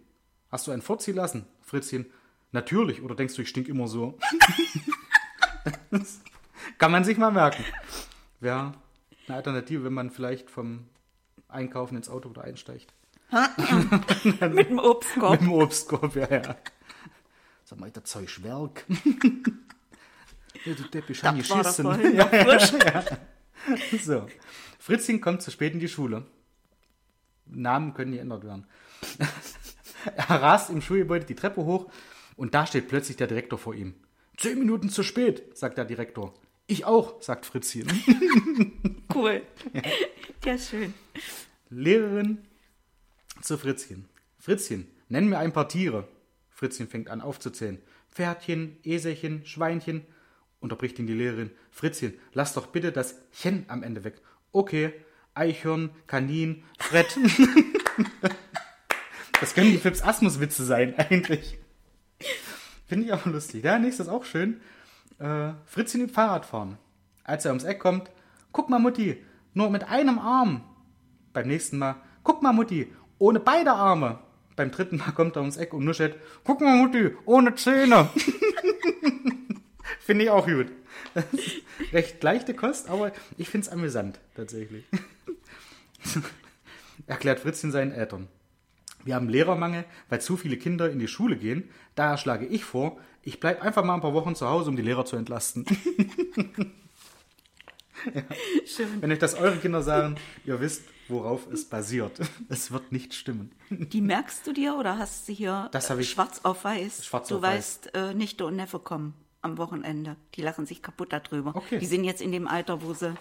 hast 0.49 0.67
du 0.67 0.71
einen 0.71 0.81
vorziehen 0.81 1.17
lassen? 1.17 1.45
Fritzchen, 1.61 2.07
natürlich, 2.51 3.03
oder 3.03 3.15
denkst 3.15 3.35
du, 3.35 3.43
ich 3.43 3.51
stink 3.51 3.69
immer 3.69 3.89
so? 3.89 4.19
Kann 6.79 6.93
man 6.93 7.05
sich 7.05 7.19
mal 7.19 7.31
merken. 7.31 7.63
Wäre 8.41 8.73
eine 9.29 9.37
Alternative, 9.37 9.85
wenn 9.85 9.93
man 9.93 10.11
vielleicht 10.11 10.51
vom 10.51 10.87
Einkaufen 11.47 11.97
ins 11.97 12.09
Auto 12.09 12.31
wieder 12.31 12.45
einsteigt. 12.45 12.95
Mit 14.25 14.71
dem 14.71 14.79
Obstkorb. 14.79 15.33
Mit 15.33 15.41
dem 15.43 15.53
Obstkorb, 15.53 16.17
ja, 16.17 16.29
ja. 16.31 16.57
Sag 17.65 17.79
mal, 17.79 17.91
das 17.91 18.05
Zeug 18.05 18.43
Werk. 18.43 18.85
ja, 20.65 20.75
du 20.75 20.83
Depp, 20.85 21.11
ich 21.11 21.23
hab 21.23 21.37
Das 21.37 21.51
war 21.51 21.63
doch 21.63 21.77
geschissen. 21.77 22.17
Ja, 22.17 22.33
ja, 22.33 23.05
ja. 23.69 23.99
So. 24.03 24.27
Fritzchen 24.79 25.21
kommt 25.21 25.43
zu 25.43 25.51
spät 25.51 25.75
in 25.75 25.81
die 25.81 25.89
Schule. 25.89 26.27
Namen 27.47 27.95
können 27.95 28.13
geändert 28.13 28.45
werden. 28.45 28.67
er 30.17 30.43
rast 30.43 30.71
im 30.71 30.83
Schulgebäude 30.83 31.27
die 31.27 31.35
Treppe 31.35 31.65
hoch 31.65 31.91
und 32.37 32.55
da 32.55 32.67
steht 32.67 32.89
plötzlich 32.89 33.17
der 33.17 33.27
Direktor 33.27 33.59
vor 33.59 33.75
ihm. 33.75 33.95
Zehn 34.37 34.59
Minuten 34.59 34.89
zu 34.89 35.03
spät, 35.03 35.57
sagt 35.57 35.79
der 35.79 35.85
Direktor. 35.85 36.35
Ich 36.67 36.85
auch, 36.85 37.21
sagt 37.21 37.47
Fritzchen. 37.47 37.87
Cool. 39.13 39.43
Ja, 40.45 40.57
schön. 40.57 40.95
Lehrerin 41.69 42.47
zu 43.43 43.59
Fritzchen. 43.59 44.09
Fritzchen, 44.39 44.89
nenn 45.09 45.29
mir 45.29 45.39
ein 45.39 45.53
paar 45.53 45.69
Tiere. 45.69 46.09
Fritzchen 46.51 46.89
fängt 46.89 47.09
an 47.09 47.21
aufzuzählen. 47.21 47.81
Pferdchen, 48.11 48.77
Eselchen, 48.83 49.45
Schweinchen. 49.47 50.07
Unterbricht 50.61 50.99
ihn 50.99 51.07
die 51.07 51.15
Lehrerin. 51.15 51.51
Fritzchen, 51.71 52.15
lass 52.33 52.55
doch 52.55 52.67
bitte 52.67 52.93
das 52.93 53.17
Chen 53.33 53.65
am 53.69 53.83
Ende 53.83 54.05
weg. 54.05 54.21
Okay, 54.53 54.93
Eichhörn, 55.35 55.91
Kanin, 56.07 56.65
Fred. 56.79 57.07
das 59.41 59.55
können 59.55 59.71
die 59.71 59.79
Fips 59.79 60.03
Asmus-Witze 60.03 60.65
sein, 60.65 60.95
eigentlich. 60.99 61.59
Finde 62.87 63.07
ich 63.07 63.13
aber 63.13 63.31
lustig. 63.31 63.65
Ja, 63.65 63.79
nächstes 63.79 64.09
auch 64.09 64.25
schön. 64.25 64.61
Äh, 65.19 65.53
Fritzchen 65.65 66.03
im 66.03 66.09
Fahrrad 66.09 66.45
fahren. 66.45 66.77
Als 67.25 67.45
er 67.45 67.53
ums 67.53 67.65
Eck 67.65 67.79
kommt, 67.79 68.11
guck 68.53 68.69
mal, 68.69 68.81
Mutti, 68.81 69.25
nur 69.55 69.71
mit 69.71 69.85
einem 69.85 70.19
Arm. 70.19 70.65
Beim 71.33 71.47
nächsten 71.47 71.79
Mal, 71.79 71.97
guck 72.25 72.43
mal, 72.43 72.53
Mutti, 72.53 72.93
ohne 73.21 73.39
beide 73.39 73.73
Arme. 73.73 74.19
Beim 74.57 74.73
dritten 74.73 74.97
Mal 74.97 75.13
kommt 75.13 75.37
er 75.37 75.43
ums 75.43 75.57
Eck 75.57 75.73
und 75.73 75.85
nuschelt, 75.85 76.17
guck 76.43 76.61
mal, 76.61 76.77
Mutti, 76.77 77.15
ohne 77.25 77.55
Zähne. 77.55 78.09
finde 80.01 80.25
ich 80.25 80.31
auch 80.31 80.47
gut. 80.47 80.67
Recht 81.93 82.21
leichte 82.23 82.55
Kost, 82.55 82.89
aber 82.91 83.13
ich 83.39 83.49
finde 83.49 83.69
es 83.69 83.73
amüsant, 83.73 84.19
tatsächlich. 84.35 84.85
Erklärt 87.07 87.41
Fritzchen 87.41 87.71
seinen 87.71 87.93
Eltern. 87.93 88.27
Wir 89.05 89.15
haben 89.15 89.29
Lehrermangel, 89.29 89.85
weil 90.09 90.21
zu 90.21 90.37
viele 90.37 90.57
Kinder 90.57 90.91
in 90.91 90.99
die 90.99 91.09
Schule 91.09 91.37
gehen. 91.37 91.71
Daher 91.95 92.19
schlage 92.19 92.47
ich 92.47 92.65
vor, 92.65 92.99
ich 93.23 93.41
bleibe 93.41 93.63
einfach 93.63 93.85
mal 93.85 93.95
ein 93.95 94.01
paar 94.01 94.15
Wochen 94.15 94.35
zu 94.35 94.49
Hause, 94.49 94.69
um 94.71 94.77
die 94.77 94.83
Lehrer 94.83 95.05
zu 95.05 95.17
entlasten. 95.17 95.65
Schön. 98.67 99.01
Wenn 99.01 99.13
euch 99.13 99.19
das 99.19 99.35
eure 99.35 99.57
Kinder 99.57 99.83
sagen, 99.83 100.17
ihr 100.45 100.61
wisst, 100.61 100.83
worauf 101.11 101.47
es 101.53 101.65
basiert. 101.69 102.21
Es 102.49 102.71
wird 102.71 102.93
nicht 102.93 103.15
stimmen. 103.15 103.53
Die 103.71 104.01
merkst 104.01 104.47
du 104.47 104.53
dir 104.53 104.77
oder 104.77 104.99
hast 104.99 105.29
du 105.29 105.33
hier 105.33 105.69
Das 105.73 105.91
äh, 105.91 106.01
ich- 106.01 106.11
schwarz 106.11 106.41
auf 106.45 106.65
weiß? 106.65 107.05
Schwarz 107.05 107.29
du 107.29 107.37
auf 107.37 107.43
weiß. 107.43 107.81
weißt, 107.85 107.95
äh, 107.95 108.15
Nichte 108.15 108.47
und 108.47 108.57
Neffe 108.57 108.79
kommen 108.79 109.15
am 109.43 109.59
Wochenende. 109.59 110.17
Die 110.35 110.43
lachen 110.43 110.67
sich 110.67 110.83
kaputt 110.83 111.13
darüber. 111.13 111.55
Okay. 111.57 111.79
Die 111.79 111.87
sind 111.87 112.05
jetzt 112.05 112.21
in 112.23 112.33
dem 112.33 112.47
Alter, 112.49 112.83
wo 112.83 112.93
sie. 112.95 113.15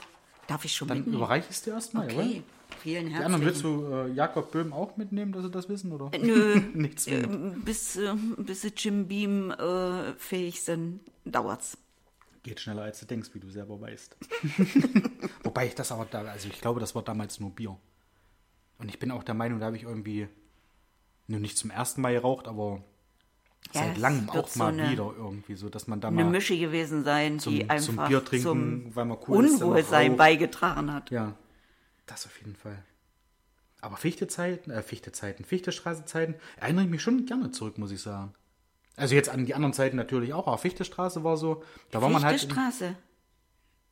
Darf 0.48 0.66
ich 0.66 0.74
schon 0.74 0.88
Dann 0.88 0.98
mitnehmen? 0.98 1.18
überreiche 1.20 1.46
ich 1.50 1.56
es 1.58 1.62
dir 1.62 1.74
erstmal, 1.74 2.06
Okay. 2.06 2.16
jawohl? 2.18 2.44
Vielen 2.82 3.08
Die 3.10 3.16
anderen 3.16 3.42
willst 3.46 3.64
herzlichen. 3.64 3.90
du 3.90 3.96
äh, 3.96 4.14
Jakob 4.14 4.52
Böhm 4.52 4.74
auch 4.74 4.96
mitnehmen, 4.98 5.32
dass 5.32 5.44
sie 5.44 5.52
das 5.52 5.70
wissen, 5.70 5.92
oder? 5.92 6.12
Nö, 6.18 6.56
Nichts 6.74 7.08
äh, 7.08 7.26
mit. 7.28 7.66
bis, 7.66 7.96
äh, 7.98 8.14
bis 8.38 8.62
sie 8.62 8.72
Jim 8.76 9.08
Beam 9.08 9.52
äh, 9.52 10.14
fähig 10.18 10.62
sind, 10.62 11.02
dauert's. 11.26 11.78
Geht 12.44 12.60
schneller, 12.62 12.84
als 12.84 13.00
du 13.00 13.06
denkst, 13.06 13.30
wie 13.34 13.40
du 13.40 13.50
selber 13.50 13.80
weißt. 13.82 14.16
Wobei 15.44 15.68
ich 15.68 15.76
das 15.76 15.92
aber 15.92 16.06
da, 16.06 16.22
also 16.24 16.48
ich 16.48 16.62
glaube, 16.62 16.80
das 16.80 16.96
war 16.96 17.04
damals 17.04 17.40
nur 17.40 17.52
Bier. 17.52 17.78
Und 18.78 18.90
ich 18.90 18.98
bin 19.00 19.12
auch 19.12 19.24
der 19.24 19.36
Meinung, 19.36 19.60
da 19.60 19.66
habe 19.68 19.76
ich 19.78 19.84
irgendwie, 19.84 20.28
nur 21.28 21.40
nicht 21.40 21.58
zum 21.58 21.70
ersten 21.70 22.02
Mal 22.02 22.14
geraucht, 22.14 22.48
aber 22.48 22.82
Ja, 23.74 23.82
seit 23.82 23.98
langem 23.98 24.30
auch 24.30 24.48
so 24.48 24.60
mal 24.60 24.70
eine- 24.74 24.92
wieder 24.92 25.14
irgendwie 25.18 25.56
so, 25.56 25.68
dass 25.70 25.88
man 25.88 26.00
da 26.00 26.08
Eine 26.08 26.24
mal 26.24 26.32
Mische 26.32 26.58
gewesen 26.58 27.04
sein, 27.04 27.40
zum- 27.40 27.54
die 27.54 27.68
zum 27.80 28.00
einfach 28.00 28.08
Bier 28.08 28.24
trinken, 28.24 28.48
zum 28.86 28.96
weil 28.96 29.06
man 29.06 29.18
cool 29.28 29.38
Unwohlsein 29.46 30.16
beigetragen 30.16 30.94
hat. 30.94 31.12
Ja, 31.12 31.36
das 32.06 32.26
auf 32.26 32.38
jeden 32.40 32.56
Fall. 32.56 32.84
Aber 33.82 33.98
Fichtezeiten, 33.98 34.72
äh, 34.72 34.82
Fichtezeiten, 34.82 35.44
Fichtestraßezeiten 35.46 36.36
erinnere 36.58 36.86
ich 36.86 36.90
mich 36.90 37.02
schon 37.02 37.26
gerne 37.26 37.52
zurück, 37.52 37.78
muss 37.78 37.92
ich 37.92 38.02
sagen. 38.02 38.34
Also 39.00 39.16
jetzt 39.16 39.30
an 39.30 39.46
die 39.46 39.56
anderen 39.56 39.74
Zeiten 39.74 39.96
natürlich 39.98 40.34
auch, 40.34 40.48
aber 40.48 40.58
Fichtestraße 40.58 41.24
war 41.24 41.38
so, 41.38 41.64
da 41.92 42.02
war 42.02 42.10
man 42.10 42.24
halt 42.24 42.40
Fichtestraße. 42.40 42.96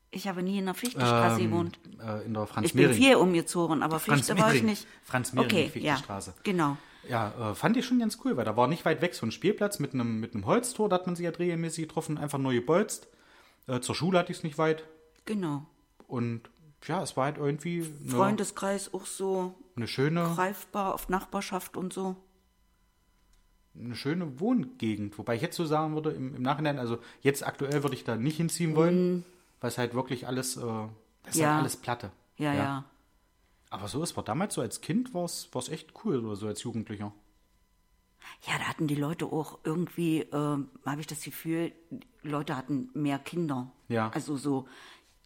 Ich 0.09 0.27
habe 0.27 0.41
nie 0.41 0.57
in 0.57 0.65
der 0.65 0.73
Fichtestraße 0.73 1.41
ähm, 1.41 1.51
gewohnt. 1.51 1.79
äh, 2.01 2.25
in 2.25 2.33
der 2.33 2.47
Ich 2.61 2.73
bin 2.73 2.93
viel 2.93 3.15
umgezogen, 3.15 3.83
aber 3.83 3.99
Franz 3.99 4.27
Fichte 4.27 4.41
war 4.41 4.53
ich 4.53 4.63
nicht. 4.63 4.87
Franz 5.03 5.33
Mehring, 5.33 5.49
okay, 5.49 5.71
die 5.73 5.79
ja, 5.79 5.93
Fichtestraße. 5.95 6.33
genau. 6.43 6.77
Ja, 7.09 7.51
äh, 7.51 7.55
fand 7.55 7.77
ich 7.77 7.85
schon 7.85 7.99
ganz 7.99 8.17
cool, 8.23 8.35
weil 8.37 8.45
da 8.45 8.57
war 8.57 8.67
nicht 8.67 8.85
weit 8.85 9.01
weg 9.01 9.15
so 9.15 9.25
ein 9.25 9.31
Spielplatz 9.31 9.79
mit 9.79 9.93
einem, 9.93 10.19
mit 10.19 10.33
einem 10.33 10.45
Holztor, 10.45 10.89
da 10.89 10.95
hat 10.95 11.07
man 11.07 11.15
sich 11.15 11.25
ja 11.25 11.31
regelmäßig 11.31 11.87
getroffen, 11.87 12.17
einfach 12.17 12.37
neu 12.37 12.55
gebolzt. 12.55 13.07
Äh, 13.67 13.79
zur 13.79 13.95
Schule 13.95 14.19
hatte 14.19 14.31
ich 14.31 14.39
es 14.39 14.43
nicht 14.43 14.57
weit. 14.57 14.83
Genau. 15.25 15.65
Und 16.07 16.49
ja, 16.85 17.01
es 17.01 17.17
war 17.17 17.25
halt 17.25 17.37
irgendwie 17.37 17.83
Freundeskreis 18.07 18.93
auch 18.93 19.05
so 19.05 19.55
eine 19.75 19.87
schöne, 19.87 20.31
greifbar 20.35 20.93
auf 20.93 21.09
Nachbarschaft 21.09 21.75
und 21.75 21.91
so. 21.91 22.15
Eine 23.79 23.95
schöne 23.95 24.39
Wohngegend. 24.39 25.17
Wobei 25.17 25.35
ich 25.35 25.41
jetzt 25.41 25.55
so 25.57 25.65
sagen 25.65 25.93
würde, 25.93 26.11
im, 26.11 26.35
im 26.35 26.41
Nachhinein, 26.41 26.79
also 26.79 26.99
jetzt 27.21 27.45
aktuell 27.45 27.83
würde 27.83 27.95
ich 27.95 28.03
da 28.03 28.15
nicht 28.15 28.37
hinziehen 28.37 28.75
wollen, 28.75 29.23
weil 29.61 29.69
es 29.69 29.77
halt 29.77 29.93
wirklich 29.93 30.27
alles, 30.27 30.57
äh, 30.57 30.61
das 31.23 31.31
ist 31.31 31.35
Mhm. 31.35 31.41
Ja. 31.41 31.49
halt 31.51 31.59
alles 31.61 31.77
Platte. 31.77 32.11
Ja, 32.37 32.53
ja. 32.53 32.85
Aber 33.69 33.87
so, 33.87 34.01
es 34.03 34.15
war 34.15 34.23
damals 34.23 34.53
so 34.53 34.61
als 34.61 34.81
Kind, 34.81 35.13
war 35.13 35.25
es 35.25 35.49
echt 35.69 35.93
cool, 36.05 36.23
oder 36.25 36.35
so 36.35 36.47
als 36.47 36.63
Jugendlicher. 36.63 37.11
Ja, 38.43 38.53
da 38.57 38.63
hatten 38.65 38.87
die 38.87 38.95
Leute 38.95 39.25
auch 39.25 39.59
irgendwie, 39.63 40.21
ähm, 40.33 40.69
habe 40.85 41.01
ich 41.01 41.07
das 41.07 41.23
Gefühl, 41.23 41.71
Leute 42.23 42.55
hatten 42.57 42.89
mehr 42.93 43.19
Kinder. 43.19 43.71
Ja. 43.89 44.09
Also 44.13 44.37
so 44.37 44.67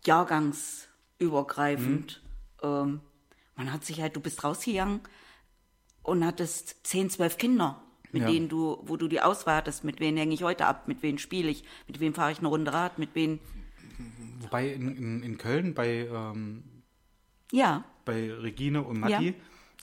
jahrgangsübergreifend. 0.06 2.22
Ähm, 2.62 3.02
man 3.56 3.74
hat 3.74 3.86
sich 3.86 4.02
halt, 4.02 4.16
du 4.16 4.20
bist 4.20 4.44
rausgegangen 4.44 5.02
und 6.04 6.26
hattest 6.26 6.86
10, 6.88 7.10
12 7.10 7.38
Kinder, 7.38 7.82
mit 8.14 8.24
Ja. 8.24 8.30
denen 8.30 8.50
du, 8.50 8.78
wo 8.84 8.98
du 8.98 9.08
die 9.08 9.22
Auswahl 9.22 9.56
hattest, 9.58 9.84
mit 9.84 10.00
wem 10.00 10.18
hänge 10.18 10.34
ich 10.34 10.44
heute 10.44 10.66
ab, 10.66 10.88
mit 10.88 11.02
wem 11.04 11.18
spiele 11.18 11.50
ich, 11.50 11.64
mit 11.88 12.00
wem 12.00 12.14
fahre 12.14 12.32
ich 12.32 12.40
eine 12.40 12.48
Runde 12.48 12.74
Rad, 12.74 13.00
mit 13.00 13.16
wem. 13.16 13.40
Wobei 14.40 14.70
in, 14.70 14.96
in, 14.96 15.24
in 15.24 15.38
Köln 15.38 15.74
bei, 15.74 16.08
ähm, 16.12 16.64
Ja, 17.52 17.84
bei 18.06 18.32
Regine 18.34 18.82
und 18.84 19.00
Matti 19.00 19.28
Ja. 19.28 19.34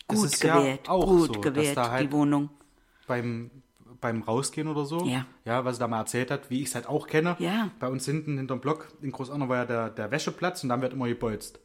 gut 0.08 0.40
gewählt, 0.40 0.80
ja 0.86 0.92
auch 0.92 1.06
gut 1.06 1.34
so, 1.34 1.40
gewählt, 1.40 1.76
dass 1.76 1.86
da 1.86 1.90
halt 1.92 2.08
die 2.08 2.12
Wohnung. 2.12 2.50
beim, 3.06 3.50
beim 4.00 4.22
Rausgehen 4.22 4.68
oder 4.68 4.84
so, 4.84 5.04
Ja. 5.06 5.26
ja, 5.44 5.64
was 5.64 5.76
er 5.76 5.80
da 5.80 5.88
mal 5.88 6.00
erzählt 6.00 6.30
hat, 6.30 6.50
wie 6.50 6.60
ich 6.62 6.68
es 6.68 6.74
halt 6.74 6.86
auch 6.88 7.06
kenne. 7.06 7.36
Ja. 7.38 7.70
Bei 7.78 7.88
uns 7.88 8.04
hinten 8.04 8.36
hinterm 8.36 8.60
Block 8.60 8.88
in 9.02 9.12
Großanna 9.12 9.48
war 9.48 9.56
ja 9.58 9.64
der, 9.64 9.90
der 9.90 10.10
Wäscheplatz 10.10 10.62
und 10.62 10.68
dann 10.70 10.80
wird 10.82 10.92
immer 10.92 11.06
gebolzt. 11.08 11.60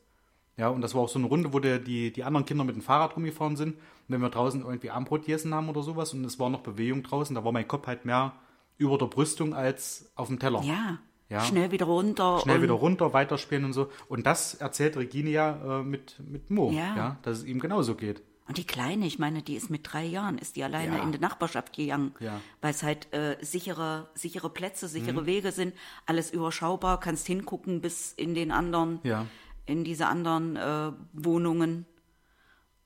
Ja, 0.58 0.70
und 0.70 0.82
das 0.82 0.94
war 0.94 1.02
auch 1.02 1.10
so 1.10 1.18
eine 1.18 1.28
Runde, 1.28 1.52
wo 1.54 1.60
der, 1.60 1.80
die, 1.80 2.12
die 2.14 2.24
anderen 2.24 2.46
Kinder 2.46 2.64
mit 2.64 2.76
dem 2.76 2.82
Fahrrad 2.84 3.16
rumgefahren 3.16 3.56
sind. 3.56 3.74
Und 3.76 3.80
wenn 4.08 4.22
wir 4.22 4.30
draußen 4.30 4.62
irgendwie 4.62 4.90
Armbrot 4.92 5.22
gegessen 5.22 5.54
haben 5.54 5.68
oder 5.70 5.82
sowas 5.82 6.14
und 6.14 6.24
es 6.26 6.38
war 6.40 6.50
noch 6.50 6.62
Bewegung 6.62 7.02
draußen, 7.04 7.34
da 7.36 7.44
war 7.44 7.52
mein 7.52 7.68
Kopf 7.68 7.88
halt 7.88 8.06
mehr 8.06 8.34
über 8.78 8.98
der 8.98 9.08
Brüstung 9.08 9.54
als 9.56 10.12
auf 10.16 10.28
dem 10.28 10.40
Teller. 10.40 10.62
Ja. 10.64 11.00
Ja. 11.30 11.42
Schnell 11.42 11.72
wieder 11.72 11.86
runter. 11.88 12.40
Schnell 12.44 12.62
wieder 12.62 12.74
runter, 12.74 13.14
weiterspielen 13.14 13.66
und 13.66 13.74
so. 13.74 13.90
Und 14.10 14.28
das 14.28 14.54
erzählt 14.56 14.96
Regine 14.98 15.32
ja 15.32 15.80
äh, 15.80 15.84
mit, 15.84 16.20
mit 16.30 16.52
Mo, 16.52 16.72
Ja. 16.72 16.96
ja, 16.96 17.18
dass 17.24 17.40
es 17.40 17.44
ihm 17.46 17.60
genauso 17.60 17.96
geht. 17.96 18.22
Und 18.48 18.58
die 18.58 18.66
Kleine, 18.66 19.08
ich 19.08 19.18
meine, 19.20 19.42
die 19.42 19.56
ist 19.56 19.70
mit 19.72 19.90
drei 19.92 20.04
Jahren, 20.06 20.38
ist 20.38 20.58
die 20.58 20.64
alleine 20.64 20.98
Ja. 20.98 21.04
in 21.04 21.12
die 21.14 21.18
Nachbarschaft 21.18 21.74
gegangen, 21.74 22.14
Ja. 22.20 22.40
weil 22.62 22.72
es 22.72 22.84
halt 22.84 23.12
äh, 23.14 23.38
sichere, 23.42 24.10
sichere 24.14 24.50
Plätze, 24.50 24.88
sichere 24.90 25.22
Mhm. 25.22 25.26
Wege 25.26 25.52
sind, 25.54 25.74
alles 26.06 26.30
überschaubar, 26.30 27.00
kannst 27.00 27.26
hingucken 27.26 27.80
bis 27.82 28.12
in 28.14 28.36
den 28.36 28.52
anderen, 28.52 29.00
Ja. 29.04 29.26
In 29.66 29.84
diese 29.84 30.08
anderen 30.08 30.56
äh, 30.56 30.92
Wohnungen. 31.14 31.86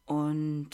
Und 0.06 0.70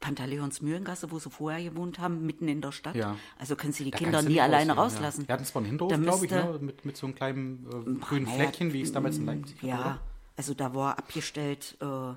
Pantaleons 0.00 0.62
Mühlengasse, 0.62 1.10
wo 1.10 1.18
sie 1.18 1.28
vorher 1.30 1.62
gewohnt 1.62 1.98
haben, 1.98 2.24
mitten 2.24 2.48
in 2.48 2.62
der 2.62 2.72
Stadt. 2.72 2.94
Ja. 2.96 3.16
Also 3.38 3.54
kannst 3.54 3.80
du 3.80 3.84
die 3.84 3.90
Da 3.90 3.98
Kinder 3.98 4.22
nie 4.22 4.40
alleine 4.40 4.72
rausgehen, 4.72 5.02
rauslassen. 5.04 5.20
Ja. 5.22 5.28
Wir 5.28 5.32
hatten 5.34 5.44
zwar 5.44 5.60
einen 5.60 5.68
Hinterhof, 5.68 6.00
glaube 6.00 6.24
ich, 6.24 6.32
ne? 6.32 6.58
mit, 6.60 6.84
mit 6.86 6.96
so 6.96 7.06
einem 7.06 7.14
kleinen 7.14 7.66
äh, 7.66 8.00
grünen 8.00 8.24
naja, 8.24 8.36
Fleckchen, 8.36 8.72
wie 8.72 8.78
ich 8.78 8.88
es 8.88 8.92
damals 8.92 9.18
in 9.18 9.26
Leipzig 9.26 9.56
hatte. 9.58 9.66
Ja, 9.66 10.00
also 10.36 10.54
da 10.54 10.74
war 10.74 10.98
abgestellt 10.98 11.76
äh, 11.82 12.14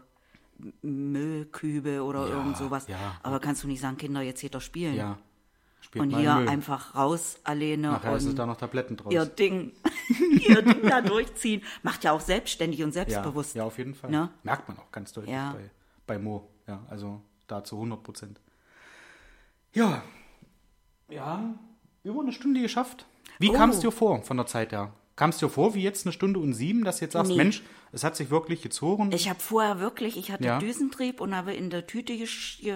Müllkübe 0.81 2.03
oder 2.03 2.27
Ja, 2.29 2.35
irgend 2.35 2.55
sowas. 2.55 2.87
ja. 2.87 3.19
Aber 3.21 3.41
kannst 3.41 3.63
du 3.63 3.67
nicht 3.67 3.81
sagen, 3.81 3.97
Kinder, 3.97 4.21
jetzt 4.21 4.39
geht 4.39 4.55
doch 4.55 4.61
spielen. 4.61 4.95
Ja. 4.95 5.17
Spielt 5.83 6.01
Und 6.05 6.17
hier 6.17 6.33
Müll. 6.35 6.47
einfach 6.47 6.95
raus, 6.95 7.39
alleine 7.43 7.89
Nachher 7.91 8.15
ist 8.15 8.23
es 8.23 8.29
und 8.29 8.39
da 8.39 8.45
noch 8.45 8.55
Tabletten 8.55 8.95
draus. 8.95 9.11
ihr 9.11 9.25
Ding, 9.25 9.73
ihr 10.47 10.61
Ding 10.61 10.87
da 10.87 11.01
durchziehen. 11.01 11.61
Macht 11.83 12.05
ja 12.05 12.13
auch 12.13 12.21
selbstständig 12.21 12.81
und 12.83 12.89
ja, 12.95 13.03
selbstbewusst. 13.05 13.55
ja, 13.55 13.65
auf 13.65 13.77
jeden 13.77 13.93
Fall. 13.93 14.09
Ne? 14.09 14.29
Merkt 14.43 14.67
man 14.69 14.77
auch 14.79 14.89
ganz 14.93 15.11
deutlich 15.11 15.33
Ja. 15.33 15.51
bei, 15.51 15.69
bei 16.07 16.19
Mo. 16.19 16.47
Ja, 16.67 16.81
also 16.89 17.21
da 17.47 17.63
zu 17.65 17.75
100 17.75 18.01
Prozent. 18.01 18.39
Ja. 19.73 20.03
Ja, 21.09 21.53
über 22.03 22.21
eine 22.21 22.31
Stunde 22.31 22.61
geschafft. 22.61 23.05
Wie 23.39 23.49
Oh. 23.49 23.53
kam 23.53 23.69
es 23.71 23.79
dir 23.79 23.91
vor 23.91 24.21
von 24.23 24.37
der 24.37 24.45
Zeit 24.45 24.71
her? 24.71 24.93
Kam 25.15 25.29
es 25.29 25.37
dir 25.37 25.49
vor, 25.49 25.75
wie 25.75 25.83
jetzt 25.83 26.05
eine 26.05 26.13
Stunde 26.13 26.39
und 26.39 26.53
sieben, 26.53 26.83
dass 26.83 26.97
du 26.97 27.05
jetzt 27.05 27.13
sagst, 27.13 27.29
Nee. 27.31 27.37
Mensch, 27.37 27.61
es 27.91 28.03
hat 28.03 28.15
sich 28.15 28.31
wirklich 28.31 28.61
gezogen? 28.63 29.11
Ich 29.13 29.29
habe 29.29 29.39
vorher 29.39 29.79
wirklich, 29.79 30.17
ich 30.17 30.31
hatte 30.31 30.45
Ja. 30.45 30.57
Düsentrieb 30.59 31.21
und 31.21 31.35
habe 31.35 31.53
in 31.53 31.69
der 31.69 31.85
Tüte 31.85 32.15
ge 32.17 32.27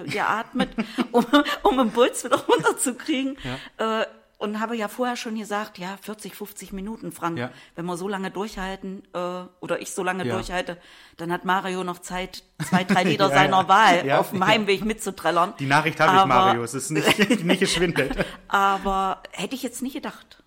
geatmet, 0.06 0.68
um, 1.12 1.26
um 1.64 1.76
den 1.78 1.90
Puls 1.90 2.24
wieder 2.24 2.38
runterzukriegen. 2.48 3.36
Äh, 3.78 4.04
und 4.40 4.60
habe 4.60 4.76
ja 4.76 4.86
vorher 4.86 5.16
schon 5.16 5.34
gesagt, 5.36 5.78
ja, 5.78 5.96
40, 6.00 6.36
50 6.36 6.72
Minuten, 6.72 7.10
Frank. 7.10 7.38
Ja. 7.38 7.50
Wenn 7.74 7.86
wir 7.86 7.96
so 7.96 8.06
lange 8.06 8.30
durchhalten, 8.30 9.02
äh, 9.12 9.18
oder 9.58 9.80
ich 9.80 9.90
so 9.90 10.04
lange 10.04 10.24
Ja. 10.24 10.34
durchhalte, 10.36 10.78
dann 11.16 11.32
hat 11.32 11.44
Mario 11.44 11.82
noch 11.82 11.98
Zeit, 11.98 12.44
zwei, 12.64 12.84
drei 12.84 13.02
Lieder 13.02 13.28
Ja, 13.30 13.34
seiner 13.34 13.62
ja. 13.62 13.68
Wahl 13.68 14.06
Ja. 14.06 14.20
auf 14.20 14.30
dem 14.30 14.46
Heimweg 14.46 14.84
mitzuträllern. 14.84 15.54
Die 15.58 15.66
Nachricht 15.66 15.98
habe 15.98 16.18
ich, 16.18 16.24
Mario. 16.26 16.62
Es 16.62 16.72
ist 16.74 16.90
nicht, 16.90 17.42
nicht 17.44 17.58
geschwindelt. 17.58 18.24
Aber 18.46 19.24
hätte 19.32 19.56
ich 19.56 19.64
jetzt 19.64 19.82
nicht 19.82 19.94
gedacht. 19.94 20.40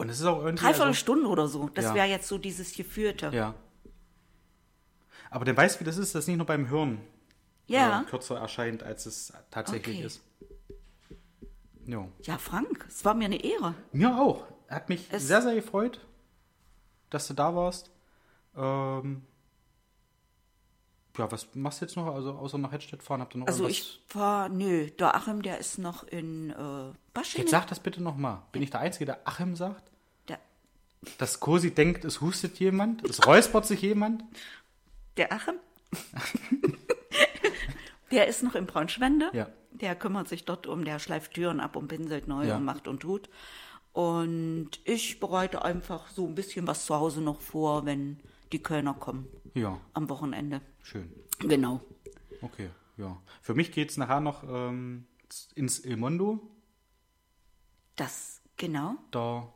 Und 0.00 0.08
es 0.08 0.18
ist 0.20 0.24
auch 0.26 0.38
irgendwie. 0.42 0.62
Dreiviertel 0.64 0.88
Also, 0.88 0.98
Stunde 0.98 1.28
oder 1.28 1.46
so. 1.46 1.68
Das 1.68 1.84
Ja. 1.84 1.94
wäre 1.94 2.06
jetzt 2.06 2.26
so 2.26 2.38
dieses 2.38 2.72
Geführte. 2.74 3.30
ja. 3.34 3.54
Aber 5.32 5.56
weißt 5.56 5.76
du, 5.76 5.80
wie 5.80 5.84
das 5.84 5.96
ist, 5.98 6.14
dass 6.14 6.26
nicht 6.26 6.38
nur 6.38 6.46
beim 6.46 6.68
Hören 6.68 7.00
Ja. 7.68 8.00
äh, 8.00 8.04
kürzer 8.04 8.38
erscheint, 8.38 8.82
als 8.82 9.06
es 9.06 9.32
tatsächlich 9.50 9.98
Okay. 9.98 10.06
ist. 10.06 10.22
Ja. 11.86 12.08
Ja, 12.22 12.38
Frank, 12.38 12.86
es 12.88 13.04
war 13.04 13.14
mir 13.14 13.26
eine 13.26 13.44
Ehre. 13.44 13.74
Mir 13.92 14.16
auch. 14.16 14.44
Hat 14.68 14.88
mich 14.88 15.06
Es- 15.12 15.26
sehr, 15.28 15.42
sehr 15.42 15.54
gefreut, 15.54 16.00
dass 17.10 17.28
du 17.28 17.34
da 17.34 17.54
warst. 17.54 17.90
Ähm, 18.56 19.22
ja, 21.20 21.30
was 21.30 21.48
machst 21.54 21.80
du 21.80 21.84
jetzt 21.84 21.96
noch? 21.96 22.06
Also 22.14 22.32
außer 22.32 22.58
nach 22.58 22.72
Hedstedt 22.72 23.02
fahren, 23.02 23.20
habt 23.20 23.34
ihr 23.34 23.38
noch 23.38 23.46
Also 23.46 23.68
ich 23.68 24.00
war, 24.12 24.48
nö, 24.48 24.90
der 24.90 25.14
Achim, 25.14 25.42
der 25.42 25.58
ist 25.58 25.78
noch 25.78 26.02
in 26.04 26.50
äh, 26.50 26.54
Baschingen. 27.14 27.46
Jetzt 27.46 27.50
sag 27.50 27.66
das 27.68 27.80
bitte 27.80 28.02
nochmal. 28.02 28.42
Bin 28.52 28.62
ich 28.62 28.70
der 28.70 28.80
Einzige, 28.80 29.04
der 29.04 29.20
Achim 29.28 29.54
sagt? 29.54 29.90
Der, 30.28 30.38
Dass 31.18 31.38
Cosi 31.40 31.72
denkt, 31.72 32.04
es 32.04 32.20
hustet 32.20 32.58
jemand? 32.58 33.04
Es 33.08 33.26
räuspert 33.26 33.66
sich 33.66 33.82
jemand? 33.82 34.24
der 35.16 35.32
Achim? 35.32 35.54
der 38.10 38.26
ist 38.26 38.42
noch 38.42 38.54
in 38.54 38.66
Braunschwende. 38.66 39.30
Ja. 39.32 39.48
Der 39.72 39.94
kümmert 39.94 40.28
sich 40.28 40.44
dort 40.44 40.66
um, 40.66 40.84
der 40.84 40.98
schleift 40.98 41.34
Türen 41.34 41.60
ab 41.60 41.76
und 41.76 41.88
pinselt 41.88 42.26
neu 42.28 42.46
Ja. 42.46 42.56
und 42.56 42.64
macht 42.64 42.88
und 42.88 43.00
tut. 43.00 43.28
Und 43.92 44.70
ich 44.84 45.20
bereite 45.20 45.62
einfach 45.64 46.08
so 46.08 46.26
ein 46.26 46.34
bisschen 46.34 46.66
was 46.66 46.86
zu 46.86 46.94
Hause 46.94 47.20
noch 47.20 47.40
vor, 47.40 47.86
wenn 47.86 48.20
die 48.52 48.62
Kölner 48.62 48.94
kommen 48.94 49.28
Ja, 49.54 49.80
am 49.94 50.08
Wochenende. 50.08 50.60
schön. 50.82 51.12
Genau. 51.40 51.80
Okay, 52.42 52.70
ja. 52.96 53.20
Für 53.42 53.54
mich 53.54 53.72
geht 53.72 53.90
es 53.90 53.96
nachher 53.96 54.20
noch 54.20 54.42
ähm, 54.44 55.06
ins 55.54 55.84
Il 55.84 55.96
Mondo, 55.96 56.40
Das, 57.96 58.40
genau. 58.56 58.94
der 59.12 59.52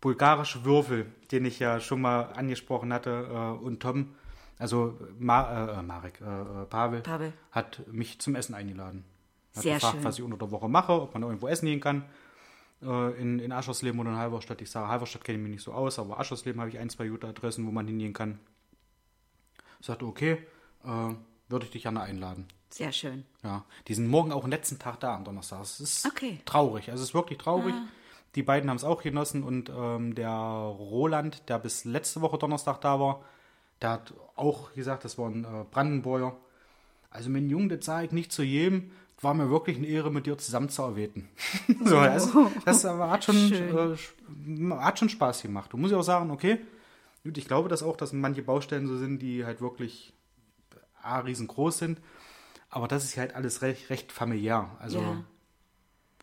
bulgarische 0.00 0.64
Würfel, 0.64 1.06
den 1.32 1.44
ich 1.44 1.58
ja 1.58 1.80
schon 1.80 2.00
mal 2.00 2.22
angesprochen 2.32 2.92
hatte, 2.92 3.28
äh, 3.30 3.64
und 3.64 3.80
Tom, 3.80 4.14
also 4.58 4.98
Ma 5.18 5.78
äh, 5.78 5.82
Marek, 5.82 6.20
äh, 6.20 6.24
äh, 6.24 6.64
Pavel, 6.66 7.00
Pavel. 7.02 7.32
hat 7.50 7.82
mich 7.90 8.20
zum 8.20 8.34
Essen 8.34 8.54
eingeladen. 8.54 9.04
Hat 9.54 9.62
Sehr 9.62 9.74
gefragt, 9.76 9.94
schön. 9.96 10.04
was 10.04 10.18
ich 10.18 10.22
unter 10.24 10.36
der 10.36 10.50
Woche 10.50 10.68
mache, 10.68 10.92
ob 10.92 11.14
man 11.14 11.22
irgendwo 11.22 11.48
essen 11.48 11.66
gehen 11.66 11.80
kann. 11.80 12.04
Äh, 12.82 13.20
in, 13.20 13.38
in 13.40 13.50
Aschersleben 13.52 13.98
oder 14.00 14.10
in 14.10 14.16
Halberstadt. 14.16 14.60
Ich 14.60 14.70
sage, 14.70 14.88
Halberstadt 14.88 15.24
kenne 15.24 15.38
ich 15.38 15.42
mich 15.42 15.52
nicht 15.52 15.62
so 15.64 15.72
aus, 15.72 15.98
aber 15.98 16.20
Aschersleben 16.20 16.60
habe 16.60 16.70
ich 16.70 16.78
ein, 16.78 16.90
zwei 16.90 17.08
gute 17.08 17.26
Adressen, 17.26 17.66
wo 17.66 17.70
man 17.72 17.86
hingehen 17.86 18.12
kann. 18.12 18.38
Ich 19.80 19.86
sagte, 19.86 20.04
okay, 20.06 20.38
äh, 20.84 21.14
würde 21.48 21.64
ich 21.66 21.70
dich 21.70 21.82
gerne 21.82 22.00
einladen. 22.00 22.46
Sehr 22.70 22.92
schön. 22.92 23.24
Ja, 23.42 23.64
die 23.86 23.94
sind 23.94 24.08
morgen 24.08 24.30
auch 24.32 24.42
den 24.42 24.50
letzten 24.50 24.78
Tag 24.78 25.00
da 25.00 25.14
am 25.14 25.24
Donnerstag. 25.24 25.62
Es 25.62 25.80
ist 25.80 26.06
Okay. 26.06 26.40
traurig. 26.44 26.90
Also 26.90 27.02
es 27.02 27.10
ist 27.10 27.14
wirklich 27.14 27.38
traurig. 27.38 27.74
Die 28.34 28.42
beiden 28.42 28.68
haben 28.68 28.76
es 28.76 28.84
auch 28.84 29.02
genossen 29.02 29.42
und 29.42 29.70
ähm, 29.74 30.14
der 30.14 30.28
Roland, 30.30 31.48
der 31.48 31.58
bis 31.58 31.84
letzte 31.84 32.20
Woche 32.20 32.36
Donnerstag 32.38 32.80
da 32.82 33.00
war, 33.00 33.22
der 33.80 33.90
hat 33.92 34.12
auch 34.36 34.72
gesagt, 34.74 35.04
das 35.04 35.16
war 35.16 35.28
ein 35.30 35.44
äh, 35.44 35.64
Brandenburger. 35.70 36.36
Also 37.10 37.30
mein 37.30 37.48
Junge, 37.48 37.76
das 37.76 37.86
sage 37.86 38.06
ich 38.06 38.12
nicht 38.12 38.32
zu 38.32 38.42
jedem. 38.42 38.90
War 39.20 39.34
mir 39.34 39.50
wirklich 39.50 39.78
eine 39.78 39.86
Ehre, 39.86 40.12
mit 40.12 40.26
dir 40.26 40.36
zusammen 40.38 40.68
zu 40.68 40.82
arbeiten. 40.84 41.28
so, 41.84 41.96
also, 41.98 42.52
das 42.64 42.84
aber 42.84 43.10
hat 43.10 43.24
schon, 43.24 43.52
äh, 43.52 43.96
hat 44.76 44.98
schon 44.98 45.08
Spaß 45.08 45.42
gemacht. 45.42 45.72
Du 45.72 45.76
musst 45.76 45.90
ja 45.92 45.98
auch 45.98 46.02
sagen, 46.02 46.30
okay, 46.30 46.58
gut, 47.28 47.38
ich 47.38 47.46
glaube 47.46 47.68
das 47.68 47.82
auch, 47.82 47.96
dass 47.96 48.12
manche 48.12 48.42
Baustellen 48.42 48.86
so 48.86 48.96
sind, 48.96 49.20
die 49.20 49.44
halt 49.44 49.60
wirklich 49.60 50.12
A, 51.02 51.20
riesengroß 51.20 51.78
sind. 51.78 52.00
Aber 52.70 52.88
das 52.88 53.04
ist 53.04 53.16
halt 53.16 53.34
alles 53.34 53.62
recht, 53.62 53.88
recht 53.90 54.12
familiär. 54.12 54.76
Also 54.80 55.00
Ja. 55.00 55.24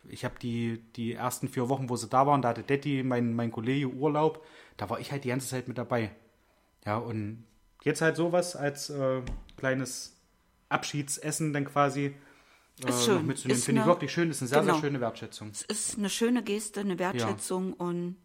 ich 0.08 0.24
habe 0.24 0.38
die, 0.40 0.82
die 0.94 1.14
ersten 1.14 1.48
vier 1.48 1.68
Wochen, 1.68 1.88
wo 1.88 1.96
sie 1.96 2.08
da 2.08 2.26
waren, 2.26 2.42
da 2.42 2.50
hatte 2.50 2.62
Detti, 2.62 3.02
mein, 3.02 3.34
mein 3.34 3.50
Kollege, 3.50 3.88
Urlaub. 3.88 4.44
Da 4.76 4.88
war 4.90 5.00
ich 5.00 5.10
halt 5.10 5.24
die 5.24 5.28
ganze 5.28 5.48
Zeit 5.48 5.66
mit 5.68 5.78
dabei. 5.78 6.14
Ja, 6.84 6.98
und 6.98 7.44
jetzt 7.82 8.00
halt 8.00 8.16
sowas 8.16 8.54
als, 8.54 8.90
äh, 8.90 9.22
kleines 9.56 10.20
Abschiedsessen 10.68 11.52
dann 11.52 11.64
quasi 11.64 12.14
äh, 12.84 12.92
schön. 12.92 13.26
mitzunehmen. 13.26 13.60
Finde 13.60 13.80
ich 13.80 13.84
eine- 13.84 13.86
wirklich 13.86 14.12
schön. 14.12 14.28
Das 14.28 14.36
ist 14.36 14.42
eine 14.42 14.48
sehr, 14.50 14.60
genau. 14.60 14.74
sehr 14.74 14.80
schöne 14.82 15.00
Wertschätzung. 15.00 15.50
Es 15.50 15.62
ist 15.62 15.98
eine 15.98 16.10
schöne 16.10 16.42
Geste, 16.44 16.80
eine 16.80 16.98
Wertschätzung 16.98 17.72
und 17.72 18.16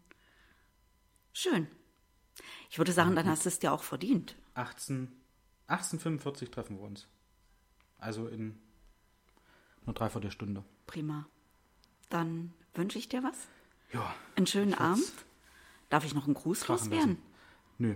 schön. 1.32 1.66
Ich 2.72 2.78
würde 2.78 2.92
sagen, 2.92 3.14
dann 3.14 3.28
hast 3.28 3.44
du 3.44 3.50
es 3.50 3.58
dir 3.58 3.70
auch 3.70 3.82
verdient. 3.82 4.34
18, 4.54 5.12
1845 5.66 6.50
treffen 6.50 6.78
wir 6.78 6.84
uns. 6.86 7.06
Also 7.98 8.28
in 8.28 8.58
einer 9.84 9.92
Dreiviertelstunde. 9.92 10.64
Prima. 10.86 11.26
Dann 12.08 12.54
wünsche 12.72 12.98
ich 12.98 13.10
dir 13.10 13.22
was. 13.22 13.36
Ja. 13.92 14.14
Einen 14.36 14.46
schönen 14.46 14.72
Abend. 14.72 15.04
Darf 15.90 16.06
ich 16.06 16.14
noch 16.14 16.24
einen 16.24 16.32
Gruß 16.32 16.66
loswerden? 16.68 17.18
Nö. 17.76 17.94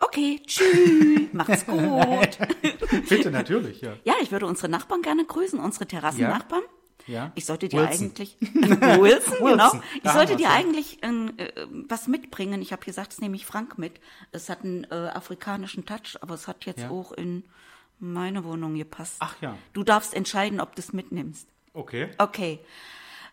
Okay, 0.00 0.40
tschüss. 0.46 1.28
Macht's 1.34 1.66
gut. 1.66 2.38
Bitte, 3.10 3.30
natürlich, 3.30 3.82
ja. 3.82 3.98
Ja, 4.04 4.14
ich 4.22 4.32
würde 4.32 4.46
unsere 4.46 4.70
Nachbarn 4.70 5.02
gerne 5.02 5.26
grüßen, 5.26 5.60
unsere 5.60 5.86
Terrassennachbarn. 5.86 6.62
Ja. 6.62 6.77
Ich 7.34 7.46
sollte 7.46 7.68
dir 7.68 7.80
Wilson. 7.80 8.06
eigentlich 8.06 8.36
Wilson, 8.40 8.80
genau. 8.80 9.02
Wilson, 9.42 9.82
Ich 9.96 10.02
da 10.02 10.12
sollte 10.12 10.36
dir 10.36 10.44
ja. 10.44 10.52
eigentlich 10.54 11.02
äh, 11.02 11.08
äh, 11.08 11.66
was 11.88 12.06
mitbringen. 12.08 12.60
Ich 12.62 12.72
habe 12.72 12.84
gesagt, 12.84 13.12
es 13.12 13.20
nehme 13.20 13.36
ich 13.36 13.46
Frank 13.46 13.78
mit. 13.78 14.00
Es 14.32 14.48
hat 14.48 14.64
einen 14.64 14.84
äh, 14.84 14.94
afrikanischen 14.94 15.86
Touch, 15.86 16.16
aber 16.20 16.34
es 16.34 16.46
hat 16.48 16.64
jetzt 16.66 16.80
Ja. 16.82 16.90
auch 16.90 17.12
in 17.12 17.44
meine 17.98 18.44
Wohnung 18.44 18.74
gepasst. 18.76 19.16
Ach 19.20 19.34
ja. 19.40 19.56
Du 19.72 19.82
darfst 19.84 20.14
entscheiden, 20.14 20.60
ob 20.60 20.74
du 20.76 20.80
es 20.82 20.92
mitnimmst. 20.92 21.48
Okay. 21.74 22.08
Okay. 22.18 22.60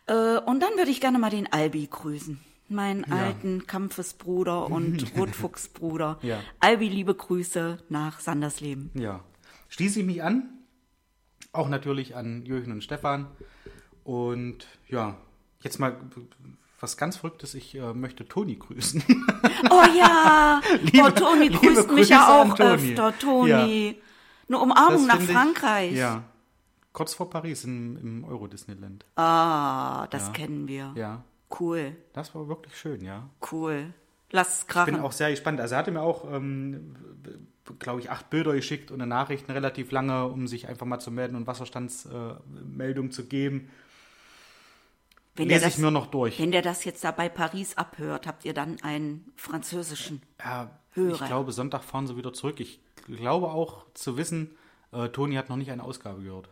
Äh, 0.07 0.38
und 0.39 0.60
dann 0.61 0.76
würde 0.77 0.89
ich 0.91 1.02
gerne 1.02 1.19
mal 1.19 1.30
den 1.30 1.52
Albi 1.52 1.88
grüßen. 1.89 2.39
Meinen 2.68 3.03
alten 3.11 3.68
Kampfesbruder 3.68 4.72
und 4.72 5.06
Rotfuchsbruder. 5.18 6.18
Ja. 6.23 6.41
Albi, 6.60 6.89
liebe 6.89 7.14
Grüße 7.14 7.77
nach 7.89 8.19
Sandersleben. 8.19 8.89
Ja. 8.95 9.19
Schließe 9.69 9.99
ich 9.99 10.06
mich 10.06 10.23
an. 10.23 10.49
Auch 11.56 11.69
natürlich 11.69 12.15
an 12.15 12.45
Jürgen 12.45 12.72
und 12.72 12.84
Stefan. 12.84 13.27
Und 14.03 14.68
ja, 14.88 15.15
jetzt 15.61 15.80
mal 15.80 15.95
was 16.80 16.98
ganz 16.98 17.18
Verrücktes. 17.18 17.56
Ich 17.56 17.76
äh, 17.76 17.94
möchte 17.94 18.27
Toni 18.27 18.56
grüßen. 18.56 19.03
Oh 19.72 19.82
ja, 19.98 20.61
Liebe- 20.82 21.06
oh, 21.06 21.10
Toni 21.10 21.49
grüßt 21.49 21.91
mich 21.91 22.10
ja 22.10 22.27
auch 22.41 22.53
Toni. 22.56 22.69
öfter, 22.91 23.18
Toni. 23.18 23.52
Eine 23.52 23.95
Das 24.48 24.61
Umarmung 24.61 25.07
nach 25.07 25.15
finde 25.18 25.32
ich- 25.32 25.38
Frankreich. 25.38 25.94
Ja. 25.94 26.23
Kurz 26.94 27.14
vor 27.14 27.30
Paris 27.30 27.64
im, 27.64 27.98
im 27.98 28.23
Euro-Disneyland. 28.26 29.06
Ah, 29.15 30.07
das 30.11 30.32
kennen 30.34 30.68
wir. 30.68 30.91
Ja. 30.95 31.23
Cool, 31.60 31.95
Das 32.14 32.34
war 32.36 32.48
wirklich 32.48 32.76
schön, 32.77 33.02
ja. 33.03 33.30
cool. 33.52 33.94
Lass 34.32 34.57
es 34.57 34.61
Ich 34.64 34.68
krachen. 34.68 34.94
bin 34.95 35.03
auch 35.03 35.11
sehr 35.11 35.30
gespannt. 35.32 35.60
Also 35.60 35.76
er 35.76 35.80
hatte 35.80 35.91
mir 35.91 36.02
auch, 36.02 36.30
ähm, 36.32 36.95
glaube 37.79 37.99
ich, 37.99 38.11
acht 38.11 38.29
Bilder 38.29 38.53
geschickt 38.53 38.91
und 38.91 39.01
eine 39.01 39.09
Nachricht, 39.09 39.47
eine 39.47 39.55
relativ 39.55 39.91
lange, 39.91 40.27
um 40.27 40.47
sich 40.47 40.67
einfach 40.67 40.85
mal 40.85 40.99
zu 40.99 41.11
melden 41.11 41.35
und 41.35 41.47
Wasserstandsmeldung 41.47 43.07
äh, 43.07 43.09
zu 43.09 43.25
geben. 43.25 43.69
wenn, 45.35 45.49
der 45.49 45.57
Lese 45.57 45.69
ich 45.69 45.73
das, 45.75 45.81
mir 45.81 45.91
noch 45.91 46.07
durch. 46.07 46.39
wenn 46.39 46.51
der 46.51 46.61
das 46.61 46.85
jetzt 46.85 47.03
da 47.03 47.11
bei 47.11 47.29
Paris 47.29 47.77
abhört, 47.77 48.27
habt 48.27 48.45
ihr 48.45 48.53
dann 48.53 48.81
einen 48.81 49.31
französischen. 49.35 50.21
Ja, 50.39 50.79
Höre. 50.91 51.13
ich 51.13 51.25
glaube, 51.25 51.51
Sonntag 51.51 51.83
fahren 51.83 52.07
sie 52.07 52.15
wieder 52.15 52.33
zurück. 52.33 52.59
Ich 52.59 52.79
glaube 53.07 53.47
auch 53.47 53.85
zu 53.93 54.17
wissen, 54.17 54.55
äh, 54.91 55.09
Toni 55.09 55.35
hat 55.35 55.49
noch 55.49 55.57
nicht 55.57 55.71
eine 55.71 55.83
Ausgabe 55.83 56.21
gehört. 56.21 56.49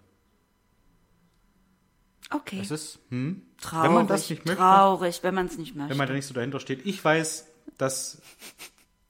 Okay. 2.29 2.59
Es 2.61 2.71
ist, 2.71 2.99
hm, 3.09 3.43
traurig, 3.61 3.85
wenn 3.85 3.93
man 3.93 4.07
das 4.07 4.29
nicht 4.29 4.45
möchte, 4.45 4.59
traurig, 4.59 5.19
wenn 5.21 5.35
man 5.35 5.45
es 5.45 5.57
nicht 5.57 5.75
möchte. 5.75 5.91
wenn 5.91 5.97
man 5.97 6.07
da 6.07 6.13
nicht 6.13 6.25
so 6.25 6.33
dahinter 6.33 6.59
steht. 6.59 6.85
Ich 6.85 7.03
weiß, 7.03 7.47
dass 7.77 8.21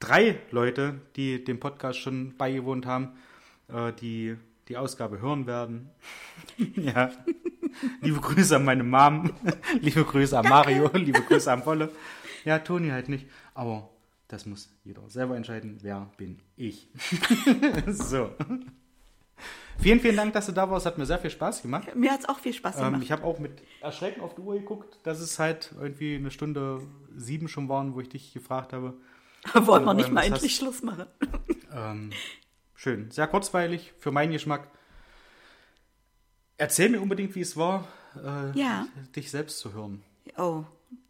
drei 0.04 0.38
Leute, 0.50 1.00
die 1.16 1.42
dem 1.42 1.58
Podcast 1.60 1.98
schon 1.98 2.36
beigewohnt 2.36 2.86
haben, 2.86 3.12
äh, 3.68 3.92
die 3.92 4.36
die 4.68 4.76
Ausgabe 4.76 5.20
hören 5.20 5.46
werden. 5.46 5.90
ja. 6.76 7.10
Liebe 8.00 8.20
Grüße 8.20 8.56
an 8.56 8.64
meine 8.64 8.84
Mom, 8.84 9.32
liebe 9.80 10.04
Grüße 10.04 10.38
an 10.38 10.48
Mario, 10.48 10.90
liebe 10.94 11.20
Grüße 11.22 11.50
an 11.50 11.64
Wolle. 11.66 11.90
Ja, 12.44 12.58
Toni 12.58 12.90
halt 12.90 13.08
nicht, 13.08 13.26
aber 13.54 13.90
das 14.28 14.46
muss 14.46 14.70
jeder 14.84 15.02
selber 15.08 15.36
entscheiden, 15.36 15.78
wer 15.82 16.10
bin 16.16 16.38
ich. 16.56 16.88
so. 17.86 18.30
Vielen, 19.78 20.00
vielen 20.00 20.16
Dank, 20.16 20.32
dass 20.32 20.46
du 20.46 20.52
da 20.52 20.70
warst. 20.70 20.86
Hat 20.86 20.98
mir 20.98 21.06
sehr 21.06 21.18
viel 21.18 21.30
Spaß 21.30 21.62
gemacht. 21.62 21.94
Mir 21.96 22.12
hat 22.12 22.20
es 22.20 22.28
auch 22.28 22.38
viel 22.38 22.52
Spaß 22.52 22.76
Ähm, 22.78 22.84
gemacht. 22.84 23.02
ich 23.02 23.12
habe 23.12 23.24
auch 23.24 23.38
mit 23.40 23.62
Erschrecken 23.80 24.20
auf 24.20 24.34
die 24.34 24.40
Uhr 24.42 24.54
geguckt, 24.54 24.98
dass 25.02 25.20
es 25.20 25.38
halt 25.38 25.74
irgendwie 25.80 26.14
eine 26.14 26.30
Stunde 26.30 26.80
sieben 27.16 27.48
schon 27.48 27.68
waren, 27.68 27.94
wo 27.94 28.00
ich 28.00 28.08
dich 28.08 28.32
gefragt 28.32 28.72
habe. 28.72 28.94
Wollen 29.54 29.84
wir 29.84 29.90
ähm, 29.90 29.96
nicht 29.96 30.10
mal 30.10 30.20
was 30.20 30.26
endlich 30.26 30.52
hast- 30.52 30.58
Schluss 30.58 30.82
machen? 30.82 31.06
Ähm, 31.76 32.12
schön, 32.76 33.10
sehr 33.10 33.26
kurzweilig 33.26 33.92
für 33.98 34.12
meinen 34.12 34.30
Geschmack. 34.30 34.68
Erzähl 36.56 36.88
mir 36.88 37.00
unbedingt, 37.00 37.34
wie 37.34 37.40
es 37.40 37.56
war, 37.56 37.88
äh, 38.16 38.56
Ja. 38.56 38.86
dich 39.16 39.30
selbst 39.32 39.58
zu 39.58 39.72
hören. 39.72 40.04
Oh, 40.38 40.62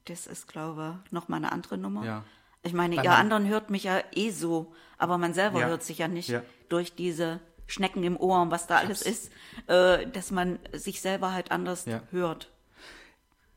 das 0.06 0.26
ist, 0.26 0.48
glaube 0.48 1.00
ich, 1.04 1.12
nochmal 1.12 1.36
eine 1.38 1.52
andere 1.52 1.76
Nummer. 1.76 2.02
Ja. 2.04 2.24
Ich 2.62 2.72
meine, 2.72 2.96
Weil 2.96 3.04
ihr 3.04 3.12
anderen 3.12 3.46
hört 3.46 3.68
mich 3.68 3.84
ja 3.84 4.00
eh 4.12 4.30
so, 4.30 4.74
aber 4.96 5.18
man 5.18 5.34
selber 5.34 5.60
Ja. 5.60 5.66
hört 5.66 5.82
sich 5.82 5.98
ja 5.98 6.08
nicht 6.08 6.32
durch 6.70 6.94
diese 6.94 7.40
Schnecken 7.66 8.02
im 8.04 8.16
Ohr 8.16 8.40
und 8.40 8.50
was 8.50 8.66
da 8.66 8.78
alles 8.78 9.02
ist, 9.02 9.30
äh, 9.66 10.06
dass 10.06 10.30
man 10.30 10.58
sich 10.72 11.02
selber 11.02 11.32
halt 11.32 11.50
anders 11.50 11.84
hört. 12.10 12.50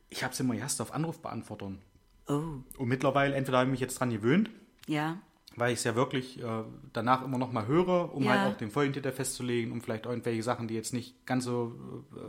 Ich 0.09 0.23
habe 0.23 0.33
es 0.33 0.39
immer 0.41 0.55
erst 0.55 0.81
auf 0.81 0.93
Anrufbeantwortern. 0.93 1.81
Oh, 2.27 2.33
Und 2.77 2.87
mittlerweile, 2.89 3.33
entweder 3.35 3.59
habe 3.59 3.69
ich 3.69 3.71
mich 3.71 3.79
jetzt 3.79 3.97
dran 4.01 4.09
gewöhnt, 4.09 4.49
ja. 4.87 5.17
weil 5.55 5.71
ich 5.73 5.79
es 5.79 5.83
ja 5.85 5.95
wirklich 5.95 6.41
äh, 6.43 6.63
danach 6.93 7.23
immer 7.23 7.37
noch 7.37 7.51
mal 7.51 7.65
höre, 7.67 8.13
um 8.13 8.23
Ja. 8.23 8.31
halt 8.31 8.53
auch 8.53 8.57
den 8.57 8.69
Folgentitel 8.71 9.11
festzulegen, 9.11 9.71
um 9.71 9.81
vielleicht 9.81 10.05
irgendwelche 10.05 10.43
Sachen, 10.43 10.67
die 10.67 10.73
jetzt 10.75 10.93
nicht 10.93 11.25
ganz 11.25 11.45
so 11.45 12.03
äh, 12.15 12.19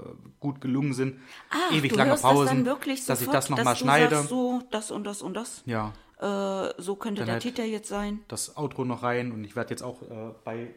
gut 0.40 0.60
gelungen 0.60 0.92
sind, 0.94 1.18
Ach, 1.50 1.72
ewig 1.72 1.94
lange 1.94 2.16
Pausen, 2.16 2.44
das 2.46 2.54
dann 2.54 2.64
wirklich 2.66 3.04
dass 3.06 3.20
ich 3.20 3.26
sofort, 3.26 3.36
das 3.36 3.50
noch 3.50 3.56
dass 3.58 3.64
mal 3.64 3.72
du 3.74 3.78
schneide. 3.80 4.14
Sagst, 4.16 4.28
so, 4.30 4.62
das 4.70 4.90
und 4.90 5.04
das 5.04 5.22
und 5.22 5.34
das. 5.34 5.62
Ja, 5.66 5.92
Äh, 6.20 6.72
so 6.78 6.96
könnte 6.96 7.20
Dann 7.20 7.26
der 7.26 7.32
halt- 7.34 7.42
Titel 7.44 7.62
jetzt 7.62 7.88
sein. 7.88 8.20
das 8.28 8.56
Outro 8.56 8.84
noch 8.84 9.02
rein 9.04 9.30
und 9.30 9.44
ich 9.44 9.54
werde 9.54 9.70
jetzt 9.70 9.82
auch 9.82 10.02
äh, 10.02 10.34
bei 10.44 10.74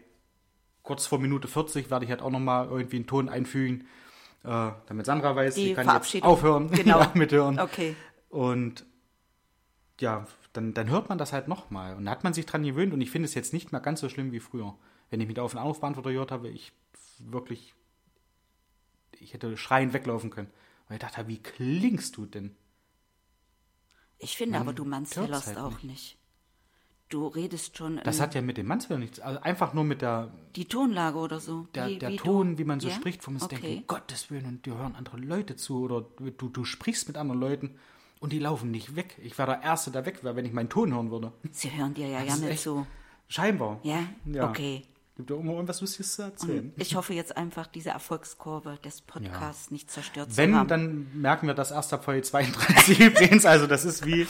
kurz 0.84 1.06
vor 1.08 1.20
Minute 1.20 1.48
40 1.48 1.90
werde 1.90 2.06
ich 2.06 2.12
halt 2.12 2.22
auch 2.22 2.30
noch 2.32 2.40
mal 2.40 2.68
irgendwie 2.68 2.98
einen 2.98 3.08
Ton 3.08 3.30
einfügen, 3.30 3.88
äh, 4.44 4.72
damit 4.88 5.06
Sandra 5.06 5.36
weiß, 5.36 5.56
Die 5.56 5.68
sie 5.70 5.74
kann 5.74 5.88
jetzt 6.04 6.24
aufhören, 6.24 6.70
Genau. 6.72 7.06
mithören. 7.16 7.60
Okay. 7.60 7.96
Und 8.30 8.86
ja, 10.00 10.26
dann, 10.54 10.74
dann 10.74 10.90
hört 10.90 11.10
man 11.10 11.18
das 11.18 11.34
halt 11.34 11.48
noch 11.48 11.70
mal 11.70 11.96
und 11.96 12.06
da 12.06 12.12
hat 12.12 12.24
man 12.24 12.34
sich 12.34 12.46
dran 12.46 12.64
gewöhnt 12.64 12.94
und 12.94 13.02
ich 13.02 13.12
finde 13.12 13.26
es 13.26 13.34
jetzt 13.34 13.54
nicht 13.54 13.72
mehr 13.72 13.82
ganz 13.82 14.02
so 14.02 14.10
schlimm 14.10 14.32
wie 14.32 14.40
früher. 14.40 14.78
Wenn 15.10 15.22
ich 15.22 15.28
mich 15.28 15.40
auf 15.40 15.52
den 15.52 15.60
Anrufbeantworter 15.60 16.12
gehört 16.12 16.32
habe, 16.32 16.50
ich 16.50 16.72
wirklich, 17.20 17.74
ich 19.20 19.34
hätte 19.34 19.56
schreiend 19.58 19.94
weglaufen 19.94 20.30
können. 20.30 20.50
Weil 20.88 20.96
ich 20.96 21.02
dachte, 21.02 21.28
wie 21.28 21.42
klingst 21.42 22.18
du 22.18 22.26
denn? 22.26 22.56
Ich 24.20 24.38
finde 24.38 24.54
Man 24.54 24.62
aber, 24.64 24.74
du 24.74 24.86
mansfellerst 24.86 25.48
halt 25.48 25.58
auch 25.58 25.84
nicht. 25.84 26.18
Du 27.10 27.28
redest 27.28 27.78
schon 27.78 28.00
Das 28.04 28.18
in 28.18 28.22
hat 28.22 28.36
ja 28.36 28.42
mit 28.42 28.58
dem 28.58 28.68
Mansfeld 28.68 29.00
nichts, 29.02 29.20
also 29.20 29.42
einfach 29.42 29.74
nur 29.74 29.84
mit 29.84 30.02
der, 30.02 30.32
die 30.56 30.64
Tonlage 30.64 31.18
oder 31.18 31.42
so. 31.42 31.68
der, 31.76 31.88
wie, 31.88 32.00
der 32.00 32.12
wie 32.12 32.16
Ton, 32.16 32.52
du, 32.52 32.58
wie 32.60 32.64
man 32.64 32.80
so 32.80 32.88
ja? 32.88 32.94
spricht, 32.94 33.28
wo 33.28 33.32
man 33.32 33.42
sich 33.42 33.52
okay. 33.52 33.62
denkt, 33.62 33.82
um 33.82 33.88
Gottes 33.88 34.32
Willen, 34.32 34.46
und 34.46 34.66
dir 34.66 34.78
hören 34.78 34.96
andere 34.96 35.18
Leute 35.18 35.58
zu 35.58 35.82
oder 35.82 36.06
du, 36.18 36.48
du 36.48 36.64
sprichst 36.64 37.10
mit 37.10 37.18
anderen 37.18 37.42
Leuten 37.42 37.76
und 38.22 38.32
die 38.32 38.40
laufen 38.40 38.72
nicht 38.72 38.96
weg. 38.96 39.18
Ich 39.22 39.38
wäre 39.38 39.52
der 39.52 39.64
Erste, 39.64 39.92
der 39.92 40.06
weg 40.06 40.24
wäre, 40.24 40.38
wenn 40.38 40.46
ich 40.46 40.54
meinen 40.54 40.70
Ton 40.70 40.94
hören 40.94 41.12
würde. 41.12 41.34
Sie 41.52 41.70
hören 41.76 41.94
dir 41.94 42.08
ja 42.08 42.24
gerne 42.24 42.56
zu. 42.56 42.88
Scheinbar. 43.28 43.80
Ja? 43.84 44.04
Ja. 44.26 44.50
Okay. 44.50 44.84
Gibt 45.18 45.30
ja 45.30 45.36
immer 45.36 45.52
irgendwas 45.54 45.82
Lustiges 45.82 46.14
zu 46.16 46.22
erzählen. 46.22 46.72
Ich 46.78 46.96
hoffe 46.96 47.14
jetzt 47.14 47.36
einfach, 47.36 47.68
diese 47.68 47.90
Erfolgskurve 47.90 48.78
des 48.84 49.02
Podcasts 49.02 49.70
nicht 49.70 49.92
zerstört 49.92 50.32
zu 50.32 50.38
Wenn, 50.38 50.56
haben. 50.56 50.68
dann 50.70 51.20
merken 51.20 51.48
wir 51.48 51.54
das 51.54 51.72
erst 51.72 51.94
ab 51.94 52.06
Folge 52.06 52.22
32 52.22 53.00
übrigens. 53.08 53.46
Also 53.46 53.68
das 53.68 53.84
ist 53.84 54.06
wie 54.06 54.26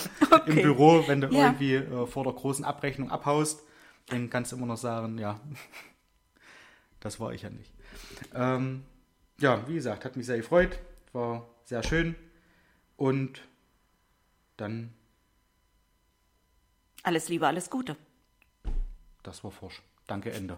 im 0.48 0.56
Büro, 0.56 1.04
wenn 1.08 1.22
du 1.22 1.28
Ja. 1.28 1.46
irgendwie 1.48 1.76
äh, 1.76 2.08
vor 2.08 2.24
der 2.24 2.34
großen 2.34 2.66
Abrechnung 2.66 3.12
abhaust, 3.12 3.62
dann 4.08 4.30
kannst 4.32 4.52
du 4.52 4.56
immer 4.56 4.66
noch 4.66 4.78
sagen, 4.78 5.18
ja, 5.20 5.40
das 7.00 7.20
war 7.20 7.34
ich 7.34 7.44
ja 7.44 7.50
nicht. 7.50 7.72
Ähm, 8.34 8.84
ja, 9.40 9.68
wie 9.68 9.76
gesagt, 9.76 10.06
hat 10.06 10.16
mich 10.16 10.26
sehr 10.26 10.38
gefreut, 10.38 10.80
war 11.14 11.48
sehr 11.66 11.84
schön 11.84 12.16
und 12.98 13.42
dann, 14.58 14.94
Alles 17.04 17.30
Liebe, 17.30 17.48
alles 17.48 17.70
Gute. 17.70 17.96
das 19.24 19.44
war 19.44 19.52
forsch. 19.52 19.82
Danke, 20.08 20.32
Ende. 20.32 20.58